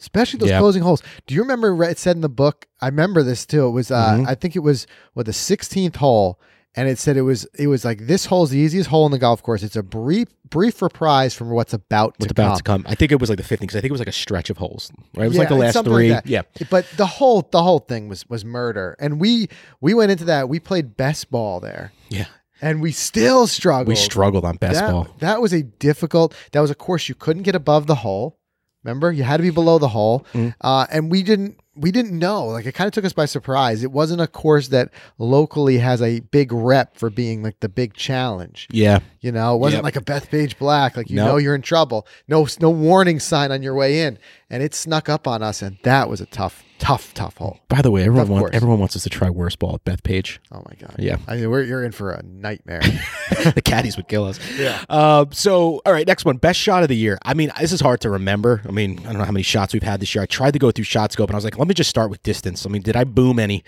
Especially 0.00 0.38
those 0.38 0.50
Yeah. 0.50 0.60
closing 0.60 0.82
holes. 0.82 1.02
Do 1.26 1.34
you 1.34 1.42
remember 1.42 1.74
re- 1.74 1.88
it 1.90 1.98
said 1.98 2.16
in 2.16 2.22
the 2.22 2.28
book? 2.28 2.66
I 2.80 2.86
remember 2.86 3.22
this 3.24 3.44
too. 3.44 3.66
It 3.66 3.70
was 3.70 3.90
uh, 3.90 4.18
Mhm. 4.18 4.28
I 4.28 4.34
think 4.36 4.54
it 4.54 4.60
was 4.60 4.86
what 5.14 5.26
the 5.26 5.32
16th 5.32 5.96
hole 5.96 6.38
and 6.78 6.88
it 6.88 6.98
said 6.98 7.16
it 7.16 7.22
was 7.22 7.44
it 7.58 7.66
was 7.66 7.84
like 7.84 8.06
this 8.06 8.26
hole's 8.26 8.50
the 8.50 8.58
easiest 8.58 8.88
hole 8.88 9.04
in 9.06 9.12
the 9.12 9.18
golf 9.18 9.42
course. 9.42 9.62
It's 9.62 9.76
a 9.76 9.82
brief 9.82 10.28
brief 10.48 10.80
reprise 10.80 11.34
from 11.34 11.50
what's 11.50 11.72
about 11.74 12.14
What's 12.18 12.26
to 12.28 12.30
about 12.32 12.64
come. 12.64 12.82
to 12.82 12.84
come? 12.84 12.92
I 12.92 12.94
think 12.94 13.12
it 13.12 13.20
was 13.20 13.28
like 13.28 13.36
the 13.38 13.44
15th 13.44 13.60
because 13.60 13.76
I 13.76 13.80
think 13.80 13.90
it 13.90 13.92
was 13.92 14.00
like 14.00 14.08
a 14.08 14.12
stretch 14.12 14.48
of 14.48 14.56
holes. 14.56 14.90
Right? 15.14 15.24
It 15.24 15.28
was 15.28 15.34
Yeah, 15.36 15.40
like 15.40 15.48
the 15.50 15.54
last 15.56 15.84
three. 15.84 16.12
like 16.12 16.24
yeah. 16.26 16.42
But 16.70 16.86
the 16.96 17.06
whole 17.06 17.46
the 17.50 17.62
whole 17.62 17.80
thing 17.80 18.08
was 18.08 18.28
was 18.28 18.44
murder. 18.44 18.96
And 19.00 19.20
we 19.20 19.48
we 19.80 19.92
went 19.94 20.10
into 20.12 20.24
that. 20.26 20.48
We 20.48 20.60
played 20.60 20.96
best 20.96 21.30
ball 21.30 21.60
there. 21.60 21.92
Yeah. 22.08 22.26
And 22.62 22.80
we 22.82 22.90
still 22.92 23.46
struggled. 23.46 23.88
We 23.88 23.94
struggled 23.96 24.44
on 24.44 24.56
best 24.56 24.80
that, 24.80 24.90
ball. 24.90 25.06
That 25.20 25.40
was 25.40 25.52
a 25.52 25.62
difficult. 25.62 26.34
That 26.52 26.60
was 26.60 26.70
a 26.70 26.74
course 26.74 27.08
you 27.08 27.14
couldn't 27.14 27.42
get 27.44 27.54
above 27.54 27.86
the 27.86 27.94
hole. 27.96 28.38
Remember, 28.84 29.12
you 29.12 29.22
had 29.24 29.36
to 29.38 29.42
be 29.42 29.50
below 29.50 29.78
the 29.78 29.88
hole, 29.88 30.24
Mm. 30.32 30.54
uh, 30.60 30.86
and 30.90 31.10
we 31.10 31.22
didn't. 31.22 31.58
We 31.80 31.90
didn't 31.92 32.18
know. 32.18 32.46
Like 32.46 32.66
it 32.66 32.72
kind 32.72 32.86
of 32.88 32.92
took 32.94 33.04
us 33.04 33.12
by 33.12 33.26
surprise. 33.26 33.82
It 33.82 33.92
wasn't 33.92 34.20
a 34.20 34.26
course 34.26 34.68
that 34.68 34.90
locally 35.18 35.78
has 35.78 36.00
a 36.02 36.20
big 36.20 36.52
rep 36.52 36.96
for 36.96 37.10
being 37.10 37.42
like 37.42 37.60
the 37.60 37.68
big 37.68 37.94
challenge. 37.94 38.68
Yeah. 38.70 39.00
You 39.20 39.32
know, 39.32 39.54
it 39.54 39.58
wasn't 39.58 39.78
Yep. 39.78 39.84
like 39.84 39.96
a 39.96 40.00
Bethpage 40.00 40.58
Black. 40.58 40.96
Like 40.96 41.10
you 41.10 41.16
No. 41.16 41.26
know 41.26 41.36
you're 41.36 41.54
in 41.54 41.62
trouble. 41.62 42.06
No, 42.28 42.46
no 42.60 42.70
warning 42.70 43.20
sign 43.20 43.50
on 43.52 43.62
your 43.62 43.74
way 43.74 44.00
in, 44.02 44.18
and 44.48 44.62
it 44.62 44.74
snuck 44.74 45.08
up 45.08 45.26
on 45.26 45.42
us, 45.42 45.60
and 45.62 45.76
that 45.82 46.08
was 46.08 46.20
a 46.20 46.26
tough, 46.26 46.62
tough, 46.78 47.12
tough 47.14 47.36
hole. 47.36 47.58
By 47.68 47.82
the 47.82 47.90
way, 47.90 48.04
everyone 48.04 48.28
wants 48.28 48.50
everyone 48.54 48.78
wants 48.78 48.94
us 48.96 49.02
to 49.04 49.10
try 49.10 49.28
worst 49.28 49.58
ball 49.58 49.74
at 49.74 49.84
Beth 49.84 50.02
Page. 50.04 50.40
Oh 50.52 50.62
my 50.68 50.74
god. 50.78 50.94
Yeah. 50.98 51.16
I 51.26 51.36
mean, 51.36 51.50
we're, 51.50 51.62
you're 51.62 51.82
in 51.84 51.92
for 51.92 52.12
a 52.12 52.22
nightmare. 52.22 52.80
the 53.54 53.62
caddies 53.64 53.96
would 53.96 54.06
kill 54.08 54.24
us. 54.24 54.38
Yeah. 54.56 54.82
Uh, 54.88 55.26
so, 55.32 55.80
all 55.84 55.92
right, 55.92 56.06
next 56.06 56.24
one, 56.24 56.36
best 56.36 56.58
shot 56.60 56.82
of 56.82 56.88
the 56.88 56.96
year. 56.96 57.18
I 57.24 57.34
mean, 57.34 57.50
this 57.60 57.72
is 57.72 57.80
hard 57.80 58.00
to 58.02 58.10
remember. 58.10 58.62
I 58.68 58.70
mean, 58.70 59.00
I 59.00 59.02
don't 59.04 59.18
know 59.18 59.24
how 59.24 59.32
many 59.32 59.42
shots 59.42 59.72
we've 59.74 59.82
had 59.82 60.00
this 60.00 60.14
year. 60.14 60.22
I 60.22 60.26
tried 60.26 60.52
to 60.52 60.58
go 60.58 60.70
through 60.70 60.84
shot 60.84 61.12
scope, 61.12 61.28
and 61.28 61.34
I 61.34 61.38
was 61.38 61.44
like, 61.44 61.58
let 61.58 61.67
me 61.68 61.74
just 61.74 61.90
start 61.90 62.10
with 62.10 62.22
distance. 62.22 62.66
I 62.66 62.68
mean, 62.68 62.82
did 62.82 62.96
I 62.96 63.04
boom 63.04 63.38
any? 63.38 63.62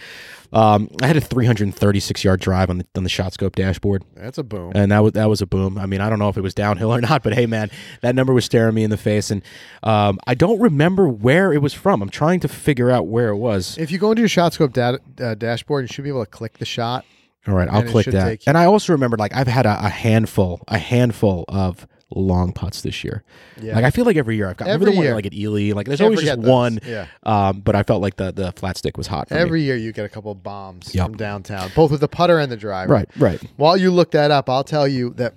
Um, 0.52 0.88
I 1.00 1.06
had 1.06 1.16
a 1.16 1.20
336 1.20 2.24
yard 2.24 2.40
drive 2.40 2.70
on 2.70 2.78
the 2.78 2.86
on 2.96 3.04
the 3.04 3.08
shot 3.08 3.32
scope 3.32 3.54
dashboard. 3.54 4.04
That's 4.16 4.38
a 4.38 4.42
boom. 4.42 4.72
and 4.74 4.90
that 4.90 4.98
was 5.00 5.12
that 5.12 5.28
was 5.28 5.40
a 5.40 5.46
boom. 5.46 5.78
I 5.78 5.86
mean, 5.86 6.00
I 6.00 6.10
don't 6.10 6.18
know 6.18 6.28
if 6.28 6.36
it 6.36 6.40
was 6.40 6.54
downhill 6.54 6.92
or 6.92 7.00
not, 7.10 7.22
but 7.22 7.34
hey, 7.34 7.46
man, 7.46 7.70
that 8.00 8.14
number 8.14 8.32
was 8.32 8.44
staring 8.44 8.74
me 8.74 8.82
in 8.82 8.90
the 8.90 8.96
face, 8.96 9.30
and 9.30 9.42
um, 9.82 10.18
I 10.26 10.34
don't 10.34 10.60
remember 10.60 11.08
where 11.08 11.52
it 11.52 11.62
was 11.62 11.72
from. 11.72 12.02
I'm 12.02 12.10
trying 12.10 12.40
to 12.40 12.48
figure 12.48 12.90
out 12.90 13.06
where 13.06 13.28
it 13.28 13.36
was. 13.36 13.78
If 13.78 13.90
you 13.90 13.98
go 13.98 14.10
into 14.10 14.22
your 14.22 14.28
shot 14.28 14.52
scope 14.52 14.72
data, 14.72 15.00
uh, 15.20 15.34
dashboard, 15.34 15.84
you 15.84 15.88
should 15.88 16.04
be 16.04 16.10
able 16.10 16.24
to 16.24 16.30
click 16.30 16.58
the 16.58 16.64
shot. 16.64 17.04
All 17.46 17.54
right, 17.54 17.68
I'll 17.70 17.82
click 17.84 18.06
that. 18.06 18.40
And 18.46 18.58
I 18.58 18.66
also 18.66 18.92
remember, 18.92 19.16
like, 19.16 19.34
I've 19.34 19.46
had 19.46 19.64
a, 19.64 19.86
a 19.86 19.88
handful, 19.88 20.60
a 20.68 20.76
handful 20.76 21.46
of 21.48 21.86
long 22.14 22.52
putts 22.52 22.82
this 22.82 23.04
year. 23.04 23.22
Yeah. 23.60 23.74
Like, 23.76 23.84
I 23.84 23.90
feel 23.90 24.04
like 24.04 24.16
every 24.16 24.36
year 24.36 24.48
I've 24.48 24.56
got 24.56 24.66
remember 24.66 24.84
Every 24.86 24.92
the 24.92 24.96
one 24.98 25.04
year. 25.06 25.14
like 25.14 25.26
at 25.26 25.34
Ely. 25.34 25.72
Like, 25.72 25.86
there's 25.86 26.00
Can't 26.00 26.12
always 26.12 26.26
just 26.26 26.40
those. 26.40 26.48
one. 26.50 26.80
Yeah. 26.84 27.06
Um, 27.22 27.60
but 27.60 27.76
I 27.76 27.82
felt 27.82 28.02
like 28.02 28.16
the 28.16 28.32
the 28.32 28.52
flat 28.52 28.76
stick 28.76 28.96
was 28.96 29.06
hot. 29.06 29.28
For 29.28 29.34
me. 29.34 29.40
Every 29.40 29.62
year 29.62 29.76
you 29.76 29.92
get 29.92 30.04
a 30.04 30.08
couple 30.08 30.32
of 30.32 30.42
bombs 30.42 30.94
Yep. 30.94 31.06
from 31.06 31.16
downtown, 31.16 31.70
both 31.74 31.90
with 31.90 32.00
the 32.00 32.08
putter 32.08 32.38
and 32.38 32.50
the 32.50 32.56
driver. 32.56 32.92
right, 32.92 33.08
right. 33.18 33.40
While 33.56 33.76
you 33.76 33.90
look 33.90 34.10
that 34.12 34.30
up, 34.30 34.48
I'll 34.50 34.64
tell 34.64 34.88
you 34.88 35.10
that 35.14 35.34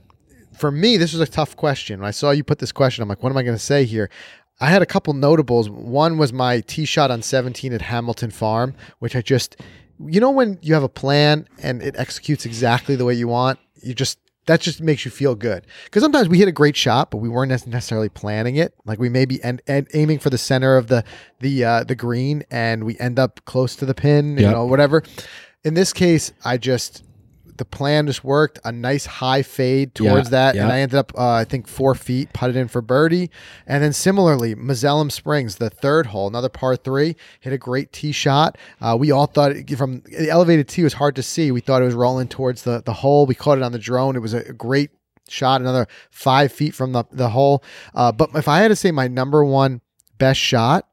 for 0.58 0.72
me, 0.72 0.98
this 0.98 1.14
was 1.14 1.22
a 1.22 1.32
tough 1.32 1.56
question. 1.56 2.00
When 2.00 2.08
I 2.08 2.12
saw 2.12 2.32
you 2.32 2.44
put 2.44 2.60
this 2.60 2.72
question, 2.72 3.02
I'm 3.02 3.10
like, 3.10 3.24
what 3.24 3.32
am 3.32 3.38
I 3.38 3.44
going 3.44 3.56
to 3.58 3.64
say 3.64 3.86
here? 3.86 4.10
I 4.60 4.68
had 4.70 4.82
a 4.84 4.86
couple 4.86 5.14
notables. 5.14 5.68
One 5.70 6.18
was 6.20 6.32
my 6.32 6.62
tee 6.62 6.86
shot 6.86 7.10
on 7.10 7.22
17 7.24 7.74
at 7.74 7.82
Hamilton 7.82 8.30
Farm, 8.30 8.76
which 9.00 9.16
I 9.16 9.22
just, 9.22 9.58
you 10.06 10.20
know, 10.20 10.30
when 10.30 10.60
you 10.62 10.76
have 10.76 10.84
a 10.84 10.90
plan 10.90 11.48
and 11.62 11.82
it 11.82 11.96
executes 11.98 12.46
exactly 12.46 12.96
the 12.96 13.04
way 13.04 13.16
you 13.16 13.28
want, 13.28 13.58
you 13.82 13.96
just, 13.96 14.20
that 14.46 14.62
just 14.62 14.82
makes 14.82 15.06
you 15.06 15.12
feel 15.12 15.36
good. 15.36 15.66
Because 15.86 16.04
sometimes 16.04 16.28
we 16.28 16.38
hit 16.38 16.48
a 16.48 16.52
great 16.52 16.76
shot, 16.76 17.12
but 17.12 17.18
we 17.18 17.30
weren't 17.30 17.50
necessarily 17.50 18.10
planning 18.10 18.58
it. 18.58 18.74
Like 18.86 19.00
we 19.00 19.10
may 19.10 19.26
be 19.26 19.42
and, 19.44 19.62
and 19.68 19.88
aiming 19.94 20.20
for 20.20 20.30
the 20.30 20.38
center 20.38 20.76
of 20.78 20.88
the 20.88 21.04
the 21.40 21.64
uh, 21.64 21.84
the 21.84 21.96
green, 21.96 22.44
and 22.52 22.84
we 22.84 22.98
end 23.00 23.20
up 23.20 23.44
close 23.46 23.76
to 23.78 23.86
the 23.86 23.94
pin, 23.94 24.38
you 24.38 24.50
know, 24.52 24.66
whatever. 24.66 25.04
In 25.64 25.76
this 25.76 25.94
case, 25.94 26.34
I 26.44 26.58
just 26.58 27.04
the 27.58 27.66
plan 27.66 28.08
just 28.08 28.24
worked. 28.24 28.60
A 28.64 28.72
nice 28.72 29.06
high 29.06 29.42
fade 29.44 29.96
towards 29.96 30.28
Yeah, 30.28 30.52
that, 30.52 30.56
and. 30.56 30.72
I 30.72 30.80
ended 30.80 30.98
up, 30.98 31.12
uh, 31.18 31.32
I 31.34 31.46
think, 31.46 31.68
four 31.68 31.96
feet, 31.96 32.34
putted 32.34 32.56
in 32.56 32.68
for 32.68 32.82
birdie. 32.82 33.30
And 33.68 33.84
then 33.84 33.94
similarly, 33.94 34.56
Mazellum 34.56 35.12
Springs, 35.12 35.58
the 35.58 35.70
third 35.70 36.08
hole, 36.08 36.28
another 36.28 36.50
par 36.50 36.76
three, 36.76 37.16
hit 37.40 37.54
a 37.54 37.58
great 37.58 37.92
tee 37.92 38.12
shot. 38.12 38.58
Uh, 38.82 38.98
we 39.00 39.12
all 39.12 39.28
thought 39.28 39.52
it, 39.52 39.76
from 39.78 40.02
the 40.02 40.30
elevated 40.30 40.68
tee 40.68 40.84
was 40.84 40.94
hard 40.94 41.16
to 41.16 41.24
see. 41.24 41.52
We 41.52 41.62
thought 41.62 41.82
it 41.82 41.86
was 41.86 41.96
rolling 41.96 42.28
towards 42.28 42.64
the 42.64 42.82
the 42.84 42.94
hole. 42.94 43.26
We 43.26 43.36
caught 43.36 43.58
it 43.58 43.64
on 43.64 43.72
the 43.72 43.80
drone. 43.80 44.16
It 44.16 44.20
was 44.20 44.34
a 44.34 44.54
great 44.54 44.92
shot, 45.30 45.62
another 45.62 45.88
five 46.12 46.52
feet 46.52 46.74
from 46.74 46.92
the 46.92 47.04
the 47.12 47.30
hole. 47.30 47.64
Uh, 47.94 48.12
but 48.12 48.30
if 48.36 48.48
I 48.48 48.60
had 48.60 48.70
to 48.70 48.76
say 48.76 48.92
my 48.92 49.08
number 49.08 49.44
one 49.44 49.82
best 50.18 50.40
shot. 50.40 50.88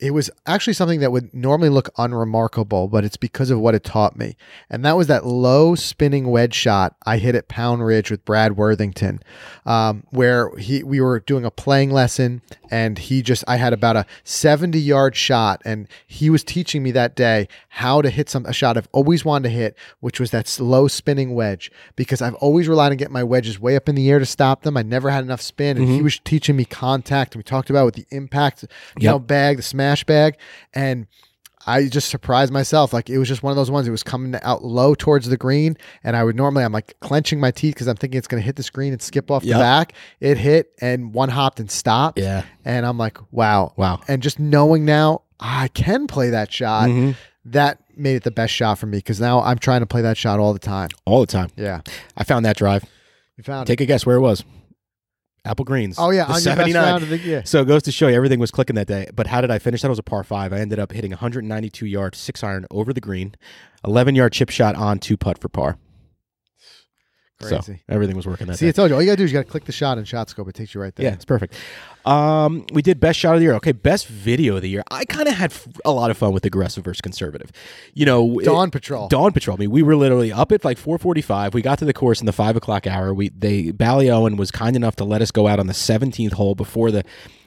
It 0.00 0.10
was 0.10 0.28
actually 0.44 0.72
something 0.72 0.98
that 1.00 1.12
would 1.12 1.32
normally 1.32 1.68
look 1.68 1.88
unremarkable, 1.96 2.88
but 2.88 3.04
it's 3.04 3.16
because 3.16 3.50
of 3.50 3.60
what 3.60 3.76
it 3.76 3.84
taught 3.84 4.16
me. 4.16 4.36
And 4.68 4.84
that 4.84 4.96
was 4.96 5.06
that 5.06 5.24
low 5.24 5.76
spinning 5.76 6.26
wedge 6.26 6.52
shot 6.52 6.96
I 7.06 7.18
hit 7.18 7.36
at 7.36 7.46
Pound 7.46 7.86
Ridge 7.86 8.10
with 8.10 8.24
Brad 8.24 8.56
Worthington, 8.56 9.20
um, 9.64 10.02
where 10.10 10.54
he 10.56 10.82
we 10.82 11.00
were 11.00 11.20
doing 11.20 11.44
a 11.44 11.50
playing 11.50 11.92
lesson, 11.92 12.42
and 12.72 12.98
he 12.98 13.22
just 13.22 13.44
I 13.46 13.56
had 13.56 13.72
about 13.72 13.94
a 13.94 14.04
seventy 14.24 14.80
yard 14.80 15.14
shot, 15.14 15.62
and 15.64 15.86
he 16.08 16.28
was 16.28 16.42
teaching 16.42 16.82
me 16.82 16.90
that 16.90 17.14
day 17.14 17.46
how 17.68 18.02
to 18.02 18.10
hit 18.10 18.28
some 18.28 18.44
a 18.46 18.52
shot 18.52 18.76
I've 18.76 18.88
always 18.90 19.24
wanted 19.24 19.48
to 19.48 19.54
hit, 19.54 19.76
which 20.00 20.18
was 20.18 20.32
that 20.32 20.48
slow 20.48 20.88
spinning 20.88 21.34
wedge, 21.36 21.70
because 21.94 22.20
I've 22.20 22.34
always 22.34 22.66
relied 22.66 22.90
on 22.90 22.96
getting 22.96 23.12
my 23.14 23.22
wedges 23.22 23.60
way 23.60 23.76
up 23.76 23.88
in 23.88 23.94
the 23.94 24.10
air 24.10 24.18
to 24.18 24.26
stop 24.26 24.62
them. 24.62 24.76
I 24.76 24.82
never 24.82 25.10
had 25.10 25.22
enough 25.22 25.40
spin, 25.40 25.76
and 25.76 25.88
he 25.88 26.02
was 26.02 26.18
teaching 26.24 26.56
me 26.56 26.64
contact, 26.64 27.34
and 27.34 27.38
we 27.38 27.44
talked 27.44 27.70
about 27.70 27.84
with 27.86 27.94
the 27.94 28.06
impact, 28.10 28.62
you 28.62 29.04
Yep. 29.04 29.12
know, 29.12 29.18
bag, 29.20 29.56
the 29.58 29.62
smash 29.62 29.83
bag, 30.06 30.36
and 30.72 31.06
I 31.66 31.86
just 31.88 32.10
surprised 32.10 32.52
myself. 32.52 32.92
Like 32.92 33.08
it 33.08 33.18
was 33.18 33.26
just 33.28 33.42
one 33.42 33.50
of 33.50 33.56
those 33.56 33.70
ones. 33.70 33.86
It 33.88 33.90
was 33.90 34.02
coming 34.02 34.38
out 34.42 34.64
low 34.64 34.94
towards 34.94 35.28
the 35.28 35.36
green, 35.36 35.76
and 36.02 36.16
I 36.16 36.22
would 36.24 36.36
normally 36.36 36.64
I'm 36.64 36.72
like 36.72 36.94
clenching 37.00 37.40
my 37.40 37.50
teeth 37.50 37.74
because 37.74 37.86
I'm 37.86 37.96
thinking 37.96 38.18
it's 38.18 38.26
going 38.28 38.40
to 38.42 38.44
hit 38.44 38.56
the 38.56 38.62
screen 38.62 38.92
and 38.92 39.00
skip 39.00 39.30
off 39.30 39.44
Yep. 39.44 39.54
the 39.56 39.60
back. 39.62 39.92
It 40.20 40.36
hit 40.38 40.72
and 40.80 41.14
one 41.14 41.28
hopped 41.30 41.60
and 41.60 41.70
stopped. 41.70 42.18
Yeah. 42.18 42.44
and 42.66 42.84
I'm 42.86 42.98
like, 42.98 43.18
wow, 43.32 43.72
Wow. 43.76 44.00
And 44.08 44.22
just 44.22 44.38
knowing 44.38 44.84
now 44.84 45.22
I 45.40 45.68
can 45.68 46.06
play 46.06 46.30
that 46.30 46.52
shot, 46.52 46.88
Mhm. 46.88 47.16
that 47.46 47.78
made 47.96 48.16
it 48.16 48.22
the 48.24 48.30
best 48.30 48.52
shot 48.52 48.78
for 48.78 48.86
me 48.86 48.98
because 48.98 49.20
now 49.20 49.40
I'm 49.40 49.58
trying 49.58 49.80
to 49.80 49.86
play 49.86 50.02
that 50.02 50.16
shot 50.16 50.38
all 50.40 50.52
the 50.52 50.58
time. 50.58 50.88
All 51.06 51.20
the 51.20 51.26
time. 51.26 51.48
Yeah, 51.56 51.80
I 52.16 52.24
found 52.24 52.44
that 52.44 52.56
drive. 52.56 52.84
you 53.36 53.44
found 53.44 53.66
Take 53.66 53.80
it. 53.80 53.84
a 53.84 53.86
guess 53.86 54.04
where 54.06 54.16
it 54.16 54.20
was. 54.20 54.44
Apple 55.44 55.64
Greens. 55.64 55.96
Oh 55.98 56.10
yeah, 56.10 56.24
The 56.26 56.32
on 56.34 56.40
79. 56.40 57.08
the 57.08 57.18
yeah. 57.18 57.42
So 57.44 57.60
it 57.60 57.66
goes 57.66 57.82
to 57.84 57.92
show 57.92 58.08
you 58.08 58.14
everything 58.14 58.38
was 58.40 58.50
clicking 58.50 58.76
that 58.76 58.86
day. 58.86 59.08
But 59.14 59.26
how 59.26 59.40
did 59.40 59.50
I 59.50 59.58
finish? 59.58 59.82
That 59.82 59.88
was 59.90 59.98
a 59.98 60.02
par 60.02 60.24
five. 60.24 60.52
I 60.52 60.58
ended 60.58 60.78
up 60.78 60.92
hitting 60.92 61.10
192 61.10 61.86
yards, 61.86 62.18
six 62.18 62.42
iron 62.42 62.66
over 62.70 62.92
the 62.92 63.00
green, 63.00 63.34
11 63.84 64.14
yard 64.14 64.32
chip 64.32 64.48
shot 64.50 64.74
on 64.74 64.98
two 64.98 65.16
putt 65.16 65.38
for 65.38 65.48
par. 65.48 65.76
So 67.50 67.74
everything 67.88 68.16
was 68.16 68.26
working 68.26 68.46
that 68.48 68.56
See, 68.58 68.66
day. 68.66 68.70
I 68.70 68.72
told 68.72 68.90
you 68.90 68.96
all 68.96 69.02
you 69.02 69.06
gotta 69.06 69.16
do 69.16 69.24
is 69.24 69.32
you 69.32 69.38
gotta 69.38 69.48
click 69.50 69.64
the 69.64 69.72
shot 69.72 69.98
in 69.98 70.04
shot 70.04 70.28
scope. 70.30 70.48
It 70.48 70.54
takes 70.54 70.74
you 70.74 70.80
right 70.80 70.94
there. 70.94 71.06
Yeah, 71.06 71.12
it's 71.14 71.24
perfect. 71.24 71.54
Um, 72.04 72.66
we 72.72 72.82
did 72.82 73.00
best 73.00 73.18
shot 73.18 73.34
of 73.34 73.40
the 73.40 73.44
year. 73.44 73.54
Okay, 73.54 73.72
best 73.72 74.06
video 74.06 74.56
of 74.56 74.62
the 74.62 74.68
year. 74.68 74.82
I 74.90 75.04
kind 75.04 75.26
of 75.26 75.34
had 75.34 75.52
f- 75.52 75.66
a 75.84 75.90
lot 75.90 76.10
of 76.10 76.18
fun 76.18 76.32
with 76.32 76.44
aggressive 76.44 76.84
versus 76.84 77.00
conservative. 77.00 77.50
You 77.94 78.04
know, 78.06 78.38
it- 78.40 78.44
Dawn 78.44 78.70
Patrol. 78.70 79.08
Dawn 79.08 79.32
Patrol. 79.32 79.56
I 79.56 79.60
mean, 79.60 79.70
we 79.70 79.82
were 79.82 79.96
literally 79.96 80.30
up 80.32 80.52
at 80.52 80.64
like 80.64 80.78
4:45. 80.78 81.54
We 81.54 81.62
got 81.62 81.78
to 81.78 81.84
the 81.84 81.94
course 81.94 82.20
in 82.20 82.26
the 82.26 82.32
five 82.32 82.56
o'clock 82.56 82.86
hour. 82.86 83.14
We 83.14 83.30
they 83.30 83.72
Ballyowen 83.72 84.36
was 84.36 84.50
kind 84.50 84.76
enough 84.76 84.96
to 84.96 85.04
let 85.04 85.22
us 85.22 85.30
go 85.30 85.46
out 85.46 85.58
on 85.58 85.66
the 85.66 85.72
17th 85.74 86.32
hole 86.32 86.54
before 86.54 86.90
the. 86.90 87.04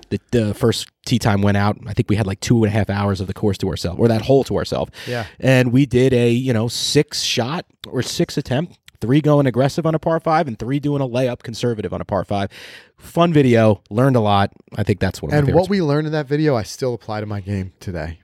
The, 0.10 0.22
the 0.32 0.54
first 0.54 0.88
tee 1.06 1.20
time 1.20 1.42
went 1.42 1.58
out. 1.58 1.78
I 1.86 1.92
think 1.92 2.10
we 2.10 2.16
had 2.16 2.26
like 2.26 2.40
two 2.40 2.64
and 2.64 2.68
a 2.74 2.78
half 2.78 2.90
hours 2.90 3.20
of 3.20 3.28
the 3.28 3.34
course 3.34 3.58
to 3.58 3.68
ourselves, 3.68 4.00
or 4.00 4.08
that 4.08 4.22
hole 4.22 4.46
to 4.46 4.56
ourselves. 4.56 4.90
Yeah. 5.06 5.26
And 5.38 5.74
we 5.74 5.86
did 5.86 6.14
a 6.14 6.32
you 6.32 6.54
know 6.54 6.70
six 6.70 7.24
shot 7.24 7.66
or 7.86 8.02
six 8.02 8.38
attempt, 8.38 8.80
three 9.02 9.22
going 9.22 9.46
aggressive 9.48 9.86
on 9.86 9.96
a 9.96 10.00
par 10.00 10.20
five, 10.20 10.48
and 10.48 10.58
three 10.58 10.80
doing 10.80 11.02
a 11.02 11.08
layup 11.08 11.40
conservative 11.44 11.94
on 11.94 12.02
a 12.02 12.06
par 12.06 12.24
five. 12.26 12.50
Fun 12.98 13.32
video. 13.34 13.82
Learned 13.90 14.16
a 14.16 14.20
lot. 14.22 14.52
I 14.76 14.84
think 14.84 15.00
that's 15.00 15.22
one 15.22 15.34
And 15.34 15.54
what 15.54 15.70
we 15.70 15.82
learned 15.82 16.08
in 16.08 16.14
that 16.14 16.28
video, 16.28 16.56
I 16.56 16.64
still 16.64 16.94
apply 16.94 17.20
to 17.22 17.26
my 17.26 17.42
game 17.42 17.74
today. 17.80 18.20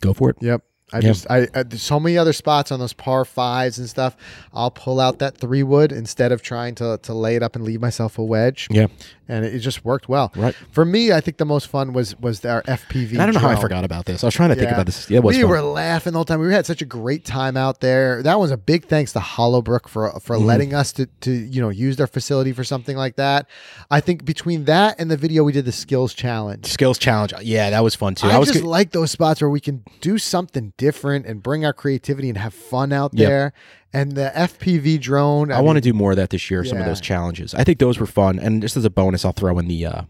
Go 0.00 0.12
for 0.12 0.30
it. 0.30 0.36
Yep. 0.40 0.62
I 0.92 0.96
Yeah. 0.96 1.02
just 1.02 1.30
I, 1.30 1.46
I 1.54 1.62
there's 1.64 1.82
so 1.82 2.00
many 2.00 2.16
other 2.16 2.32
spots 2.32 2.72
on 2.72 2.80
those 2.80 2.94
par 2.94 3.24
fives 3.26 3.78
and 3.78 3.88
stuff. 3.88 4.16
I'll 4.54 4.70
pull 4.70 5.00
out 5.00 5.18
that 5.18 5.36
three 5.36 5.62
wood 5.62 5.92
instead 5.92 6.32
of 6.32 6.40
trying 6.40 6.74
to 6.76 6.98
to 7.02 7.12
lay 7.12 7.36
it 7.36 7.42
up 7.42 7.56
and 7.56 7.64
leave 7.64 7.80
myself 7.80 8.18
a 8.18 8.24
wedge. 8.24 8.68
Yeah. 8.70 8.86
And 9.28 9.44
it, 9.44 9.58
just 9.60 9.84
worked 9.84 10.08
well. 10.08 10.32
Right. 10.34 10.54
for 10.72 10.84
me, 10.84 11.12
I 11.12 11.20
think 11.20 11.36
the 11.36 11.44
most 11.44 11.66
fun 11.68 11.92
was 11.92 12.18
was 12.18 12.44
our 12.44 12.62
FPV. 12.62 13.12
And 13.12 13.22
I 13.22 13.26
don't 13.26 13.34
know 13.34 13.40
how 13.40 13.48
I 13.48 13.56
forgot 13.56 13.84
about 13.84 14.06
this. 14.06 14.24
I 14.24 14.26
was 14.26 14.34
trying 14.34 14.48
to 14.50 14.54
think 14.54 14.70
about 14.70 14.86
this. 14.86 15.08
Yeah, 15.10 15.18
it 15.18 15.22
was 15.24 15.36
we 15.36 15.42
fun. 15.42 15.50
were 15.50 15.62
laughing 15.62 16.12
the 16.12 16.18
whole 16.18 16.24
time. 16.24 16.40
We 16.40 16.52
had 16.52 16.66
such 16.66 16.82
a 16.82 16.86
great 16.86 17.24
time 17.24 17.56
out 17.56 17.80
there. 17.80 18.22
That 18.22 18.38
was 18.40 18.50
a 18.50 18.56
big 18.56 18.86
thanks 18.86 19.12
to 19.12 19.20
Hollowbrook 19.20 19.88
for 19.88 20.18
for 20.20 20.36
Mm-hmm. 20.36 20.46
letting 20.46 20.74
us 20.74 20.92
to 20.92 21.06
to 21.20 21.30
you 21.30 21.60
know 21.60 21.68
use 21.68 21.96
their 21.96 22.06
facility 22.06 22.52
for 22.52 22.64
something 22.64 22.96
like 22.96 23.16
that. 23.16 23.46
I 23.90 24.00
think 24.00 24.24
between 24.24 24.64
that 24.64 24.96
and 24.98 25.10
the 25.10 25.16
video 25.16 25.44
we 25.44 25.52
did 25.52 25.64
the 25.64 25.72
skills 25.72 26.14
challenge. 26.14 26.66
skills 26.66 26.98
challenge. 26.98 27.32
Yeah, 27.42 27.70
that 27.70 27.82
was 27.84 27.94
fun 27.94 28.14
too. 28.14 28.28
I, 28.28 28.34
I 28.34 28.38
was 28.38 28.50
just 28.50 28.64
like 28.64 28.92
those 28.92 29.10
spots 29.10 29.40
where 29.40 29.50
we 29.50 29.60
can 29.60 29.84
do 30.00 30.18
something 30.18 30.72
different 30.76 31.26
and 31.26 31.42
bring 31.42 31.64
our 31.64 31.72
creativity 31.72 32.28
and 32.28 32.38
have 32.38 32.54
fun 32.54 32.92
out 32.92 33.12
Yep. 33.14 33.28
there. 33.28 33.52
And 33.92 34.12
the 34.12 34.30
FPV 34.34 35.00
drone, 35.00 35.50
I, 35.50 35.60
want 35.62 35.76
to 35.76 35.80
do 35.80 35.92
more 35.92 36.10
of 36.12 36.16
that 36.18 36.30
this 36.30 36.50
year. 36.50 36.64
Some 36.64 36.76
of 36.78 36.82
Yeah. 36.82 36.88
those 36.88 37.00
challenges. 37.00 37.54
I 37.54 37.64
think 37.64 37.78
those 37.78 37.98
were 37.98 38.06
fun. 38.06 38.38
And 38.38 38.60
just 38.60 38.76
as 38.76 38.84
a 38.84 38.90
bonus, 38.90 39.24
I'll 39.24 39.32
throw 39.32 39.58
in 39.58 39.66
the 39.66 39.86
uh, 39.86 40.02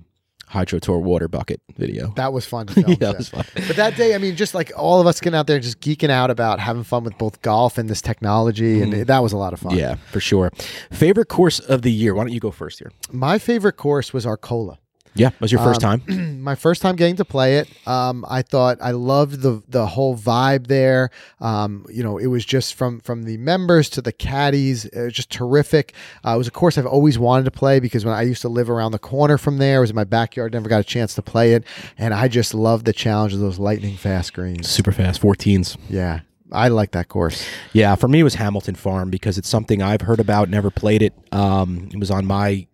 Hydro 0.48 0.78
Tour 0.80 0.98
water 0.98 1.28
bucket 1.28 1.60
video. 1.76 2.12
That 2.16 2.32
was 2.32 2.44
fun 2.44 2.66
to 2.66 2.72
film. 2.74 2.86
yeah, 2.88 2.96
that 2.98 3.18
was 3.18 3.28
fun. 3.28 3.44
But 3.54 3.76
that 3.76 3.96
day, 3.96 4.14
I 4.14 4.18
mean, 4.18 4.34
just 4.34 4.52
like 4.54 4.72
all 4.76 5.00
of 5.00 5.06
us 5.06 5.20
getting 5.20 5.36
out 5.38 5.46
there, 5.46 5.60
just 5.60 5.80
geeking 5.80 6.10
out 6.10 6.30
about 6.30 6.58
having 6.58 6.82
fun 6.82 7.04
with 7.04 7.16
both 7.18 7.40
golf 7.42 7.78
and 7.78 7.88
this 7.88 8.02
technology, 8.02 8.80
and 8.82 8.92
that 8.94 9.18
was 9.22 9.32
a 9.32 9.36
lot 9.36 9.52
of 9.52 9.60
fun. 9.60 9.72
Mm-hmm. 9.72 9.78
Yeah, 9.80 9.94
for 10.10 10.20
sure. 10.20 10.50
Favorite 10.90 11.28
course 11.28 11.60
of 11.60 11.82
the 11.82 11.92
year? 11.92 12.14
Why 12.14 12.24
don't 12.24 12.32
you 12.32 12.40
go 12.40 12.50
first 12.50 12.78
here? 12.80 12.90
My 13.12 13.38
favorite 13.38 13.76
course 13.76 14.12
was 14.12 14.26
Arcola. 14.26 14.78
Yeah, 15.14 15.28
it 15.28 15.40
was 15.40 15.50
your 15.52 15.60
first 15.62 15.82
Um, 15.84 16.00
time? 16.00 16.40
my 16.42 16.54
first 16.54 16.82
time 16.82 16.96
getting 16.96 17.16
to 17.16 17.24
play 17.24 17.58
it. 17.58 17.68
Um, 17.86 18.24
I 18.28 18.42
thought 18.42 18.78
I 18.80 18.92
loved 18.92 19.40
the 19.42 19.62
the 19.68 19.86
whole 19.86 20.16
vibe 20.16 20.66
there. 20.68 21.10
Um, 21.40 21.86
you 21.90 22.02
know, 22.02 22.18
it 22.18 22.26
was 22.28 22.44
just 22.44 22.74
from 22.74 23.00
from 23.00 23.24
the 23.24 23.36
members 23.38 23.88
to 23.90 24.02
the 24.02 24.12
caddies, 24.12 24.84
it 24.86 25.00
was 25.02 25.12
just 25.12 25.30
terrific. 25.30 25.94
Uh, 26.26 26.34
it 26.34 26.38
was 26.38 26.48
a 26.48 26.50
course 26.52 26.78
I've 26.78 26.86
always 26.86 27.18
wanted 27.18 27.44
to 27.44 27.50
play 27.50 27.80
because 27.80 28.04
when 28.04 28.14
I 28.14 28.22
used 28.22 28.42
to 28.42 28.48
live 28.48 28.70
around 28.70 28.92
the 28.92 28.98
corner 28.98 29.38
from 29.38 29.58
there, 29.58 29.78
it 29.78 29.80
was 29.80 29.90
in 29.90 29.96
my 29.96 30.04
backyard. 30.04 30.52
Never 30.52 30.68
got 30.68 30.80
a 30.80 30.84
chance 30.84 31.14
to 31.14 31.22
play 31.22 31.54
it, 31.54 31.64
and 31.96 32.14
I 32.14 32.28
just 32.28 32.54
love 32.54 32.84
the 32.84 32.92
challenge 32.92 33.32
of 33.34 33.40
those 33.40 33.58
lightning 33.58 33.96
fast 33.96 34.32
greens. 34.34 34.68
Super 34.68 34.92
fast, 34.92 35.20
14s. 35.20 35.76
Yeah, 35.88 36.20
I 36.52 36.68
like 36.68 36.92
that 36.92 37.08
course. 37.08 37.44
Yeah, 37.72 37.94
for 37.94 38.08
me 38.08 38.20
it 38.20 38.24
was 38.24 38.34
Hamilton 38.36 38.74
Farm 38.74 39.10
because 39.10 39.38
it's 39.38 39.48
something 39.48 39.82
I've 39.82 40.02
heard 40.02 40.20
about, 40.20 40.48
never 40.48 40.70
played 40.70 41.02
it. 41.02 41.12
Um, 41.32 41.88
it 41.92 41.98
was 41.98 42.10
on 42.10 42.24
my 42.26 42.66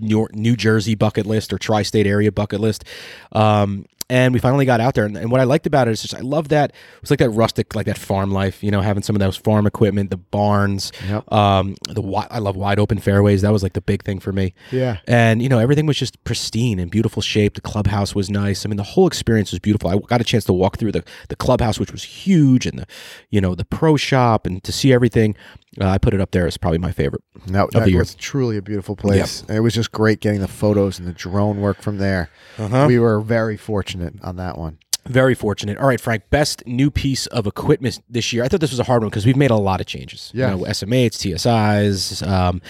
New 0.00 0.28
New 0.32 0.56
Jersey 0.56 0.94
bucket 0.94 1.26
list 1.26 1.52
or 1.52 1.58
tri-state 1.58 2.06
area 2.06 2.30
bucket 2.32 2.60
list. 2.60 2.84
Um, 3.32 3.86
and 4.10 4.34
we 4.34 4.40
finally 4.40 4.66
got 4.66 4.78
out 4.78 4.94
there, 4.94 5.06
and, 5.06 5.16
and 5.16 5.30
what 5.30 5.40
I 5.40 5.44
liked 5.44 5.66
about 5.66 5.88
it 5.88 5.92
is 5.92 6.02
just 6.02 6.14
I 6.14 6.20
love 6.20 6.48
that 6.48 6.70
it 6.70 7.00
was 7.00 7.08
like 7.08 7.20
that 7.20 7.30
rustic, 7.30 7.74
like 7.74 7.86
that 7.86 7.96
farm 7.96 8.30
life. 8.30 8.62
You 8.62 8.70
know, 8.70 8.82
having 8.82 9.02
some 9.02 9.16
of 9.16 9.20
those 9.20 9.36
farm 9.38 9.66
equipment, 9.66 10.10
the 10.10 10.18
barns, 10.18 10.92
Yep. 11.08 11.32
um, 11.32 11.76
the 11.88 12.02
I 12.30 12.38
love 12.38 12.54
wide 12.54 12.78
open 12.78 12.98
fairways. 12.98 13.40
That 13.40 13.52
was 13.52 13.62
like 13.62 13.72
the 13.72 13.80
big 13.80 14.02
thing 14.02 14.18
for 14.20 14.30
me. 14.30 14.52
Yeah. 14.70 14.98
and 15.08 15.40
you 15.40 15.48
know 15.48 15.58
everything 15.58 15.86
was 15.86 15.96
just 15.96 16.22
pristine 16.24 16.78
and 16.78 16.90
beautiful 16.90 17.22
shape. 17.22 17.54
The 17.54 17.62
clubhouse 17.62 18.14
was 18.14 18.28
nice. 18.28 18.66
I 18.66 18.68
mean, 18.68 18.76
the 18.76 18.82
whole 18.82 19.06
experience 19.06 19.50
was 19.50 19.60
beautiful. 19.60 19.88
I 19.88 19.96
got 19.96 20.20
a 20.20 20.24
chance 20.24 20.44
to 20.44 20.52
walk 20.52 20.76
through 20.76 20.92
the 20.92 21.04
the 21.30 21.36
clubhouse, 21.36 21.78
which 21.80 21.92
was 21.92 22.02
huge, 22.02 22.66
and 22.66 22.78
the 22.80 22.86
you 23.30 23.40
know 23.40 23.54
the 23.54 23.64
pro 23.64 23.96
shop, 23.96 24.46
and 24.46 24.62
to 24.64 24.72
see 24.72 24.92
everything. 24.92 25.34
Uh, 25.80 25.88
I 25.88 25.98
put 25.98 26.12
it 26.12 26.20
up 26.20 26.32
there 26.32 26.46
as 26.46 26.58
probably 26.58 26.78
my 26.78 26.92
favorite. 26.92 27.22
No, 27.46 27.68
the 27.72 27.80
that 27.80 27.88
year. 27.88 27.98
was 27.98 28.14
truly 28.14 28.58
a 28.58 28.62
beautiful 28.62 28.94
place. 28.94 29.42
And 29.48 29.56
it 29.56 29.60
was 29.60 29.74
just 29.74 29.90
great 29.90 30.20
getting 30.20 30.40
the 30.40 30.48
photos 30.48 30.98
and 30.98 31.08
the 31.08 31.12
drone 31.12 31.60
work 31.60 31.80
from 31.80 31.98
there. 31.98 32.28
Uh-huh. 32.58 32.84
We 32.86 32.98
were 32.98 33.20
very 33.20 33.56
fortunate 33.56 34.14
on 34.22 34.36
that 34.36 34.58
one. 34.58 34.78
Very 35.06 35.34
fortunate. 35.34 35.78
All 35.78 35.88
right, 35.88 36.00
Frank. 36.00 36.30
Best 36.30 36.64
new 36.66 36.90
piece 36.90 37.26
of 37.28 37.46
equipment 37.46 38.00
this 38.08 38.32
year. 38.32 38.44
I 38.44 38.48
thought 38.48 38.60
this 38.60 38.70
was 38.70 38.78
a 38.78 38.84
hard 38.84 39.02
one 39.02 39.08
because 39.08 39.26
we've 39.26 39.36
made 39.36 39.50
a 39.50 39.56
lot 39.56 39.80
of 39.80 39.86
changes. 39.86 40.30
Yeah. 40.32 40.52
You 40.52 40.58
know, 40.58 40.64
SM8s, 40.64 41.34
TSIs, 41.34 42.26
um, 42.28 42.62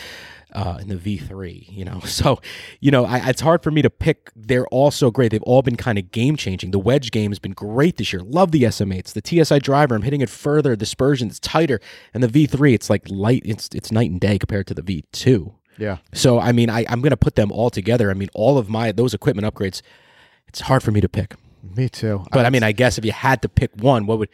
uh, 0.52 0.78
in 0.80 0.88
the 0.88 0.96
V3. 0.96 1.66
You 1.68 1.84
know, 1.84 2.00
so 2.04 2.40
you 2.80 2.90
know, 2.90 3.04
I, 3.04 3.28
it's 3.28 3.40
hard 3.40 3.62
for 3.62 3.70
me 3.70 3.82
to 3.82 3.90
pick. 3.90 4.30
They're 4.36 4.66
all 4.68 4.90
so 4.90 5.10
great. 5.10 5.30
They've 5.30 5.42
all 5.42 5.62
been 5.62 5.76
kind 5.76 5.98
of 5.98 6.10
game 6.10 6.36
changing. 6.36 6.70
The 6.70 6.78
wedge 6.78 7.10
game 7.10 7.30
has 7.30 7.38
been 7.38 7.52
great 7.52 7.96
this 7.96 8.12
year. 8.12 8.22
Love 8.22 8.52
the 8.52 8.62
SM8s. 8.62 9.12
The 9.12 9.44
TSI 9.44 9.58
driver. 9.58 9.94
I'm 9.94 10.02
hitting 10.02 10.20
it 10.20 10.30
further. 10.30 10.76
Dispersion. 10.76 11.28
It's 11.28 11.40
tighter. 11.40 11.80
And 12.14 12.22
the 12.22 12.28
V3. 12.28 12.74
It's 12.74 12.90
like 12.90 13.08
light. 13.08 13.42
It's 13.44 13.68
it's 13.74 13.90
night 13.92 14.10
and 14.10 14.20
day 14.20 14.38
compared 14.38 14.66
to 14.68 14.74
the 14.74 14.82
V2. 14.82 15.52
Yeah. 15.78 15.98
So 16.12 16.38
I 16.38 16.52
mean, 16.52 16.70
I, 16.70 16.84
I'm 16.88 17.00
going 17.00 17.10
to 17.10 17.16
put 17.16 17.34
them 17.34 17.50
all 17.50 17.70
together. 17.70 18.10
I 18.10 18.14
mean, 18.14 18.28
all 18.34 18.58
of 18.58 18.68
my 18.68 18.92
those 18.92 19.14
equipment 19.14 19.52
upgrades. 19.52 19.82
It's 20.48 20.60
hard 20.60 20.82
for 20.82 20.90
me 20.90 21.00
to 21.00 21.08
pick. 21.08 21.34
Me 21.76 21.88
too. 21.88 22.24
But 22.32 22.44
I 22.44 22.50
mean, 22.50 22.62
I 22.62 22.72
guess 22.72 22.98
if 22.98 23.04
you 23.04 23.12
had 23.12 23.40
to 23.42 23.48
pick 23.48 23.70
one, 23.76 24.06
what 24.06 24.18
would? 24.18 24.28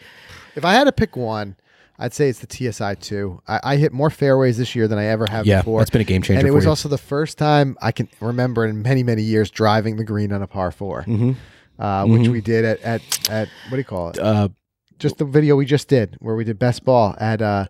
If 0.56 0.64
I 0.64 0.72
had 0.72 0.84
to 0.84 0.92
pick 0.92 1.16
one, 1.16 1.56
I'd 1.98 2.14
say 2.14 2.28
it's 2.28 2.38
the 2.38 2.46
TSI 2.72 2.94
two. 3.00 3.42
I, 3.48 3.60
I 3.64 3.76
hit 3.76 3.92
more 3.92 4.08
fairways 4.10 4.56
this 4.56 4.74
year 4.76 4.86
than 4.86 4.98
I 4.98 5.06
ever 5.06 5.26
have 5.30 5.46
Yeah, 5.46 5.60
before. 5.62 5.80
that's 5.80 5.90
been 5.90 6.00
a 6.00 6.04
game 6.04 6.22
changer 6.22 6.38
And 6.38 6.46
it 6.48 6.52
was 6.52 6.64
you. 6.64 6.70
also 6.70 6.88
the 6.88 6.96
first 6.98 7.38
time 7.38 7.76
I 7.82 7.90
can 7.92 8.08
remember 8.20 8.64
in 8.64 8.82
many 8.82 9.02
many 9.02 9.22
years 9.22 9.50
driving 9.50 9.96
the 9.96 10.04
green 10.04 10.32
on 10.32 10.40
a 10.42 10.46
par 10.46 10.70
4 10.70 11.02
Mm-hmm. 11.04 11.82
uh, 11.82 12.06
which 12.06 12.28
we 12.28 12.40
did 12.40 12.64
at, 12.64 12.80
at 12.82 13.02
at 13.30 13.48
what 13.68 13.72
do 13.72 13.78
you 13.78 13.84
call 13.84 14.10
it? 14.10 14.18
Uh, 14.18 14.48
just 14.98 15.18
the 15.18 15.24
video 15.24 15.56
we 15.56 15.64
just 15.66 15.88
did 15.88 16.16
where 16.20 16.34
we 16.36 16.44
did 16.44 16.58
best 16.58 16.84
ball 16.84 17.16
at 17.20 17.42
uh, 17.42 17.66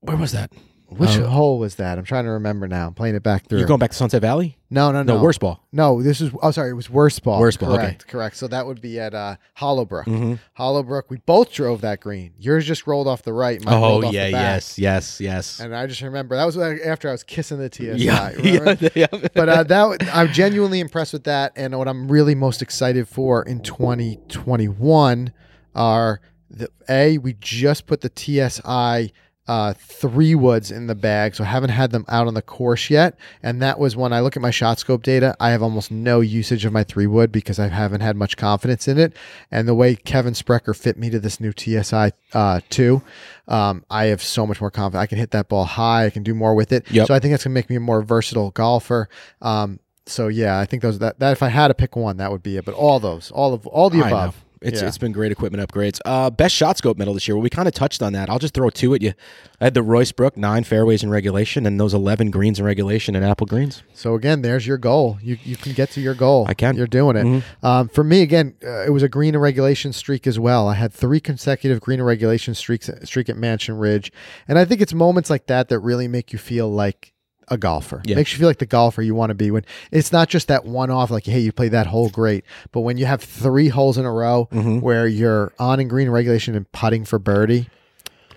where 0.00 0.16
was 0.16 0.32
that? 0.32 0.52
Which 0.98 1.16
Uh, 1.18 1.26
hole 1.26 1.58
was 1.58 1.74
that? 1.76 1.98
I'm 1.98 2.04
trying 2.04 2.24
to 2.24 2.30
remember 2.30 2.66
now. 2.68 2.86
I'm 2.88 2.94
playing 2.94 3.14
it 3.14 3.22
back 3.22 3.46
through. 3.48 3.58
You're 3.58 3.68
going 3.68 3.80
back 3.80 3.90
to 3.90 3.96
Sunset 3.96 4.20
Valley? 4.22 4.56
no, 4.70 4.90
no, 4.90 5.02
No, 5.02 5.16
no. 5.16 5.22
worst 5.22 5.40
ball. 5.40 5.62
No, 5.72 6.02
this 6.02 6.20
is. 6.22 6.30
Oh, 6.42 6.50
sorry, 6.50 6.70
it 6.70 6.74
was 6.74 6.88
worst 6.88 7.22
ball. 7.22 7.38
Worst 7.40 7.60
ball, 7.60 7.72
okay. 7.74 7.82
Correct, 7.82 8.08
correct. 8.08 8.36
So 8.36 8.48
that 8.48 8.66
would 8.66 8.80
be 8.80 8.98
at 8.98 9.12
uh, 9.14 9.36
Hollowbrook. 9.54 10.06
Mhm. 10.06 10.38
Hollowbrook. 10.54 11.10
We 11.10 11.18
both 11.18 11.52
drove 11.52 11.82
that 11.82 12.00
green. 12.00 12.32
Yours 12.38 12.64
just 12.66 12.86
rolled 12.86 13.06
off 13.06 13.22
the 13.22 13.32
right. 13.34 13.62
Mine 13.62 13.74
Oh 13.74 14.02
off 14.04 14.12
yeah, 14.12 14.26
the 14.26 14.32
back. 14.32 14.54
yes, 14.54 14.78
yes, 14.78 15.20
yes. 15.20 15.60
And 15.60 15.74
I 15.76 15.86
just 15.86 16.00
remember 16.00 16.36
that 16.36 16.44
was 16.46 16.56
like 16.56 16.80
after 16.84 17.08
I 17.08 17.12
was 17.12 17.22
kissing 17.22 17.58
the 17.58 17.68
TSI. 17.70 17.92
yeah, 17.96 18.30
remember? 18.32 18.90
yeah, 18.94 19.06
yeah. 19.12 19.28
but 19.34 19.48
uh, 19.48 19.62
that 19.64 20.08
I'm 20.12 20.32
genuinely 20.32 20.80
impressed 20.80 21.12
with 21.12 21.24
that, 21.24 21.52
and 21.56 21.76
what 21.78 21.86
I'm 21.88 22.10
really 22.10 22.34
most 22.34 22.62
excited 22.62 23.08
for 23.08 23.42
in 23.42 23.60
2021 23.60 25.32
are 25.74 26.20
the 26.50 26.68
a 26.88 27.18
we 27.18 27.34
just 27.40 27.86
put 27.86 28.00
the 28.02 28.10
TSI 28.14 29.12
uh, 29.48 29.74
three 29.74 30.34
woods 30.34 30.70
in 30.70 30.86
the 30.86 30.94
bag, 30.94 31.34
so 31.34 31.42
I 31.42 31.48
haven't 31.48 31.70
had 31.70 31.90
them 31.90 32.04
out 32.08 32.28
on 32.28 32.34
the 32.34 32.42
course 32.42 32.90
yet. 32.90 33.18
And 33.42 33.60
that 33.60 33.78
was 33.78 33.96
when 33.96 34.12
I 34.12 34.20
look 34.20 34.36
at 34.36 34.42
my 34.42 34.52
shot 34.52 34.78
scope 34.78 35.02
data, 35.02 35.34
I 35.40 35.50
have 35.50 35.62
almost 35.62 35.90
no 35.90 36.20
usage 36.20 36.64
of 36.64 36.72
my 36.72 36.84
three 36.84 37.08
wood 37.08 37.32
because 37.32 37.58
I 37.58 37.68
haven't 37.68 38.02
had 38.02 38.16
much 38.16 38.36
confidence 38.36 38.86
in 38.86 38.98
it. 38.98 39.14
And 39.50 39.66
the 39.66 39.74
way 39.74 39.96
Kevin 39.96 40.34
Sprecher 40.34 40.74
fit 40.74 40.96
me 40.96 41.10
to 41.10 41.18
this 41.18 41.40
new 41.40 41.52
TSI 41.52 42.12
uh, 42.32 42.60
two, 42.70 43.02
um, 43.48 43.84
I 43.90 44.06
have 44.06 44.22
so 44.22 44.46
much 44.46 44.60
more 44.60 44.70
confidence. 44.70 45.02
I 45.02 45.06
can 45.06 45.18
hit 45.18 45.32
that 45.32 45.48
ball 45.48 45.64
high. 45.64 46.06
I 46.06 46.10
can 46.10 46.22
do 46.22 46.34
more 46.34 46.54
with 46.54 46.72
it. 46.72 46.88
Yep. 46.90 47.08
So 47.08 47.14
I 47.14 47.18
think 47.18 47.32
that's 47.32 47.44
gonna 47.44 47.54
make 47.54 47.68
me 47.68 47.76
a 47.76 47.80
more 47.80 48.02
versatile 48.02 48.52
golfer. 48.52 49.08
Um, 49.40 49.80
so 50.06 50.28
yeah, 50.28 50.58
I 50.58 50.66
think 50.66 50.82
those 50.82 51.00
that, 51.00 51.18
that 51.18 51.32
if 51.32 51.42
I 51.42 51.48
had 51.48 51.68
to 51.68 51.74
pick 51.74 51.96
one, 51.96 52.16
that 52.18 52.30
would 52.30 52.42
be 52.42 52.56
it. 52.56 52.64
But 52.64 52.74
all 52.74 53.00
those, 53.00 53.30
all 53.32 53.54
of 53.54 53.66
all 53.66 53.90
the 53.90 54.00
above. 54.06 54.44
It's 54.62 54.80
Yeah. 54.80 54.88
it's 54.88 54.98
been 54.98 55.12
great 55.12 55.32
equipment 55.32 55.66
upgrades. 55.66 56.00
Uh, 56.04 56.30
best 56.30 56.54
shot 56.54 56.78
scope 56.78 56.96
medal 56.98 57.14
this 57.14 57.26
year. 57.28 57.36
Well, 57.36 57.42
we 57.42 57.50
kind 57.50 57.68
of 57.68 57.74
touched 57.74 58.02
on 58.02 58.12
that. 58.14 58.30
I'll 58.30 58.38
just 58.38 58.54
throw 58.54 58.70
two 58.70 58.94
at 58.94 59.02
you. 59.02 59.12
I 59.60 59.64
had 59.64 59.74
the 59.74 59.82
Royce 59.82 60.12
Brook 60.12 60.36
nine 60.36 60.64
fairways 60.64 61.02
in 61.02 61.10
regulation, 61.10 61.66
and 61.66 61.78
those 61.78 61.94
eleven 61.94 62.30
greens 62.30 62.58
in 62.58 62.64
regulation 62.64 63.14
and 63.14 63.24
apple 63.24 63.46
greens. 63.46 63.82
So 63.94 64.14
again, 64.14 64.42
there's 64.42 64.66
your 64.66 64.78
goal. 64.78 65.18
You 65.22 65.38
you 65.44 65.56
can 65.56 65.72
get 65.72 65.90
to 65.92 66.00
your 66.00 66.14
goal. 66.14 66.46
I 66.48 66.54
can. 66.54 66.76
You're 66.76 66.86
doing 66.86 67.16
it. 67.16 67.24
Mhm. 67.26 67.42
Um, 67.62 67.88
for 67.88 68.04
me, 68.04 68.22
again, 68.22 68.54
uh, 68.64 68.84
it 68.86 68.90
was 68.90 69.02
a 69.02 69.08
green 69.08 69.34
and 69.34 69.42
regulation 69.42 69.92
streak 69.92 70.26
as 70.26 70.38
well. 70.38 70.68
I 70.68 70.74
had 70.74 70.92
three 70.92 71.20
consecutive 71.20 71.80
green 71.80 72.00
and 72.00 72.06
regulation 72.06 72.54
streaks 72.54 72.90
streak 73.04 73.28
at 73.28 73.36
Mansion 73.36 73.76
Ridge, 73.78 74.12
and 74.48 74.58
I 74.58 74.64
think 74.64 74.80
it's 74.80 74.94
moments 74.94 75.30
like 75.30 75.46
that 75.46 75.68
that 75.68 75.78
really 75.80 76.08
make 76.08 76.32
you 76.32 76.38
feel 76.38 76.68
like 76.70 77.11
a 77.48 77.58
golfer. 77.58 78.02
Yeah. 78.04 78.16
Makes 78.16 78.32
you 78.32 78.38
feel 78.38 78.48
like 78.48 78.58
the 78.58 78.66
golfer 78.66 79.02
you 79.02 79.14
want 79.14 79.30
to 79.30 79.34
be 79.34 79.50
when 79.50 79.64
it's 79.90 80.12
not 80.12 80.28
just 80.28 80.48
that 80.48 80.64
one 80.64 80.90
off 80.90 81.10
like 81.10 81.24
hey 81.26 81.40
you 81.40 81.52
played 81.52 81.72
that 81.72 81.86
hole 81.86 82.08
great, 82.10 82.44
but 82.72 82.80
when 82.80 82.96
you 82.98 83.06
have 83.06 83.22
three 83.22 83.68
holes 83.68 83.98
in 83.98 84.04
a 84.04 84.12
row 84.12 84.48
Mm-hmm. 84.52 84.80
where 84.80 85.06
you're 85.06 85.52
on 85.58 85.80
in 85.80 85.88
green 85.88 86.08
regulation 86.10 86.54
and 86.54 86.70
putting 86.72 87.04
for 87.04 87.18
birdie, 87.18 87.68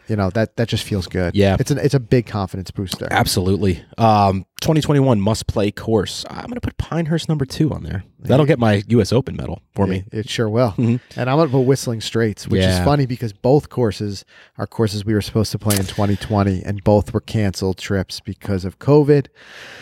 you 0.08 0.16
know 0.16 0.30
that 0.32 0.56
that 0.58 0.68
just 0.68 0.84
feels 0.84 1.08
good. 1.08 1.36
Yeah. 1.36 1.58
it's 1.60 1.72
an 1.72 1.78
it's 1.78 1.94
a 1.94 2.00
big 2.00 2.26
confidence 2.28 2.72
booster. 2.72 3.08
Absolutely. 3.12 3.84
Um, 3.98 4.46
2021 4.62 5.22
must 5.22 5.48
play 5.48 5.72
course. 5.72 6.26
I'm 6.30 6.46
going 6.46 6.54
to 6.56 6.62
put 6.62 6.78
Pinehurst 6.78 7.30
number 7.30 7.46
two 7.46 7.72
on 7.72 7.84
there. 7.84 8.04
That'll 8.20 8.46
get 8.48 8.58
my 8.58 8.82
U.S. 8.88 9.14
Open 9.14 9.36
medal 9.36 9.62
for 9.76 9.86
me. 9.86 10.04
It, 10.12 10.20
it 10.26 10.30
sure 10.30 10.50
will. 10.50 10.72
Mhm. 10.78 11.00
And 11.16 11.30
I'm 11.30 11.38
going 11.38 11.48
to 11.48 11.52
put 11.52 11.62
Whistling 11.62 12.02
Straits, 12.02 12.48
which 12.48 12.62
Yeah. 12.62 12.80
is 12.80 12.86
funny 12.86 13.06
because 13.06 13.32
both 13.34 13.70
courses 13.70 14.26
are 14.58 14.66
courses 14.66 15.06
we 15.06 15.14
were 15.14 15.22
supposed 15.22 15.52
to 15.52 15.60
play 15.60 15.76
in 15.76 15.84
2020, 15.86 16.64
and 16.64 16.84
both 16.84 17.14
were 17.14 17.22
canceled 17.22 17.78
trips 17.78 18.20
because 18.20 18.66
of 18.66 18.80
COVID. 18.80 19.28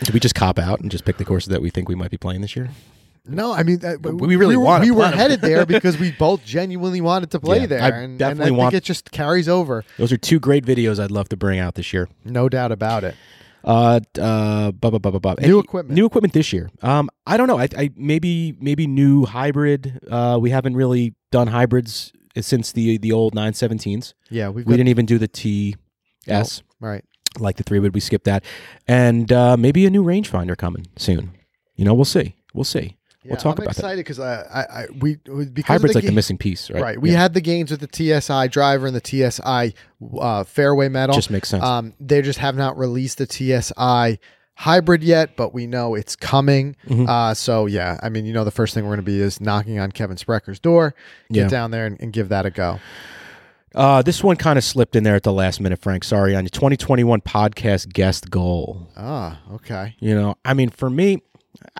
Did 0.04 0.14
we 0.14 0.20
just 0.20 0.36
cop 0.36 0.60
out 0.60 0.82
and 0.82 0.92
just 0.92 1.06
pick 1.06 1.18
the 1.18 1.26
courses 1.26 1.48
that 1.50 1.62
we 1.62 1.70
think 1.70 1.88
we 1.88 1.96
might 1.96 2.12
be 2.12 2.18
playing 2.18 2.42
this 2.42 2.56
year? 2.56 2.70
No, 3.26 3.54
I 3.54 3.64
mean, 3.64 3.80
uh, 3.86 3.96
we 4.02 4.36
really 4.36 4.58
were, 4.58 4.64
wanna 4.66 4.84
we 4.84 4.92
were 4.92 5.08
headed 5.08 5.40
there 5.42 5.66
because 5.76 5.98
we 5.98 6.12
both 6.12 6.44
genuinely 6.44 7.00
wanted 7.00 7.32
to 7.32 7.40
play 7.40 7.62
Yeah, 7.62 7.66
there, 7.68 7.82
I 7.82 7.88
and, 8.02 8.20
definitely 8.20 8.48
and 8.50 8.56
I 8.56 8.58
want- 8.58 8.72
think 8.74 8.84
it 8.84 8.86
just 8.86 9.12
carries 9.12 9.48
over, 9.48 9.86
Those 9.98 10.12
are 10.12 10.18
two 10.18 10.40
great 10.42 10.66
videos 10.66 11.02
I'd 11.02 11.12
love 11.12 11.30
to 11.30 11.38
bring 11.38 11.58
out 11.60 11.76
this 11.76 11.94
year. 11.94 12.10
no 12.26 12.50
doubt 12.50 12.72
about 12.74 13.04
it. 13.06 13.16
Uh, 13.64 14.02
uh, 14.20 14.72
bu- 14.72 14.92
bu- 14.92 15.00
bu- 15.00 15.12
bu- 15.12 15.20
bu- 15.22 15.36
New 15.48 15.60
equipment. 15.60 15.96
New 15.96 16.06
equipment 16.06 16.34
this 16.34 16.52
year. 16.52 16.70
Um, 16.82 17.10
I 17.26 17.38
don't 17.38 17.48
know. 17.48 17.58
I, 17.58 17.70
I 17.78 17.92
maybe 17.96 18.58
maybe 18.60 18.88
new 18.88 19.24
hybrid. 19.26 20.02
Uh, 20.12 20.38
we 20.42 20.50
haven't 20.50 20.76
really 20.76 21.16
done 21.32 21.48
hybrids 21.48 22.12
since 22.42 22.74
the 22.74 22.98
the 22.98 23.14
old 23.14 23.34
917s. 23.34 24.16
Yeah, 24.30 24.50
we've 24.50 24.66
We 24.66 24.72
got 24.74 24.78
didn't 24.80 24.90
even 24.90 25.06
do 25.06 25.18
the 25.18 25.30
TS 25.30 26.62
right. 26.82 27.06
like 27.40 27.56
the 27.56 27.64
three 27.64 27.80
wood. 27.80 27.94
We 27.94 28.02
skipped 28.02 28.26
that, 28.26 28.44
and 28.86 29.32
uh, 29.32 29.56
maybe 29.56 29.86
a 29.86 29.90
new 29.90 30.04
rangefinder 30.04 30.58
coming 30.58 30.88
soon. 30.98 31.32
You 31.78 31.86
know, 31.86 31.94
we'll 31.94 32.04
see. 32.04 32.36
We'll 32.54 32.66
see. 32.66 32.98
Yeah, 33.24 33.32
we'll 33.32 33.38
talk 33.38 33.58
I'm 33.58 33.64
about 33.64 33.76
that. 33.76 33.80
excited 33.80 33.98
because 33.98 34.20
I, 34.20 34.42
I, 34.42 34.62
I, 34.84 34.86
we 35.00 35.16
because 35.16 35.64
Hybrid's 35.66 35.94
the 35.94 36.00
like 36.00 36.06
the 36.06 36.12
missing 36.12 36.38
piece, 36.38 36.70
right? 36.70 36.82
Right. 36.82 37.02
We 37.02 37.12
Yeah. 37.12 37.20
had 37.22 37.34
the 37.34 37.42
games 37.42 37.72
with 37.72 37.80
the 37.80 37.88
TSI 38.22 38.48
driver 38.48 38.86
and 38.88 38.96
the 38.96 39.02
TSI 39.32 39.74
uh, 40.20 40.44
fairway 40.44 40.90
metal. 40.90 41.16
just 41.16 41.30
makes 41.32 41.50
sense. 41.50 41.64
Um, 41.64 41.94
they 42.00 42.22
just 42.22 42.40
have 42.40 42.56
not 42.56 42.78
released 42.78 43.18
the 43.20 43.26
TSI 43.26 44.20
hybrid 44.56 45.04
yet, 45.04 45.36
but 45.36 45.54
we 45.54 45.66
know 45.66 45.96
it's 45.96 46.16
coming. 46.16 46.76
Mhm. 46.88 47.08
Uh, 47.10 47.34
so 47.34 47.66
yeah, 47.66 47.98
I 48.04 48.10
mean, 48.10 48.26
you 48.26 48.34
know, 48.34 48.44
the 48.44 48.52
first 48.52 48.74
thing 48.74 48.84
we're 48.84 48.90
going 48.96 48.98
to 48.98 49.04
be 49.04 49.20
is 49.22 49.40
knocking 49.42 49.80
on 49.80 49.92
Kevin 49.92 50.18
Sprecher's 50.18 50.60
door, 50.60 50.94
get 51.32 51.44
Yeah. 51.44 51.48
down 51.48 51.72
there 51.72 51.86
and, 51.86 52.00
and 52.02 52.12
give 52.14 52.30
that 52.30 52.46
a 52.46 52.52
go. 52.52 52.80
Uh, 53.76 54.04
this 54.04 54.24
one 54.24 54.36
kind 54.36 54.58
of 54.60 54.64
slipped 54.64 54.96
in 54.96 55.04
there 55.04 55.16
at 55.16 55.24
the 55.24 55.34
last 55.34 55.60
minute, 55.60 55.80
Frank. 55.82 56.04
Sorry 56.04 56.36
on 56.36 56.44
your 56.44 56.50
2021 56.52 57.22
podcast 57.22 57.92
guest 57.92 58.30
goal. 58.30 58.88
Ah, 58.96 59.40
okay. 59.54 59.96
You 60.00 60.14
know, 60.14 60.36
I 60.46 60.54
mean, 60.54 60.70
for 60.70 60.92
me, 60.92 61.24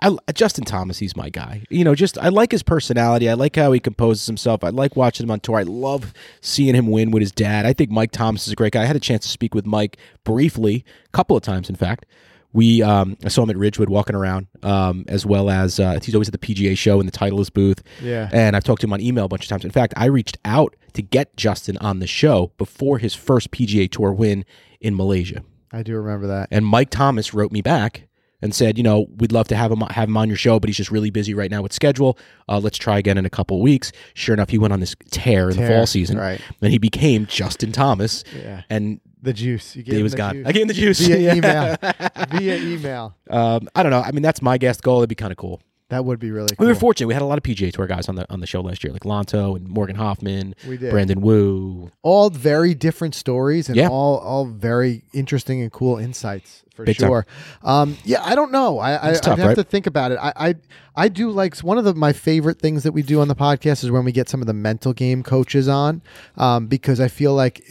I, 0.02 0.16
Justin 0.32 0.64
Thomas, 0.64 0.98
he's 0.98 1.16
my 1.16 1.30
guy. 1.30 1.64
You 1.70 1.84
know, 1.84 1.94
just 1.94 2.18
I 2.18 2.28
like 2.28 2.52
his 2.52 2.62
personality. 2.62 3.28
I 3.28 3.34
like 3.34 3.56
how 3.56 3.72
he 3.72 3.80
composes 3.80 4.26
himself. 4.26 4.62
I 4.62 4.68
like 4.68 4.96
watching 4.96 5.24
him 5.24 5.30
on 5.30 5.40
tour. 5.40 5.58
I 5.58 5.62
love 5.62 6.12
seeing 6.40 6.74
him 6.74 6.88
win 6.88 7.10
with 7.10 7.22
his 7.22 7.32
dad. 7.32 7.66
I 7.66 7.72
think 7.72 7.90
Mike 7.90 8.12
Thomas 8.12 8.46
is 8.46 8.52
a 8.52 8.56
great 8.56 8.72
guy. 8.72 8.82
I 8.82 8.86
had 8.86 8.96
a 8.96 9.00
chance 9.00 9.24
to 9.24 9.30
speak 9.30 9.54
with 9.54 9.66
Mike 9.66 9.96
briefly, 10.22 10.84
a 11.06 11.10
couple 11.10 11.36
of 11.36 11.42
times, 11.42 11.68
in 11.68 11.76
fact. 11.76 12.06
We 12.52 12.82
um, 12.82 13.16
I 13.24 13.28
saw 13.28 13.42
him 13.42 13.50
at 13.50 13.56
Ridgewood 13.56 13.88
walking 13.88 14.14
around, 14.14 14.46
um, 14.62 15.04
as 15.08 15.26
well 15.26 15.50
as 15.50 15.80
uh, 15.80 15.98
he's 16.00 16.14
always 16.14 16.28
at 16.28 16.38
the 16.40 16.54
PGA 16.54 16.78
show 16.78 17.00
in 17.00 17.06
the 17.06 17.12
Titleist 17.12 17.52
booth. 17.52 17.82
Yeah. 18.00 18.30
And 18.32 18.54
I've 18.54 18.62
talked 18.62 18.80
to 18.82 18.86
him 18.86 18.92
on 18.92 19.00
email 19.00 19.24
a 19.24 19.28
bunch 19.28 19.44
of 19.44 19.48
times. 19.48 19.64
In 19.64 19.72
fact, 19.72 19.92
I 19.96 20.04
reached 20.04 20.38
out 20.44 20.76
to 20.92 21.02
get 21.02 21.36
Justin 21.36 21.76
on 21.78 21.98
the 21.98 22.06
show 22.06 22.52
before 22.56 22.98
his 22.98 23.12
first 23.12 23.50
PGA 23.50 23.90
Tour 23.90 24.12
win 24.12 24.44
in 24.80 24.94
Malaysia. 24.94 25.42
I 25.72 25.82
do 25.82 25.96
remember 25.96 26.28
that. 26.28 26.48
And 26.52 26.64
Mike 26.64 26.90
Thomas 26.90 27.34
wrote 27.34 27.50
me 27.50 27.60
back 27.60 28.06
and 28.44 28.54
said, 28.54 28.76
you 28.78 28.84
know, 28.84 29.06
we'd 29.16 29.32
love 29.32 29.48
to 29.48 29.56
have 29.56 29.72
him 29.72 29.80
have 29.80 30.08
him 30.08 30.16
on 30.16 30.28
your 30.28 30.36
show, 30.36 30.60
but 30.60 30.68
he's 30.68 30.76
just 30.76 30.90
really 30.92 31.10
busy 31.10 31.34
right 31.34 31.50
now 31.50 31.62
with 31.62 31.72
schedule. 31.72 32.16
Uh, 32.48 32.58
let's 32.60 32.78
try 32.78 32.98
again 32.98 33.18
in 33.18 33.24
a 33.26 33.30
couple 33.30 33.60
weeks. 33.62 33.90
Sure 34.12 34.34
enough, 34.34 34.50
he 34.50 34.58
went 34.58 34.72
on 34.72 34.80
this 34.80 34.94
tear 35.10 35.50
in 35.50 35.56
the 35.56 35.66
fall 35.66 35.86
season, 35.86 36.18
right. 36.18 36.40
and 36.62 36.70
he 36.70 36.78
became 36.78 37.26
Justin 37.26 37.72
Thomas. 37.72 38.22
Yeah. 38.36 38.62
And 38.70 39.00
The 39.22 39.32
juice. 39.32 39.74
You 39.74 39.82
gave 39.82 39.94
he 39.96 40.02
was 40.02 40.14
gone. 40.14 40.34
juice. 40.34 40.46
I 40.46 40.52
gave 40.52 40.62
him 40.62 40.68
the 40.68 40.74
juice 40.74 41.00
Via 41.00 41.16
Yeah. 41.18 41.34
email. 41.34 41.76
Via 42.38 42.56
email. 42.58 43.16
Um, 43.30 43.68
I 43.74 43.82
don't 43.82 43.90
know. 43.90 44.02
I 44.02 44.12
mean, 44.12 44.22
that's 44.22 44.42
my 44.42 44.58
guest 44.58 44.82
goal. 44.82 44.98
It'd 45.00 45.08
be 45.08 45.14
kind 45.14 45.32
of 45.32 45.38
cool. 45.38 45.60
That 45.90 46.04
would 46.06 46.18
be 46.18 46.30
really 46.30 46.48
cool. 46.56 46.66
We 46.66 46.72
were 46.72 46.78
fortunate. 46.78 47.08
We 47.08 47.14
had 47.14 47.22
a 47.22 47.26
lot 47.26 47.36
of 47.36 47.44
PGA 47.44 47.70
Tour 47.70 47.86
guys 47.86 48.08
on 48.08 48.14
the 48.16 48.26
on 48.32 48.40
the 48.40 48.46
show 48.46 48.62
last 48.62 48.82
year, 48.82 48.92
like 48.92 49.02
Lanto 49.02 49.54
and 49.54 49.68
Morgan 49.68 49.96
Hoffman, 49.96 50.54
We 50.66 50.78
did. 50.78 50.90
Brandon 50.90 51.20
Wu. 51.20 51.90
all 52.02 52.30
very 52.30 52.74
different 52.74 53.14
stories 53.14 53.68
and 53.68 53.76
Yeah. 53.76 53.88
all 53.88 54.16
all 54.18 54.46
very 54.46 55.04
interesting 55.12 55.60
and 55.60 55.70
cool 55.70 55.98
insights 55.98 56.62
for 56.74 56.84
Big 56.84 56.96
sure. 56.96 57.26
Um, 57.62 57.98
yeah, 58.02 58.22
I 58.24 58.34
don't 58.34 58.50
know. 58.50 58.78
I, 58.78 59.10
I 59.10 59.12
tough, 59.14 59.34
I'd 59.34 59.38
have 59.40 59.48
right? 59.48 59.56
to 59.56 59.62
think 59.62 59.86
about 59.86 60.10
it. 60.10 60.18
I, 60.20 60.32
I 60.36 60.54
I 60.96 61.08
do 61.08 61.30
like 61.30 61.56
one 61.58 61.76
of 61.76 61.84
the 61.84 61.92
my 61.94 62.14
favorite 62.14 62.60
things 62.60 62.82
that 62.84 62.92
we 62.92 63.02
do 63.02 63.20
on 63.20 63.28
the 63.28 63.36
podcast 63.36 63.84
is 63.84 63.90
when 63.90 64.04
we 64.06 64.10
get 64.12 64.28
some 64.30 64.40
of 64.40 64.46
the 64.46 64.54
mental 64.54 64.94
game 64.94 65.22
coaches 65.22 65.68
on, 65.68 66.00
um, 66.38 66.66
because 66.66 66.98
I 66.98 67.08
feel 67.08 67.34
like. 67.34 67.62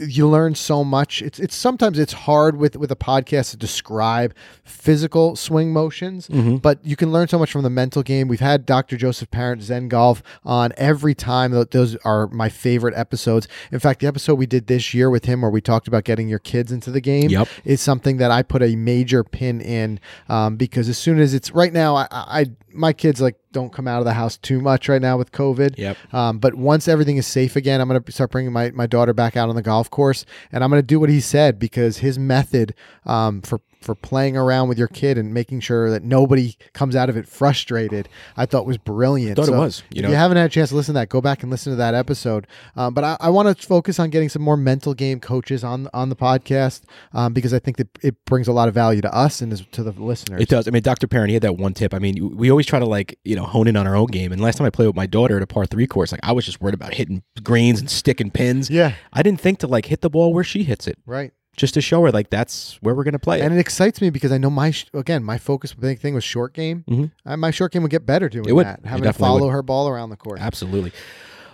You 0.00 0.28
learn 0.28 0.54
so 0.54 0.84
much. 0.84 1.22
It's 1.22 1.38
it's 1.38 1.54
sometimes 1.54 1.98
it's 1.98 2.12
hard 2.12 2.56
with 2.56 2.76
with 2.76 2.90
a 2.92 2.96
podcast 2.96 3.50
to 3.52 3.56
describe 3.56 4.34
physical 4.64 5.36
swing 5.36 5.72
motions, 5.72 6.28
Mm-hmm. 6.28 6.56
but 6.56 6.84
you 6.84 6.96
can 6.96 7.12
learn 7.12 7.28
so 7.28 7.38
much 7.38 7.50
from 7.52 7.62
the 7.62 7.70
mental 7.70 8.02
game. 8.02 8.28
We've 8.28 8.40
had 8.40 8.66
Dr. 8.66 8.96
Joseph 8.96 9.30
Parent 9.30 9.62
Zen 9.62 9.88
Golf 9.88 10.22
on 10.44 10.72
every 10.76 11.14
time. 11.14 11.52
Those 11.70 11.96
are 12.04 12.26
my 12.28 12.48
favorite 12.48 12.94
episodes. 12.96 13.48
In 13.72 13.78
fact, 13.78 14.00
the 14.00 14.06
episode 14.06 14.34
we 14.34 14.46
did 14.46 14.66
this 14.66 14.92
year 14.92 15.08
with 15.10 15.24
him, 15.24 15.42
where 15.42 15.50
we 15.50 15.60
talked 15.60 15.88
about 15.88 16.04
getting 16.04 16.28
your 16.28 16.38
kids 16.40 16.72
into 16.72 16.90
the 16.90 17.00
game, 17.00 17.30
Yep. 17.30 17.48
is 17.64 17.80
something 17.80 18.16
that 18.18 18.30
I 18.30 18.42
put 18.42 18.62
a 18.62 18.76
major 18.76 19.24
pin 19.24 19.60
in 19.60 20.00
um, 20.28 20.56
because 20.56 20.88
as 20.88 20.98
soon 20.98 21.18
as 21.20 21.32
it's 21.34 21.50
right 21.52 21.72
now, 21.72 21.96
I, 21.96 22.06
I 22.10 22.46
my 22.72 22.92
kids 22.92 23.20
like 23.22 23.36
don't 23.56 23.72
come 23.72 23.88
out 23.88 24.00
of 24.00 24.04
the 24.04 24.12
house 24.12 24.36
too 24.36 24.60
much 24.60 24.86
right 24.86 25.00
now 25.00 25.16
with 25.16 25.32
COVID. 25.32 25.78
Yep. 25.78 25.96
Um, 26.12 26.38
but 26.38 26.54
once 26.54 26.88
everything 26.88 27.16
is 27.16 27.26
safe 27.26 27.56
again, 27.56 27.80
I'm 27.80 27.88
going 27.88 28.02
to 28.02 28.12
start 28.12 28.30
bringing 28.30 28.52
my, 28.52 28.70
my 28.72 28.86
daughter 28.86 29.14
back 29.14 29.34
out 29.34 29.48
on 29.48 29.56
the 29.56 29.62
golf 29.62 29.88
course, 29.88 30.26
and 30.52 30.62
I'm 30.62 30.68
going 30.68 30.82
to 30.82 30.86
do 30.86 31.00
what 31.00 31.08
he 31.08 31.20
said 31.20 31.58
because 31.58 31.98
his 31.98 32.18
method 32.18 32.74
um, 33.06 33.40
for 33.40 33.62
for 33.86 33.94
playing 33.94 34.36
around 34.36 34.68
with 34.68 34.78
your 34.78 34.88
kid 34.88 35.16
and 35.16 35.32
making 35.32 35.60
sure 35.60 35.90
that 35.90 36.02
nobody 36.02 36.56
comes 36.72 36.96
out 36.96 37.08
of 37.08 37.16
it 37.16 37.28
frustrated, 37.28 38.08
I 38.36 38.44
thought 38.44 38.66
was 38.66 38.78
brilliant. 38.78 39.36
Thought 39.36 39.48
it 39.48 39.52
was, 39.52 39.84
you 39.90 40.00
if 40.00 40.02
know. 40.02 40.08
you 40.10 40.16
haven't 40.16 40.36
had 40.36 40.46
a 40.46 40.48
chance 40.48 40.70
to 40.70 40.74
listen 40.74 40.94
to 40.94 41.00
that, 41.00 41.08
go 41.08 41.20
back 41.20 41.42
and 41.42 41.50
listen 41.50 41.72
to 41.72 41.76
that 41.76 41.94
episode. 41.94 42.48
Um, 42.74 42.92
but 42.94 43.04
I, 43.04 43.16
I 43.20 43.30
want 43.30 43.56
to 43.56 43.66
focus 43.66 44.00
on 44.00 44.10
getting 44.10 44.28
some 44.28 44.42
more 44.42 44.56
mental 44.56 44.92
game 44.92 45.20
coaches 45.20 45.62
on 45.62 45.88
on 45.94 46.08
the 46.08 46.16
podcast 46.16 46.82
um, 47.12 47.32
because 47.32 47.54
I 47.54 47.60
think 47.60 47.76
that 47.76 47.88
it 48.02 48.22
brings 48.24 48.48
a 48.48 48.52
lot 48.52 48.66
of 48.66 48.74
value 48.74 49.00
to 49.02 49.14
us 49.14 49.40
and 49.40 49.56
to 49.72 49.82
the 49.84 49.92
listeners. 49.92 50.42
It 50.42 50.48
does. 50.48 50.66
I 50.66 50.72
mean, 50.72 50.82
Dr. 50.82 51.06
Parent, 51.06 51.28
he 51.28 51.34
had 51.34 51.42
that 51.44 51.56
one 51.56 51.72
tip. 51.72 51.94
I 51.94 52.00
mean, 52.00 52.36
we 52.36 52.50
always 52.50 52.66
try 52.66 52.80
to 52.80 52.86
like, 52.86 53.18
you 53.24 53.36
know, 53.36 53.44
hone 53.44 53.68
in 53.68 53.76
on 53.76 53.86
our 53.86 53.94
own 53.94 54.08
game. 54.08 54.32
And 54.32 54.42
last 54.42 54.58
time 54.58 54.66
I 54.66 54.70
played 54.70 54.88
with 54.88 54.96
my 54.96 55.06
daughter 55.06 55.36
at 55.36 55.42
a 55.44 55.46
par 55.46 55.64
three 55.64 55.86
course, 55.86 56.10
like 56.10 56.20
I 56.24 56.32
was 56.32 56.44
just 56.44 56.60
worried 56.60 56.74
about 56.74 56.94
hitting 56.94 57.22
greens 57.42 57.78
and 57.78 57.88
sticking 57.88 58.32
pins. 58.32 58.68
Yeah. 58.68 58.94
I 59.12 59.22
didn't 59.22 59.40
think 59.40 59.60
to 59.60 59.68
like 59.68 59.86
hit 59.86 60.00
the 60.00 60.10
ball 60.10 60.34
where 60.34 60.44
she 60.44 60.64
hits 60.64 60.88
it, 60.88 60.98
Right. 61.06 61.32
Just 61.56 61.74
to 61.74 61.80
show 61.80 62.02
her 62.02 62.10
like 62.12 62.30
that's 62.30 62.74
where 62.82 62.94
we're 62.94 63.04
gonna 63.04 63.18
play. 63.18 63.40
And 63.40 63.52
it. 63.52 63.56
it 63.56 63.60
excites 63.60 64.00
me 64.00 64.10
because 64.10 64.30
I 64.32 64.38
know 64.38 64.50
my 64.50 64.70
sh- 64.70 64.86
again 64.94 65.24
my 65.24 65.38
focus 65.38 65.72
big 65.74 65.98
thing 66.00 66.14
was 66.14 66.24
short 66.24 66.52
game. 66.52 66.84
Mhm. 66.88 67.10
Uh, 67.24 67.36
my 67.36 67.50
short 67.50 67.72
game 67.72 67.82
would 67.82 67.90
get 67.90 68.04
better 68.06 68.28
doing 68.28 68.48
It 68.48 68.52
would. 68.52 68.66
that, 68.66 68.80
It 68.80 68.86
having 68.86 69.04
to 69.04 69.12
follow 69.12 69.48
her 69.48 69.62
ball 69.62 69.88
around 69.88 70.10
the 70.10 70.16
court. 70.16 70.38
Absolutely. 70.40 70.92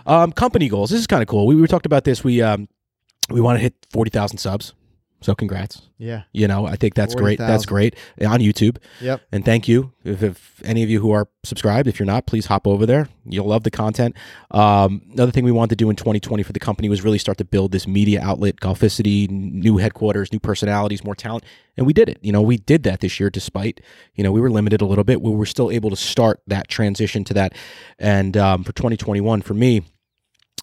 Um, 0.05 0.31
company 0.33 0.67
goals. 0.67 0.89
This 0.89 0.99
is 0.99 1.07
kind 1.07 1.21
of 1.21 1.27
cool. 1.29 1.47
We, 1.47 1.55
we 1.55 1.65
talked 1.67 1.85
about 1.85 2.03
this. 2.03 2.23
We 2.23 2.41
um, 2.41 2.67
we 3.29 3.39
want 3.39 3.57
to 3.57 3.61
hit 3.61 3.73
forty 3.91 4.09
thousand 4.09 4.37
subs. 4.39 4.73
So 5.23 5.33
congrats. 5.33 5.81
Yeah. 5.97 6.23
You 6.33 6.49
know, 6.49 6.65
I 6.65 6.75
think 6.75 6.95
that's 6.95 7.15
great. 7.15 7.39
That's 7.39 7.65
great 7.65 7.95
on 8.21 8.39
YouTube. 8.39 8.77
Yep. 8.99 9.21
And 9.31 9.45
thank 9.45 9.69
you. 9.69 9.93
If, 10.03 10.21
if 10.21 10.61
any 10.65 10.83
of 10.83 10.89
you 10.89 10.99
who 10.99 11.11
are 11.11 11.29
subscribed, 11.43 11.87
if 11.87 11.97
you're 11.97 12.05
not, 12.05 12.25
please 12.25 12.47
hop 12.47 12.67
over 12.67 12.85
there. 12.85 13.07
You'll 13.25 13.47
love 13.47 13.63
the 13.63 13.71
content. 13.71 14.17
Um, 14.51 15.01
another 15.13 15.31
thing 15.31 15.45
we 15.45 15.51
wanted 15.53 15.69
to 15.69 15.75
do 15.77 15.89
in 15.89 15.95
2020 15.95 16.43
for 16.43 16.51
the 16.51 16.59
company 16.59 16.89
was 16.89 17.03
really 17.05 17.17
start 17.17 17.37
to 17.37 17.45
build 17.45 17.71
this 17.71 17.87
media 17.87 18.21
outlet, 18.21 18.57
Golficity, 18.57 19.29
new 19.29 19.77
headquarters, 19.77 20.33
new 20.33 20.39
personalities, 20.39 21.05
more 21.05 21.15
talent. 21.15 21.45
And 21.77 21.87
we 21.87 21.93
did 21.93 22.09
it. 22.09 22.19
You 22.21 22.33
know, 22.33 22.41
we 22.41 22.57
did 22.57 22.83
that 22.83 22.99
this 22.99 23.17
year 23.17 23.29
despite, 23.29 23.79
you 24.15 24.25
know, 24.25 24.31
we 24.33 24.41
were 24.41 24.51
limited 24.51 24.81
a 24.81 24.85
little 24.85 25.05
bit. 25.05 25.21
We 25.21 25.31
were 25.31 25.45
still 25.45 25.71
able 25.71 25.89
to 25.89 25.95
start 25.95 26.41
that 26.47 26.67
transition 26.67 27.23
to 27.23 27.33
that. 27.35 27.53
And 27.97 28.35
um, 28.35 28.65
for 28.65 28.73
2021, 28.73 29.41
for 29.41 29.53
me, 29.53 29.83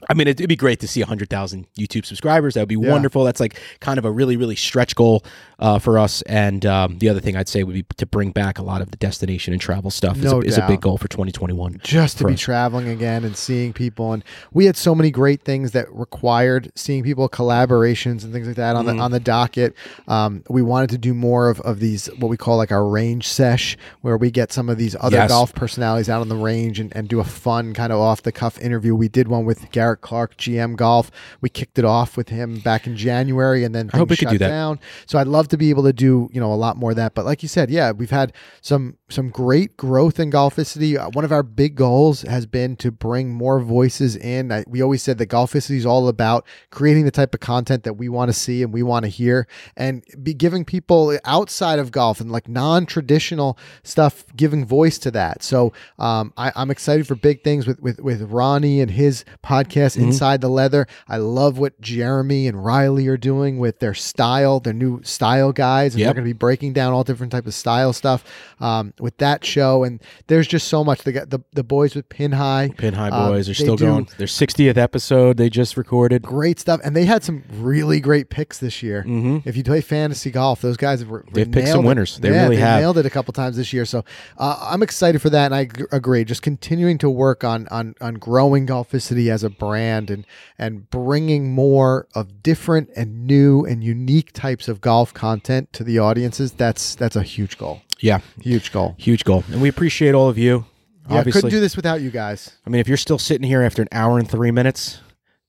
I 0.09 0.15
mean, 0.15 0.27
it'd, 0.29 0.41
it'd 0.41 0.49
be 0.49 0.57
great 0.57 0.81
to 0.81 0.89
see 0.89 1.01
100,000 1.01 1.67
YouTube 1.79 2.07
subscribers. 2.07 2.55
That 2.55 2.63
would 2.63 2.69
be 2.69 2.77
Yeah. 2.77 2.91
wonderful. 2.91 3.23
That's 3.25 3.41
like 3.41 3.61
kind 3.81 3.99
of 3.99 4.05
a 4.05 4.11
really, 4.11 4.37
really 4.37 4.57
stretch 4.57 4.95
goal 4.95 5.23
uh, 5.59 5.79
for 5.79 5.99
us. 5.99 6.23
And 6.23 6.65
um, 6.65 6.99
the 6.99 7.09
other 7.11 7.21
thing 7.21 7.37
I'd 7.37 7.49
say 7.49 7.63
would 7.65 7.75
be 7.75 7.85
to 7.99 8.07
bring 8.07 8.31
back 8.31 8.59
a 8.59 8.63
lot 8.63 8.81
of 8.81 8.91
the 8.91 8.97
destination 8.97 9.53
and 9.53 9.61
travel 9.61 9.91
stuff. 9.91 10.17
is, 10.17 10.25
No 10.25 10.41
a, 10.41 10.45
is 10.45 10.57
a 10.59 10.67
big 10.67 10.81
goal 10.81 10.97
for 10.97 11.07
2021. 11.09 11.81
Just 11.85 12.17
to 12.19 12.25
be 12.25 12.33
us. 12.33 12.41
traveling 12.41 12.89
again 12.89 13.25
and 13.25 13.37
seeing 13.37 13.73
people, 13.75 14.13
and 14.15 14.25
we 14.53 14.65
had 14.65 14.77
so 14.77 14.95
many 14.95 15.11
great 15.11 15.43
things 15.43 15.73
that 15.73 15.87
required 15.93 16.73
seeing 16.75 17.03
people, 17.03 17.29
collaborations 17.29 18.25
and 18.25 18.33
things 18.33 18.47
like 18.47 18.57
that 18.57 18.77
on 18.77 18.87
Mm-hmm. 18.87 18.97
the 18.97 19.03
on 19.03 19.11
the 19.11 19.21
docket. 19.21 19.75
Um, 20.09 20.43
we 20.49 20.63
wanted 20.63 20.91
to 20.91 20.99
do 20.99 21.13
more 21.13 21.51
of, 21.51 21.61
of 21.61 21.79
these 21.81 22.07
what 22.19 22.29
we 22.29 22.37
call 22.37 22.57
like 22.57 22.73
our 22.73 22.87
range 22.87 23.29
sesh, 23.29 23.77
where 24.01 24.17
we 24.17 24.31
get 24.31 24.53
some 24.53 24.69
of 24.71 24.79
these 24.79 24.97
other 25.01 25.17
Yes. 25.19 25.29
golf 25.31 25.55
personalities 25.55 26.09
out 26.09 26.21
on 26.23 26.29
the 26.29 26.37
range 26.37 26.81
and, 26.81 26.95
and 26.97 27.09
do 27.09 27.21
a 27.21 27.25
fun 27.25 27.75
kind 27.75 27.93
of 27.93 27.99
off 27.99 28.23
the 28.23 28.33
cuff 28.33 28.59
interview. 28.61 28.95
We 28.95 29.09
did 29.09 29.29
one 29.29 29.45
with 29.45 29.71
Garrett 29.91 30.01
Clark, 30.03 30.37
GM 30.37 30.77
Golf. 30.77 31.11
We 31.41 31.49
kicked 31.49 31.79
it 31.79 31.85
off 31.85 32.17
with 32.17 32.29
him 32.29 32.61
back 32.61 32.87
in 32.87 32.97
January, 32.97 33.65
and 33.65 33.75
then 33.75 33.91
I 33.93 33.99
hope 33.99 34.11
we 34.11 34.17
could 34.17 34.29
do 34.29 34.39
that. 34.39 34.49
down. 34.49 34.79
So 35.07 35.19
I'd 35.19 35.27
love 35.27 35.49
to 35.49 35.57
be 35.57 35.71
able 35.71 35.83
to 35.85 35.93
do 35.93 36.29
you 36.33 36.41
know 36.41 36.53
a 36.53 36.55
lot 36.55 36.77
more 36.77 36.91
of 36.91 36.97
that. 36.97 37.15
But 37.15 37.25
like 37.25 37.43
you 37.43 37.49
said, 37.49 37.71
yeah, 37.71 37.91
we've 37.91 38.11
had 38.11 38.33
some 38.61 38.97
some 39.09 39.31
great 39.31 39.77
growth 39.77 40.21
in 40.21 40.31
Golficity. 40.31 40.97
Uh, 40.97 41.11
one 41.11 41.25
of 41.25 41.33
our 41.33 41.43
big 41.43 41.75
goals 41.75 42.23
has 42.23 42.47
been 42.47 42.77
to 42.77 42.93
bring 42.93 43.33
more 43.33 43.61
voices 43.61 44.15
in. 44.17 44.53
I, 44.53 44.65
we 44.69 44.81
always 44.81 45.03
said 45.03 45.19
that 45.19 45.27
Golficity 45.27 45.77
is 45.77 45.87
all 45.87 46.07
about 46.09 46.47
creating 46.71 47.05
the 47.05 47.11
type 47.11 47.35
of 47.35 47.41
content 47.41 47.83
that 47.83 47.95
we 47.95 48.09
want 48.09 48.29
to 48.29 48.33
see 48.33 48.63
and 48.63 48.73
we 48.73 48.83
want 48.83 49.05
to 49.05 49.09
hear, 49.09 49.49
and 49.77 50.05
be 50.23 50.35
giving 50.35 50.65
people 50.65 51.19
outside 51.25 51.79
of 51.79 51.91
golf 51.91 52.21
and 52.21 52.31
like 52.31 52.49
non-traditional 52.49 53.59
stuff, 53.83 54.25
giving 54.37 54.65
voice 54.65 54.99
to 54.99 55.11
that. 55.11 55.43
So 55.43 55.73
um, 55.99 56.33
I, 56.37 56.53
I'm 56.55 56.71
excited 56.71 57.09
for 57.09 57.17
big 57.17 57.43
things 57.43 57.67
with 57.67 57.81
with 57.81 57.99
with 58.01 58.23
Ronnie 58.31 58.81
and 58.81 58.91
his 58.91 59.25
podcast 59.45 59.80
Inside 59.97 60.41
the 60.41 60.49
Leather. 60.49 60.87
I 61.09 61.17
love 61.19 61.59
what 61.59 61.81
Jeremy 61.81 62.47
and 62.47 62.65
Riley 62.65 63.07
are 63.09 63.17
doing 63.17 63.59
with 63.59 63.79
their 63.79 63.95
style, 63.95 64.61
their 64.61 64.73
new 64.73 65.03
style 65.03 65.53
guys, 65.53 65.95
and 65.95 66.01
Yep. 66.01 66.07
they're 66.07 66.15
going 66.15 66.25
to 66.25 66.29
be 66.35 66.39
breaking 66.39 66.73
down 66.73 66.93
all 66.93 67.05
different 67.05 67.33
type 67.33 67.47
of 67.47 67.55
style 67.55 67.93
stuff 67.93 68.25
um, 68.61 68.93
with 69.01 69.17
that 69.19 69.45
show. 69.45 69.85
And 69.85 70.01
there's 70.27 70.47
just 70.47 70.69
so 70.69 70.85
much. 70.85 71.03
They 71.03 71.13
got 71.13 71.31
the 71.31 71.41
the 71.53 71.65
boys 71.65 71.95
with 71.95 72.09
Pin 72.09 72.33
High, 72.33 72.71
Pin 72.77 72.95
High 72.95 73.09
Um, 73.11 73.31
Boys 73.33 73.49
are 73.49 73.55
still 73.55 73.77
going. 73.77 74.09
Their 74.19 74.27
60th 74.27 74.77
episode 74.77 75.37
they 75.37 75.49
just 75.51 75.77
recorded. 75.77 76.23
Great 76.23 76.59
stuff, 76.61 76.81
and 76.85 76.95
they 76.97 77.05
had 77.05 77.23
some 77.25 77.43
really 77.53 78.01
great 78.01 78.31
picks 78.31 78.59
this 78.59 78.83
year. 78.83 79.05
Mhm. 79.07 79.43
If 79.45 79.57
you 79.57 79.63
play 79.65 79.81
fantasy 79.81 80.31
golf, 80.31 80.61
those 80.63 80.77
guys 80.77 81.01
have 81.01 81.11
They've 81.33 81.51
picked 81.51 81.69
some 81.69 81.85
it. 81.85 81.89
winners. 81.89 82.19
They 82.19 82.31
Yeah, 82.31 82.45
really 82.45 82.57
they 82.57 82.63
have. 82.63 82.81
nailed 82.81 82.99
it 82.99 83.07
a 83.07 83.11
couple 83.11 83.33
times 83.33 83.57
this 83.57 83.73
year. 83.73 83.85
So 83.85 84.05
uh, 84.39 84.57
I'm 84.71 84.83
excited 84.83 85.21
for 85.23 85.31
that, 85.31 85.47
and 85.47 85.55
I 85.55 85.65
g- 85.65 85.85
agree. 85.93 86.25
Just 86.25 86.43
continuing 86.43 86.99
to 86.99 87.09
work 87.11 87.45
on 87.45 87.67
on 87.71 87.95
on 88.01 88.15
growing 88.15 88.67
Golficity 88.67 89.31
as 89.31 89.43
a 89.45 89.51
brand 89.51 89.70
and 89.77 90.27
and 90.59 90.89
bringing 90.91 91.53
more 91.53 92.09
of 92.15 92.43
different 92.43 92.91
and 92.97 93.27
new 93.27 93.65
and 93.65 93.85
unique 93.85 94.33
types 94.33 94.69
of 94.69 94.81
golf 94.81 95.13
content 95.15 95.73
to 95.75 95.85
the 95.85 95.99
audiences. 95.99 96.53
That's 96.53 96.95
that's 96.95 97.17
a 97.17 97.23
huge 97.23 97.59
goal. 97.59 97.83
Yeah, 98.01 98.21
Huge 98.41 98.73
goal. 98.73 98.95
huge 98.99 99.25
goal, 99.25 99.45
and 99.53 99.61
we 99.61 99.69
appreciate 99.69 100.15
all 100.15 100.29
of 100.29 100.39
you. 100.39 100.65
Yeah, 101.11 101.19
Obviously, 101.19 101.43
couldn't 101.43 101.51
do 101.57 101.61
this 101.61 101.77
without 101.77 102.01
you 102.01 102.11
guys. 102.11 102.57
I 102.67 102.71
mean, 102.71 102.81
if 102.81 102.89
you're 102.89 102.97
still 102.97 103.19
sitting 103.19 103.47
here 103.47 103.63
after 103.63 103.83
an 103.83 103.89
hour 103.93 104.19
and 104.19 104.31
three 104.31 104.51
minutes, 104.51 105.01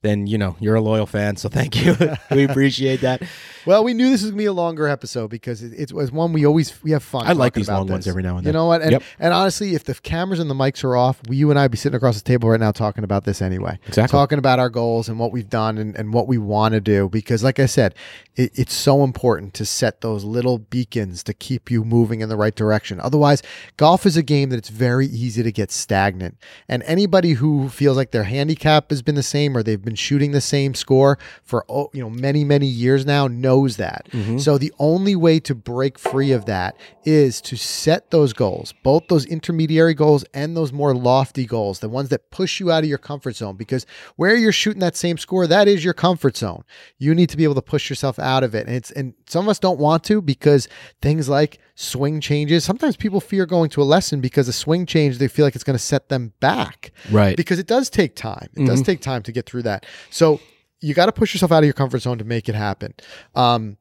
then 0.01 0.27
you 0.27 0.37
know 0.37 0.55
you're 0.59 0.75
a 0.75 0.81
loyal 0.81 1.05
fan. 1.05 1.37
So 1.37 1.49
thank 1.49 1.83
you. 1.83 1.95
we 2.31 2.43
appreciate 2.43 3.01
that. 3.01 3.21
Well, 3.63 3.83
we 3.83 3.93
knew 3.93 4.09
this 4.09 4.23
was 4.23 4.31
gonna 4.31 4.39
be 4.39 4.45
a 4.45 4.53
longer 4.53 4.87
episode 4.87 5.27
because 5.27 5.61
it, 5.61 5.73
it 5.73 5.93
was 5.93 6.11
one 6.11 6.33
we 6.33 6.47
always 6.47 6.81
we 6.81 6.89
have 6.91 7.03
fun. 7.03 7.27
I 7.27 7.33
like 7.33 7.53
these 7.53 7.69
long 7.69 7.87
ones 7.87 8.07
every 8.07 8.23
now 8.23 8.37
and 8.37 8.43
then. 8.43 8.53
You 8.53 8.57
know 8.57 8.65
what? 8.65 8.81
And 8.81 8.93
Yep. 8.93 9.03
and 9.19 9.35
honestly, 9.35 9.75
if 9.75 9.83
the 9.83 9.93
cameras 9.93 10.39
and 10.39 10.49
the 10.49 10.55
mics 10.55 10.83
are 10.83 10.97
off, 10.97 11.21
we, 11.27 11.37
you 11.37 11.51
and 11.51 11.59
I 11.59 11.67
be 11.67 11.77
sitting 11.77 11.95
across 11.95 12.17
the 12.17 12.23
table 12.23 12.49
right 12.49 12.59
now 12.59 12.71
talking 12.71 13.03
about 13.03 13.23
this 13.25 13.39
anyway. 13.39 13.77
Exactly. 13.87 14.17
Talking 14.17 14.39
about 14.39 14.57
our 14.57 14.69
goals 14.69 15.07
and 15.09 15.19
what 15.19 15.31
we've 15.31 15.47
done 15.47 15.77
and, 15.77 15.95
and 15.95 16.11
what 16.11 16.27
we 16.27 16.39
want 16.39 16.73
to 16.73 16.81
do. 16.81 17.07
Because 17.07 17.43
like 17.43 17.59
I 17.59 17.67
said, 17.67 17.93
it, 18.35 18.51
it's 18.57 18.73
so 18.73 19.03
important 19.03 19.53
to 19.53 19.65
set 19.65 20.01
those 20.01 20.23
little 20.23 20.57
beacons 20.57 21.21
to 21.25 21.33
keep 21.35 21.69
you 21.69 21.83
moving 21.83 22.21
in 22.21 22.29
the 22.29 22.37
right 22.37 22.55
direction. 22.55 22.99
Otherwise, 22.99 23.43
golf 23.77 24.07
is 24.07 24.17
a 24.17 24.23
game 24.23 24.49
that 24.49 24.57
it's 24.57 24.69
very 24.69 25.05
easy 25.05 25.43
to 25.43 25.51
get 25.51 25.71
stagnant. 25.71 26.35
And 26.67 26.81
anybody 26.87 27.33
who 27.33 27.69
feels 27.69 27.95
like 27.95 28.09
their 28.09 28.23
handicap 28.23 28.89
has 28.89 29.03
been 29.03 29.13
the 29.13 29.21
same 29.21 29.55
or 29.55 29.61
they've 29.61 29.79
been 29.79 29.90
shooting 29.97 30.31
the 30.31 30.41
same 30.41 30.73
score 30.73 31.17
for 31.43 31.65
oh, 31.69 31.89
you 31.93 32.01
know 32.01 32.09
many 32.09 32.43
many 32.43 32.67
years 32.67 33.05
now 33.05 33.27
knows 33.27 33.77
that. 33.77 34.07
Mm-hmm. 34.11 34.37
So 34.37 34.57
the 34.57 34.73
only 34.79 35.15
way 35.15 35.39
to 35.41 35.55
break 35.55 35.97
free 35.97 36.31
of 36.31 36.45
that 36.45 36.75
is 37.03 37.41
to 37.41 37.55
set 37.55 38.11
those 38.11 38.33
goals, 38.33 38.73
both 38.83 39.07
those 39.07 39.25
intermediary 39.25 39.93
goals 39.93 40.23
and 40.33 40.55
those 40.55 40.71
more 40.71 40.95
lofty 40.95 41.45
goals, 41.45 41.79
the 41.79 41.89
ones 41.89 42.09
that 42.09 42.31
push 42.31 42.59
you 42.59 42.71
out 42.71 42.83
of 42.83 42.89
your 42.89 42.97
comfort 42.97 43.35
zone 43.35 43.55
because 43.55 43.85
where 44.15 44.35
you're 44.35 44.51
shooting 44.51 44.79
that 44.79 44.95
same 44.95 45.17
score, 45.17 45.47
that 45.47 45.67
is 45.67 45.83
your 45.83 45.93
comfort 45.93 46.37
zone. 46.37 46.63
You 46.97 47.15
need 47.15 47.29
to 47.29 47.37
be 47.37 47.43
able 47.43 47.55
to 47.55 47.61
push 47.61 47.89
yourself 47.89 48.19
out 48.19 48.43
of 48.43 48.55
it. 48.55 48.67
And 48.67 48.75
it's 48.75 48.91
and 48.91 49.13
some 49.27 49.45
of 49.45 49.49
us 49.49 49.59
don't 49.59 49.79
want 49.79 50.03
to 50.05 50.21
because 50.21 50.67
things 51.01 51.29
like 51.29 51.59
swing 51.75 52.21
changes, 52.21 52.63
sometimes 52.63 52.95
people 52.95 53.19
fear 53.19 53.45
going 53.45 53.69
to 53.71 53.81
a 53.81 53.83
lesson 53.83 54.21
because 54.21 54.47
a 54.47 54.53
swing 54.53 54.85
change 54.85 55.17
they 55.17 55.27
feel 55.27 55.45
like 55.45 55.55
it's 55.55 55.63
going 55.63 55.77
to 55.77 55.83
set 55.83 56.09
them 56.09 56.33
back 56.39 56.91
Right. 57.09 57.35
because 57.35 57.59
it 57.59 57.67
does 57.67 57.89
take 57.89 58.15
time. 58.15 58.49
It 58.55 58.65
does 58.65 58.79
mm-hmm. 58.79 58.85
take 58.85 59.01
time 59.01 59.23
to 59.23 59.31
get 59.31 59.45
through 59.45 59.63
that. 59.63 59.80
So 60.09 60.39
you 60.81 60.93
got 60.93 61.05
to 61.07 61.11
push 61.11 61.33
yourself 61.33 61.51
out 61.51 61.59
of 61.59 61.65
your 61.65 61.73
comfort 61.73 61.99
zone 61.99 62.17
to 62.17 62.23
make 62.23 62.49
it 62.49 62.55
happen. 62.55 62.93
Um, 63.35 63.77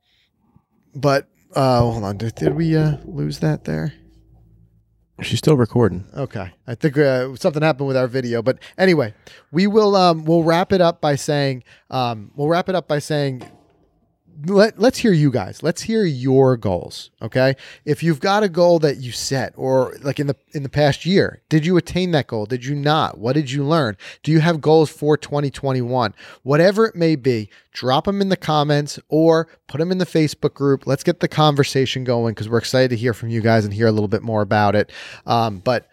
but 0.95 1.29
uh, 1.55 1.81
hold 1.81 2.05
on, 2.05 2.17
did, 2.17 2.35
did 2.35 2.55
we 2.55 2.77
uh, 2.77 2.99
lose 3.05 3.41
that 3.41 3.65
there? 3.65 3.95
She's 5.23 5.39
still 5.39 5.57
recording. 5.57 6.07
Okay, 6.17 6.51
I 6.67 6.75
think 6.75 6.97
uh, 6.97 7.35
something 7.37 7.63
happened 7.63 7.89
with 7.89 7.97
our 7.97 8.07
video, 8.07 8.41
but 8.41 8.59
anyway, 8.79 9.13
we 9.53 9.67
will 9.67 9.95
um, 9.95 10.25
we'll 10.25 10.45
wrap 10.45 10.73
it 10.73 10.81
up 10.81 11.03
by 11.03 11.15
saying 11.17 11.63
um, 11.91 12.31
we'll 12.37 12.49
wrap 12.49 12.71
it 12.71 12.75
up 12.75 12.89
by 12.89 13.01
saying 13.01 13.43
let, 14.47 14.79
let's 14.79 14.99
hear 14.99 15.13
you 15.13 15.31
guys. 15.31 15.63
Let's 15.63 15.83
hear 15.83 16.05
your 16.05 16.57
goals 16.57 17.11
okay? 17.23 17.55
If 17.85 18.03
you've 18.03 18.21
got 18.21 18.43
a 18.43 18.49
goal 18.49 18.79
that 18.81 18.99
you 18.99 19.13
set 19.13 19.53
or 19.57 19.97
like 20.03 20.19
in 20.19 20.27
the 20.27 20.37
in 20.53 20.63
the 20.63 20.69
past 20.69 21.07
year 21.07 21.43
did 21.49 21.67
you 21.67 21.77
attain 21.77 22.11
that 22.13 22.27
goal? 22.27 22.47
Did 22.47 22.65
you 22.65 22.75
not? 22.75 23.19
What 23.19 23.35
did 23.35 23.51
you 23.51 23.65
learn? 23.65 23.97
Do 24.23 24.33
you 24.33 24.41
have 24.41 24.61
goals 24.61 24.91
for 24.91 25.17
2021 25.17 26.15
whatever 26.43 26.87
it 26.87 26.97
may 26.97 27.17
be 27.17 27.49
drop 27.73 28.05
them 28.05 28.21
in 28.21 28.29
the 28.29 28.37
comments 28.37 28.99
or 29.09 29.49
put 29.67 29.79
them 29.79 29.93
in 29.93 29.99
the 29.99 30.07
facebook 30.07 30.55
group. 30.55 30.87
Let's 30.87 31.05
get 31.05 31.21
the 31.21 31.29
conversation 31.29 32.05
going 32.05 32.35
because 32.35 32.49
we're 32.49 32.59
excited 32.59 32.91
to 32.91 32.97
hear 32.97 33.15
from 33.15 33.29
you 33.29 33.41
guys 33.41 33.65
and 33.65 33.73
hear 33.73 33.87
a 33.87 33.93
little 33.93 34.09
bit 34.09 34.23
more 34.23 34.43
about 34.43 34.75
it. 34.75 34.91
Um, 35.27 35.59
but 35.59 35.89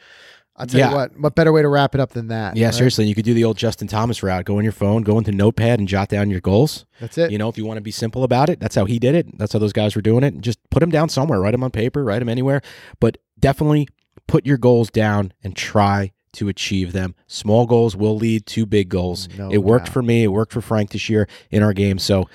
i'll 0.58 0.66
tell 0.68 0.80
Yeah. 0.80 0.90
you 0.90 0.96
what 0.96 1.20
what 1.20 1.36
better 1.36 1.52
way 1.52 1.62
to 1.62 1.68
wrap 1.68 1.94
it 1.96 2.02
up 2.02 2.12
than 2.12 2.28
that 2.30 2.56
Yeah, 2.58 2.68
right? 2.68 2.74
seriously, 2.76 3.06
you 3.06 3.16
could 3.16 3.26
do 3.26 3.34
the 3.34 3.44
old 3.44 3.58
Justin 3.58 3.88
Thomas 3.88 4.22
route. 4.24 4.46
Go 4.46 4.58
on 4.58 4.64
your 4.64 4.72
phone, 4.74 5.04
go 5.04 5.18
into 5.18 5.32
Notepad, 5.32 5.80
and 5.80 5.88
jot 5.88 6.10
down 6.10 6.30
your 6.30 6.42
goals. 6.42 6.86
that's 7.00 7.18
it 7.18 7.32
You 7.32 7.38
know, 7.38 7.50
if 7.50 7.58
you 7.58 7.66
want 7.66 7.78
to 7.78 7.82
be 7.82 7.92
simple 7.92 8.24
about 8.24 8.50
it, 8.50 8.60
that's 8.60 8.76
how 8.76 8.86
he 8.86 9.00
did 9.00 9.16
it. 9.16 9.38
That's 9.38 9.54
how 9.54 9.60
those 9.60 9.74
guys 9.74 9.96
were 9.96 10.02
doing 10.02 10.24
it. 10.24 10.40
Just 10.42 10.60
put 10.70 10.80
them 10.80 10.90
down 10.90 11.10
somewhere, 11.10 11.40
write 11.40 11.52
them 11.52 11.64
on 11.64 11.72
paper, 11.72 12.04
write 12.04 12.20
them 12.20 12.30
anywhere. 12.30 12.62
But 13.00 13.18
definitely 13.40 13.88
put 14.28 14.46
your 14.46 14.58
goals 14.58 14.90
down 14.90 15.32
and 15.44 15.56
try 15.56 16.12
to 16.34 16.50
achieve 16.50 16.92
them. 16.94 17.16
Small 17.28 17.66
goals 17.66 17.96
will 17.96 18.16
lead 18.16 18.46
to 18.48 18.66
big 18.66 18.90
goals. 18.90 19.28
No 19.38 19.50
it 19.52 19.60
worked 19.60 19.88
for 19.90 20.04
me. 20.04 20.24
It 20.24 20.28
worked 20.28 20.54
for 20.54 20.62
Frank 20.62 20.92
this 20.92 21.10
year 21.10 21.28
in 21.50 21.64
our 21.64 21.74
game. 21.74 21.98
So 21.98 22.28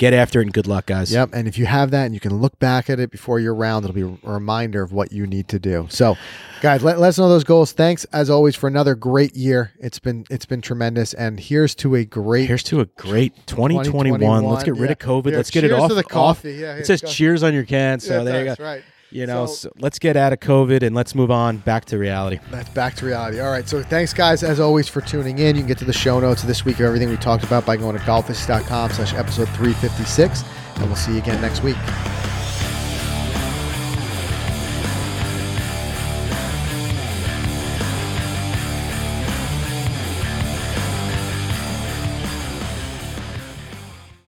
get 0.00 0.12
after 0.14 0.40
it 0.40 0.44
and 0.44 0.52
good 0.52 0.66
luck, 0.66 0.86
guys. 0.86 1.12
Yep. 1.12 1.30
And 1.34 1.46
if 1.46 1.58
you 1.58 1.66
have 1.66 1.90
that 1.92 2.06
and 2.06 2.14
you 2.14 2.20
can 2.20 2.34
look 2.40 2.58
back 2.58 2.88
at 2.90 2.98
it 2.98 3.10
before 3.10 3.38
your 3.38 3.54
round, 3.54 3.84
it'll 3.84 3.94
be 3.94 4.18
a 4.26 4.30
reminder 4.32 4.82
of 4.82 4.92
what 4.92 5.12
you 5.12 5.26
need 5.26 5.46
to 5.48 5.58
do. 5.58 5.86
So, 5.90 6.16
guys, 6.62 6.82
let, 6.82 6.98
let 6.98 7.08
us 7.10 7.18
know 7.18 7.28
those 7.28 7.44
goals. 7.44 7.72
Thanks 7.72 8.04
as 8.06 8.30
always 8.30 8.56
for 8.56 8.66
another 8.66 8.94
great 8.94 9.36
year. 9.36 9.72
It's 9.78 9.98
been 9.98 10.24
it's 10.30 10.46
been 10.46 10.62
tremendous. 10.62 11.12
And 11.14 11.38
here's 11.38 11.74
to 11.76 11.94
a 11.94 12.04
great 12.04 12.46
Here's 12.48 12.62
to 12.64 12.80
a 12.80 12.86
great 12.86 13.34
2021. 13.46 14.18
2021. 14.20 14.44
Let's 14.44 14.64
get 14.64 14.74
rid 14.74 14.86
Yeah. 14.88 14.92
of 14.92 14.98
COVID. 14.98 15.26
Here, 15.28 15.36
Let's 15.36 15.50
get 15.50 15.64
it 15.64 15.72
off. 15.72 15.90
the 15.90 15.96
off. 15.98 16.04
coffee. 16.08 16.52
Yeah, 16.52 16.56
here, 16.72 16.78
it 16.78 16.86
says 16.86 17.02
cheers 17.02 17.42
on 17.42 17.52
your 17.54 17.64
can. 17.64 18.00
So 18.00 18.18
Yeah, 18.18 18.24
there 18.24 18.44
you 18.48 18.54
go. 18.56 18.64
right. 18.64 18.82
You 19.10 19.26
know, 19.26 19.46
So- 19.46 19.54
so 19.54 19.70
let's 19.80 19.98
get 19.98 20.16
out 20.16 20.32
of 20.32 20.40
COVID 20.40 20.82
and 20.82 20.94
let's 20.94 21.14
move 21.14 21.30
on 21.30 21.58
back 21.58 21.84
to 21.86 21.98
reality. 21.98 22.38
That's 22.50 22.68
back 22.70 22.94
to 22.96 23.06
reality. 23.06 23.40
All 23.40 23.50
right. 23.50 23.68
So 23.68 23.82
thanks, 23.82 24.12
guys, 24.12 24.42
as 24.42 24.60
always, 24.60 24.88
for 24.88 25.00
tuning 25.00 25.38
in. 25.38 25.56
You 25.56 25.62
can 25.62 25.68
get 25.68 25.78
to 25.78 25.84
the 25.84 25.92
show 25.92 26.20
notes 26.20 26.42
of 26.42 26.48
this 26.48 26.64
week 26.64 26.76
of 26.80 26.86
everything 26.86 27.08
we 27.10 27.16
talked 27.16 27.44
about 27.44 27.66
by 27.66 27.76
going 27.76 27.96
to 27.98 28.02
golficity.com 28.04 28.90
slash 28.92 29.14
episode 29.14 29.48
356. 29.50 30.44
And 30.76 30.86
we'll 30.86 30.96
see 30.96 31.12
you 31.12 31.18
again 31.18 31.40
next 31.42 31.62
week. 31.62 31.76